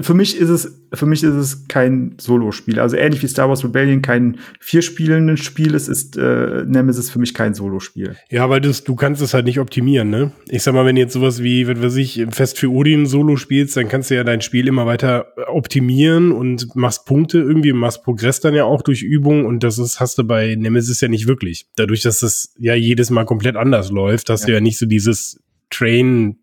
für 0.00 0.14
mich 0.14 0.36
ist 0.36 0.48
es, 0.48 0.82
für 0.92 1.06
mich 1.06 1.22
ist 1.22 1.34
es 1.34 1.68
kein 1.68 2.16
Solo-Spiel. 2.18 2.80
Also 2.80 2.96
ähnlich 2.96 3.22
wie 3.22 3.28
Star 3.28 3.48
Wars 3.48 3.62
Rebellion 3.62 4.02
kein 4.02 4.38
vier 4.58 4.82
spielenden 4.82 5.36
Spiel 5.36 5.74
ist, 5.74 5.86
ist 5.86 6.16
äh, 6.16 6.64
Nemesis 6.66 7.10
für 7.10 7.20
mich 7.20 7.32
kein 7.32 7.54
Solo-Spiel. 7.54 8.16
Ja, 8.28 8.50
weil 8.50 8.60
das, 8.60 8.82
du 8.82 8.96
kannst 8.96 9.22
es 9.22 9.34
halt 9.34 9.44
nicht 9.44 9.60
optimieren, 9.60 10.10
ne? 10.10 10.32
Ich 10.48 10.64
sag 10.64 10.74
mal, 10.74 10.84
wenn 10.84 10.96
jetzt 10.96 11.12
sowas 11.12 11.44
wie, 11.44 11.68
was 11.68 11.80
weiß 11.80 11.96
ich, 11.96 12.26
Fest 12.30 12.58
für 12.58 12.72
Odin 12.72 13.06
Solo 13.06 13.36
spielst, 13.36 13.76
dann 13.76 13.88
kannst 13.88 14.10
du 14.10 14.16
ja 14.16 14.24
dein 14.24 14.40
Spiel 14.40 14.66
immer 14.66 14.84
weiter 14.84 15.28
optimieren 15.46 16.32
und 16.32 16.74
machst 16.74 17.06
Punkte 17.06 17.38
irgendwie, 17.38 17.72
machst 17.72 18.02
Progress 18.02 18.40
dann 18.40 18.54
ja 18.54 18.64
auch 18.64 18.82
durch 18.82 19.02
Übung 19.02 19.46
und 19.46 19.62
das 19.62 19.78
ist, 19.78 20.00
hast 20.00 20.18
du 20.18 20.24
bei 20.24 20.56
Nemesis 20.56 21.00
ja 21.00 21.06
nicht 21.06 21.28
wirklich. 21.28 21.66
Dadurch, 21.76 22.02
dass 22.02 22.18
das 22.18 22.52
ja 22.58 22.74
jedes 22.74 23.10
Mal 23.10 23.26
komplett 23.26 23.54
anders 23.54 23.92
läuft, 23.92 24.28
hast 24.28 24.40
ja. 24.42 24.46
du 24.46 24.52
ja 24.54 24.60
nicht 24.60 24.78
so 24.78 24.86
dieses 24.86 25.40
Train 25.70 26.41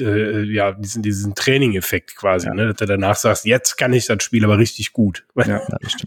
äh, 0.00 0.42
ja, 0.44 0.72
diesen, 0.72 1.02
diesen 1.02 1.34
Training-Effekt 1.34 2.16
quasi, 2.16 2.46
ja. 2.46 2.54
ne? 2.54 2.66
dass 2.68 2.76
du 2.76 2.86
danach 2.86 3.16
sagst, 3.16 3.44
jetzt 3.44 3.76
kann 3.76 3.92
ich 3.92 4.06
das 4.06 4.22
Spiel 4.22 4.44
aber 4.44 4.58
richtig 4.58 4.92
gut. 4.92 5.26
Ja, 5.46 5.60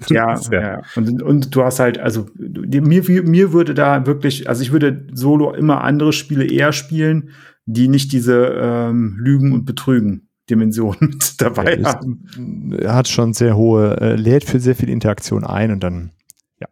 ja, 0.10 0.40
ja, 0.52 0.62
ja. 0.62 0.82
Und, 0.96 1.22
und 1.22 1.56
du 1.56 1.64
hast 1.64 1.80
halt, 1.80 1.98
also 1.98 2.28
mir, 2.38 3.04
mir 3.24 3.52
würde 3.52 3.74
da 3.74 4.06
wirklich, 4.06 4.48
also 4.48 4.62
ich 4.62 4.72
würde 4.72 5.08
solo 5.12 5.54
immer 5.54 5.84
andere 5.84 6.14
Spiele 6.14 6.46
eher 6.46 6.72
spielen, 6.72 7.32
die 7.66 7.88
nicht 7.88 8.12
diese 8.12 8.58
ähm, 8.62 9.18
Lügen 9.20 9.52
und 9.54 9.66
Betrügen 9.66 10.30
Dimension 10.50 10.96
mit 11.00 11.42
dabei 11.42 11.78
ja, 11.78 11.94
haben. 11.94 12.74
Er 12.78 12.96
hat 12.96 13.08
schon 13.08 13.34
sehr 13.34 13.56
hohe, 13.56 14.00
äh, 14.00 14.16
lädt 14.16 14.44
für 14.44 14.60
sehr 14.60 14.76
viel 14.76 14.90
Interaktion 14.90 15.44
ein 15.44 15.72
und 15.72 15.82
dann, 15.82 16.12
ja. 16.60 16.68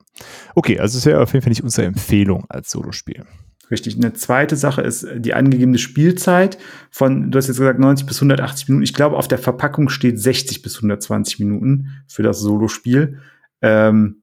Okay, 0.55 0.79
also 0.79 0.97
es 0.97 1.05
wäre 1.05 1.21
auf 1.21 1.33
jeden 1.33 1.43
Fall 1.43 1.51
nicht 1.51 1.63
unsere 1.63 1.87
Empfehlung 1.87 2.45
als 2.49 2.71
Solospiel. 2.71 3.25
Richtig. 3.71 3.95
Eine 3.95 4.11
zweite 4.13 4.57
Sache 4.57 4.81
ist 4.81 5.07
die 5.15 5.33
angegebene 5.33 5.77
Spielzeit 5.77 6.57
von, 6.89 7.31
du 7.31 7.37
hast 7.37 7.47
jetzt 7.47 7.57
gesagt 7.57 7.79
90 7.79 8.05
bis 8.05 8.17
180 8.17 8.67
Minuten. 8.67 8.83
Ich 8.83 8.93
glaube, 8.93 9.17
auf 9.17 9.29
der 9.29 9.37
Verpackung 9.37 9.87
steht 9.87 10.19
60 10.19 10.61
bis 10.61 10.75
120 10.75 11.39
Minuten 11.39 11.87
für 12.07 12.21
das 12.21 12.39
Solospiel. 12.39 13.19
Ähm, 13.61 14.21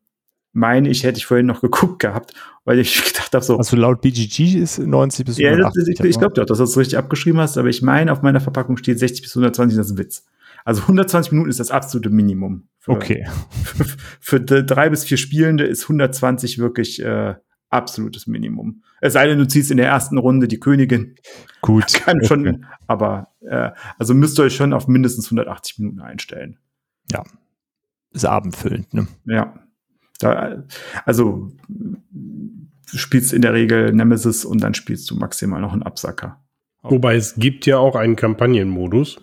meine 0.52 0.88
ich, 0.90 1.04
hätte 1.04 1.18
ich 1.18 1.26
vorhin 1.26 1.46
noch 1.46 1.62
geguckt 1.62 2.00
gehabt, 2.00 2.34
weil 2.64 2.78
ich 2.78 3.02
gedacht 3.12 3.32
habe, 3.32 3.44
so. 3.44 3.56
Also 3.56 3.76
laut 3.76 4.02
BGG 4.02 4.58
ist 4.58 4.78
90 4.78 5.24
bis 5.24 5.40
180. 5.40 5.98
Ja, 5.98 6.04
ich, 6.04 6.10
ich 6.10 6.18
glaube 6.18 6.34
doch, 6.34 6.44
dass 6.44 6.58
du 6.58 6.64
das 6.64 6.76
richtig 6.76 6.98
abgeschrieben 6.98 7.40
hast, 7.40 7.56
aber 7.56 7.68
ich 7.68 7.80
meine, 7.80 8.12
auf 8.12 8.22
meiner 8.22 8.40
Verpackung 8.40 8.76
steht 8.76 8.98
60 8.98 9.22
bis 9.22 9.32
120, 9.32 9.78
das 9.78 9.86
ist 9.86 9.92
ein 9.92 9.98
Witz. 9.98 10.26
Also 10.64 10.82
120 10.82 11.32
Minuten 11.32 11.48
ist 11.48 11.60
das 11.60 11.70
absolute 11.70 12.10
Minimum. 12.10 12.68
Für, 12.78 12.90
okay. 12.90 13.26
Für, 13.62 13.84
für, 14.20 14.46
für 14.46 14.64
drei 14.64 14.90
bis 14.90 15.04
vier 15.04 15.16
Spielende 15.16 15.64
ist 15.64 15.84
120 15.84 16.58
wirklich 16.58 17.02
äh, 17.02 17.36
absolutes 17.70 18.26
Minimum. 18.26 18.82
Es 19.00 19.12
sei 19.12 19.26
denn, 19.26 19.38
du 19.38 19.46
ziehst 19.46 19.70
in 19.70 19.76
der 19.76 19.88
ersten 19.88 20.18
Runde 20.18 20.48
die 20.48 20.60
Königin. 20.60 21.16
Gut. 21.60 21.92
Kann 22.04 22.24
schon, 22.24 22.48
okay. 22.48 22.60
aber 22.86 23.28
äh, 23.40 23.70
also 23.98 24.14
müsst 24.14 24.38
ihr 24.38 24.44
euch 24.44 24.56
schon 24.56 24.72
auf 24.72 24.88
mindestens 24.88 25.26
180 25.26 25.78
Minuten 25.78 26.00
einstellen. 26.00 26.58
Ja. 27.10 27.24
Ist 28.12 28.24
abendfüllend, 28.24 28.92
ne? 28.94 29.06
Ja. 29.26 29.54
Da, 30.18 30.64
also 31.04 31.52
du 31.68 32.98
spielst 32.98 33.32
in 33.32 33.42
der 33.42 33.52
Regel 33.52 33.92
Nemesis 33.92 34.44
und 34.44 34.60
dann 34.62 34.74
spielst 34.74 35.10
du 35.10 35.16
maximal 35.16 35.60
noch 35.60 35.72
einen 35.72 35.82
Absacker. 35.82 36.42
Wobei 36.82 37.16
es 37.16 37.34
gibt 37.34 37.66
ja 37.66 37.78
auch 37.78 37.96
einen 37.96 38.16
Kampagnenmodus, 38.16 39.20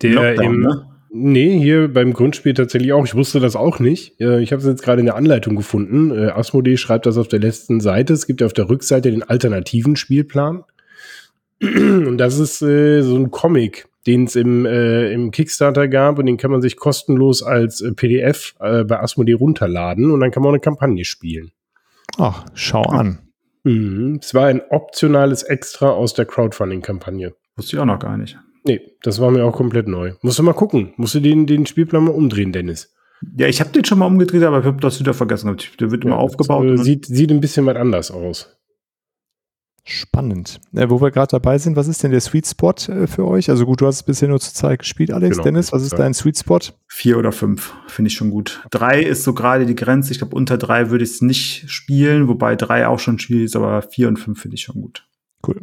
der 0.00 0.12
Lockdown, 0.12 0.54
im, 0.54 0.60
ne? 0.60 0.91
Nee, 1.14 1.58
hier 1.58 1.92
beim 1.92 2.14
Grundspiel 2.14 2.54
tatsächlich 2.54 2.94
auch. 2.94 3.04
Ich 3.04 3.14
wusste 3.14 3.38
das 3.38 3.54
auch 3.54 3.78
nicht. 3.78 4.18
Ich 4.18 4.50
habe 4.50 4.62
es 4.62 4.66
jetzt 4.66 4.82
gerade 4.82 5.00
in 5.00 5.06
der 5.06 5.16
Anleitung 5.16 5.56
gefunden. 5.56 6.10
Äh, 6.10 6.30
Asmodee 6.30 6.78
schreibt 6.78 7.04
das 7.04 7.18
auf 7.18 7.28
der 7.28 7.38
letzten 7.38 7.80
Seite. 7.80 8.14
Es 8.14 8.26
gibt 8.26 8.40
ja 8.40 8.46
auf 8.46 8.54
der 8.54 8.70
Rückseite 8.70 9.10
den 9.10 9.22
alternativen 9.22 9.96
Spielplan. 9.96 10.64
Und 11.62 12.16
das 12.16 12.38
ist 12.38 12.62
äh, 12.62 13.02
so 13.02 13.16
ein 13.16 13.30
Comic, 13.30 13.88
den 14.06 14.24
es 14.24 14.36
im, 14.36 14.64
äh, 14.64 15.12
im 15.12 15.30
Kickstarter 15.32 15.86
gab 15.86 16.18
und 16.18 16.26
den 16.26 16.38
kann 16.38 16.50
man 16.50 16.60
sich 16.60 16.76
kostenlos 16.76 17.42
als 17.42 17.80
äh, 17.82 17.92
PDF 17.92 18.54
äh, 18.58 18.82
bei 18.82 18.98
Asmodee 18.98 19.34
runterladen 19.34 20.10
und 20.10 20.18
dann 20.18 20.32
kann 20.32 20.42
man 20.42 20.48
auch 20.48 20.54
eine 20.54 20.60
Kampagne 20.60 21.04
spielen. 21.04 21.52
Ach, 22.18 22.44
schau 22.54 22.82
an. 22.82 23.20
Mhm. 23.62 24.18
Es 24.20 24.34
war 24.34 24.46
ein 24.46 24.60
optionales 24.70 25.44
Extra 25.44 25.90
aus 25.90 26.14
der 26.14 26.24
Crowdfunding-Kampagne. 26.24 27.34
Wusste 27.54 27.76
ich 27.76 27.80
auch 27.80 27.86
noch 27.86 28.00
gar 28.00 28.16
nicht. 28.16 28.38
Nee, 28.64 28.80
das 29.02 29.20
war 29.20 29.30
mir 29.30 29.44
auch 29.44 29.54
komplett 29.54 29.88
neu. 29.88 30.14
Musst 30.22 30.38
du 30.38 30.42
mal 30.42 30.52
gucken. 30.52 30.92
Musst 30.96 31.14
du 31.14 31.20
den, 31.20 31.46
den 31.46 31.66
Spielplan 31.66 32.04
mal 32.04 32.12
umdrehen, 32.12 32.52
Dennis. 32.52 32.92
Ja, 33.36 33.46
ich 33.46 33.60
habe 33.60 33.70
den 33.70 33.84
schon 33.84 33.98
mal 33.98 34.06
umgedreht, 34.06 34.42
aber 34.42 34.60
ich 34.60 34.64
habe 34.64 34.80
das 34.80 34.98
wieder 35.00 35.14
vergessen. 35.14 35.56
Der 35.80 35.90
wird 35.90 36.04
immer 36.04 36.16
ja, 36.16 36.20
aufgebaut. 36.20 36.66
Das, 36.68 36.80
äh, 36.80 36.84
sieht, 36.84 37.06
sieht 37.06 37.30
ein 37.30 37.40
bisschen 37.40 37.66
was 37.66 37.76
anders 37.76 38.10
aus. 38.10 38.56
Spannend. 39.84 40.60
Äh, 40.74 40.90
wo 40.90 41.00
wir 41.00 41.10
gerade 41.10 41.30
dabei 41.32 41.58
sind, 41.58 41.74
was 41.74 41.88
ist 41.88 42.04
denn 42.04 42.12
der 42.12 42.20
Sweet 42.20 42.46
Spot 42.46 42.74
äh, 42.88 43.08
für 43.08 43.26
euch? 43.26 43.50
Also 43.50 43.66
gut, 43.66 43.80
du 43.80 43.86
hast 43.86 43.96
es 43.96 44.02
bisher 44.04 44.28
nur 44.28 44.38
zur 44.38 44.54
Zeit 44.54 44.78
gespielt, 44.78 45.10
Alex. 45.10 45.36
Genau, 45.36 45.44
Dennis, 45.44 45.72
was 45.72 45.82
ist 45.82 45.98
dein 45.98 46.14
Sweet 46.14 46.38
Spot? 46.38 46.60
Vier 46.86 47.18
oder 47.18 47.32
fünf, 47.32 47.74
finde 47.88 48.08
ich 48.08 48.14
schon 48.14 48.30
gut. 48.30 48.62
Drei 48.70 49.02
ist 49.02 49.24
so 49.24 49.34
gerade 49.34 49.66
die 49.66 49.74
Grenze. 49.74 50.12
Ich 50.12 50.18
glaube, 50.18 50.36
unter 50.36 50.56
drei 50.56 50.90
würde 50.90 51.02
ich 51.02 51.10
es 51.10 51.20
nicht 51.20 51.68
spielen, 51.68 52.28
wobei 52.28 52.54
drei 52.54 52.86
auch 52.86 53.00
schon 53.00 53.18
schwierig 53.18 53.46
ist, 53.46 53.56
aber 53.56 53.82
vier 53.82 54.06
und 54.06 54.18
fünf 54.18 54.40
finde 54.40 54.54
ich 54.54 54.62
schon 54.62 54.80
gut. 54.80 55.08
Cool. 55.44 55.62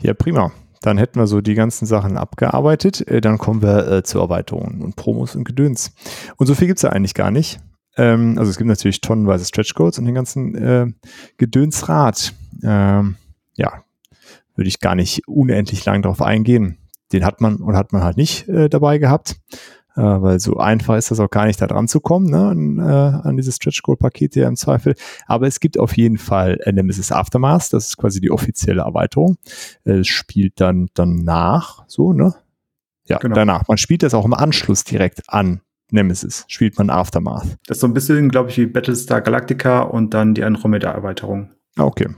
Ja, 0.00 0.14
prima. 0.14 0.52
Dann 0.82 0.98
hätten 0.98 1.18
wir 1.18 1.26
so 1.26 1.40
die 1.40 1.54
ganzen 1.54 1.86
Sachen 1.86 2.16
abgearbeitet. 2.16 3.06
Äh, 3.08 3.20
dann 3.20 3.38
kommen 3.38 3.62
wir 3.62 3.88
äh, 3.90 4.02
zu 4.02 4.18
Erweiterungen 4.18 4.82
und 4.82 4.96
Promos 4.96 5.34
und 5.34 5.44
Gedöns. 5.44 5.92
Und 6.36 6.46
so 6.46 6.54
viel 6.54 6.66
gibt 6.66 6.78
es 6.78 6.82
ja 6.82 6.90
eigentlich 6.90 7.14
gar 7.14 7.30
nicht. 7.30 7.60
Ähm, 7.96 8.36
also 8.38 8.50
es 8.50 8.58
gibt 8.58 8.68
natürlich 8.68 9.00
tonnenweise 9.00 9.44
Stretch 9.44 9.74
Codes 9.74 9.98
und 9.98 10.04
den 10.04 10.14
ganzen 10.14 10.54
äh, 10.54 10.86
Gedönsrad. 11.36 12.34
Ähm, 12.62 13.16
ja, 13.56 13.84
würde 14.54 14.68
ich 14.68 14.80
gar 14.80 14.94
nicht 14.94 15.26
unendlich 15.26 15.84
lang 15.84 16.02
darauf 16.02 16.22
eingehen. 16.22 16.78
Den 17.12 17.24
hat 17.24 17.40
man 17.40 17.56
und 17.56 17.76
hat 17.76 17.92
man 17.92 18.02
halt 18.02 18.16
nicht 18.16 18.48
äh, 18.48 18.68
dabei 18.68 18.98
gehabt 18.98 19.36
äh, 19.98 20.22
weil 20.22 20.38
so 20.38 20.58
einfach 20.58 20.96
ist 20.96 21.10
das 21.10 21.18
auch 21.18 21.28
gar 21.28 21.46
nicht 21.46 21.60
da 21.60 21.66
dran 21.66 21.88
zu 21.88 22.00
kommen, 22.00 22.30
ne, 22.30 22.48
an, 22.48 22.78
äh, 22.78 23.28
an 23.28 23.36
diese 23.36 23.50
Stretch 23.50 23.82
Goal 23.82 23.96
Pakete 23.96 24.42
im 24.42 24.54
Zweifel. 24.54 24.94
Aber 25.26 25.48
es 25.48 25.58
gibt 25.58 25.76
auf 25.76 25.96
jeden 25.96 26.18
Fall 26.18 26.60
Nemesis 26.70 27.10
Aftermath, 27.10 27.72
das 27.72 27.88
ist 27.88 27.96
quasi 27.96 28.20
die 28.20 28.30
offizielle 28.30 28.82
Erweiterung. 28.82 29.38
Es 29.82 30.06
spielt 30.06 30.60
dann 30.60 30.88
danach, 30.94 31.82
so, 31.88 32.12
ne? 32.12 32.34
Ja, 33.06 33.18
genau. 33.18 33.34
danach. 33.34 33.66
Man 33.66 33.78
spielt 33.78 34.02
das 34.02 34.14
auch 34.14 34.24
im 34.24 34.34
Anschluss 34.34 34.84
direkt 34.84 35.22
an 35.26 35.62
Nemesis, 35.90 36.44
spielt 36.46 36.78
man 36.78 36.90
Aftermath. 36.90 37.56
Das 37.66 37.78
ist 37.78 37.80
so 37.80 37.88
ein 37.88 37.94
bisschen, 37.94 38.28
glaube 38.28 38.50
ich, 38.50 38.58
wie 38.58 38.66
Battlestar 38.66 39.20
Galactica 39.20 39.80
und 39.80 40.14
dann 40.14 40.34
die 40.34 40.44
Andromeda-Erweiterung. 40.44 41.50
Ah, 41.76 41.84
okay. 41.84 42.08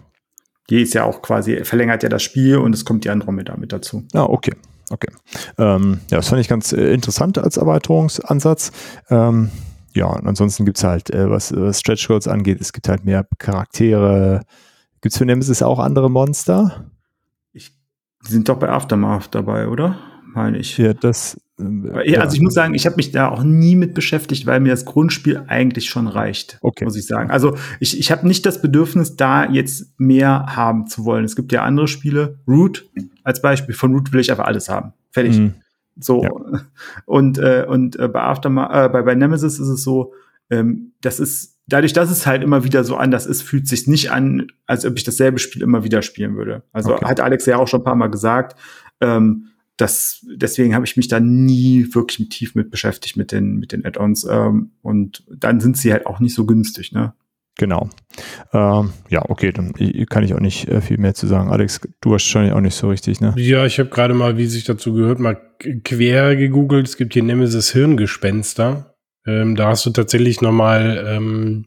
Die 0.68 0.82
ist 0.82 0.92
ja 0.92 1.04
auch 1.04 1.22
quasi, 1.22 1.64
verlängert 1.64 2.02
ja 2.02 2.08
das 2.08 2.22
Spiel 2.22 2.58
und 2.58 2.74
es 2.74 2.84
kommt 2.84 3.04
die 3.04 3.10
Andromeda 3.10 3.56
mit 3.56 3.72
dazu. 3.72 4.04
Ah, 4.12 4.24
okay. 4.24 4.52
Okay. 4.90 5.12
Ähm, 5.56 6.00
ja, 6.10 6.18
das 6.18 6.28
fand 6.28 6.40
ich 6.40 6.48
ganz 6.48 6.72
äh, 6.72 6.92
interessant 6.92 7.38
als 7.38 7.56
Erweiterungsansatz. 7.56 8.72
Ähm, 9.08 9.50
ja, 9.94 10.06
und 10.06 10.26
ansonsten 10.26 10.64
gibt 10.64 10.78
es 10.78 10.84
halt, 10.84 11.10
äh, 11.10 11.30
was, 11.30 11.54
was 11.54 11.80
Stretch 11.80 12.06
Goals 12.08 12.28
angeht, 12.28 12.60
es 12.60 12.72
gibt 12.72 12.88
halt 12.88 13.04
mehr 13.04 13.26
Charaktere. 13.38 14.42
Gibt 15.00 15.12
es 15.12 15.18
für 15.18 15.24
Nemesis 15.24 15.62
auch 15.62 15.78
andere 15.78 16.10
Monster? 16.10 16.90
Ich, 17.52 17.72
die 18.26 18.32
sind 18.32 18.48
doch 18.48 18.58
bei 18.58 18.68
Aftermath 18.68 19.34
dabei, 19.34 19.68
oder? 19.68 19.98
Meine 20.34 20.58
ich. 20.58 20.76
Ja, 20.76 20.92
das 20.92 21.40
ja, 22.04 22.20
also 22.20 22.34
ich 22.34 22.40
muss 22.40 22.54
sagen, 22.54 22.74
ich 22.74 22.86
habe 22.86 22.96
mich 22.96 23.12
da 23.12 23.28
auch 23.28 23.42
nie 23.42 23.76
mit 23.76 23.94
beschäftigt, 23.94 24.46
weil 24.46 24.60
mir 24.60 24.70
das 24.70 24.84
Grundspiel 24.84 25.42
eigentlich 25.46 25.88
schon 25.90 26.06
reicht, 26.06 26.58
okay. 26.62 26.84
muss 26.84 26.96
ich 26.96 27.06
sagen. 27.06 27.30
Also 27.30 27.56
ich, 27.78 27.98
ich 27.98 28.10
habe 28.10 28.26
nicht 28.26 28.46
das 28.46 28.62
Bedürfnis, 28.62 29.16
da 29.16 29.48
jetzt 29.50 29.98
mehr 29.98 30.46
haben 30.56 30.86
zu 30.86 31.04
wollen. 31.04 31.24
Es 31.24 31.36
gibt 31.36 31.52
ja 31.52 31.62
andere 31.62 31.88
Spiele, 31.88 32.38
Root 32.46 32.88
als 33.24 33.42
Beispiel, 33.42 33.74
von 33.74 33.94
Root 33.94 34.12
will 34.12 34.20
ich 34.20 34.30
einfach 34.30 34.46
alles 34.46 34.68
haben. 34.68 34.92
Fertig. 35.10 35.38
Mhm. 35.38 35.54
So. 35.98 36.22
Ja. 36.22 36.30
Und, 37.06 37.38
äh, 37.38 37.66
und 37.68 37.96
äh, 37.98 38.08
bei, 38.08 38.22
Afterma 38.22 38.86
äh, 38.86 38.88
bei, 38.88 39.02
bei 39.02 39.14
Nemesis 39.14 39.58
ist 39.58 39.68
es 39.68 39.82
so, 39.82 40.14
ähm, 40.50 40.92
das 41.00 41.20
ist, 41.20 41.58
dadurch, 41.66 41.92
dass 41.92 42.10
es 42.10 42.26
halt 42.26 42.42
immer 42.42 42.64
wieder 42.64 42.84
so 42.84 42.96
anders 42.96 43.26
ist, 43.26 43.42
fühlt 43.42 43.68
sich 43.68 43.86
nicht 43.86 44.10
an, 44.10 44.48
als 44.66 44.84
ob 44.84 44.96
ich 44.96 45.04
dasselbe 45.04 45.38
Spiel 45.38 45.62
immer 45.62 45.84
wieder 45.84 46.02
spielen 46.02 46.36
würde. 46.36 46.62
Also 46.72 46.94
okay. 46.94 47.06
hat 47.06 47.20
Alex 47.20 47.46
ja 47.46 47.56
auch 47.56 47.68
schon 47.68 47.80
ein 47.80 47.84
paar 47.84 47.94
Mal 47.94 48.10
gesagt, 48.10 48.58
ähm, 49.00 49.49
das, 49.80 50.24
deswegen 50.34 50.74
habe 50.74 50.84
ich 50.84 50.96
mich 50.96 51.08
da 51.08 51.20
nie 51.20 51.94
wirklich 51.94 52.28
tief 52.28 52.54
mit 52.54 52.70
beschäftigt 52.70 53.16
mit 53.16 53.32
den, 53.32 53.56
mit 53.56 53.72
den 53.72 53.84
Add-ons. 53.84 54.26
Ähm, 54.30 54.72
und 54.82 55.24
dann 55.28 55.60
sind 55.60 55.76
sie 55.76 55.92
halt 55.92 56.06
auch 56.06 56.20
nicht 56.20 56.34
so 56.34 56.46
günstig, 56.46 56.92
ne? 56.92 57.14
Genau. 57.58 57.90
Ähm, 58.52 58.92
ja, 59.10 59.28
okay, 59.28 59.52
dann 59.52 59.74
kann 60.08 60.24
ich 60.24 60.32
auch 60.34 60.40
nicht 60.40 60.68
äh, 60.68 60.80
viel 60.80 60.98
mehr 60.98 61.14
zu 61.14 61.26
sagen. 61.26 61.50
Alex, 61.50 61.80
du 62.00 62.14
hast 62.14 62.24
schon 62.24 62.50
auch 62.50 62.60
nicht 62.60 62.74
so 62.74 62.88
richtig, 62.88 63.20
ne? 63.20 63.34
Ja, 63.36 63.66
ich 63.66 63.78
habe 63.78 63.90
gerade 63.90 64.14
mal, 64.14 64.38
wie 64.38 64.46
sich 64.46 64.64
dazu 64.64 64.94
gehört, 64.94 65.18
mal 65.18 65.38
quer 65.84 66.36
gegoogelt. 66.36 66.88
Es 66.88 66.96
gibt 66.96 67.12
hier 67.12 67.22
Nemesis 67.22 67.72
Hirngespenster. 67.72 68.94
Ähm, 69.26 69.56
da 69.56 69.68
hast 69.68 69.84
du 69.84 69.90
tatsächlich 69.90 70.40
nochmal 70.40 71.04
ähm, 71.06 71.66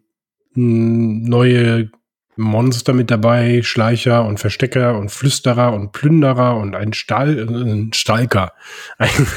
neue 0.55 1.91
Monster 2.35 2.93
mit 2.93 3.11
dabei, 3.11 3.61
Schleicher 3.63 4.25
und 4.25 4.39
Verstecker 4.39 4.97
und 4.97 5.09
Flüsterer 5.09 5.73
und 5.73 5.91
Plünderer 5.91 6.57
und 6.57 6.75
ein 6.75 6.93
Stall, 6.93 7.37
äh, 7.37 7.41
ein 7.43 7.93
Stalker. 7.93 8.53
Ein, 8.97 9.27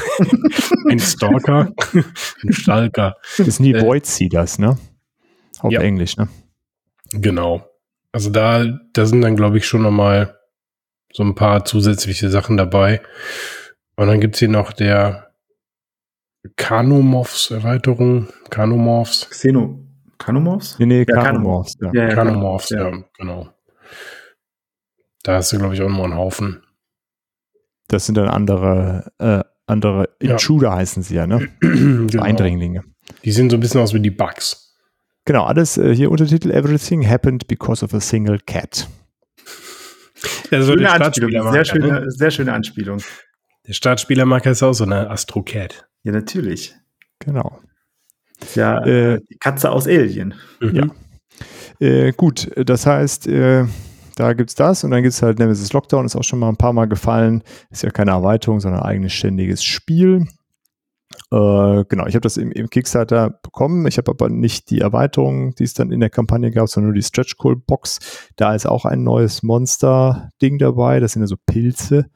ein 0.89 0.99
Stalker. 0.99 1.71
ein 2.43 2.53
Stalker. 2.53 3.15
Das 3.37 3.57
sind 3.57 3.65
die 3.65 3.73
äh, 3.73 3.81
Void 3.81 4.05
Seeders, 4.05 4.59
ne? 4.59 4.77
Auf 5.59 5.71
ja. 5.71 5.81
Englisch, 5.81 6.17
ne? 6.17 6.27
Genau. 7.11 7.67
Also 8.11 8.29
da, 8.29 8.65
da 8.93 9.05
sind 9.05 9.21
dann, 9.21 9.35
glaube 9.35 9.57
ich, 9.57 9.67
schon 9.67 9.83
nochmal 9.83 10.37
so 11.13 11.23
ein 11.23 11.35
paar 11.35 11.65
zusätzliche 11.65 12.29
Sachen 12.29 12.57
dabei. 12.57 13.01
Und 13.95 14.07
dann 14.07 14.19
gibt's 14.19 14.39
hier 14.39 14.49
noch 14.49 14.71
der 14.71 15.31
Kanomorphs 16.55 17.51
Erweiterung. 17.51 18.27
Kanomorphs. 18.49 19.29
Xeno, 19.29 19.86
Kanomorphs? 20.17 20.77
Nee, 20.79 20.85
nee, 20.85 21.05
ja, 21.07 21.23
Kanomorphs. 21.23 21.75
Ja, 21.81 21.91
ja, 21.93 22.13
Kanomorphs, 22.13 22.69
ja. 22.69 22.89
ja, 22.89 23.03
genau. 23.17 23.49
Da 25.23 25.35
hast 25.35 25.51
du, 25.51 25.57
glaube 25.57 25.73
ich, 25.73 25.81
auch 25.81 25.89
noch 25.89 26.03
einen 26.03 26.15
Haufen. 26.15 26.63
Das 27.87 28.05
sind 28.05 28.15
dann 28.15 28.27
andere, 28.27 29.11
äh, 29.19 29.43
andere 29.65 30.09
Intruder 30.19 30.73
heißen 30.73 31.03
sie 31.03 31.15
ja, 31.15 31.27
ne? 31.27 31.49
genau. 31.59 32.23
Eindringlinge. 32.23 32.83
Die 33.23 33.31
sehen 33.31 33.49
so 33.49 33.57
ein 33.57 33.59
bisschen 33.59 33.81
aus 33.81 33.93
wie 33.93 33.99
die 33.99 34.11
Bugs. 34.11 34.75
Genau, 35.25 35.43
alles 35.43 35.77
äh, 35.77 35.93
hier 35.93 36.09
Untertitel 36.09 36.51
Everything 36.51 37.07
happened 37.07 37.47
because 37.47 37.83
of 37.83 37.93
a 37.93 37.99
single 37.99 38.39
cat. 38.39 38.87
Ja, 40.49 40.63
so 40.63 40.73
schöne 40.73 40.89
Anspielung, 40.89 41.51
sehr 41.51 41.65
schöne, 41.65 41.87
ne? 41.87 42.05
sehr 42.09 42.31
schöne 42.31 42.53
Anspielung. 42.53 43.03
Der 43.67 43.73
Startspielermarker 43.73 44.49
ist 44.49 44.63
auch 44.63 44.73
so 44.73 44.85
eine 44.85 45.11
Astro 45.11 45.43
Cat. 45.43 45.87
Ja, 46.03 46.11
natürlich. 46.11 46.73
Genau. 47.19 47.59
Ja, 48.55 48.83
äh, 48.85 49.19
die 49.29 49.37
Katze 49.37 49.71
aus 49.71 49.87
Alien. 49.87 50.33
Mhm. 50.59 50.75
Ja. 50.75 50.87
Äh, 51.79 52.11
gut, 52.13 52.49
das 52.55 52.85
heißt, 52.85 53.27
äh, 53.27 53.65
da 54.15 54.33
gibt 54.33 54.49
es 54.49 54.55
das 54.55 54.83
und 54.83 54.91
dann 54.91 55.03
gibt 55.03 55.13
es 55.13 55.21
halt 55.21 55.37
Nemesis 55.37 55.73
Lockdown, 55.73 56.05
ist 56.05 56.15
auch 56.15 56.23
schon 56.23 56.39
mal 56.39 56.49
ein 56.49 56.57
paar 56.57 56.73
Mal 56.73 56.87
gefallen. 56.87 57.43
Ist 57.69 57.83
ja 57.83 57.91
keine 57.91 58.11
Erweiterung, 58.11 58.59
sondern 58.59 58.81
ein 58.81 58.87
eigenes 58.87 59.13
ständiges 59.13 59.63
Spiel. 59.63 60.25
Äh, 61.31 61.85
genau, 61.87 62.05
ich 62.07 62.15
habe 62.15 62.21
das 62.21 62.37
im, 62.37 62.51
im, 62.51 62.69
Kickstarter 62.69 63.29
bekommen. 63.29 63.85
Ich 63.87 63.97
habe 63.97 64.11
aber 64.11 64.29
nicht 64.29 64.69
die 64.71 64.79
Erweiterung, 64.79 65.53
die 65.55 65.65
es 65.65 65.73
dann 65.73 65.91
in 65.91 65.99
der 65.99 66.09
Kampagne 66.09 66.51
gab, 66.51 66.67
sondern 66.67 66.89
nur 66.89 66.95
die 66.95 67.03
Stretch 67.03 67.37
Goal 67.37 67.55
Box. 67.55 68.29
Da 68.35 68.55
ist 68.55 68.65
auch 68.65 68.85
ein 68.85 69.03
neues 69.03 69.43
Monster-Ding 69.43 70.57
dabei. 70.57 70.99
Das 70.99 71.13
sind 71.13 71.21
ja 71.21 71.27
so 71.27 71.37
Pilze, 71.45 72.09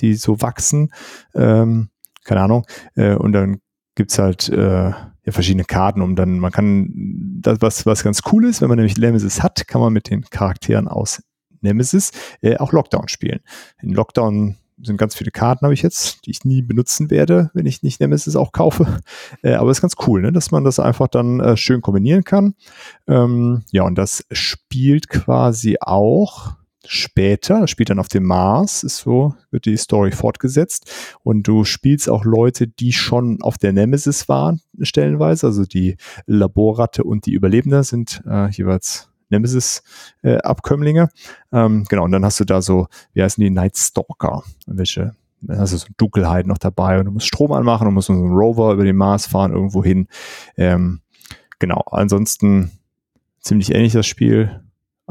die 0.00 0.14
so 0.14 0.40
wachsen. 0.40 0.92
Ähm, 1.34 1.90
keine 2.24 2.40
Ahnung. 2.42 2.64
Äh, 2.94 3.16
und 3.16 3.32
dann 3.32 3.60
gibt's 3.94 4.18
halt 4.18 4.48
äh, 4.48 4.92
ja, 5.24 5.32
verschiedene 5.32 5.64
Karten, 5.64 6.02
um 6.02 6.16
dann, 6.16 6.38
man 6.38 6.52
kann, 6.52 6.90
das, 7.40 7.60
was, 7.60 7.86
was 7.86 8.02
ganz 8.02 8.22
cool 8.32 8.44
ist, 8.44 8.60
wenn 8.60 8.68
man 8.68 8.76
nämlich 8.76 8.96
Nemesis 8.96 9.42
hat, 9.42 9.66
kann 9.68 9.80
man 9.80 9.92
mit 9.92 10.10
den 10.10 10.22
Charakteren 10.22 10.88
aus 10.88 11.22
Nemesis 11.60 12.10
äh, 12.40 12.56
auch 12.56 12.72
Lockdown 12.72 13.08
spielen. 13.08 13.40
In 13.80 13.90
Lockdown 13.90 14.56
sind 14.82 14.96
ganz 14.96 15.14
viele 15.14 15.30
Karten, 15.30 15.64
habe 15.64 15.74
ich 15.74 15.82
jetzt, 15.82 16.26
die 16.26 16.30
ich 16.30 16.44
nie 16.44 16.62
benutzen 16.62 17.10
werde, 17.10 17.50
wenn 17.54 17.66
ich 17.66 17.82
nicht 17.82 18.00
Nemesis 18.00 18.36
auch 18.36 18.52
kaufe. 18.52 18.98
Äh, 19.42 19.54
aber 19.54 19.70
ist 19.70 19.80
ganz 19.80 19.94
cool, 20.06 20.22
ne? 20.22 20.32
dass 20.32 20.50
man 20.50 20.64
das 20.64 20.78
einfach 20.78 21.08
dann 21.08 21.40
äh, 21.40 21.56
schön 21.56 21.80
kombinieren 21.82 22.24
kann. 22.24 22.54
Ähm, 23.08 23.62
ja, 23.70 23.82
und 23.84 23.96
das 23.96 24.24
spielt 24.30 25.08
quasi 25.08 25.76
auch 25.80 26.54
später, 26.86 27.66
spielt 27.68 27.90
dann 27.90 27.98
auf 27.98 28.08
dem 28.08 28.24
Mars, 28.24 28.82
ist 28.82 28.98
so, 28.98 29.34
wird 29.50 29.66
die 29.66 29.76
Story 29.76 30.12
fortgesetzt 30.12 30.90
und 31.22 31.46
du 31.46 31.64
spielst 31.64 32.08
auch 32.08 32.24
Leute, 32.24 32.66
die 32.66 32.92
schon 32.92 33.40
auf 33.42 33.58
der 33.58 33.72
Nemesis 33.72 34.28
waren, 34.28 34.60
stellenweise, 34.80 35.46
also 35.46 35.64
die 35.64 35.96
Laborratte 36.26 37.04
und 37.04 37.26
die 37.26 37.32
Überlebender 37.32 37.84
sind 37.84 38.22
äh, 38.28 38.50
jeweils 38.50 39.10
Nemesis-Abkömmlinge. 39.30 41.08
Äh, 41.52 41.58
ähm, 41.58 41.84
genau, 41.88 42.04
und 42.04 42.12
dann 42.12 42.24
hast 42.24 42.40
du 42.40 42.44
da 42.44 42.62
so, 42.62 42.88
wie 43.14 43.22
heißen 43.22 43.42
die, 43.42 43.50
Night 43.50 43.76
Stalker, 43.76 44.42
welche 44.66 45.14
dann 45.42 45.58
hast 45.58 45.72
du 45.72 45.76
so 45.76 45.88
Dunkelheit 45.96 46.46
noch 46.46 46.58
dabei 46.58 46.98
und 46.98 47.06
du 47.06 47.10
musst 47.10 47.26
Strom 47.26 47.52
anmachen 47.52 47.88
und 47.88 47.94
musst 47.94 48.06
so 48.06 48.12
einen 48.12 48.32
Rover 48.32 48.72
über 48.72 48.84
den 48.84 48.96
Mars 48.96 49.26
fahren, 49.26 49.52
irgendwo 49.52 49.82
hin. 49.82 50.06
Ähm, 50.56 51.00
genau, 51.58 51.82
ansonsten 51.90 52.70
ziemlich 53.40 53.74
ähnlich 53.74 53.92
das 53.92 54.06
Spiel. 54.06 54.62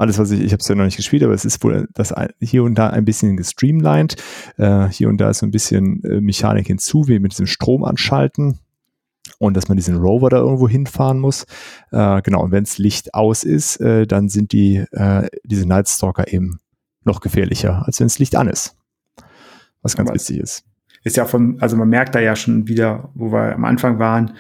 Alles, 0.02 0.18
was 0.18 0.32
ich, 0.32 0.42
ich 0.42 0.52
habe 0.52 0.62
es 0.62 0.68
ja 0.68 0.74
noch 0.74 0.86
nicht 0.86 0.98
gespielt, 0.98 1.22
aber 1.22 1.36
es 1.36 1.46
ist 1.46 1.64
wohl 1.64 1.88
das 1.94 2.12
hier 2.40 2.64
und 2.64 2.74
da 2.74 2.90
ein 2.90 3.06
bisschen 3.06 3.38
gestreamlined. 3.38 4.16
Äh, 4.58 4.88
hier 4.88 5.10
und 5.10 5.20
da 5.20 5.30
ist 5.30 5.38
so 5.38 5.46
ein 5.46 5.52
bisschen 5.52 6.04
äh, 6.04 6.20
Mechanik 6.20 6.66
hinzu, 6.66 7.08
wie 7.08 7.20
mit 7.20 7.34
diesem 7.34 7.46
Strom 7.46 7.84
anschalten 7.84 8.58
und 9.38 9.56
dass 9.56 9.68
man 9.68 9.78
diesen 9.78 9.98
Rover 9.98 10.32
da 10.32 10.38
irgendwo 10.38 10.68
hinfahren 10.68 11.20
muss. 11.20 11.46
Äh, 11.92 12.24
genau, 12.24 12.42
und 12.42 12.52
wenns 12.52 12.80
Licht 12.80 13.14
aus 13.14 13.44
ist, 13.44 13.78
äh, 13.78 14.08
dann 14.08 14.28
sind 14.28 14.54
die, 14.54 14.78
äh, 14.92 15.30
diese 15.44 15.68
Night 15.68 15.88
Stalker 15.88 16.34
eben 16.34 16.62
noch 17.04 17.20
gefährlicher, 17.20 17.84
als 17.86 18.00
wenns 18.00 18.18
Licht 18.18 18.36
an 18.36 18.48
ist. 18.48 18.76
Was 19.84 19.96
ganz 19.96 20.10
Aber 20.10 20.16
witzig 20.16 20.40
ist. 20.40 20.64
Ist 21.04 21.16
ja 21.16 21.26
von, 21.26 21.62
also 21.62 21.78
man 21.78 21.90
merkt 21.90 22.16
da 22.16 22.20
ja 22.20 22.36
schon 22.36 22.68
wieder, 22.68 23.12
wo 23.14 23.32
wir 23.32 23.54
am 23.54 23.66
Anfang 23.66 24.00
waren, 24.00 24.34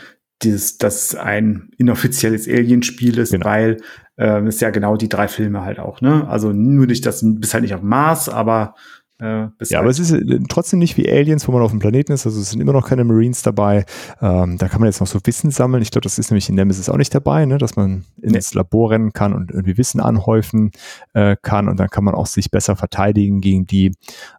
dieses, 0.43 0.77
dass 0.77 1.15
ein 1.15 1.69
inoffizielles 1.77 2.47
Alien-Spiel 2.47 3.17
ist, 3.17 3.31
genau. 3.31 3.45
weil 3.45 3.77
äh, 4.17 4.47
ist 4.47 4.61
ja 4.61 4.69
genau 4.69 4.97
die 4.97 5.09
drei 5.09 5.27
Filme 5.27 5.63
halt 5.63 5.79
auch, 5.79 6.01
ne? 6.01 6.27
Also 6.27 6.51
nur 6.51 6.85
nicht, 6.85 7.05
das 7.05 7.21
bist 7.23 7.53
halt 7.53 7.63
nicht 7.63 7.75
auf 7.75 7.81
Mars, 7.81 8.29
aber 8.29 8.75
äh, 9.21 9.25
ja, 9.25 9.49
halt 9.61 9.75
aber 9.75 9.89
es 9.89 9.99
ist 9.99 10.11
äh, 10.11 10.39
trotzdem 10.49 10.79
nicht 10.79 10.97
wie 10.97 11.09
Aliens, 11.09 11.47
wo 11.47 11.51
man 11.51 11.61
auf 11.61 11.69
dem 11.69 11.79
Planeten 11.79 12.11
ist. 12.11 12.25
Also 12.25 12.41
es 12.41 12.49
sind 12.49 12.59
immer 12.59 12.73
noch 12.73 12.87
keine 12.87 13.03
Marines 13.03 13.43
dabei. 13.43 13.85
Ähm, 14.19 14.57
da 14.57 14.67
kann 14.67 14.81
man 14.81 14.87
jetzt 14.87 14.99
noch 14.99 15.07
so 15.07 15.19
Wissen 15.23 15.51
sammeln. 15.51 15.83
Ich 15.83 15.91
glaube, 15.91 16.03
das 16.03 16.17
ist 16.17 16.31
nämlich 16.31 16.49
in 16.49 16.55
Nemesis 16.55 16.89
auch 16.89 16.97
nicht 16.97 17.13
dabei, 17.13 17.45
ne? 17.45 17.59
dass 17.59 17.75
man 17.75 18.03
ins 18.19 18.53
nee. 18.53 18.57
Labor 18.57 18.91
rennen 18.91 19.13
kann 19.13 19.33
und 19.33 19.51
irgendwie 19.51 19.77
Wissen 19.77 19.99
anhäufen 19.99 20.71
äh, 21.13 21.35
kann. 21.39 21.69
Und 21.69 21.79
dann 21.79 21.89
kann 21.89 22.03
man 22.03 22.15
auch 22.15 22.25
sich 22.25 22.49
besser 22.49 22.75
verteidigen 22.75 23.41
gegen 23.41 23.67
die. 23.67 23.93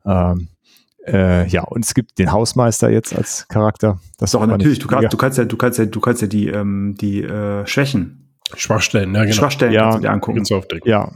Ähm, 0.04 0.48
äh, 1.06 1.46
ja, 1.48 1.62
und 1.62 1.84
es 1.84 1.94
gibt 1.94 2.18
den 2.18 2.32
Hausmeister 2.32 2.90
jetzt 2.90 3.14
als 3.14 3.46
Charakter. 3.48 4.00
Das 4.18 4.32
Doch, 4.32 4.46
natürlich. 4.46 4.78
Du 4.78 4.88
kannst, 4.88 5.12
du 5.12 5.16
kannst 5.16 5.38
ja, 5.38 5.44
du 5.44 5.56
kannst 5.56 5.78
ja, 5.78 5.86
du 5.86 6.00
kannst 6.00 6.22
ja 6.22 6.28
die, 6.28 6.48
ähm, 6.48 6.94
die 7.00 7.22
äh, 7.22 7.66
Schwächen. 7.66 8.18
Schwachstellen, 8.54 9.14
ja, 9.14 9.22
genau. 9.22 9.34
Schwachstellen 9.34 9.72
ja, 9.72 9.82
kannst 9.82 9.98
du 9.98 10.02
dir 10.02 10.10
angucken. 10.10 10.44
Ja, 10.84 11.10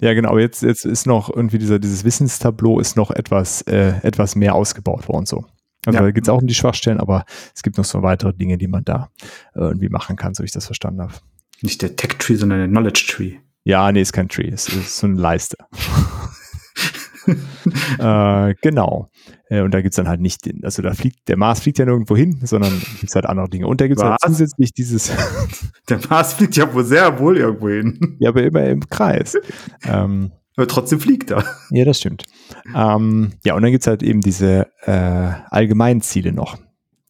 ja, 0.00 0.14
genau. 0.14 0.30
Aber 0.30 0.40
jetzt, 0.40 0.62
jetzt 0.62 0.84
ist 0.84 1.06
noch 1.06 1.34
irgendwie 1.34 1.58
dieser, 1.58 1.78
dieses 1.78 2.04
Wissenstableau 2.04 2.80
ist 2.80 2.96
noch 2.96 3.10
etwas, 3.10 3.62
äh, 3.62 3.94
etwas 4.02 4.34
mehr 4.34 4.54
ausgebaut 4.54 5.08
worden 5.08 5.26
so. 5.26 5.44
Also 5.86 5.98
ja. 5.98 6.04
da 6.04 6.10
geht 6.10 6.24
es 6.24 6.28
auch 6.28 6.40
um 6.40 6.46
die 6.46 6.54
Schwachstellen, 6.54 7.00
aber 7.00 7.24
es 7.54 7.62
gibt 7.62 7.78
noch 7.78 7.84
so 7.84 8.02
weitere 8.02 8.34
Dinge, 8.34 8.58
die 8.58 8.68
man 8.68 8.84
da 8.84 9.10
äh, 9.54 9.60
irgendwie 9.60 9.88
machen 9.88 10.16
kann, 10.16 10.34
so 10.34 10.42
wie 10.42 10.46
ich 10.46 10.52
das 10.52 10.66
verstanden 10.66 11.00
habe. 11.00 11.14
Nicht 11.62 11.80
der 11.80 11.96
Tech-Tree, 11.96 12.36
sondern 12.36 12.58
der 12.58 12.68
Knowledge-Tree. 12.68 13.36
Ja, 13.64 13.90
nee, 13.92 14.00
ist 14.00 14.12
kein 14.12 14.28
Tree, 14.28 14.48
es 14.48 14.68
ist 14.68 14.98
so 14.98 15.06
eine 15.06 15.16
Leiste. 15.16 15.56
äh, 17.98 18.54
genau. 18.62 19.08
Äh, 19.48 19.62
und 19.62 19.72
da 19.72 19.80
gibt's 19.80 19.96
dann 19.96 20.08
halt 20.08 20.20
nicht, 20.20 20.46
den, 20.46 20.64
also 20.64 20.82
da 20.82 20.92
fliegt, 20.94 21.28
der 21.28 21.36
Mars 21.36 21.60
fliegt 21.60 21.78
ja 21.78 21.84
nirgendwo 21.84 22.16
hin, 22.16 22.40
sondern 22.44 22.72
gibt's 23.00 23.14
halt 23.14 23.26
andere 23.26 23.48
Dinge. 23.48 23.66
Und 23.66 23.80
da 23.80 23.88
gibt's 23.88 24.02
halt 24.02 24.20
zusätzlich 24.24 24.72
dieses. 24.72 25.12
der 25.88 26.00
Mars 26.08 26.34
fliegt 26.34 26.56
ja 26.56 26.72
wohl 26.72 26.84
sehr 26.84 27.18
wohl 27.18 27.36
irgendwo 27.36 27.68
hin. 27.68 28.16
Ja, 28.18 28.30
aber 28.30 28.42
immer 28.42 28.64
im 28.64 28.88
Kreis. 28.88 29.36
ähm, 29.84 30.32
aber 30.56 30.66
trotzdem 30.66 31.00
fliegt 31.00 31.30
er. 31.30 31.44
Ja, 31.70 31.84
das 31.84 31.98
stimmt. 31.98 32.24
Ähm, 32.74 33.32
ja, 33.44 33.54
und 33.54 33.62
dann 33.62 33.70
gibt's 33.70 33.86
halt 33.86 34.02
eben 34.02 34.20
diese 34.20 34.66
äh, 34.82 35.32
allgemeinen 35.48 36.02
Ziele 36.02 36.32
noch, 36.32 36.58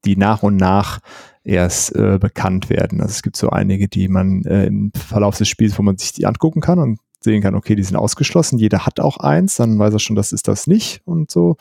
die 0.05 0.17
nach 0.17 0.43
und 0.43 0.57
nach 0.57 1.01
erst 1.43 1.97
äh, 1.97 2.19
bekannt 2.21 2.71
werden. 2.71 3.01
Also 3.01 3.13
es 3.13 3.23
gibt 3.23 3.37
so 3.37 3.51
einige, 3.51 3.89
die 3.89 4.09
man 4.09 4.43
äh, 4.45 4.67
im 4.67 4.93
Verlauf 4.95 5.37
des 5.37 5.49
Spiels, 5.49 5.79
wo 5.79 5.83
man 5.83 5.97
sich 5.97 6.13
die 6.13 6.27
angucken 6.27 6.61
kann 6.61 6.79
und 6.79 7.01
sehen 7.21 7.43
kann, 7.43 7.55
okay, 7.55 7.75
die 7.75 7.83
sind 7.83 7.97
ausgeschlossen, 7.97 8.59
jeder 8.59 8.87
hat 8.87 9.01
auch 9.01 9.19
eins, 9.19 9.57
dann 9.57 9.79
weiß 9.79 9.93
er 9.93 9.99
schon, 9.99 10.17
das 10.17 10.33
ist 10.33 10.49
das 10.49 10.67
nicht 10.67 11.03
und 11.05 11.31
so. 11.31 11.57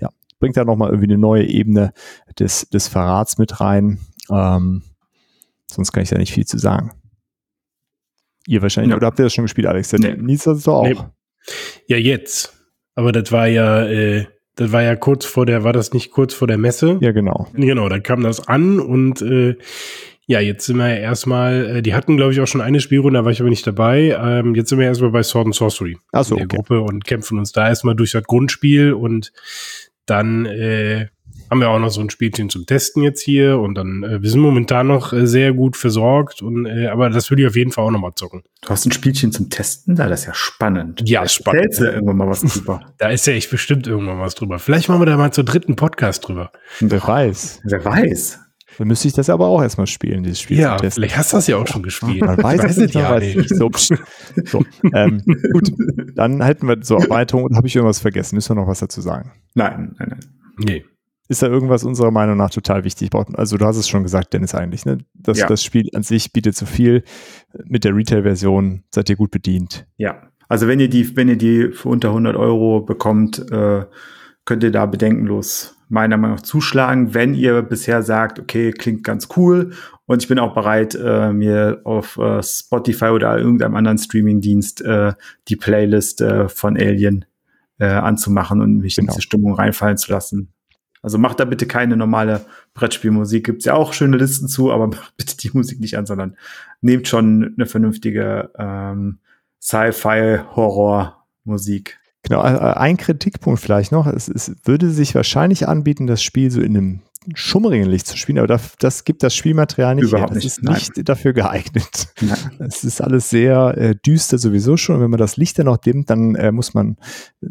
Ja, 0.00 0.08
bringt 0.38 0.56
da 0.56 0.64
nochmal 0.64 0.90
irgendwie 0.90 1.12
eine 1.12 1.18
neue 1.18 1.44
Ebene 1.44 1.92
des, 2.38 2.68
des 2.70 2.88
Verrats 2.88 3.38
mit 3.38 3.60
rein. 3.60 3.98
Ähm, 4.30 4.82
sonst 5.70 5.92
kann 5.92 6.02
ich 6.02 6.10
da 6.10 6.18
nicht 6.18 6.32
viel 6.32 6.46
zu 6.46 6.58
sagen. 6.58 6.92
Ihr 8.46 8.62
wahrscheinlich, 8.62 8.90
ja. 8.90 8.96
oder 8.96 9.06
habt 9.06 9.18
ihr 9.18 9.24
das 9.24 9.34
schon 9.34 9.44
gespielt, 9.44 9.66
Alex? 9.66 9.90
Der 9.90 10.00
nee. 10.00 10.16
Nils 10.16 10.46
hat 10.46 10.56
es 10.56 10.64
doch 10.64 10.80
auch. 10.80 10.84
Nee. 10.84 10.96
Ja, 11.86 11.96
jetzt. 11.96 12.54
Aber 12.94 13.12
das 13.12 13.30
war 13.32 13.46
ja, 13.46 13.84
äh, 13.86 14.26
das 14.56 14.72
war 14.72 14.82
ja 14.82 14.96
kurz 14.96 15.24
vor 15.24 15.46
der, 15.46 15.64
war 15.64 15.72
das 15.72 15.92
nicht 15.92 16.10
kurz 16.10 16.34
vor 16.34 16.48
der 16.48 16.58
Messe? 16.58 16.98
Ja, 17.00 17.12
genau. 17.12 17.46
Genau, 17.54 17.88
da 17.88 18.00
kam 18.00 18.22
das 18.22 18.46
an 18.46 18.80
und 18.80 19.22
äh, 19.22 19.56
ja, 20.26 20.40
jetzt 20.40 20.66
sind 20.66 20.76
wir 20.76 20.96
erstmal, 20.96 21.76
äh, 21.76 21.82
die 21.82 21.94
hatten, 21.94 22.16
glaube 22.16 22.32
ich, 22.32 22.40
auch 22.40 22.46
schon 22.46 22.60
eine 22.60 22.80
Spielrunde, 22.80 23.18
da 23.18 23.24
war 23.24 23.32
ich 23.32 23.40
aber 23.40 23.50
nicht 23.50 23.66
dabei. 23.66 24.16
Ähm, 24.18 24.54
jetzt 24.54 24.68
sind 24.68 24.78
wir 24.78 24.86
erstmal 24.86 25.10
bei 25.10 25.22
Sword 25.22 25.46
and 25.46 25.54
Sorcery 25.54 25.98
Ach 26.12 26.24
so, 26.24 26.34
in 26.34 26.38
der 26.38 26.46
okay. 26.46 26.56
Gruppe 26.56 26.80
und 26.80 27.04
kämpfen 27.04 27.38
uns 27.38 27.52
da 27.52 27.68
erstmal 27.68 27.96
durch 27.96 28.12
das 28.12 28.24
Grundspiel 28.24 28.92
und 28.92 29.32
dann 30.06 30.46
äh, 30.46 31.08
haben 31.50 31.60
wir 31.60 31.68
auch 31.68 31.78
noch 31.78 31.90
so 31.90 32.00
ein 32.00 32.08
Spielchen 32.08 32.48
zum 32.48 32.64
Testen 32.64 33.02
jetzt 33.02 33.20
hier 33.20 33.58
und 33.58 33.74
dann, 33.74 34.04
äh, 34.04 34.22
wir 34.22 34.30
sind 34.30 34.40
momentan 34.40 34.86
noch 34.86 35.12
äh, 35.12 35.26
sehr 35.26 35.52
gut 35.52 35.76
versorgt 35.76 36.40
und 36.40 36.66
äh, 36.66 36.86
aber 36.86 37.10
das 37.10 37.30
würde 37.30 37.42
ich 37.42 37.48
auf 37.48 37.56
jeden 37.56 37.72
Fall 37.72 37.84
auch 37.84 37.90
nochmal 37.90 38.12
zocken. 38.14 38.42
Du 38.62 38.70
hast 38.70 38.86
ein 38.86 38.92
Spielchen 38.92 39.32
zum 39.32 39.50
Testen 39.50 39.96
da, 39.96 40.08
das 40.08 40.20
ist 40.20 40.26
ja 40.26 40.34
spannend. 40.34 41.02
Ja, 41.04 41.28
spannend. 41.28 41.64
Erzählst 41.64 41.80
du 41.80 41.92
irgendwann 41.92 42.16
mal 42.16 42.28
was 42.28 42.40
drüber? 42.40 42.80
da 42.98 43.10
ist 43.10 43.26
ja 43.26 43.34
echt 43.34 43.50
bestimmt 43.50 43.86
irgendwann 43.86 44.18
was 44.18 44.34
drüber. 44.34 44.58
Vielleicht 44.58 44.88
machen 44.88 45.00
wir 45.00 45.06
da 45.06 45.16
mal 45.16 45.32
zur 45.32 45.44
dritten 45.44 45.76
Podcast 45.76 46.26
drüber. 46.26 46.52
Wer 46.80 47.06
weiß. 47.06 47.60
Wer 47.64 47.84
weiß. 47.84 48.41
Dann 48.78 48.88
müsste 48.88 49.08
ich 49.08 49.14
das 49.14 49.30
aber 49.30 49.46
auch 49.46 49.62
erstmal 49.62 49.86
spielen, 49.86 50.22
dieses 50.22 50.40
Spiel. 50.40 50.58
Ja, 50.58 50.76
vielleicht 50.78 51.16
hast 51.16 51.32
du 51.32 51.36
das 51.36 51.46
ja 51.46 51.56
auch 51.56 51.66
schon 51.66 51.82
gespielt. 51.82 52.20
Man 52.20 52.42
weiß 52.42 52.64
es 52.64 52.76
nicht, 52.76 52.94
ja 52.94 53.18
nicht. 53.18 53.48
So, 53.48 53.70
so. 54.44 54.64
Ähm, 54.94 55.22
gut, 55.52 55.72
dann 56.14 56.42
hätten 56.42 56.66
wir 56.68 56.78
so 56.82 56.96
Erweiterung 56.96 57.44
und 57.44 57.56
habe 57.56 57.66
ich 57.66 57.76
irgendwas 57.76 58.00
vergessen? 58.00 58.36
Müssen 58.36 58.56
wir 58.56 58.62
noch 58.62 58.68
was 58.68 58.80
dazu 58.80 59.00
sagen? 59.00 59.32
Nein, 59.54 59.94
nein, 59.98 60.08
nein. 60.10 60.20
Nee. 60.58 60.84
Ist 61.28 61.42
da 61.42 61.46
irgendwas 61.46 61.84
unserer 61.84 62.10
Meinung 62.10 62.36
nach 62.36 62.50
total 62.50 62.84
wichtig? 62.84 63.10
Also 63.34 63.56
du 63.56 63.64
hast 63.64 63.76
es 63.76 63.88
schon 63.88 64.02
gesagt, 64.02 64.32
Dennis, 64.34 64.54
eigentlich. 64.54 64.84
Ne? 64.84 64.98
Das, 65.14 65.38
ja. 65.38 65.46
das 65.46 65.64
Spiel 65.64 65.88
an 65.94 66.02
sich 66.02 66.32
bietet 66.32 66.56
zu 66.56 66.66
viel. 66.66 67.04
Mit 67.64 67.84
der 67.84 67.94
Retail-Version 67.94 68.82
seid 68.90 69.08
ihr 69.08 69.16
gut 69.16 69.30
bedient. 69.30 69.86
Ja, 69.96 70.28
also 70.48 70.68
wenn 70.68 70.80
ihr 70.80 70.88
die, 70.88 71.16
wenn 71.16 71.28
ihr 71.28 71.38
die 71.38 71.72
für 71.72 71.88
unter 71.88 72.08
100 72.08 72.36
Euro 72.36 72.82
bekommt, 72.82 73.38
äh, 73.50 73.86
könnt 74.44 74.62
ihr 74.62 74.70
da 74.70 74.84
bedenkenlos 74.86 75.76
meiner 75.92 76.16
Meinung 76.16 76.36
nach 76.36 76.42
zuschlagen, 76.42 77.12
wenn 77.12 77.34
ihr 77.34 77.60
bisher 77.60 78.02
sagt, 78.02 78.40
okay, 78.40 78.72
klingt 78.72 79.04
ganz 79.04 79.28
cool 79.36 79.74
und 80.06 80.22
ich 80.22 80.28
bin 80.28 80.38
auch 80.38 80.54
bereit, 80.54 80.94
äh, 80.94 81.32
mir 81.32 81.82
auf 81.84 82.16
äh, 82.16 82.42
Spotify 82.42 83.06
oder 83.06 83.36
irgendeinem 83.36 83.76
anderen 83.76 83.98
Streamingdienst 83.98 84.80
äh, 84.80 85.12
die 85.48 85.56
Playlist 85.56 86.22
äh, 86.22 86.48
von 86.48 86.78
Alien 86.78 87.26
äh, 87.78 87.84
anzumachen 87.84 88.62
und 88.62 88.78
mich 88.78 88.96
genau. 88.96 89.04
in 89.04 89.10
diese 89.12 89.22
Stimmung 89.22 89.52
reinfallen 89.54 89.98
zu 89.98 90.10
lassen. 90.10 90.54
Also 91.02 91.18
macht 91.18 91.40
da 91.40 91.44
bitte 91.44 91.66
keine 91.66 91.94
normale 91.96 92.46
Brettspielmusik. 92.72 93.44
Gibt's 93.44 93.66
ja 93.66 93.74
auch 93.74 93.92
schöne 93.92 94.16
Listen 94.16 94.48
zu, 94.48 94.72
aber 94.72 94.86
macht 94.88 95.14
bitte 95.18 95.36
die 95.36 95.50
Musik 95.52 95.78
nicht 95.78 95.98
an, 95.98 96.06
sondern 96.06 96.38
nehmt 96.80 97.06
schon 97.06 97.52
eine 97.56 97.66
vernünftige 97.66 98.50
ähm, 98.56 99.18
Sci-Fi-Horror-Musik. 99.60 102.00
Genau, 102.32 102.44
äh, 102.44 102.72
ein 102.78 102.96
Kritikpunkt 102.96 103.60
vielleicht 103.60 103.92
noch. 103.92 104.06
Es, 104.06 104.26
es 104.26 104.52
würde 104.64 104.88
sich 104.88 105.14
wahrscheinlich 105.14 105.68
anbieten, 105.68 106.06
das 106.06 106.22
Spiel 106.22 106.50
so 106.50 106.62
in 106.62 106.74
einem 106.74 107.00
schummrigen 107.34 107.88
Licht 107.88 108.06
zu 108.06 108.16
spielen, 108.16 108.38
aber 108.38 108.46
das, 108.46 108.74
das 108.78 109.04
gibt 109.04 109.22
das 109.22 109.34
Spielmaterial 109.34 109.94
nicht 109.94 110.08
Überhaupt 110.08 110.30
her. 110.30 110.34
Das 110.34 110.44
nicht, 110.44 110.58
ist 110.58 110.62
nicht 110.62 110.96
nein. 110.96 111.04
dafür 111.04 111.32
geeignet. 111.32 112.08
Es 112.58 112.84
ist 112.84 113.00
alles 113.00 113.30
sehr 113.30 113.76
äh, 113.76 113.94
düster 113.94 114.38
sowieso 114.38 114.76
schon. 114.76 114.96
Und 114.96 115.02
wenn 115.02 115.10
man 115.10 115.18
das 115.18 115.36
Licht 115.36 115.58
dann 115.58 115.66
noch 115.66 115.76
dimmt, 115.76 116.10
dann 116.10 116.34
äh, 116.34 116.52
muss 116.52 116.74
man, 116.74 116.96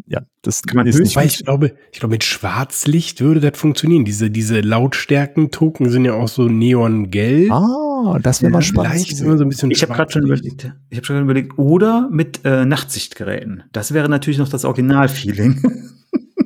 ja, 0.06 0.22
das 0.42 0.62
Kann 0.62 0.76
man 0.76 0.86
ist 0.86 0.98
nicht 0.98 1.16
Wobei 1.16 1.26
ich 1.26 1.44
glaube, 1.44 1.72
ich 1.92 2.00
glaube, 2.00 2.14
mit 2.14 2.24
Schwarzlicht 2.24 3.20
würde 3.20 3.40
das 3.40 3.58
funktionieren. 3.58 4.04
Diese, 4.04 4.30
diese 4.30 4.60
Lautstärken-Token 4.60 5.90
sind 5.90 6.04
ja 6.04 6.14
auch 6.14 6.28
so 6.28 6.48
neongelb. 6.48 7.50
Ah, 7.50 8.18
das 8.22 8.42
wäre 8.42 8.50
Ja, 8.50 8.56
mal 8.58 8.62
spannend. 8.62 9.06
So 9.06 9.30
ein 9.30 9.48
bisschen 9.48 9.70
Ich 9.70 9.82
habe 9.82 9.94
gerade 9.94 10.12
schon 10.12 10.24
überlegt. 10.24 10.72
Ich 10.90 10.98
habe 10.98 11.06
schon 11.06 11.20
überlegt. 11.22 11.58
Oder 11.58 12.08
mit 12.10 12.40
äh, 12.44 12.64
Nachtsichtgeräten. 12.64 13.64
Das 13.72 13.94
wäre 13.94 14.08
natürlich 14.08 14.38
noch 14.38 14.48
das 14.48 14.64
Original-Feeling. 14.64 15.62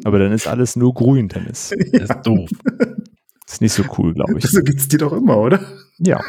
Aber 0.05 0.21
dann 0.21 0.33
ist 0.33 0.47
alles 0.47 0.77
nur 0.77 0.95
grün, 0.95 1.29
dann 1.29 1.47
ist, 1.47 1.75
Das 1.93 2.11
ist 2.11 2.23
doof. 2.23 2.49
ist 3.57 3.61
nicht 3.63 3.73
so 3.73 3.85
cool, 3.97 4.13
glaube 4.13 4.39
ich. 4.39 4.45
so 4.45 4.61
gibt's 4.63 4.89
die 4.89 4.99
doch 4.99 5.13
immer, 5.13 5.39
oder? 5.39 5.61
Ja. 5.99 6.21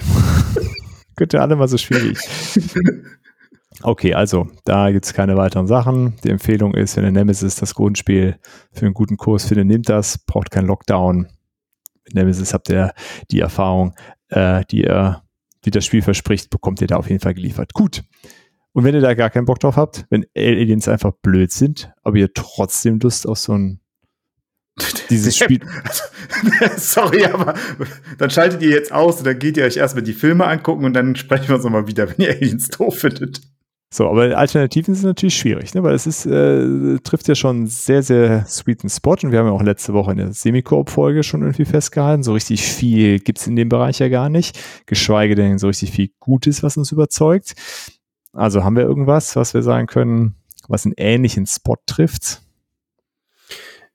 Könnte 1.15 1.41
alle 1.41 1.55
mal 1.55 1.67
so 1.67 1.77
schwierig. 1.77 2.17
Okay, 3.83 4.13
also 4.13 4.47
da 4.63 4.91
gibt's 4.91 5.13
keine 5.13 5.35
weiteren 5.35 5.67
Sachen. 5.67 6.15
Die 6.23 6.29
Empfehlung 6.29 6.73
ist, 6.73 6.95
wenn 6.95 7.03
ihr 7.03 7.11
Nemesis 7.11 7.55
das 7.55 7.75
Grundspiel 7.75 8.37
für 8.71 8.85
einen 8.85 8.93
guten 8.93 9.17
Kurs 9.17 9.45
findet, 9.45 9.67
nehmt 9.67 9.89
das, 9.89 10.17
braucht 10.17 10.51
keinen 10.51 10.67
Lockdown. 10.67 11.27
Mit 12.05 12.15
Nemesis 12.15 12.53
habt 12.53 12.69
ihr 12.69 12.93
die 13.29 13.41
Erfahrung, 13.41 13.93
äh, 14.29 14.63
die 14.71 14.83
ihr, 14.83 15.21
die 15.65 15.71
das 15.71 15.85
Spiel 15.85 16.01
verspricht, 16.01 16.49
bekommt 16.49 16.81
ihr 16.81 16.87
da 16.87 16.95
auf 16.95 17.09
jeden 17.09 17.21
Fall 17.21 17.33
geliefert. 17.33 17.73
Gut. 17.73 18.03
Und 18.71 18.83
wenn 18.83 18.95
ihr 18.95 19.01
da 19.01 19.13
gar 19.15 19.29
keinen 19.29 19.45
Bock 19.45 19.59
drauf 19.59 19.75
habt, 19.75 20.05
wenn 20.09 20.25
Aliens 20.35 20.87
einfach 20.87 21.11
blöd 21.21 21.51
sind, 21.51 21.91
aber 22.03 22.17
ihr 22.17 22.33
trotzdem 22.33 22.99
Lust 22.99 23.27
auf 23.27 23.37
so 23.37 23.53
ein 23.53 23.81
dieses 25.09 25.37
Spiel. 25.37 25.59
Sorry, 26.77 27.25
aber 27.25 27.53
dann 28.17 28.29
schaltet 28.29 28.61
ihr 28.61 28.69
jetzt 28.69 28.91
aus 28.91 29.19
und 29.19 29.27
dann 29.27 29.39
geht 29.39 29.57
ihr 29.57 29.65
euch 29.65 29.77
erstmal 29.77 30.03
die 30.03 30.13
Filme 30.13 30.45
angucken 30.45 30.85
und 30.85 30.93
dann 30.93 31.15
sprechen 31.15 31.47
wir 31.47 31.55
uns 31.55 31.63
nochmal 31.63 31.87
wieder, 31.87 32.07
wenn 32.09 32.25
ihr 32.25 32.31
Aliens 32.31 32.69
doof 32.69 32.99
findet. 32.99 33.41
So, 33.89 34.09
aber 34.09 34.37
Alternativen 34.37 34.95
sind 34.95 35.05
natürlich 35.05 35.37
schwierig, 35.37 35.73
ne? 35.73 35.81
weil 35.81 35.95
es 35.95 36.05
ist, 36.05 36.25
äh, 36.25 36.99
trifft 36.99 37.29
ja 37.29 37.35
schon 37.35 37.55
einen 37.55 37.67
sehr, 37.67 38.03
sehr 38.03 38.45
sweeten 38.45 38.89
Spot 38.89 39.15
und 39.23 39.31
wir 39.31 39.39
haben 39.39 39.45
ja 39.45 39.53
auch 39.53 39.61
letzte 39.61 39.93
Woche 39.93 40.11
in 40.11 40.17
der 40.17 40.33
Semi-Koop-Folge 40.33 41.23
schon 41.23 41.41
irgendwie 41.41 41.63
festgehalten, 41.63 42.21
so 42.21 42.33
richtig 42.33 42.63
viel 42.63 43.19
gibt's 43.19 43.47
in 43.47 43.55
dem 43.55 43.69
Bereich 43.69 43.99
ja 43.99 44.09
gar 44.09 44.27
nicht, 44.27 44.59
geschweige 44.87 45.35
denn 45.35 45.57
so 45.57 45.67
richtig 45.67 45.91
viel 45.91 46.09
Gutes, 46.19 46.63
was 46.63 46.75
uns 46.75 46.91
überzeugt. 46.91 47.55
Also 48.33 48.65
haben 48.65 48.75
wir 48.75 48.83
irgendwas, 48.83 49.37
was 49.37 49.53
wir 49.53 49.61
sagen 49.61 49.87
können, 49.87 50.35
was 50.67 50.85
einen 50.85 50.95
ähnlichen 50.97 51.45
Spot 51.45 51.77
trifft? 51.85 52.41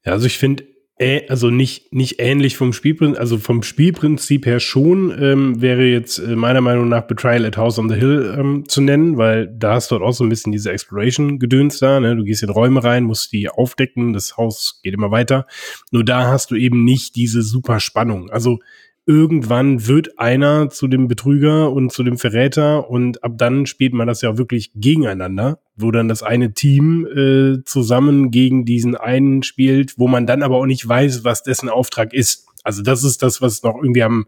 Ja, 0.07 0.13
also 0.13 0.27
ich 0.27 0.39
finde, 0.39 0.65
äh, 1.03 1.27
also 1.29 1.51
nicht, 1.51 1.93
nicht 1.93 2.21
ähnlich 2.21 2.57
vom 2.57 2.73
Spielprinzip, 2.73 3.21
also 3.21 3.39
vom 3.39 3.63
Spielprinzip 3.63 4.47
her 4.47 4.61
schon, 4.61 5.13
ähm, 5.21 5.61
wäre 5.61 5.85
jetzt 5.85 6.19
äh, 6.19 6.37
meiner 6.37 6.61
Meinung 6.61 6.89
nach 6.89 7.03
Betrayal 7.03 7.45
at 7.45 7.57
House 7.57 7.79
on 7.79 7.89
the 7.89 7.97
Hill 7.97 8.35
ähm, 8.39 8.69
zu 8.69 8.81
nennen, 8.81 9.19
weil 9.19 9.49
da 9.49 9.75
hast 9.75 9.91
du 9.91 9.97
dort 9.97 10.09
auch 10.09 10.15
so 10.15 10.25
ein 10.25 10.29
bisschen 10.29 10.53
diese 10.53 10.71
Exploration-Gedöns 10.71 11.81
da, 11.81 11.99
ne? 12.01 12.15
Du 12.15 12.25
gehst 12.25 12.43
in 12.43 12.51
Räume 12.51 12.85
rein, 12.85 13.05
musst 13.05 13.33
die 13.33 13.49
aufdecken, 13.49 14.13
das 14.13 14.37
Haus 14.37 14.81
geht 14.83 14.95
immer 14.95 15.11
weiter. 15.11 15.47
Nur 15.91 16.05
da 16.05 16.29
hast 16.29 16.51
du 16.51 16.55
eben 16.55 16.85
nicht 16.85 17.17
diese 17.17 17.43
super 17.43 17.81
Spannung. 17.81 18.31
Also 18.31 18.61
irgendwann 19.05 19.87
wird 19.89 20.19
einer 20.19 20.71
zu 20.71 20.87
dem 20.87 21.09
Betrüger 21.09 21.73
und 21.73 21.91
zu 21.91 22.05
dem 22.05 22.19
Verräter 22.19 22.89
und 22.89 23.25
ab 23.25 23.33
dann 23.37 23.67
spielt 23.67 23.95
man 23.95 24.07
das 24.07 24.23
ja 24.23 24.39
wirklich 24.39 24.71
gegeneinander, 24.75 25.59
wo 25.77 25.91
dann 25.91 26.09
das 26.09 26.23
eine 26.23 26.55
Team 26.55 27.07
äh, 27.07 27.65
zusammen 27.65 28.31
gegen 28.31 28.65
diesen 28.65 28.97
einen 28.97 29.43
spielt, 29.43 29.99
wo 29.99 30.07
man 30.07 30.27
dann 30.27 30.43
aber 30.43 30.57
auch 30.57 30.67
nicht 30.67 30.89
weiß, 30.89 31.25
was 31.25 31.43
dessen 31.43 31.69
Auftrag 31.69 32.15
ist. 32.15 32.47
Also 32.63 32.83
das 32.83 33.03
ist 33.03 33.23
das, 33.23 33.43
was 33.43 33.65
noch 33.65 33.75
irgendwie 33.75 34.05
am, 34.05 34.27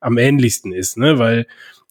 am 0.00 0.16
ähnlichsten 0.16 0.72
ist, 0.72 0.96
ne? 0.96 1.18
Weil 1.18 1.46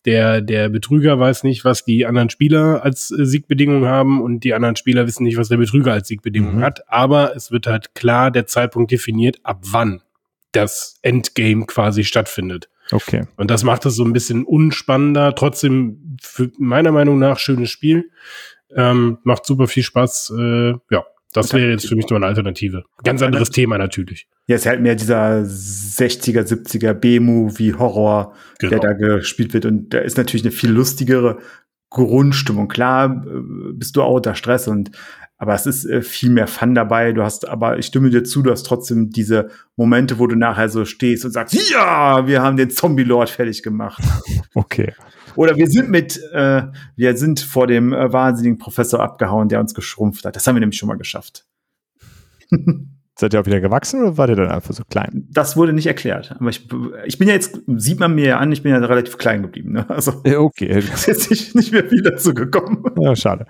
der, 0.05 0.41
der 0.41 0.69
Betrüger 0.69 1.19
weiß 1.19 1.43
nicht, 1.43 1.65
was 1.65 1.83
die 1.83 2.05
anderen 2.05 2.29
Spieler 2.29 2.83
als 2.83 3.11
äh, 3.11 3.25
Siegbedingung 3.25 3.85
haben 3.85 4.21
und 4.21 4.43
die 4.43 4.53
anderen 4.53 4.75
Spieler 4.75 5.05
wissen 5.07 5.23
nicht, 5.23 5.37
was 5.37 5.49
der 5.49 5.57
Betrüger 5.57 5.93
als 5.93 6.07
Siegbedingung 6.07 6.57
Mhm. 6.57 6.61
hat. 6.61 6.89
Aber 6.89 7.35
es 7.35 7.51
wird 7.51 7.67
halt 7.67 7.93
klar 7.95 8.31
der 8.31 8.47
Zeitpunkt 8.47 8.91
definiert, 8.91 9.39
ab 9.43 9.61
wann 9.63 10.01
das 10.55 10.99
Endgame 11.01 11.65
quasi 11.65 12.03
stattfindet. 12.03 12.69
Okay. 12.91 13.23
Und 13.37 13.49
das 13.49 13.63
macht 13.63 13.85
es 13.85 13.95
so 13.95 14.03
ein 14.03 14.13
bisschen 14.13 14.43
unspannender. 14.43 15.33
Trotzdem, 15.35 16.17
für 16.21 16.51
meiner 16.57 16.91
Meinung 16.91 17.17
nach, 17.17 17.39
schönes 17.39 17.71
Spiel. 17.71 18.11
Ähm, 18.75 19.17
macht 19.23 19.45
super 19.45 19.67
viel 19.67 19.83
Spaß. 19.83 20.33
Äh, 20.37 20.73
ja, 20.91 21.05
das 21.33 21.53
wäre 21.53 21.71
jetzt 21.71 21.87
für 21.87 21.95
mich 21.95 22.09
nur 22.09 22.17
eine 22.17 22.27
Alternative. 22.27 22.83
Ganz 23.03 23.21
anderes 23.21 23.49
Thema 23.49 23.77
natürlich. 23.77 24.27
Ja, 24.47 24.55
es 24.55 24.61
ist 24.61 24.67
halt 24.67 24.81
mehr 24.81 24.95
dieser 24.95 25.41
60er, 25.41 26.43
70er 26.43 26.93
B-Movie-Horror, 26.93 28.33
Genau. 28.59 28.69
der 28.69 28.79
da 28.79 28.93
gespielt 28.93 29.53
wird. 29.53 29.65
Und 29.65 29.93
da 29.93 29.99
ist 29.99 30.17
natürlich 30.17 30.43
eine 30.43 30.51
viel 30.51 30.69
lustigere 30.71 31.39
Grundstimmung. 31.89 32.67
Klar, 32.67 33.25
äh, 33.25 33.73
bist 33.73 33.95
du 33.95 34.03
auch 34.03 34.15
unter 34.15 34.35
Stress 34.35 34.67
und 34.67 34.91
aber 35.37 35.53
es 35.53 35.65
ist 35.65 35.85
äh, 35.85 36.01
viel 36.01 36.29
mehr 36.29 36.47
Fun 36.47 36.75
dabei. 36.75 37.11
Du 37.11 37.23
hast, 37.23 37.47
aber 37.47 37.77
ich 37.77 37.87
stimme 37.87 38.09
dir 38.09 38.23
zu, 38.23 38.41
du 38.41 38.51
hast 38.51 38.63
trotzdem 38.63 39.09
diese 39.09 39.49
Momente, 39.75 40.17
wo 40.17 40.27
du 40.27 40.35
nachher 40.35 40.69
so 40.69 40.85
stehst 40.85 41.25
und 41.25 41.31
sagst, 41.31 41.53
ja, 41.69 42.25
wir 42.27 42.41
haben 42.41 42.57
den 42.57 42.69
Zombie-Lord 42.69 43.29
fertig 43.29 43.63
gemacht. 43.63 44.03
Okay. 44.57 44.93
Oder 45.35 45.57
wir 45.57 45.67
sind 45.67 45.89
mit, 45.89 46.17
äh, 46.31 46.63
wir 46.95 47.17
sind 47.17 47.41
vor 47.41 47.67
dem 47.67 47.91
äh, 47.91 48.13
wahnsinnigen 48.13 48.57
Professor 48.57 49.01
abgehauen, 49.01 49.49
der 49.49 49.59
uns 49.59 49.73
geschrumpft 49.73 50.23
hat. 50.23 50.37
Das 50.37 50.47
haben 50.47 50.55
wir 50.55 50.61
nämlich 50.61 50.79
schon 50.79 50.87
mal 50.87 50.97
geschafft. 50.97 51.45
Seid 53.17 53.33
ihr 53.33 53.39
auch 53.39 53.45
wieder 53.45 53.61
gewachsen 53.61 54.01
oder 54.01 54.17
wart 54.17 54.29
ihr 54.29 54.35
dann 54.35 54.49
einfach 54.49 54.73
so 54.73 54.83
klein? 54.83 55.25
Das 55.31 55.55
wurde 55.55 55.71
nicht 55.71 55.87
erklärt. 55.87 56.35
Aber 56.37 56.49
ich, 56.49 56.67
ich 57.05 57.17
bin 57.17 57.29
ja 57.29 57.33
jetzt, 57.33 57.61
sieht 57.77 57.99
man 57.99 58.13
mir 58.13 58.25
ja 58.25 58.37
an, 58.39 58.51
ich 58.51 58.61
bin 58.61 58.73
ja 58.73 58.77
relativ 58.79 59.17
klein 59.17 59.41
geblieben. 59.41 59.71
Ne? 59.71 59.89
Also 59.89 60.21
Äh, 60.23 60.35
Okay, 60.35 60.67
ist 60.79 61.07
jetzt 61.07 61.29
nicht, 61.29 61.55
nicht 61.55 61.71
mehr 61.71 61.85
viel 61.85 62.01
dazu 62.01 62.33
gekommen. 62.33 62.83
Ja, 62.99 63.15
schade. 63.15 63.45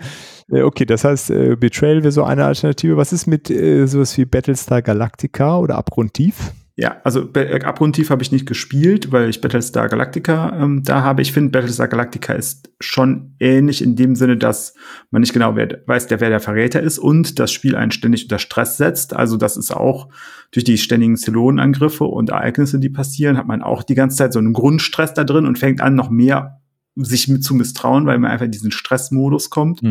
Okay, 0.51 0.85
das 0.85 1.03
heißt, 1.03 1.31
äh, 1.31 1.55
Betrayal 1.55 2.03
wäre 2.03 2.11
so 2.11 2.23
eine 2.23 2.45
Alternative. 2.45 2.95
Was 2.97 3.11
ist 3.11 3.25
mit 3.25 3.49
äh, 3.49 3.87
sowas 3.87 4.15
wie 4.17 4.25
Battlestar 4.25 4.83
Galactica 4.83 5.57
oder 5.57 5.75
Abgrundtief? 5.77 6.51
Ja, 6.77 6.97
also 7.05 7.29
äh, 7.35 7.61
Abgrundtief 7.63 8.09
habe 8.09 8.21
ich 8.21 8.33
nicht 8.33 8.45
gespielt, 8.45 9.13
weil 9.13 9.29
ich 9.29 9.39
Battlestar 9.39 9.87
Galactica 9.87 10.57
ähm, 10.59 10.83
da 10.83 11.03
habe. 11.03 11.21
Ich 11.21 11.31
finde, 11.31 11.51
Battlestar 11.51 11.87
Galactica 11.87 12.33
ist 12.33 12.69
schon 12.81 13.35
ähnlich 13.39 13.81
in 13.81 13.95
dem 13.95 14.15
Sinne, 14.17 14.35
dass 14.35 14.73
man 15.09 15.21
nicht 15.21 15.31
genau 15.31 15.55
wer, 15.55 15.81
weiß, 15.85 16.07
der, 16.07 16.19
wer 16.19 16.29
der 16.29 16.41
Verräter 16.41 16.81
ist 16.81 16.99
und 16.99 17.39
das 17.39 17.53
Spiel 17.53 17.77
einen 17.77 17.91
ständig 17.91 18.23
unter 18.23 18.39
Stress 18.39 18.75
setzt. 18.75 19.15
Also 19.15 19.37
das 19.37 19.55
ist 19.55 19.71
auch 19.71 20.09
durch 20.51 20.65
die 20.65 20.77
ständigen 20.77 21.15
Zylonenangriffe 21.15 22.03
und 22.03 22.31
Ereignisse, 22.31 22.77
die 22.77 22.89
passieren, 22.89 23.37
hat 23.37 23.47
man 23.47 23.61
auch 23.61 23.81
die 23.81 23.95
ganze 23.95 24.17
Zeit 24.17 24.33
so 24.33 24.39
einen 24.39 24.51
Grundstress 24.51 25.13
da 25.13 25.23
drin 25.23 25.45
und 25.45 25.57
fängt 25.57 25.79
an, 25.79 25.95
noch 25.95 26.09
mehr 26.09 26.59
sich 26.97 27.29
mit 27.29 27.41
zu 27.43 27.55
misstrauen, 27.55 28.05
weil 28.05 28.19
man 28.19 28.31
einfach 28.31 28.45
in 28.45 28.51
diesen 28.51 28.71
Stressmodus 28.71 29.49
kommt. 29.49 29.81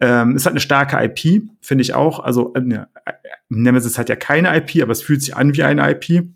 Ähm, 0.00 0.34
es 0.34 0.46
hat 0.46 0.52
eine 0.52 0.60
starke 0.60 0.96
IP, 1.02 1.42
finde 1.60 1.82
ich 1.82 1.94
auch. 1.94 2.20
Also 2.20 2.54
äh, 2.54 2.60
ne, 2.60 2.88
äh, 3.04 3.12
Nemesis 3.48 3.98
hat 3.98 4.08
ja 4.08 4.16
keine 4.16 4.56
IP, 4.56 4.82
aber 4.82 4.92
es 4.92 5.02
fühlt 5.02 5.22
sich 5.22 5.36
an 5.36 5.54
wie 5.54 5.62
eine 5.62 5.90
IP. 5.90 6.26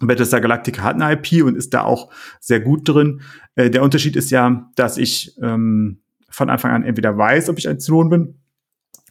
Battlestar 0.00 0.40
Galactica 0.40 0.82
hat 0.82 1.00
eine 1.00 1.12
IP 1.12 1.44
und 1.44 1.56
ist 1.56 1.74
da 1.74 1.82
auch 1.82 2.10
sehr 2.40 2.60
gut 2.60 2.88
drin. 2.88 3.20
Äh, 3.54 3.70
der 3.70 3.82
Unterschied 3.82 4.16
ist 4.16 4.30
ja, 4.30 4.70
dass 4.74 4.98
ich 4.98 5.36
ähm, 5.40 6.00
von 6.28 6.50
Anfang 6.50 6.72
an 6.72 6.84
entweder 6.84 7.16
weiß, 7.16 7.48
ob 7.48 7.58
ich 7.58 7.68
ein 7.68 7.80
Zylon 7.80 8.10
bin 8.10 8.34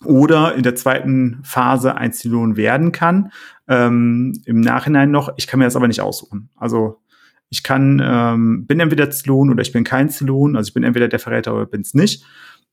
oder 0.06 0.56
in 0.56 0.64
der 0.64 0.76
zweiten 0.76 1.40
Phase 1.44 1.96
ein 1.96 2.14
Zylon 2.14 2.56
werden 2.56 2.92
kann. 2.92 3.32
Ähm, 3.68 4.34
Im 4.46 4.62
Nachhinein 4.62 5.12
noch, 5.12 5.34
ich 5.38 5.48
kann 5.48 5.60
mir 5.60 5.66
das 5.66 5.76
aber 5.76 5.88
nicht 5.88 6.02
aussuchen. 6.02 6.50
Also 6.56 7.02
ich 7.50 7.64
kann, 7.64 8.02
ähm, 8.04 8.66
bin 8.68 8.80
entweder 8.80 9.10
Zylon 9.10 9.50
oder 9.50 9.62
ich 9.62 9.72
bin 9.72 9.84
kein 9.84 10.10
Zylon. 10.10 10.56
Also 10.56 10.70
ich 10.70 10.74
bin 10.74 10.84
entweder 10.84 11.08
der 11.08 11.20
Verräter 11.20 11.56
oder 11.56 11.66
bin 11.66 11.82
es 11.82 11.94
nicht. 11.94 12.24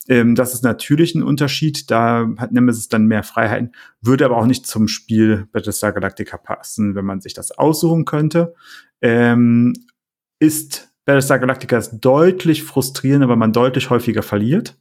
Ähm, 0.09 0.35
das 0.35 0.55
ist 0.55 0.63
natürlich 0.63 1.15
ein 1.15 1.23
Unterschied. 1.23 1.91
Da 1.91 2.29
hat 2.37 2.53
Nemesis 2.53 2.89
dann 2.89 3.07
mehr 3.07 3.23
Freiheiten, 3.23 3.73
würde 4.01 4.25
aber 4.25 4.37
auch 4.37 4.47
nicht 4.47 4.67
zum 4.67 4.89
Spiel 4.89 5.49
Battlestar 5.53 5.93
Galactica 5.93 6.37
passen, 6.37 6.95
wenn 6.95 7.05
man 7.05 7.21
sich 7.21 7.35
das 7.35 7.53
aussuchen 7.53 8.05
könnte. 8.05 8.55
Ähm, 9.01 9.73
ist 10.39 10.91
Battlestar 11.05 11.39
Galactica 11.39 11.77
ist 11.79 12.01
deutlich 12.01 12.63
frustrierender, 12.63 13.29
weil 13.29 13.37
man 13.37 13.53
deutlich 13.53 13.91
häufiger 13.91 14.23
verliert, 14.23 14.79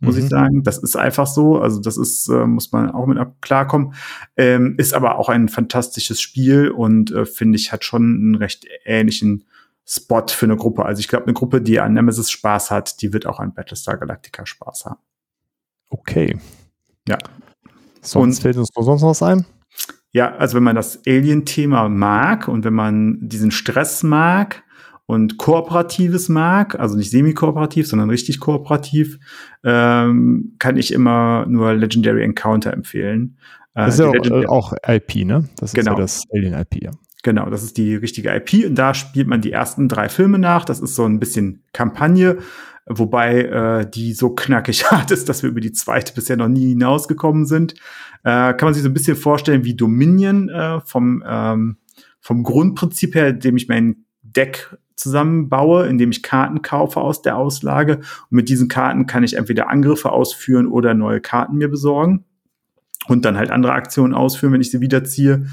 muss 0.00 0.16
Mhm. 0.16 0.22
ich 0.22 0.28
sagen. 0.28 0.62
Das 0.64 0.78
ist 0.78 0.96
einfach 0.96 1.26
so. 1.26 1.58
Also 1.60 1.80
das 1.80 1.96
ist, 1.96 2.28
äh, 2.28 2.46
muss 2.46 2.72
man 2.72 2.90
auch 2.90 3.06
mit 3.06 3.18
klarkommen. 3.40 3.94
Ähm, 4.36 4.74
ist 4.78 4.94
aber 4.94 5.18
auch 5.18 5.28
ein 5.28 5.48
fantastisches 5.48 6.20
Spiel 6.20 6.70
und 6.70 7.10
äh, 7.10 7.24
finde 7.24 7.56
ich, 7.56 7.72
hat 7.72 7.84
schon 7.84 8.02
einen 8.02 8.34
recht 8.34 8.66
ähnlichen 8.84 9.44
Spot 9.86 10.24
für 10.28 10.46
eine 10.46 10.56
Gruppe. 10.56 10.84
Also 10.84 11.00
ich 11.00 11.08
glaube, 11.08 11.24
eine 11.26 11.34
Gruppe, 11.34 11.60
die 11.60 11.80
an 11.80 11.92
Nemesis 11.94 12.30
Spaß 12.30 12.70
hat, 12.70 13.02
die 13.02 13.12
wird 13.12 13.26
auch 13.26 13.40
an 13.40 13.52
Battlestar 13.54 13.96
Galactica 13.98 14.46
Spaß 14.46 14.86
haben. 14.86 15.00
Okay. 15.90 16.38
Ja. 17.08 17.18
Sonst 18.00 18.38
Und- 18.38 18.42
fällt 18.42 18.56
uns 18.56 18.70
noch 18.76 18.82
sonst 18.84 19.02
noch 19.02 19.10
was 19.10 19.22
ein? 19.22 19.44
Ja, 20.12 20.34
also 20.36 20.56
wenn 20.56 20.62
man 20.62 20.76
das 20.76 21.00
Alien-Thema 21.06 21.88
mag 21.88 22.46
und 22.48 22.64
wenn 22.64 22.74
man 22.74 23.18
diesen 23.22 23.50
Stress 23.50 24.02
mag 24.02 24.62
und 25.06 25.38
Kooperatives 25.38 26.28
mag, 26.28 26.78
also 26.78 26.96
nicht 26.96 27.10
semi-kooperativ, 27.10 27.88
sondern 27.88 28.10
richtig 28.10 28.38
kooperativ, 28.38 29.18
ähm, 29.64 30.54
kann 30.58 30.76
ich 30.76 30.92
immer 30.92 31.46
nur 31.46 31.72
Legendary 31.74 32.22
Encounter 32.22 32.72
empfehlen. 32.74 33.38
Äh, 33.74 33.86
Das 33.86 33.94
ist 33.94 34.00
ja 34.00 34.08
auch, 34.08 34.14
äh, 34.42 34.46
auch 34.46 34.72
IP, 34.86 35.24
ne? 35.24 35.48
Das 35.56 35.70
ist 35.70 35.74
Genau. 35.74 35.92
ja 35.92 35.98
das 35.98 36.24
Alien-IP, 36.30 36.82
ja. 36.82 36.90
Genau, 37.22 37.48
das 37.50 37.62
ist 37.62 37.76
die 37.76 37.94
richtige 37.94 38.34
IP 38.34 38.66
und 38.66 38.74
da 38.74 38.94
spielt 38.94 39.28
man 39.28 39.40
die 39.40 39.52
ersten 39.52 39.88
drei 39.88 40.08
Filme 40.08 40.38
nach. 40.38 40.64
Das 40.64 40.80
ist 40.80 40.96
so 40.96 41.04
ein 41.04 41.20
bisschen 41.20 41.62
Kampagne, 41.72 42.38
wobei 42.86 43.42
äh, 43.42 43.88
die 43.88 44.12
so 44.12 44.30
knackig 44.30 44.84
hart 44.90 45.12
ist, 45.12 45.28
dass 45.28 45.42
wir 45.44 45.50
über 45.50 45.60
die 45.60 45.72
zweite 45.72 46.12
bisher 46.14 46.36
noch 46.36 46.48
nie 46.48 46.70
hinausgekommen 46.70 47.46
sind. 47.46 47.74
Äh, 48.24 48.54
kann 48.54 48.66
man 48.66 48.74
sich 48.74 48.82
so 48.82 48.88
ein 48.88 48.94
bisschen 48.94 49.16
vorstellen 49.16 49.64
wie 49.64 49.74
Dominion 49.74 50.48
äh, 50.48 50.80
vom, 50.80 51.22
ähm, 51.24 51.76
vom 52.20 52.42
Grundprinzip 52.42 53.14
her, 53.14 53.28
indem 53.28 53.56
ich 53.56 53.68
mein 53.68 54.04
Deck 54.22 54.76
zusammenbaue, 54.96 55.86
indem 55.86 56.10
ich 56.10 56.24
Karten 56.24 56.62
kaufe 56.62 57.00
aus 57.00 57.22
der 57.22 57.36
Auslage. 57.36 57.98
Und 57.98 58.32
mit 58.32 58.48
diesen 58.48 58.66
Karten 58.66 59.06
kann 59.06 59.22
ich 59.22 59.36
entweder 59.36 59.70
Angriffe 59.70 60.10
ausführen 60.10 60.66
oder 60.66 60.94
neue 60.94 61.20
Karten 61.20 61.56
mir 61.56 61.68
besorgen 61.68 62.24
und 63.08 63.24
dann 63.24 63.36
halt 63.36 63.50
andere 63.50 63.72
Aktionen 63.72 64.14
ausführen, 64.14 64.52
wenn 64.52 64.60
ich 64.60 64.70
sie 64.70 64.80
wiederziehe. 64.80 65.46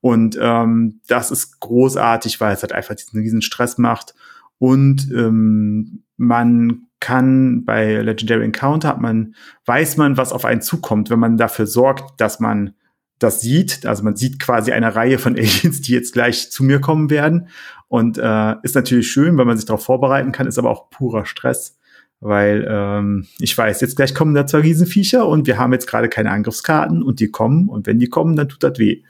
Und 0.00 0.38
ähm, 0.40 1.00
das 1.08 1.30
ist 1.30 1.60
großartig, 1.60 2.40
weil 2.40 2.54
es 2.54 2.62
halt 2.62 2.72
einfach 2.72 2.94
diesen 2.94 3.20
riesen 3.20 3.42
Stress 3.42 3.78
macht. 3.78 4.14
Und 4.58 5.10
ähm, 5.12 6.04
man 6.16 6.86
kann 7.00 7.64
bei 7.64 8.00
Legendary 8.00 8.44
Encounter 8.44 8.88
hat 8.88 9.00
man, 9.00 9.34
weiß 9.66 9.96
man, 9.96 10.16
was 10.16 10.32
auf 10.32 10.44
einen 10.44 10.62
zukommt, 10.62 11.10
wenn 11.10 11.18
man 11.18 11.36
dafür 11.36 11.66
sorgt, 11.66 12.20
dass 12.20 12.40
man 12.40 12.74
das 13.18 13.40
sieht. 13.40 13.86
Also 13.86 14.02
man 14.02 14.16
sieht 14.16 14.40
quasi 14.40 14.72
eine 14.72 14.94
Reihe 14.94 15.18
von 15.18 15.34
Aliens, 15.36 15.80
die 15.80 15.92
jetzt 15.92 16.12
gleich 16.12 16.50
zu 16.50 16.64
mir 16.64 16.80
kommen 16.80 17.10
werden. 17.10 17.48
Und 17.88 18.18
äh, 18.18 18.54
ist 18.62 18.74
natürlich 18.74 19.10
schön, 19.10 19.36
weil 19.36 19.44
man 19.44 19.56
sich 19.56 19.66
darauf 19.66 19.84
vorbereiten 19.84 20.32
kann, 20.32 20.46
ist 20.46 20.58
aber 20.58 20.70
auch 20.70 20.90
purer 20.90 21.24
Stress. 21.24 21.75
Weil 22.20 22.66
ähm, 22.68 23.26
ich 23.38 23.56
weiß, 23.56 23.80
jetzt 23.82 23.96
gleich 23.96 24.14
kommen 24.14 24.34
da 24.34 24.46
zwei 24.46 24.60
Riesenviecher 24.60 25.28
und 25.28 25.46
wir 25.46 25.58
haben 25.58 25.72
jetzt 25.72 25.86
gerade 25.86 26.08
keine 26.08 26.30
Angriffskarten 26.30 27.02
und 27.02 27.20
die 27.20 27.30
kommen 27.30 27.68
und 27.68 27.86
wenn 27.86 27.98
die 27.98 28.08
kommen, 28.08 28.36
dann 28.36 28.48
tut 28.48 28.62
das 28.62 28.78
weh. 28.78 29.02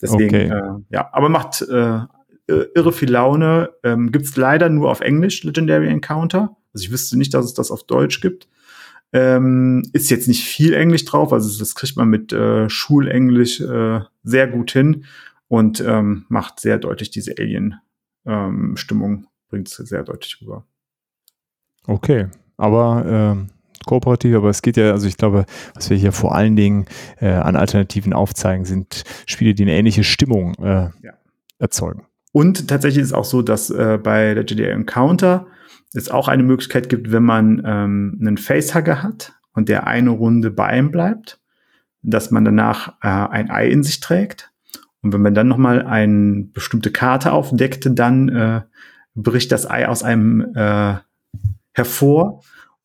Deswegen, 0.00 0.34
okay. 0.34 0.48
äh, 0.48 0.80
ja, 0.90 1.08
aber 1.12 1.28
macht 1.28 1.62
äh, 1.62 2.00
irre 2.46 2.92
viel 2.92 3.10
Laune. 3.10 3.70
Ähm, 3.82 4.12
gibt's 4.12 4.36
leider 4.36 4.68
nur 4.68 4.90
auf 4.90 5.00
Englisch, 5.00 5.42
Legendary 5.42 5.88
Encounter. 5.88 6.56
Also 6.72 6.84
ich 6.84 6.92
wüsste 6.92 7.18
nicht, 7.18 7.34
dass 7.34 7.44
es 7.44 7.54
das 7.54 7.70
auf 7.70 7.84
Deutsch 7.84 8.20
gibt. 8.20 8.48
Ähm, 9.12 9.82
ist 9.92 10.10
jetzt 10.10 10.26
nicht 10.26 10.44
viel 10.44 10.72
Englisch 10.72 11.04
drauf, 11.04 11.34
also 11.34 11.58
das 11.58 11.74
kriegt 11.74 11.98
man 11.98 12.08
mit 12.08 12.32
äh, 12.32 12.70
Schulenglisch 12.70 13.60
äh, 13.60 14.00
sehr 14.22 14.46
gut 14.46 14.70
hin 14.70 15.04
und 15.48 15.80
ähm, 15.86 16.24
macht 16.30 16.60
sehr 16.60 16.78
deutlich 16.78 17.10
diese 17.10 17.34
Alien-Stimmung, 17.38 19.12
ähm, 19.12 19.26
bringt 19.50 19.68
es 19.68 19.74
sehr 19.74 20.02
deutlich 20.02 20.40
rüber. 20.40 20.64
Okay, 21.86 22.28
aber 22.62 23.04
ähm, 23.06 23.48
kooperativ, 23.86 24.36
aber 24.36 24.48
es 24.48 24.62
geht 24.62 24.76
ja, 24.76 24.92
also 24.92 25.06
ich 25.08 25.16
glaube, 25.16 25.44
was 25.74 25.90
wir 25.90 25.96
hier 25.96 26.12
vor 26.12 26.34
allen 26.34 26.54
Dingen 26.54 26.86
äh, 27.20 27.28
an 27.28 27.56
Alternativen 27.56 28.12
aufzeigen, 28.12 28.64
sind 28.64 29.02
Spiele, 29.26 29.54
die 29.54 29.64
eine 29.64 29.74
ähnliche 29.74 30.04
Stimmung 30.04 30.54
äh, 30.54 30.90
ja. 31.02 31.12
erzeugen. 31.58 32.06
Und 32.32 32.68
tatsächlich 32.68 33.02
ist 33.02 33.08
es 33.08 33.14
auch 33.14 33.24
so, 33.24 33.42
dass 33.42 33.68
äh, 33.70 33.98
bei 34.02 34.32
Legendary 34.32 34.70
Encounter 34.70 35.46
es 35.92 36.08
auch 36.08 36.28
eine 36.28 36.44
Möglichkeit 36.44 36.88
gibt, 36.88 37.12
wenn 37.12 37.24
man 37.24 37.62
ähm, 37.66 38.18
einen 38.20 38.38
Facehugger 38.38 39.02
hat 39.02 39.34
und 39.52 39.68
der 39.68 39.86
eine 39.86 40.10
Runde 40.10 40.50
bei 40.50 40.66
einem 40.66 40.90
bleibt, 40.90 41.40
dass 42.02 42.30
man 42.30 42.44
danach 42.44 42.94
äh, 43.02 43.08
ein 43.08 43.50
Ei 43.50 43.68
in 43.68 43.82
sich 43.82 44.00
trägt. 44.00 44.50
Und 45.02 45.12
wenn 45.12 45.20
man 45.20 45.34
dann 45.34 45.48
nochmal 45.48 45.82
eine 45.82 46.44
bestimmte 46.44 46.92
Karte 46.92 47.32
aufdeckte, 47.32 47.90
dann 47.90 48.28
äh, 48.28 48.62
bricht 49.14 49.52
das 49.52 49.68
Ei 49.68 49.88
aus 49.88 50.02
einem 50.02 50.54
äh, 50.54 50.94
hervor 51.72 52.42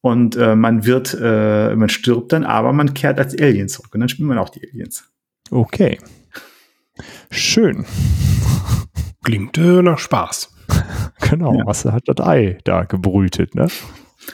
und 0.08 0.36
äh, 0.36 0.56
man 0.56 0.86
wird, 0.86 1.18
äh, 1.20 1.76
man 1.76 1.90
stirbt 1.90 2.34
dann, 2.34 2.44
aber 2.44 2.74
man 2.74 2.94
kehrt 2.94 3.20
als 3.20 3.38
Alien 3.38 3.70
zurück 3.70 3.94
und 3.94 4.00
dann 4.00 4.10
spielt 4.10 4.28
man 4.28 4.38
auch 4.38 4.50
die 4.50 4.68
Aliens. 4.68 5.06
Okay. 5.52 6.00
Schön. 7.30 7.86
Klingt 9.24 9.58
äh, 9.58 9.82
nach 9.82 10.00
Spaß. 10.00 10.54
genau, 11.30 11.54
ja. 11.54 11.66
was 11.66 11.86
hat 11.86 12.04
das 12.08 12.26
Ei 12.26 12.58
da 12.64 12.84
gebrütet, 12.84 13.56
ne? 13.56 13.68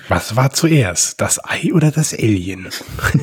Was 0.08 0.36
war 0.36 0.52
zuerst, 0.52 1.22
das 1.22 1.40
Ei 1.44 1.74
oder 1.74 1.92
das 1.92 2.14
Alien? 2.14 2.68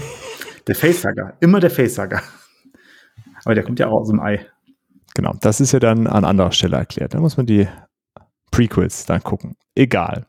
der 0.66 0.74
Facehugger, 0.74 1.34
immer 1.40 1.60
der 1.60 1.70
Facehugger. 1.70 2.22
Aber 3.44 3.54
der 3.54 3.64
kommt 3.64 3.78
ja 3.78 3.88
auch 3.88 4.02
aus 4.02 4.08
dem 4.08 4.20
Ei. 4.20 4.46
Genau, 5.14 5.34
das 5.40 5.60
ist 5.60 5.72
ja 5.72 5.80
dann 5.80 6.06
an 6.06 6.24
anderer 6.24 6.52
Stelle 6.52 6.76
erklärt. 6.76 7.14
Da 7.14 7.20
muss 7.20 7.36
man 7.36 7.46
die 7.46 7.66
Prequels 8.50 9.06
dann 9.06 9.22
gucken. 9.22 9.56
Egal. 9.74 10.26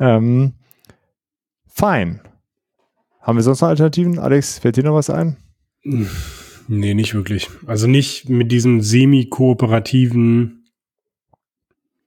Ähm, 0.00 0.54
fein. 1.74 2.20
Haben 3.20 3.36
wir 3.36 3.42
sonst 3.42 3.60
noch 3.60 3.68
Alternativen? 3.68 4.18
Alex, 4.18 4.58
fällt 4.58 4.76
dir 4.76 4.84
noch 4.84 4.94
was 4.94 5.10
ein? 5.10 5.36
Nee, 5.82 6.94
nicht 6.94 7.14
wirklich. 7.14 7.50
Also 7.66 7.86
nicht 7.86 8.28
mit 8.28 8.52
diesem 8.52 8.80
semi-kooperativen, 8.80 10.64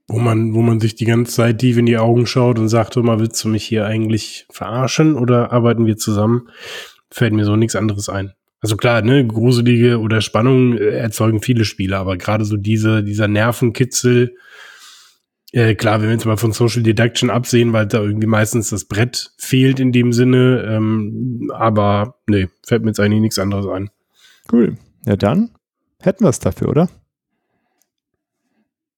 wo 0.08 0.20
man, 0.20 0.54
wo 0.54 0.62
man 0.62 0.80
sich 0.80 0.96
die 0.96 1.06
ganze 1.06 1.34
Zeit 1.34 1.60
tief 1.60 1.78
in 1.78 1.86
die 1.86 1.98
Augen 1.98 2.26
schaut 2.26 2.58
und 2.58 2.70
sagt, 2.70 2.96
mal, 2.96 3.20
willst 3.20 3.44
du 3.44 3.50
mich 3.50 3.66
hier 3.66 3.86
eigentlich 3.86 4.48
verarschen 4.50 5.16
oder 5.16 5.52
arbeiten 5.52 5.86
wir 5.86 5.98
zusammen? 5.98 6.48
Fällt 7.12 7.34
mir 7.34 7.46
so 7.46 7.56
nichts 7.56 7.76
anderes 7.76 8.10
ein. 8.10 8.34
Also 8.60 8.76
klar, 8.76 9.02
ne, 9.02 9.26
gruselige 9.28 10.00
oder 10.00 10.22
Spannung 10.22 10.78
äh, 10.78 10.98
erzeugen 10.98 11.42
viele 11.42 11.66
Spiele, 11.66 11.98
aber 11.98 12.18
gerade 12.18 12.46
so 12.46 12.58
diese, 12.58 13.04
dieser 13.04 13.28
Nervenkitzel, 13.28 14.36
äh, 15.52 15.76
klar, 15.76 16.02
wenn 16.02 16.10
wir 16.10 16.14
jetzt 16.14 16.26
mal 16.26 16.38
von 16.38 16.52
Social 16.52 16.84
Deduction 16.84 17.30
absehen, 17.30 17.74
weil 17.74 17.88
da 17.88 18.02
irgendwie 18.02 18.28
meistens 18.28 18.70
das 18.70 18.86
Brett 18.86 19.32
fehlt 19.38 19.80
in 19.80 19.92
dem 19.92 20.12
Sinne. 20.12 20.64
Ähm, 20.68 21.52
aber 21.54 22.16
nee, 22.28 22.50
fällt 22.66 22.84
mir 22.84 22.90
jetzt 22.90 23.00
eigentlich 23.00 23.22
nichts 23.22 23.40
anderes 23.40 23.68
ein. 23.68 23.90
Cool. 24.52 24.78
Ja, 25.06 25.16
dann 25.16 25.52
hätten 26.02 26.26
wir 26.26 26.30
es 26.30 26.40
dafür, 26.40 26.70
oder? 26.70 26.90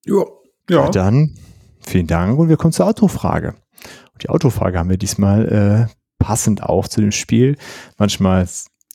Jo. 0.06 0.42
Ja. 0.70 0.86
ja. 0.86 0.90
Dann 0.90 1.36
vielen 1.82 2.08
Dank 2.08 2.40
und 2.40 2.50
wir 2.50 2.58
kommen 2.58 2.74
zur 2.74 2.88
Autofrage. 2.88 3.56
Und 4.14 4.24
die 4.24 4.30
Autofrage 4.30 4.80
haben 4.80 4.90
wir 4.90 4.98
diesmal 4.98 5.88
äh, 5.90 5.94
passend 6.18 6.64
auch 6.64 6.88
zu 6.88 7.02
dem 7.02 7.12
Spiel. 7.12 7.58
Manchmal 7.98 8.48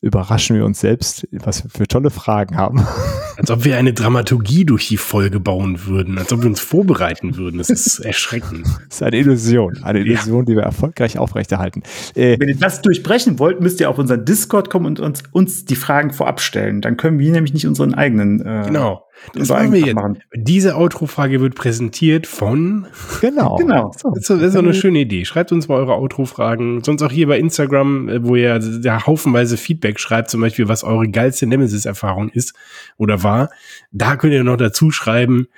überraschen 0.05 0.57
wir 0.57 0.65
uns 0.65 0.81
selbst, 0.81 1.27
was 1.33 1.65
wir 1.65 1.71
für 1.71 1.89
tolle 1.89 2.11
Fragen 2.11 2.57
haben. 2.57 2.87
Als 3.37 3.51
ob 3.51 3.65
wir 3.65 3.79
eine 3.79 3.93
Dramaturgie 3.93 4.65
durch 4.65 4.89
die 4.89 4.97
Folge 4.97 5.41
bauen 5.41 5.87
würden, 5.87 6.19
als 6.19 6.33
ob 6.33 6.43
wir 6.43 6.49
uns 6.49 6.61
vorbereiten 6.61 7.37
würden. 7.37 7.59
Das 7.59 7.69
ist 7.69 7.99
erschreckend. 7.99 8.65
Das 8.89 9.01
ist 9.01 9.03
eine 9.03 9.17
Illusion, 9.17 9.83
eine 9.83 10.01
Illusion, 10.01 10.41
ja. 10.41 10.45
die 10.45 10.57
wir 10.57 10.63
erfolgreich 10.63 11.19
aufrechterhalten. 11.19 11.83
Äh, 12.15 12.39
Wenn 12.39 12.49
ihr 12.49 12.57
das 12.57 12.81
durchbrechen 12.81 13.41
wollt, 13.41 13.61
müsst 13.61 13.81
ihr 13.81 13.91
auf 13.91 13.99
unseren 13.99 14.25
Discord 14.25 14.71
kommen 14.71 14.87
und 14.87 15.01
uns, 15.01 15.25
uns 15.33 15.65
die 15.65 15.75
Fragen 15.75 16.13
vorab 16.13 16.41
stellen. 16.41 16.81
Dann 16.81 16.97
können 16.97 17.19
wir 17.19 17.33
nämlich 17.33 17.55
nicht 17.55 17.67
unseren 17.67 17.95
eigenen 17.95 18.41
äh, 18.41 18.63
genau. 18.67 19.05
Das 19.33 19.49
machen 19.49 19.73
wir 19.73 19.81
jetzt. 19.81 19.95
Machen. 19.95 20.19
Diese 20.35 20.77
Outro-Frage 20.77 21.41
wird 21.41 21.55
präsentiert 21.55 22.27
von. 22.27 22.87
Genau. 23.21 23.57
genau. 23.61 23.93
So. 23.97 24.11
Das, 24.11 24.29
ist, 24.29 24.43
ist 24.43 24.57
eine 24.57 24.75
schöne 24.75 25.01
Idee. 25.01 25.25
Schreibt 25.25 25.53
uns 25.53 25.69
mal 25.69 25.77
eure 25.77 25.95
Outro-Fragen. 25.95 26.83
Sonst 26.85 27.03
auch 27.03 27.11
hier 27.11 27.27
bei 27.27 27.39
Instagram, 27.39 28.09
äh, 28.09 28.25
wo 28.25 28.37
ihr 28.37 28.61
ja 28.83 29.07
haufenweise 29.07 29.57
Feedback 29.57 29.99
schreibt, 29.99 30.31
zum 30.31 30.41
Beispiel, 30.41 30.69
was 30.69 30.85
eure 30.85 31.09
geilste 31.09 31.47
Nemesis-Erfahrung 31.47 32.29
ist 32.29 32.55
oder 32.97 33.23
war. 33.23 33.51
Da 33.93 34.17
könnt 34.17 34.33
ihr 34.33 34.45
noch 34.45 34.57
dazu 34.57 34.91
schreiben. 34.91 35.49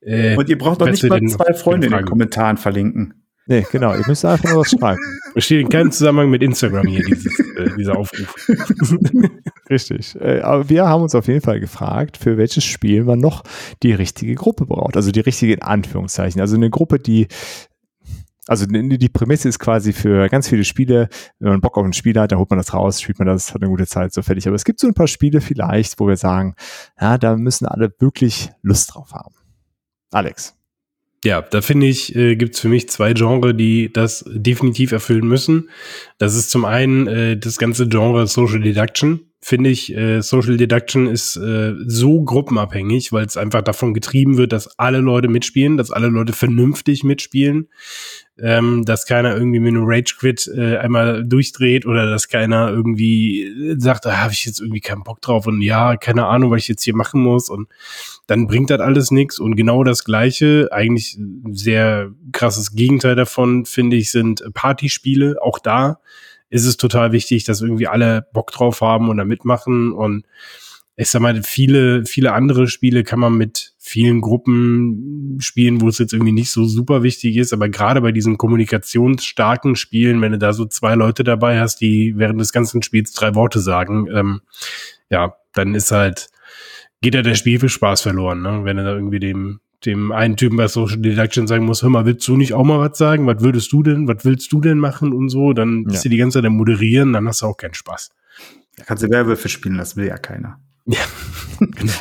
Äh, 0.00 0.36
Und 0.36 0.48
ihr 0.48 0.58
braucht 0.58 0.80
doch 0.80 0.88
nicht 0.88 1.08
mal 1.08 1.20
zwei 1.22 1.54
Freunde 1.54 1.86
in 1.86 1.92
den 1.92 2.04
Kommentaren 2.04 2.56
verlinken. 2.56 3.14
Nee, 3.46 3.66
genau. 3.70 3.94
Ihr 3.94 4.04
müsst 4.06 4.24
einfach 4.24 4.50
nur 4.50 4.60
was 4.60 4.70
schreiben. 4.70 5.00
Besteht 5.34 5.60
in 5.60 5.68
keinem 5.68 5.90
Zusammenhang 5.90 6.30
mit 6.30 6.42
Instagram 6.42 6.86
hier, 6.86 7.04
dieses, 7.04 7.38
äh, 7.56 7.70
dieser 7.76 7.96
Aufruf. 7.96 8.34
Richtig. 9.72 10.14
Äh, 10.20 10.40
aber 10.40 10.68
wir 10.68 10.86
haben 10.86 11.02
uns 11.02 11.14
auf 11.14 11.28
jeden 11.28 11.40
Fall 11.40 11.58
gefragt, 11.58 12.18
für 12.18 12.36
welches 12.36 12.62
Spiel 12.62 13.04
man 13.04 13.18
noch 13.18 13.42
die 13.82 13.94
richtige 13.94 14.34
Gruppe 14.34 14.66
braucht. 14.66 14.96
Also 14.96 15.10
die 15.12 15.20
richtige 15.20 15.54
in 15.54 15.62
Anführungszeichen. 15.62 16.42
Also 16.42 16.56
eine 16.56 16.68
Gruppe, 16.68 16.98
die 16.98 17.26
also 18.48 18.66
die 18.66 19.08
Prämisse 19.08 19.48
ist 19.48 19.60
quasi 19.60 19.94
für 19.94 20.28
ganz 20.28 20.48
viele 20.48 20.64
Spiele, 20.64 21.08
wenn 21.38 21.52
man 21.52 21.60
Bock 21.62 21.78
auf 21.78 21.84
ein 21.86 21.92
Spiel 21.94 22.18
hat, 22.18 22.32
dann 22.32 22.38
holt 22.38 22.50
man 22.50 22.58
das 22.58 22.74
raus, 22.74 23.00
spielt 23.00 23.18
man 23.18 23.28
das, 23.28 23.54
hat 23.54 23.62
eine 23.62 23.70
gute 23.70 23.86
Zeit, 23.86 24.12
so 24.12 24.20
fertig. 24.20 24.46
Aber 24.46 24.56
es 24.56 24.64
gibt 24.64 24.80
so 24.80 24.88
ein 24.88 24.94
paar 24.94 25.06
Spiele 25.06 25.40
vielleicht, 25.40 25.98
wo 26.00 26.08
wir 26.08 26.16
sagen, 26.16 26.54
ja, 27.00 27.16
da 27.16 27.36
müssen 27.36 27.66
alle 27.66 27.94
wirklich 27.98 28.50
Lust 28.62 28.92
drauf 28.92 29.12
haben. 29.12 29.34
Alex. 30.10 30.54
Ja, 31.24 31.40
da 31.40 31.62
finde 31.62 31.86
ich, 31.86 32.14
äh, 32.16 32.34
gibt 32.34 32.56
es 32.56 32.60
für 32.60 32.68
mich 32.68 32.90
zwei 32.90 33.14
Genre, 33.14 33.54
die 33.54 33.92
das 33.92 34.24
definitiv 34.28 34.90
erfüllen 34.90 35.26
müssen. 35.26 35.70
Das 36.18 36.34
ist 36.34 36.50
zum 36.50 36.64
einen 36.64 37.06
äh, 37.06 37.38
das 37.38 37.58
ganze 37.58 37.88
Genre 37.88 38.26
Social 38.26 38.60
Deduction. 38.60 39.31
Finde 39.44 39.70
ich, 39.70 39.94
äh, 39.94 40.22
Social 40.22 40.56
Deduction 40.56 41.08
ist 41.08 41.36
äh, 41.36 41.74
so 41.84 42.22
gruppenabhängig, 42.22 43.12
weil 43.12 43.26
es 43.26 43.36
einfach 43.36 43.62
davon 43.62 43.92
getrieben 43.92 44.36
wird, 44.36 44.52
dass 44.52 44.78
alle 44.78 44.98
Leute 44.98 45.28
mitspielen, 45.28 45.76
dass 45.76 45.90
alle 45.90 46.06
Leute 46.06 46.32
vernünftig 46.32 47.02
mitspielen 47.02 47.68
ähm, 48.42 48.84
dass 48.84 49.06
keiner 49.06 49.36
irgendwie 49.36 49.60
mit 49.60 49.74
einem 49.74 49.84
Rage 49.84 50.16
Quit 50.18 50.50
äh, 50.54 50.78
einmal 50.78 51.24
durchdreht 51.24 51.86
oder 51.86 52.10
dass 52.10 52.28
keiner 52.28 52.70
irgendwie 52.70 53.76
sagt, 53.78 54.06
da 54.06 54.22
habe 54.22 54.32
ich 54.32 54.46
jetzt 54.46 54.60
irgendwie 54.60 54.80
keinen 54.80 55.04
Bock 55.04 55.20
drauf 55.20 55.46
und 55.46 55.60
ja, 55.60 55.96
keine 55.96 56.26
Ahnung, 56.26 56.50
was 56.50 56.62
ich 56.62 56.68
jetzt 56.68 56.82
hier 56.82 56.96
machen 56.96 57.22
muss 57.22 57.50
und 57.50 57.68
dann 58.26 58.46
bringt 58.46 58.70
das 58.70 58.80
alles 58.80 59.10
nichts 59.10 59.38
und 59.38 59.54
genau 59.54 59.84
das 59.84 60.04
gleiche, 60.04 60.68
eigentlich 60.72 61.18
sehr 61.50 62.10
krasses 62.32 62.74
Gegenteil 62.74 63.16
davon, 63.16 63.66
finde 63.66 63.96
ich, 63.96 64.10
sind 64.10 64.42
Partyspiele. 64.54 65.36
Auch 65.42 65.58
da 65.58 66.00
ist 66.52 66.66
es 66.66 66.76
total 66.76 67.12
wichtig, 67.12 67.44
dass 67.44 67.62
irgendwie 67.62 67.86
alle 67.86 68.26
Bock 68.34 68.52
drauf 68.52 68.82
haben 68.82 69.08
und 69.08 69.16
da 69.16 69.24
mitmachen 69.24 69.92
und 69.92 70.26
ich 70.96 71.08
sag 71.08 71.22
mal, 71.22 71.42
viele, 71.42 72.04
viele 72.04 72.34
andere 72.34 72.68
Spiele 72.68 73.02
kann 73.04 73.18
man 73.18 73.32
mit 73.32 73.72
vielen 73.78 74.20
Gruppen 74.20 75.38
spielen, 75.40 75.80
wo 75.80 75.88
es 75.88 75.98
jetzt 75.98 76.12
irgendwie 76.12 76.32
nicht 76.32 76.50
so 76.50 76.66
super 76.66 77.02
wichtig 77.02 77.38
ist, 77.38 77.54
aber 77.54 77.70
gerade 77.70 78.02
bei 78.02 78.12
diesen 78.12 78.36
kommunikationsstarken 78.36 79.76
Spielen, 79.76 80.20
wenn 80.20 80.32
du 80.32 80.38
da 80.38 80.52
so 80.52 80.66
zwei 80.66 80.94
Leute 80.94 81.24
dabei 81.24 81.58
hast, 81.58 81.80
die 81.80 82.12
während 82.18 82.38
des 82.38 82.52
ganzen 82.52 82.82
Spiels 82.82 83.12
drei 83.12 83.34
Worte 83.34 83.60
sagen, 83.60 84.06
ähm, 84.12 84.42
ja, 85.08 85.34
dann 85.54 85.74
ist 85.74 85.90
halt, 85.90 86.28
geht 87.00 87.14
ja 87.14 87.22
der 87.22 87.34
Spiel 87.34 87.58
für 87.58 87.70
Spaß 87.70 88.02
verloren, 88.02 88.42
ne? 88.42 88.60
wenn 88.64 88.76
du 88.76 88.84
da 88.84 88.92
irgendwie 88.92 89.20
dem, 89.20 89.60
dem 89.86 90.12
einen 90.12 90.36
Typen 90.36 90.56
bei 90.56 90.68
Social 90.68 90.98
Deduction 90.98 91.46
sagen 91.46 91.64
muss, 91.64 91.82
hör 91.82 91.90
mal, 91.90 92.06
willst 92.06 92.26
du 92.28 92.36
nicht 92.36 92.54
auch 92.54 92.64
mal 92.64 92.78
was 92.78 92.98
sagen? 92.98 93.26
Was 93.26 93.40
würdest 93.40 93.72
du 93.72 93.82
denn, 93.82 94.08
was 94.08 94.24
willst 94.24 94.52
du 94.52 94.60
denn 94.60 94.78
machen 94.78 95.12
und 95.12 95.28
so? 95.28 95.52
Dann 95.52 95.84
bist 95.84 95.98
ja. 95.98 96.02
du 96.04 96.08
die 96.10 96.16
ganze 96.18 96.38
Zeit 96.38 96.46
am 96.46 96.56
Moderieren, 96.56 97.12
dann 97.12 97.26
hast 97.26 97.42
du 97.42 97.46
auch 97.46 97.56
keinen 97.56 97.74
Spaß. 97.74 98.10
Da 98.76 98.84
kannst 98.84 99.02
du 99.02 99.10
Werwölfe 99.10 99.48
spielen, 99.48 99.78
das 99.78 99.96
will 99.96 100.06
ja 100.06 100.16
keiner. 100.16 100.58
Ja, 100.86 101.00
genau. 101.60 101.92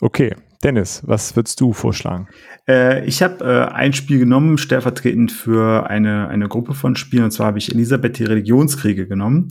okay, 0.00 0.34
Dennis, 0.62 1.02
was 1.06 1.36
würdest 1.36 1.60
du 1.60 1.72
vorschlagen? 1.72 2.28
Äh, 2.68 3.04
ich 3.06 3.22
habe 3.22 3.44
äh, 3.44 3.72
ein 3.72 3.92
Spiel 3.92 4.18
genommen, 4.18 4.58
stellvertretend 4.58 5.32
für 5.32 5.88
eine, 5.88 6.28
eine 6.28 6.48
Gruppe 6.48 6.74
von 6.74 6.96
Spielen. 6.96 7.24
Und 7.24 7.30
zwar 7.30 7.46
habe 7.46 7.58
ich 7.58 7.72
Elisabeth 7.72 8.18
die 8.18 8.24
Religionskriege 8.24 9.06
genommen. 9.06 9.48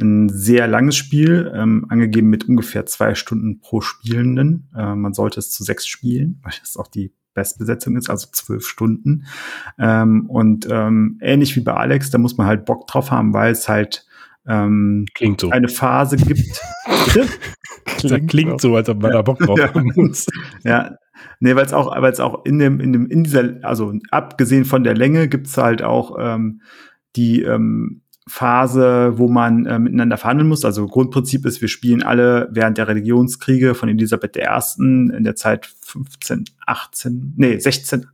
Ein 0.00 0.28
sehr 0.28 0.66
langes 0.66 0.96
Spiel, 0.96 1.52
ähm, 1.54 1.86
angegeben 1.88 2.30
mit 2.30 2.48
ungefähr 2.48 2.86
zwei 2.86 3.14
Stunden 3.14 3.60
pro 3.60 3.80
Spielenden. 3.80 4.68
Äh, 4.76 4.94
man 4.94 5.12
sollte 5.12 5.38
es 5.38 5.50
zu 5.50 5.64
sechs 5.64 5.86
spielen, 5.86 6.40
weil 6.42 6.52
das 6.60 6.76
auch 6.76 6.88
die 6.88 7.12
Bestbesetzung 7.34 7.96
ist, 7.96 8.10
also 8.10 8.28
zwölf 8.32 8.66
Stunden. 8.66 9.26
Ähm, 9.78 10.28
und 10.28 10.66
ähm, 10.70 11.18
ähnlich 11.20 11.56
wie 11.56 11.60
bei 11.60 11.74
Alex, 11.74 12.10
da 12.10 12.18
muss 12.18 12.36
man 12.36 12.46
halt 12.46 12.64
Bock 12.64 12.86
drauf 12.86 13.10
haben, 13.10 13.32
weil 13.32 13.52
es 13.52 13.68
halt 13.68 14.06
ähm, 14.46 15.06
klingt 15.14 15.40
so. 15.40 15.50
eine 15.50 15.68
Phase 15.68 16.16
gibt. 16.16 16.60
klingt, 17.84 18.30
klingt 18.30 18.60
so, 18.60 18.74
als 18.76 18.88
ob 18.88 19.00
man 19.00 19.12
da 19.12 19.22
Bock 19.22 19.38
drauf 19.38 19.60
haben 19.60 19.92
muss. 19.94 20.26
Ja, 20.64 20.96
nee, 21.40 21.54
weil 21.54 21.64
es 21.64 21.72
auch, 21.72 21.94
weil 22.00 22.12
es 22.12 22.20
auch 22.20 22.44
in 22.44 22.58
dem, 22.58 22.80
in 22.80 22.92
dem, 22.92 23.06
in 23.06 23.24
dieser, 23.24 23.62
also 23.62 23.92
abgesehen 24.10 24.64
von 24.64 24.84
der 24.84 24.94
Länge 24.94 25.28
gibt's 25.28 25.56
halt 25.56 25.82
auch 25.82 26.16
ähm, 26.18 26.62
die 27.16 27.42
ähm, 27.42 28.02
Phase, 28.28 29.14
wo 29.16 29.28
man 29.28 29.66
äh, 29.66 29.78
miteinander 29.78 30.16
verhandeln 30.16 30.48
muss. 30.48 30.64
Also 30.64 30.86
Grundprinzip 30.86 31.44
ist, 31.44 31.60
wir 31.60 31.68
spielen 31.68 32.02
alle 32.02 32.48
während 32.52 32.78
der 32.78 32.88
Religionskriege 32.88 33.74
von 33.74 33.88
Elisabeth 33.88 34.36
I. 34.36 34.42
in 34.78 35.24
der 35.24 35.34
Zeit 35.34 35.66
15, 35.82 36.44
18, 36.66 37.34
nee, 37.36 37.58
16, 37.58 38.06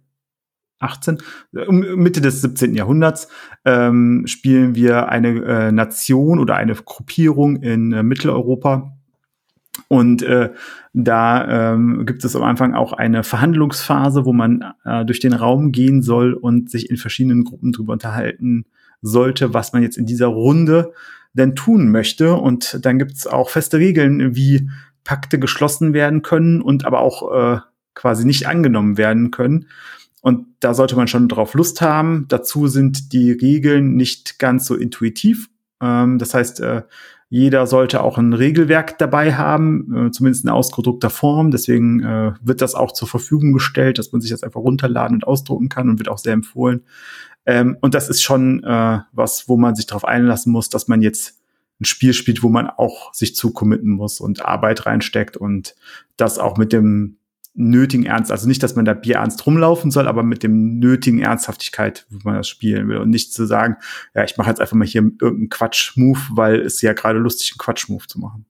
18, 0.80 1.18
Mitte 1.52 2.20
des 2.20 2.40
17. 2.40 2.74
Jahrhunderts, 2.74 3.28
ähm, 3.64 4.24
spielen 4.26 4.74
wir 4.74 5.08
eine 5.08 5.44
äh, 5.44 5.72
Nation 5.72 6.38
oder 6.38 6.56
eine 6.56 6.74
Gruppierung 6.74 7.56
in 7.56 7.92
äh, 7.92 8.02
Mitteleuropa. 8.02 8.94
Und 9.88 10.22
äh, 10.22 10.52
da 10.92 11.72
ähm, 11.72 12.06
gibt 12.06 12.24
es 12.24 12.34
am 12.34 12.42
Anfang 12.42 12.74
auch 12.74 12.92
eine 12.92 13.22
Verhandlungsphase, 13.24 14.24
wo 14.24 14.32
man 14.32 14.72
äh, 14.84 15.04
durch 15.04 15.20
den 15.20 15.34
Raum 15.34 15.70
gehen 15.70 16.02
soll 16.02 16.32
und 16.32 16.70
sich 16.70 16.90
in 16.90 16.96
verschiedenen 16.96 17.44
Gruppen 17.44 17.72
darüber 17.72 17.92
unterhalten 17.92 18.64
sollte, 19.02 19.54
was 19.54 19.72
man 19.72 19.82
jetzt 19.82 19.96
in 19.96 20.06
dieser 20.06 20.26
Runde 20.26 20.92
denn 21.32 21.54
tun 21.54 21.90
möchte. 21.90 22.34
Und 22.34 22.84
dann 22.84 22.98
gibt 22.98 23.12
es 23.12 23.26
auch 23.26 23.50
feste 23.50 23.78
Regeln, 23.78 24.34
wie 24.34 24.68
Pakte 25.04 25.38
geschlossen 25.38 25.94
werden 25.94 26.22
können 26.22 26.60
und 26.60 26.84
aber 26.84 27.00
auch 27.00 27.32
äh, 27.32 27.60
quasi 27.94 28.26
nicht 28.26 28.46
angenommen 28.46 28.98
werden 28.98 29.30
können. 29.30 29.66
Und 30.20 30.46
da 30.60 30.74
sollte 30.74 30.96
man 30.96 31.08
schon 31.08 31.28
drauf 31.28 31.54
Lust 31.54 31.80
haben. 31.80 32.26
Dazu 32.28 32.66
sind 32.66 33.12
die 33.12 33.32
Regeln 33.32 33.96
nicht 33.96 34.38
ganz 34.38 34.66
so 34.66 34.74
intuitiv. 34.74 35.48
Ähm, 35.80 36.18
das 36.18 36.34
heißt, 36.34 36.60
äh, 36.60 36.82
jeder 37.30 37.66
sollte 37.66 38.02
auch 38.02 38.16
ein 38.16 38.32
Regelwerk 38.32 38.98
dabei 38.98 39.34
haben, 39.34 40.08
äh, 40.08 40.10
zumindest 40.10 40.44
in 40.44 40.50
ausgedruckter 40.50 41.10
Form. 41.10 41.50
Deswegen 41.50 42.00
äh, 42.02 42.32
wird 42.42 42.62
das 42.62 42.74
auch 42.74 42.92
zur 42.92 43.06
Verfügung 43.06 43.52
gestellt, 43.52 43.98
dass 43.98 44.12
man 44.12 44.20
sich 44.20 44.30
das 44.30 44.42
einfach 44.42 44.60
runterladen 44.60 45.16
und 45.16 45.26
ausdrucken 45.26 45.68
kann 45.68 45.90
und 45.90 45.98
wird 45.98 46.08
auch 46.08 46.18
sehr 46.18 46.32
empfohlen. 46.32 46.82
Ähm, 47.48 47.78
und 47.80 47.94
das 47.94 48.10
ist 48.10 48.22
schon 48.22 48.62
äh, 48.62 48.98
was, 49.12 49.48
wo 49.48 49.56
man 49.56 49.74
sich 49.74 49.86
darauf 49.86 50.04
einlassen 50.04 50.52
muss, 50.52 50.68
dass 50.68 50.86
man 50.86 51.00
jetzt 51.00 51.40
ein 51.80 51.86
Spiel 51.86 52.12
spielt, 52.12 52.42
wo 52.42 52.50
man 52.50 52.68
auch 52.68 53.14
sich 53.14 53.34
zu 53.34 53.54
committen 53.54 53.88
muss 53.88 54.20
und 54.20 54.44
Arbeit 54.44 54.84
reinsteckt 54.84 55.38
und 55.38 55.74
das 56.18 56.38
auch 56.38 56.58
mit 56.58 56.74
dem 56.74 57.16
nötigen 57.54 58.04
Ernst. 58.04 58.30
Also 58.30 58.46
nicht, 58.46 58.62
dass 58.62 58.76
man 58.76 58.84
da 58.84 58.92
Bier 58.92 59.16
ernst 59.16 59.46
rumlaufen 59.46 59.90
soll, 59.90 60.08
aber 60.08 60.22
mit 60.22 60.42
dem 60.42 60.78
nötigen 60.78 61.20
Ernsthaftigkeit, 61.20 62.06
wie 62.10 62.18
man 62.22 62.34
das 62.34 62.48
spielen 62.48 62.86
will. 62.86 62.98
Und 62.98 63.08
nicht 63.08 63.32
zu 63.32 63.46
sagen, 63.46 63.76
ja, 64.14 64.24
ich 64.24 64.36
mache 64.36 64.50
jetzt 64.50 64.60
einfach 64.60 64.76
mal 64.76 64.86
hier 64.86 65.00
irgendeinen 65.02 65.48
Quatsch-Move, 65.48 66.20
weil 66.32 66.60
es 66.60 66.82
ja 66.82 66.92
gerade 66.92 67.18
lustig, 67.18 67.52
einen 67.52 67.58
Quatsch-Move 67.58 68.06
zu 68.08 68.20
machen. 68.20 68.44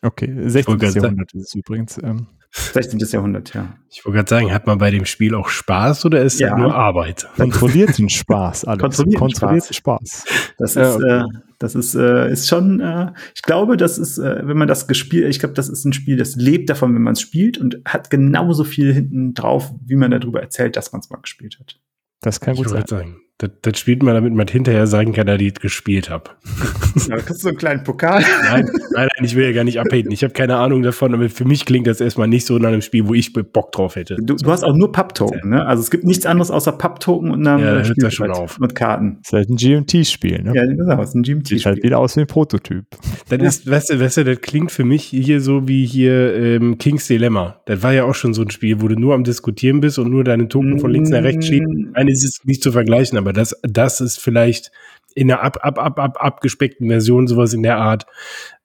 Okay, 0.00 0.32
16. 0.48 0.78
Jahrhundert 0.78 1.34
ist 1.34 1.48
es 1.48 1.54
übrigens. 1.56 1.98
Ähm, 2.02 2.28
16. 2.56 3.00
Jahrhundert, 3.00 3.52
ja. 3.52 3.76
Ich 3.90 4.04
wollte 4.04 4.18
gerade 4.18 4.30
sagen, 4.30 4.52
hat 4.52 4.66
man 4.68 4.78
bei 4.78 4.92
dem 4.92 5.06
Spiel 5.06 5.34
auch 5.34 5.48
Spaß 5.48 6.04
oder 6.06 6.22
ist 6.22 6.38
ja. 6.38 6.50
das 6.50 6.58
nur 6.58 6.72
Arbeit? 6.72 7.26
Kontrollierten 7.36 8.08
Spaß, 8.08 8.64
alles. 8.64 8.80
Kontrollierten, 8.80 9.18
Kontrollierten 9.18 9.74
Spaß. 9.74 10.24
Spaß. 10.24 10.54
Das 10.58 10.70
ist, 10.70 10.76
ja, 10.76 10.94
okay. 10.94 11.36
äh, 11.36 11.40
das 11.58 11.74
ist, 11.74 11.96
äh, 11.96 12.30
ist 12.30 12.48
schon, 12.48 12.78
äh, 12.80 13.10
ich 13.34 13.42
glaube, 13.42 13.76
das 13.76 13.98
ist, 13.98 14.18
äh, 14.18 14.46
wenn 14.46 14.56
man 14.56 14.68
das 14.68 14.86
gespielt, 14.86 15.28
ich 15.28 15.40
glaube, 15.40 15.54
das 15.54 15.68
ist 15.68 15.84
ein 15.84 15.92
Spiel, 15.92 16.16
das 16.16 16.36
lebt 16.36 16.70
davon, 16.70 16.94
wenn 16.94 17.02
man 17.02 17.14
es 17.14 17.20
spielt 17.20 17.58
und 17.58 17.80
hat 17.84 18.08
genauso 18.08 18.62
viel 18.62 18.94
hinten 18.94 19.34
drauf, 19.34 19.72
wie 19.84 19.96
man 19.96 20.12
darüber 20.12 20.40
erzählt, 20.40 20.76
dass 20.76 20.92
man 20.92 21.00
es 21.00 21.10
mal 21.10 21.20
gespielt 21.20 21.58
hat. 21.58 21.80
Das 22.20 22.40
kann 22.40 22.54
gut 22.54 22.68
sein. 22.68 22.86
Sagen. 22.86 23.23
Das, 23.38 23.50
das 23.62 23.78
spielt 23.80 24.04
man, 24.04 24.14
damit 24.14 24.32
man 24.32 24.46
hinterher 24.46 24.86
sagen 24.86 25.12
kann, 25.12 25.26
dass 25.26 25.40
ich 25.40 25.54
gespielt 25.54 26.10
habe. 26.10 26.30
Ja, 27.08 27.16
kriegst 27.16 27.30
du 27.30 27.34
so 27.34 27.48
einen 27.48 27.58
kleinen 27.58 27.82
Pokal? 27.82 28.22
Nein, 28.44 28.70
nein, 28.92 29.08
nein, 29.16 29.24
ich 29.24 29.34
will 29.34 29.44
ja 29.44 29.50
gar 29.50 29.64
nicht 29.64 29.80
abhaten. 29.80 30.12
Ich 30.12 30.22
habe 30.22 30.32
keine 30.32 30.56
Ahnung 30.56 30.82
davon, 30.82 31.12
aber 31.12 31.28
für 31.28 31.44
mich 31.44 31.64
klingt 31.64 31.88
das 31.88 32.00
erstmal 32.00 32.28
nicht 32.28 32.46
so 32.46 32.56
nach 32.58 32.68
einem 32.68 32.82
Spiel, 32.82 33.08
wo 33.08 33.14
ich 33.14 33.32
Bock 33.32 33.72
drauf 33.72 33.96
hätte. 33.96 34.16
Du, 34.20 34.36
du 34.36 34.50
hast 34.50 34.62
auch 34.62 34.76
nur 34.76 34.92
Papp-Token, 34.92 35.50
ne? 35.50 35.66
Also 35.66 35.82
es 35.82 35.90
gibt 35.90 36.04
nichts 36.04 36.24
anderes 36.24 36.52
außer 36.52 36.70
Papp-Token 36.70 37.32
und 37.32 37.42
dann 37.42 37.58
ja, 37.58 37.84
Spiel 37.84 38.10
schon 38.12 38.30
auf. 38.30 38.60
mit 38.60 38.76
Karten. 38.76 39.18
Das 39.22 39.28
ist 39.28 39.32
halt 39.32 39.50
ein 39.50 39.56
GMT-Spiel, 39.56 40.42
ne? 40.44 40.52
Ja, 40.54 40.64
genau, 40.64 40.96
das 40.96 41.08
ist 41.08 41.14
ein 41.16 41.24
GMT-Spiel. 41.24 41.58
Sieht 41.58 41.66
halt 41.66 41.82
wieder 41.82 41.98
aus 41.98 42.16
wie 42.16 42.20
ein 42.20 42.26
Prototyp. 42.28 42.84
Das 43.28 43.40
ja. 43.40 43.44
ist, 43.44 43.68
weißt 43.68 43.90
du, 43.90 44.00
weißt 44.00 44.16
du, 44.18 44.24
das 44.24 44.40
klingt 44.40 44.70
für 44.70 44.84
mich 44.84 45.02
hier 45.02 45.40
so 45.40 45.66
wie 45.66 45.84
hier 45.84 46.34
ähm, 46.36 46.78
King's 46.78 47.08
Dilemma. 47.08 47.60
Das 47.66 47.82
war 47.82 47.92
ja 47.92 48.04
auch 48.04 48.14
schon 48.14 48.34
so 48.34 48.42
ein 48.42 48.50
Spiel, 48.50 48.80
wo 48.80 48.86
du 48.86 48.94
nur 48.94 49.14
am 49.14 49.24
Diskutieren 49.24 49.80
bist 49.80 49.98
und 49.98 50.10
nur 50.10 50.22
deine 50.22 50.46
Token 50.46 50.78
von 50.78 50.92
links 50.92 51.10
nach 51.10 51.24
rechts 51.24 51.48
schieben. 51.48 51.90
Eine 51.94 52.12
ist 52.12 52.24
es 52.24 52.44
nicht 52.44 52.62
zu 52.62 52.70
vergleichen, 52.70 53.18
aber 53.24 53.32
das, 53.32 53.58
das 53.62 54.02
ist 54.02 54.20
vielleicht 54.20 54.70
in 55.14 55.32
einer 55.32 55.42
ab, 55.42 55.58
ab, 55.62 55.78
ab, 55.78 55.98
ab, 55.98 56.16
abgespeckten 56.20 56.88
Version 56.88 57.26
sowas 57.26 57.54
in 57.54 57.62
der 57.62 57.78
Art. 57.78 58.04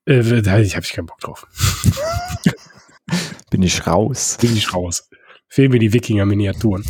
Äh, 0.06 0.42
da 0.42 0.52
habe 0.52 0.64
ich 0.64 0.94
keinen 0.94 1.06
Bock 1.06 1.20
drauf. 1.20 1.48
Bin 3.50 3.64
ich 3.64 3.88
raus. 3.88 4.38
Bin 4.42 4.56
ich 4.56 4.74
raus. 4.74 5.10
Fehlen 5.48 5.72
mir 5.72 5.80
die 5.80 5.94
Wikinger-Miniaturen. 5.94 6.84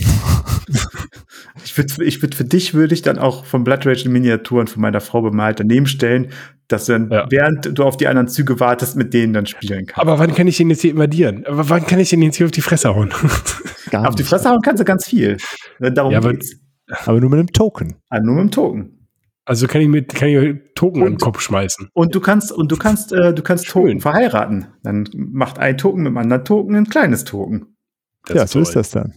ich 1.63 1.77
würde 1.77 2.03
ich 2.03 2.21
würd, 2.21 2.35
für 2.35 2.43
dich 2.43 2.73
würde 2.73 2.93
ich 2.93 3.01
dann 3.01 3.17
auch 3.17 3.45
von 3.45 3.63
Blood 3.63 3.85
Rage 3.85 4.09
Miniaturen 4.09 4.67
von 4.67 4.81
meiner 4.81 4.99
Frau 4.99 5.21
bemalt 5.21 5.59
daneben 5.59 5.85
stellen, 5.85 6.31
dass 6.67 6.85
du 6.85 6.93
dann, 6.93 7.09
ja. 7.09 7.25
während 7.29 7.77
du 7.77 7.83
auf 7.83 7.97
die 7.97 8.07
anderen 8.07 8.27
Züge 8.27 8.59
wartest, 8.59 8.95
mit 8.95 9.13
denen 9.13 9.33
dann 9.33 9.45
spielen 9.45 9.85
kannst. 9.85 9.99
Aber 9.99 10.19
wann 10.19 10.35
kann 10.35 10.47
ich 10.47 10.57
den 10.57 10.69
jetzt 10.69 10.81
hier 10.81 10.91
invadieren? 10.91 11.45
Aber 11.45 11.69
wann 11.69 11.85
kann 11.85 11.99
ich 11.99 12.09
den 12.09 12.21
jetzt 12.21 12.35
hier 12.35 12.47
auf 12.47 12.51
die 12.51 12.61
Fresse 12.61 12.93
hauen? 12.93 13.13
auf 13.93 14.15
die 14.15 14.23
Fresse 14.23 14.49
hauen 14.49 14.59
kannst 14.61 14.81
du 14.81 14.85
ganz 14.85 15.05
viel. 15.05 15.37
Darum 15.79 16.11
ja, 16.11 16.19
geht's. 16.19 16.51
Aber 16.51 16.68
nur 17.07 17.21
mit 17.29 17.33
einem 17.33 17.53
Token. 17.53 17.95
Ah, 18.09 18.19
nur 18.19 18.35
mit 18.35 18.41
einem 18.41 18.51
Token. 18.51 19.07
Also 19.45 19.65
kann 19.65 19.81
ich 19.81 19.87
mit 19.87 20.13
kann 20.13 20.29
ich 20.29 20.59
Token 20.75 21.01
und, 21.01 21.07
in 21.07 21.13
den 21.15 21.19
Kopf 21.19 21.41
schmeißen. 21.41 21.89
Und 21.93 22.13
du 22.13 22.19
kannst 22.19 22.51
und 22.51 22.71
du 22.71 22.77
kannst 22.77 23.11
äh, 23.11 23.33
du 23.33 23.41
kannst 23.41 23.65
Schön. 23.65 23.83
Token 23.83 24.01
verheiraten. 24.01 24.67
Dann 24.83 25.09
macht 25.13 25.57
ein 25.57 25.77
Token 25.77 26.03
mit 26.03 26.07
einem 26.09 26.17
anderen 26.19 26.45
Token 26.45 26.75
ein 26.75 26.85
kleines 26.85 27.23
Token. 27.23 27.75
Das 28.27 28.35
ja, 28.35 28.43
ist 28.43 28.51
so 28.51 28.59
ist 28.59 28.75
das 28.75 28.91
dann. 28.91 29.13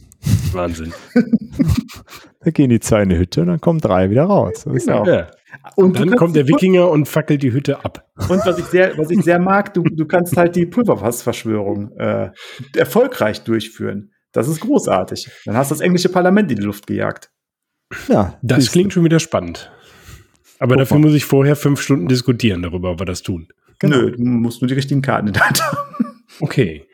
Wahnsinn. 0.52 0.94
da 2.40 2.50
gehen 2.50 2.70
die 2.70 2.80
zwei 2.80 3.02
in 3.02 3.10
die 3.10 3.18
Hütte 3.18 3.42
und 3.42 3.48
dann 3.48 3.60
kommen 3.60 3.80
drei 3.80 4.08
wieder 4.08 4.24
raus. 4.24 4.64
Genau. 4.64 5.04
Ja. 5.04 5.30
Und 5.76 5.98
dann 5.98 6.16
kommt 6.16 6.34
der 6.34 6.48
Wikinger 6.48 6.88
und 6.88 7.08
fackelt 7.08 7.42
die 7.42 7.52
Hütte 7.52 7.84
ab. 7.84 8.06
Und 8.16 8.46
was 8.46 8.58
ich 8.58 8.64
sehr, 8.66 8.96
was 8.96 9.10
ich 9.10 9.22
sehr 9.22 9.38
mag, 9.40 9.74
du, 9.74 9.82
du 9.82 10.06
kannst 10.06 10.36
halt 10.36 10.56
die 10.56 10.66
Pulverfassverschwörung 10.66 11.92
äh, 11.98 12.30
erfolgreich 12.74 13.44
durchführen. 13.44 14.12
Das 14.32 14.48
ist 14.48 14.60
großartig. 14.60 15.30
Dann 15.44 15.56
hast 15.56 15.70
du 15.70 15.74
das 15.74 15.82
englische 15.82 16.08
Parlament 16.08 16.50
in 16.50 16.56
die 16.56 16.64
Luft 16.64 16.86
gejagt. 16.86 17.30
Ja, 18.08 18.38
das 18.42 18.70
klingt 18.70 18.92
schon 18.92 19.04
wieder 19.04 19.20
spannend. 19.20 19.70
Aber 20.58 20.76
dafür 20.76 20.98
muss 20.98 21.12
ich 21.14 21.24
vorher 21.24 21.56
fünf 21.56 21.80
Stunden 21.80 22.06
diskutieren 22.06 22.62
darüber, 22.62 22.92
ob 22.92 23.00
wir 23.00 23.04
das 23.04 23.22
tun. 23.22 23.48
Genau. 23.80 23.96
Nö, 23.96 24.12
du 24.12 24.22
musst 24.22 24.62
nur 24.62 24.68
die 24.68 24.74
richtigen 24.74 25.02
Karten 25.02 25.26
in 25.26 25.32
der 25.32 25.44
Hand 25.44 25.60
haben. 25.60 26.22
Okay. 26.40 26.86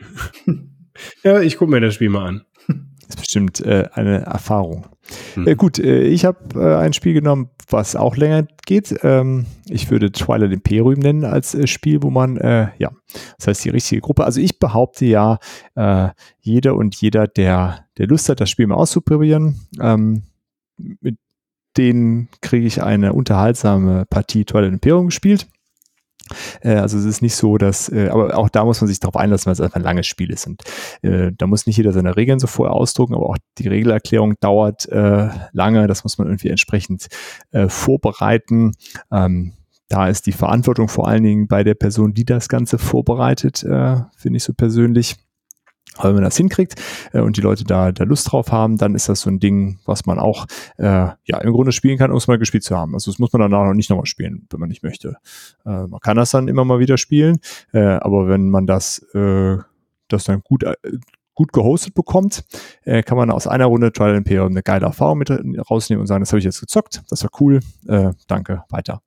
ja, 1.22 1.40
ich 1.40 1.58
gucke 1.58 1.70
mir 1.70 1.80
das 1.80 1.94
Spiel 1.94 2.08
mal 2.08 2.26
an. 2.26 2.42
Das 2.66 3.10
ist 3.10 3.20
bestimmt 3.20 3.60
äh, 3.60 3.88
eine 3.92 4.22
Erfahrung. 4.22 4.86
Hm. 5.34 5.46
Äh, 5.46 5.54
gut, 5.54 5.78
äh, 5.78 6.02
ich 6.02 6.24
habe 6.24 6.38
äh, 6.60 6.76
ein 6.76 6.92
Spiel 6.92 7.14
genommen, 7.14 7.50
was 7.68 7.96
auch 7.96 8.16
länger 8.16 8.46
geht. 8.66 8.94
Ähm, 9.02 9.46
ich 9.66 9.90
würde 9.90 10.12
Twilight 10.12 10.52
Imperium 10.52 11.00
nennen 11.00 11.24
als 11.24 11.54
äh, 11.54 11.66
Spiel, 11.66 12.02
wo 12.02 12.10
man, 12.10 12.36
äh, 12.38 12.68
ja, 12.78 12.90
das 13.36 13.48
heißt 13.48 13.64
die 13.64 13.70
richtige 13.70 14.00
Gruppe. 14.00 14.24
Also 14.24 14.40
ich 14.40 14.58
behaupte 14.58 15.04
ja, 15.06 15.38
jeder 16.40 16.74
und 16.74 16.94
jeder, 16.96 17.26
der, 17.26 17.86
der 17.96 18.06
Lust 18.06 18.28
hat, 18.28 18.40
das 18.40 18.50
Spiel 18.50 18.66
mal 18.66 18.74
auszuprobieren, 18.74 19.60
ähm, 19.80 20.22
mit 20.78 21.16
denen 21.76 22.28
kriege 22.40 22.66
ich 22.66 22.82
eine 22.82 23.12
unterhaltsame 23.12 24.04
Partie 24.08 24.44
Twilight 24.44 24.72
Imperium 24.72 25.06
gespielt. 25.06 25.46
Äh, 26.60 26.74
also 26.74 26.98
es 26.98 27.04
ist 27.04 27.22
nicht 27.22 27.36
so, 27.36 27.58
dass, 27.58 27.88
äh, 27.88 28.08
aber 28.08 28.36
auch 28.36 28.48
da 28.48 28.64
muss 28.64 28.80
man 28.80 28.88
sich 28.88 29.00
darauf 29.00 29.16
einlassen, 29.16 29.46
weil 29.46 29.52
es 29.52 29.60
einfach 29.60 29.76
ein 29.76 29.82
langes 29.82 30.06
Spiel 30.06 30.30
ist. 30.30 30.46
Und 30.46 30.62
äh, 31.02 31.32
da 31.36 31.46
muss 31.46 31.66
nicht 31.66 31.76
jeder 31.76 31.92
seine 31.92 32.16
Regeln 32.16 32.38
so 32.38 32.46
vorher 32.46 32.74
ausdrucken, 32.74 33.14
aber 33.14 33.30
auch 33.30 33.38
die 33.58 33.68
Regelerklärung 33.68 34.34
dauert 34.40 34.88
lange. 35.52 35.86
Das 35.86 36.04
muss 36.04 36.18
man 36.18 36.26
irgendwie 36.28 36.48
entsprechend 36.48 37.08
vorbereiten. 37.68 38.74
Ähm, 39.10 39.54
da 39.88 40.08
ist 40.08 40.26
die 40.26 40.32
Verantwortung 40.32 40.88
vor 40.88 41.08
allen 41.08 41.22
Dingen 41.22 41.48
bei 41.48 41.64
der 41.64 41.74
Person, 41.74 42.14
die 42.14 42.24
das 42.24 42.48
Ganze 42.48 42.78
vorbereitet, 42.78 43.58
finde 43.60 44.36
ich 44.36 44.44
so 44.44 44.52
persönlich. 44.52 45.16
Aber 45.98 46.08
wenn 46.08 46.14
man 46.14 46.24
das 46.24 46.36
hinkriegt 46.36 46.74
äh, 47.12 47.20
und 47.20 47.36
die 47.36 47.40
Leute 47.40 47.64
da, 47.64 47.92
da 47.92 48.04
Lust 48.04 48.30
drauf 48.30 48.52
haben, 48.52 48.78
dann 48.78 48.94
ist 48.94 49.08
das 49.08 49.20
so 49.20 49.30
ein 49.30 49.40
Ding, 49.40 49.78
was 49.84 50.06
man 50.06 50.18
auch 50.18 50.46
äh, 50.76 51.08
ja 51.24 51.38
im 51.40 51.52
Grunde 51.52 51.72
spielen 51.72 51.98
kann, 51.98 52.10
um 52.10 52.16
es 52.16 52.28
mal 52.28 52.38
gespielt 52.38 52.64
zu 52.64 52.76
haben. 52.76 52.94
Also 52.94 53.10
das 53.10 53.18
muss 53.18 53.32
man 53.32 53.40
dann 53.40 53.54
auch 53.54 53.72
nicht 53.74 53.90
nochmal 53.90 54.06
spielen, 54.06 54.46
wenn 54.50 54.60
man 54.60 54.68
nicht 54.68 54.82
möchte. 54.82 55.16
Äh, 55.66 55.86
man 55.86 56.00
kann 56.00 56.16
das 56.16 56.30
dann 56.30 56.48
immer 56.48 56.64
mal 56.64 56.78
wieder 56.78 56.98
spielen, 56.98 57.38
äh, 57.72 57.80
aber 57.80 58.28
wenn 58.28 58.48
man 58.50 58.66
das, 58.66 59.00
äh, 59.14 59.58
das 60.08 60.24
dann 60.24 60.40
gut, 60.40 60.62
äh, 60.62 60.74
gut 61.34 61.52
gehostet 61.52 61.94
bekommt, 61.94 62.44
äh, 62.82 63.02
kann 63.02 63.16
man 63.16 63.30
aus 63.30 63.46
einer 63.46 63.66
Runde 63.66 63.92
Trial 63.92 64.16
Imperium 64.16 64.50
eine 64.50 64.62
geile 64.62 64.86
Erfahrung 64.86 65.18
mit 65.18 65.30
rausnehmen 65.70 66.00
und 66.00 66.06
sagen, 66.06 66.20
das 66.20 66.32
habe 66.32 66.38
ich 66.38 66.44
jetzt 66.44 66.60
gezockt, 66.60 67.02
das 67.10 67.22
war 67.22 67.30
cool, 67.40 67.60
äh, 67.86 68.10
danke, 68.26 68.64
weiter. 68.70 69.02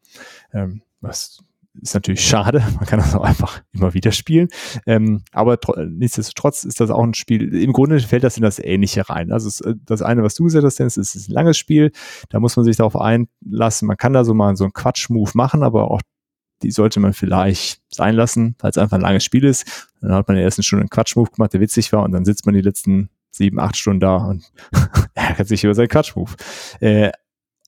Ähm, 0.53 0.81
was 1.01 1.43
ist 1.79 1.93
natürlich 1.93 2.25
schade, 2.25 2.63
man 2.75 2.85
kann 2.85 2.99
das 2.99 3.15
auch 3.15 3.23
einfach 3.23 3.61
immer 3.73 3.93
wieder 3.93 4.11
spielen. 4.11 4.49
Ähm, 4.85 5.23
aber 5.31 5.57
nichtsdestotrotz 5.87 6.63
ist 6.63 6.79
das 6.79 6.89
auch 6.89 7.03
ein 7.03 7.13
Spiel, 7.13 7.53
im 7.55 7.73
Grunde 7.73 7.99
fällt 7.99 8.23
das 8.23 8.37
in 8.37 8.43
das 8.43 8.59
Ähnliche 8.59 9.09
rein. 9.09 9.31
Also 9.31 9.47
es, 9.47 9.61
äh, 9.61 9.75
das 9.85 10.01
eine, 10.01 10.23
was 10.23 10.35
du 10.35 10.43
gesagt 10.43 10.65
hast, 10.65 10.79
Dennis, 10.79 10.97
ist, 10.97 11.15
ist 11.15 11.29
ein 11.29 11.33
langes 11.33 11.57
Spiel, 11.57 11.91
da 12.29 12.39
muss 12.39 12.55
man 12.55 12.65
sich 12.65 12.77
darauf 12.77 12.95
einlassen. 12.95 13.87
Man 13.87 13.97
kann 13.97 14.13
da 14.13 14.23
so 14.23 14.33
mal 14.33 14.55
so 14.55 14.63
einen 14.63 14.73
Quatsch-Move 14.73 15.31
machen, 15.33 15.63
aber 15.63 15.91
auch 15.91 16.01
die 16.63 16.71
sollte 16.71 16.99
man 16.99 17.13
vielleicht 17.13 17.81
sein 17.89 18.15
lassen, 18.15 18.55
weil 18.59 18.69
es 18.69 18.77
einfach 18.77 18.97
ein 18.97 19.01
langes 19.01 19.23
Spiel 19.23 19.45
ist. 19.45 19.89
Dann 20.01 20.11
hat 20.11 20.27
man 20.27 20.35
in 20.35 20.39
der 20.39 20.45
ersten 20.45 20.63
Stunde 20.63 20.81
einen 20.81 20.89
Quatsch-Move 20.89 21.31
gemacht, 21.31 21.53
der 21.53 21.59
witzig 21.59 21.91
war 21.91 22.03
und 22.03 22.11
dann 22.11 22.25
sitzt 22.25 22.45
man 22.45 22.53
die 22.53 22.61
letzten 22.61 23.09
sieben, 23.31 23.59
acht 23.59 23.77
Stunden 23.77 24.01
da 24.01 24.17
und 24.17 24.51
ärgert 25.13 25.47
sich 25.47 25.63
über 25.63 25.73
seinen 25.73 25.87
Quatsch-Move. 25.87 26.31
Äh, 26.81 27.11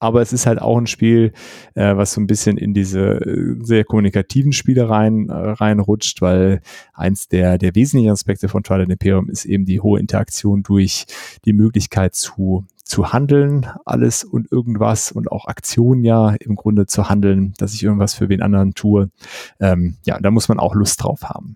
aber 0.03 0.21
es 0.21 0.34
ist 0.34 0.45
halt 0.45 0.61
auch 0.61 0.77
ein 0.77 0.85
Spiel, 0.85 1.31
äh, 1.75 1.95
was 1.95 2.13
so 2.13 2.21
ein 2.21 2.27
bisschen 2.27 2.57
in 2.57 2.73
diese 2.73 3.21
äh, 3.21 3.55
sehr 3.63 3.85
kommunikativen 3.85 4.51
Spiele 4.51 4.89
rein, 4.89 5.30
äh, 5.30 5.34
reinrutscht, 5.34 6.21
weil 6.21 6.59
eins 6.93 7.30
der, 7.30 7.57
der 7.57 7.73
wesentlichen 7.73 8.11
Aspekte 8.11 8.49
von 8.49 8.63
Twilight 8.63 8.89
Imperium 8.89 9.30
ist 9.30 9.45
eben 9.45 9.65
die 9.65 9.80
hohe 9.80 9.99
Interaktion 9.99 10.61
durch 10.61 11.05
die 11.45 11.53
Möglichkeit 11.53 12.15
zu 12.15 12.65
zu 12.84 13.13
handeln, 13.13 13.65
alles 13.85 14.25
und 14.25 14.51
irgendwas 14.51 15.13
und 15.13 15.31
auch 15.31 15.47
Aktionen 15.47 16.03
ja 16.03 16.35
im 16.41 16.55
Grunde 16.55 16.85
zu 16.85 17.09
handeln, 17.09 17.53
dass 17.57 17.73
ich 17.73 17.81
irgendwas 17.81 18.13
für 18.13 18.27
wen 18.27 18.41
anderen 18.41 18.73
tue. 18.73 19.09
Ähm, 19.61 19.95
ja, 20.03 20.19
da 20.19 20.31
muss 20.31 20.49
man 20.49 20.59
auch 20.59 20.75
Lust 20.75 21.01
drauf 21.01 21.23
haben. 21.23 21.55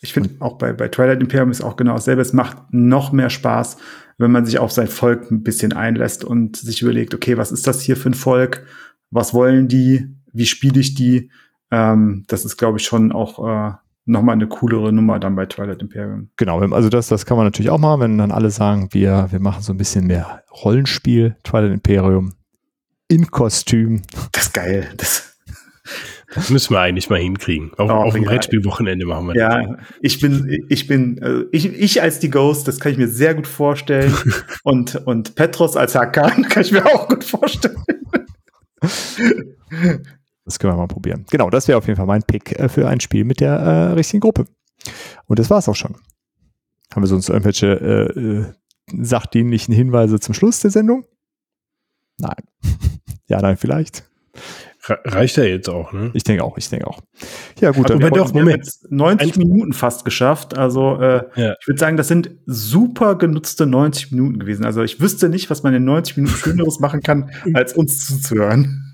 Ich 0.00 0.12
finde 0.12 0.30
auch 0.40 0.58
bei, 0.58 0.72
bei 0.72 0.88
Twilight 0.88 1.20
Imperium 1.20 1.50
ist 1.50 1.62
auch 1.62 1.76
genau 1.76 1.94
dasselbe. 1.94 2.22
Es 2.22 2.32
macht 2.32 2.56
noch 2.70 3.12
mehr 3.12 3.30
Spaß, 3.30 3.78
wenn 4.16 4.30
man 4.30 4.46
sich 4.46 4.58
auf 4.58 4.72
sein 4.72 4.88
Volk 4.88 5.30
ein 5.30 5.42
bisschen 5.42 5.72
einlässt 5.72 6.24
und 6.24 6.56
sich 6.56 6.82
überlegt, 6.82 7.14
okay, 7.14 7.36
was 7.36 7.52
ist 7.52 7.66
das 7.66 7.80
hier 7.80 7.96
für 7.96 8.10
ein 8.10 8.14
Volk? 8.14 8.64
Was 9.10 9.34
wollen 9.34 9.68
die? 9.68 10.14
Wie 10.32 10.46
spiele 10.46 10.80
ich 10.80 10.94
die? 10.94 11.30
Ähm, 11.70 12.24
das 12.28 12.44
ist, 12.44 12.56
glaube 12.56 12.78
ich, 12.78 12.84
schon 12.84 13.12
auch 13.12 13.44
äh, 13.44 13.72
nochmal 14.04 14.34
eine 14.34 14.46
coolere 14.46 14.92
Nummer 14.92 15.18
dann 15.18 15.36
bei 15.36 15.46
Twilight 15.46 15.82
Imperium. 15.82 16.30
Genau, 16.36 16.60
also 16.60 16.88
das, 16.88 17.08
das 17.08 17.26
kann 17.26 17.36
man 17.36 17.46
natürlich 17.46 17.70
auch 17.70 17.78
machen, 17.78 18.00
wenn 18.00 18.18
dann 18.18 18.32
alle 18.32 18.50
sagen, 18.50 18.88
wir, 18.92 19.28
wir 19.30 19.40
machen 19.40 19.62
so 19.62 19.72
ein 19.72 19.76
bisschen 19.76 20.06
mehr 20.06 20.42
Rollenspiel, 20.64 21.36
Twilight 21.44 21.72
Imperium 21.72 22.34
in 23.08 23.30
Kostüm. 23.30 24.02
Das 24.32 24.44
ist 24.44 24.54
geil. 24.54 24.88
Das 24.96 25.37
das 26.34 26.50
müssen 26.50 26.74
wir 26.74 26.80
eigentlich 26.80 27.08
mal 27.08 27.18
hinkriegen. 27.18 27.72
Auf, 27.74 27.90
oh, 27.90 27.94
auf 27.94 28.14
dem 28.14 28.24
ja. 28.24 28.30
Brettspielwochenende 28.30 29.06
machen 29.06 29.28
wir 29.28 29.36
ja, 29.36 29.62
das. 29.62 29.66
Ja, 29.66 29.78
ich 30.02 30.20
bin, 30.20 30.66
ich 30.68 30.86
bin, 30.86 31.22
also 31.22 31.44
ich, 31.52 31.66
ich 31.66 32.02
als 32.02 32.18
die 32.18 32.30
Ghost, 32.30 32.68
das 32.68 32.80
kann 32.80 32.92
ich 32.92 32.98
mir 32.98 33.08
sehr 33.08 33.34
gut 33.34 33.46
vorstellen. 33.46 34.14
und, 34.62 34.96
und 35.06 35.34
Petros 35.34 35.76
als 35.76 35.94
Hakan 35.94 36.42
kann 36.48 36.62
ich 36.62 36.72
mir 36.72 36.84
auch 36.84 37.08
gut 37.08 37.24
vorstellen. 37.24 37.82
Das 40.44 40.58
können 40.58 40.72
wir 40.72 40.76
mal 40.76 40.86
probieren. 40.86 41.24
Genau, 41.30 41.50
das 41.50 41.66
wäre 41.66 41.78
auf 41.78 41.86
jeden 41.86 41.96
Fall 41.96 42.06
mein 42.06 42.22
Pick 42.22 42.58
äh, 42.58 42.68
für 42.68 42.86
ein 42.88 43.00
Spiel 43.00 43.24
mit 43.24 43.40
der 43.40 43.52
äh, 43.52 43.92
richtigen 43.92 44.20
Gruppe. 44.20 44.44
Und 45.26 45.38
das 45.38 45.50
war's 45.50 45.68
auch 45.68 45.76
schon. 45.76 45.96
Haben 46.92 47.02
wir 47.02 47.06
sonst 47.08 47.28
irgendwelche 47.28 47.66
äh, 47.66 48.20
äh, 48.20 48.44
sachdienlichen 49.04 49.74
Hinweise 49.74 50.20
zum 50.20 50.34
Schluss 50.34 50.60
der 50.60 50.70
Sendung? 50.70 51.04
Nein. 52.18 52.44
ja, 53.28 53.40
nein, 53.40 53.56
vielleicht. 53.56 54.04
Reicht 54.88 55.36
ja 55.36 55.44
jetzt 55.44 55.68
auch, 55.68 55.92
ne? 55.92 56.10
Ich 56.14 56.24
denke 56.24 56.44
auch, 56.44 56.56
ich 56.56 56.68
denke 56.68 56.86
auch. 56.86 57.00
Ja, 57.60 57.70
gut, 57.70 57.90
dann 57.90 58.00
doch, 58.00 58.32
Moment. 58.32 58.68
90 58.88 59.34
Ein 59.34 59.38
Minuten 59.38 59.72
fast 59.72 60.04
geschafft. 60.04 60.56
Also 60.56 61.00
äh, 61.00 61.22
ja. 61.36 61.54
ich 61.60 61.66
würde 61.66 61.78
sagen, 61.78 61.96
das 61.96 62.08
sind 62.08 62.30
super 62.46 63.16
genutzte 63.16 63.66
90 63.66 64.12
Minuten 64.12 64.38
gewesen. 64.38 64.64
Also 64.64 64.82
ich 64.82 65.00
wüsste 65.00 65.28
nicht, 65.28 65.50
was 65.50 65.62
man 65.62 65.74
in 65.74 65.84
90 65.84 66.16
Minuten 66.16 66.36
Schöneres 66.36 66.80
machen 66.80 67.00
kann, 67.00 67.30
als 67.54 67.74
uns 67.74 68.06
zuzuhören. 68.06 68.87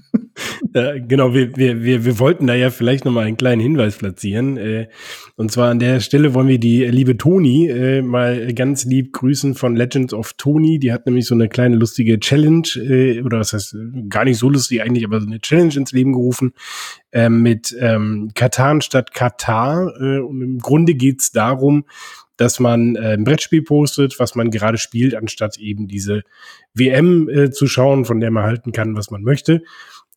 Äh, 0.72 1.00
genau, 1.00 1.34
wir, 1.34 1.56
wir, 1.56 1.84
wir, 1.84 2.04
wir 2.04 2.18
wollten 2.18 2.48
da 2.48 2.54
ja 2.54 2.70
vielleicht 2.70 3.04
nochmal 3.04 3.26
einen 3.26 3.36
kleinen 3.36 3.60
Hinweis 3.60 3.96
platzieren. 3.96 4.56
Äh, 4.56 4.88
und 5.36 5.52
zwar 5.52 5.70
an 5.70 5.78
der 5.78 6.00
Stelle 6.00 6.34
wollen 6.34 6.48
wir 6.48 6.58
die 6.58 6.84
liebe 6.86 7.16
Toni 7.16 7.68
äh, 7.68 8.02
mal 8.02 8.52
ganz 8.54 8.84
lieb 8.84 9.12
grüßen 9.12 9.54
von 9.54 9.76
Legends 9.76 10.12
of 10.12 10.32
Toni. 10.32 10.80
Die 10.80 10.92
hat 10.92 11.06
nämlich 11.06 11.26
so 11.26 11.34
eine 11.34 11.48
kleine 11.48 11.76
lustige 11.76 12.18
Challenge, 12.18 13.22
oder 13.24 13.38
was 13.38 13.52
heißt, 13.52 13.76
gar 14.08 14.24
nicht 14.24 14.38
so 14.38 14.48
lustig 14.48 14.82
eigentlich, 14.82 15.04
aber 15.04 15.20
so 15.20 15.26
eine 15.26 15.40
Challenge 15.40 15.74
ins 15.74 15.92
Leben 15.92 16.12
gerufen 16.12 16.52
äh, 17.12 17.28
mit 17.28 17.76
ähm, 17.78 18.30
Katan 18.34 18.80
statt 18.80 19.14
Katar. 19.14 19.94
Und 19.96 20.42
im 20.42 20.58
Grunde 20.58 20.94
geht's 20.94 21.30
darum, 21.30 21.84
dass 22.36 22.58
man 22.58 22.96
äh, 22.96 23.14
ein 23.14 23.24
Brettspiel 23.24 23.62
postet, 23.62 24.18
was 24.18 24.34
man 24.34 24.50
gerade 24.50 24.78
spielt, 24.78 25.14
anstatt 25.14 25.58
eben 25.58 25.86
diese 25.86 26.22
WM 26.74 27.28
äh, 27.28 27.50
zu 27.50 27.66
schauen, 27.66 28.04
von 28.04 28.20
der 28.20 28.30
man 28.30 28.44
halten 28.44 28.72
kann, 28.72 28.96
was 28.96 29.10
man 29.10 29.22
möchte. 29.22 29.62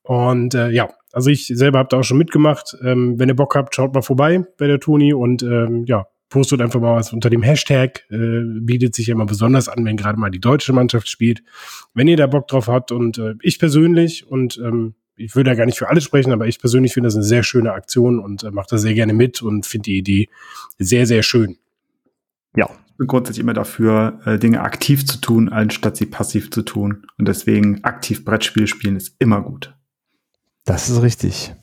Und 0.07 0.55
äh, 0.55 0.69
ja, 0.69 0.89
also 1.11 1.29
ich 1.29 1.47
selber 1.47 1.79
habe 1.79 1.89
da 1.89 1.99
auch 1.99 2.03
schon 2.03 2.17
mitgemacht. 2.17 2.77
Ähm, 2.81 3.19
wenn 3.19 3.27
ihr 3.27 3.35
Bock 3.35 3.55
habt, 3.55 3.75
schaut 3.75 3.93
mal 3.93 4.01
vorbei 4.01 4.45
bei 4.57 4.67
der 4.67 4.79
Toni 4.79 5.13
und 5.13 5.43
ähm, 5.43 5.83
ja, 5.85 6.07
postet 6.29 6.61
einfach 6.61 6.79
mal 6.79 6.95
was 6.95 7.11
unter 7.11 7.29
dem 7.29 7.43
Hashtag. 7.43 8.05
Äh, 8.09 8.41
bietet 8.61 8.95
sich 8.95 9.07
ja 9.07 9.15
immer 9.15 9.25
besonders 9.25 9.67
an, 9.67 9.83
wenn 9.83 9.97
gerade 9.97 10.17
mal 10.17 10.31
die 10.31 10.39
deutsche 10.39 10.71
Mannschaft 10.71 11.09
spielt. 11.09 11.43
Wenn 11.93 12.07
ihr 12.07 12.15
da 12.15 12.27
Bock 12.27 12.47
drauf 12.47 12.69
habt 12.69 12.93
und 12.93 13.17
äh, 13.17 13.33
ich 13.41 13.59
persönlich 13.59 14.25
und 14.25 14.57
ähm, 14.63 14.95
ich 15.17 15.35
würde 15.35 15.49
da 15.49 15.55
gar 15.55 15.65
nicht 15.65 15.77
für 15.77 15.89
alle 15.89 15.99
sprechen, 15.99 16.31
aber 16.31 16.47
ich 16.47 16.59
persönlich 16.59 16.93
finde 16.93 17.07
das 17.07 17.15
eine 17.15 17.23
sehr 17.23 17.43
schöne 17.43 17.73
Aktion 17.73 18.19
und 18.19 18.43
äh, 18.43 18.51
mache 18.51 18.67
da 18.69 18.77
sehr 18.77 18.93
gerne 18.93 19.13
mit 19.13 19.41
und 19.41 19.65
finde 19.65 19.83
die 19.83 19.97
Idee 19.97 20.29
sehr, 20.79 21.05
sehr 21.05 21.21
schön. 21.21 21.57
Ja, 22.55 22.69
ich 22.87 22.97
bin 22.97 23.07
grundsätzlich 23.07 23.43
immer 23.43 23.53
dafür, 23.53 24.21
äh, 24.25 24.39
Dinge 24.39 24.61
aktiv 24.61 25.05
zu 25.05 25.19
tun, 25.19 25.49
anstatt 25.49 25.97
sie 25.97 26.05
passiv 26.05 26.49
zu 26.49 26.61
tun. 26.61 27.07
Und 27.17 27.27
deswegen 27.27 27.83
aktiv 27.83 28.23
Brettspiel 28.23 28.67
spielen 28.67 28.95
ist 28.95 29.15
immer 29.19 29.41
gut. 29.41 29.76
Das 30.67 30.89
ist 30.89 31.01
richtig. 31.01 31.55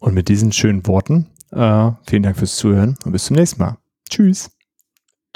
Und 0.00 0.14
mit 0.14 0.28
diesen 0.28 0.52
schönen 0.52 0.86
Worten, 0.86 1.26
äh, 1.50 1.90
vielen 2.06 2.22
Dank 2.22 2.38
fürs 2.38 2.56
Zuhören 2.56 2.96
und 3.04 3.10
bis 3.12 3.24
zum 3.24 3.36
nächsten 3.36 3.60
Mal. 3.60 3.76
Tschüss. 4.08 4.50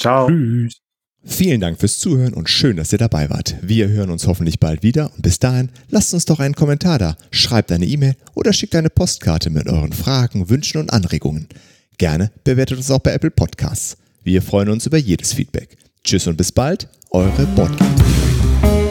Ciao. 0.01 0.29
Tschüss. 0.29 0.79
Vielen 1.25 1.61
Dank 1.61 1.81
fürs 1.81 1.99
Zuhören 1.99 2.35
und 2.35 2.49
schön, 2.49 2.77
dass 2.77 2.93
ihr 2.93 2.99
dabei 2.99 3.29
wart. 3.29 3.57
Wir 3.61 3.89
hören 3.89 4.11
uns 4.11 4.29
hoffentlich 4.29 4.61
bald 4.61 4.85
wieder 4.85 5.13
und 5.13 5.23
bis 5.23 5.41
dahin 5.41 5.71
lasst 5.89 6.15
uns 6.15 6.25
doch 6.25 6.39
einen 6.39 6.55
Kommentar 6.55 7.01
da, 7.01 7.17
schreibt 7.33 7.73
eine 7.73 7.85
E-Mail 7.85 8.15
oder 8.35 8.53
schickt 8.53 8.77
eine 8.77 8.91
Postkarte 8.91 9.51
mit 9.51 9.67
euren 9.67 9.93
Fragen, 9.93 10.49
Wünschen 10.49 10.79
und 10.81 10.93
Anregungen. 10.93 11.49
Gerne 11.99 12.31
bewertet 12.45 12.79
uns 12.79 12.93
auch 12.93 13.01
bei 13.01 13.13
Apple 13.13 13.33
Podcasts. 13.33 13.97
Wir 14.23 14.41
freuen 14.41 14.69
uns 14.69 14.87
über 14.87 14.99
jedes 14.99 15.33
Feedback. 15.33 15.77
Tschüss 16.05 16.29
und 16.29 16.37
bis 16.37 16.53
bald, 16.53 16.89
eure 17.11 17.45
Bordgate. 17.57 18.86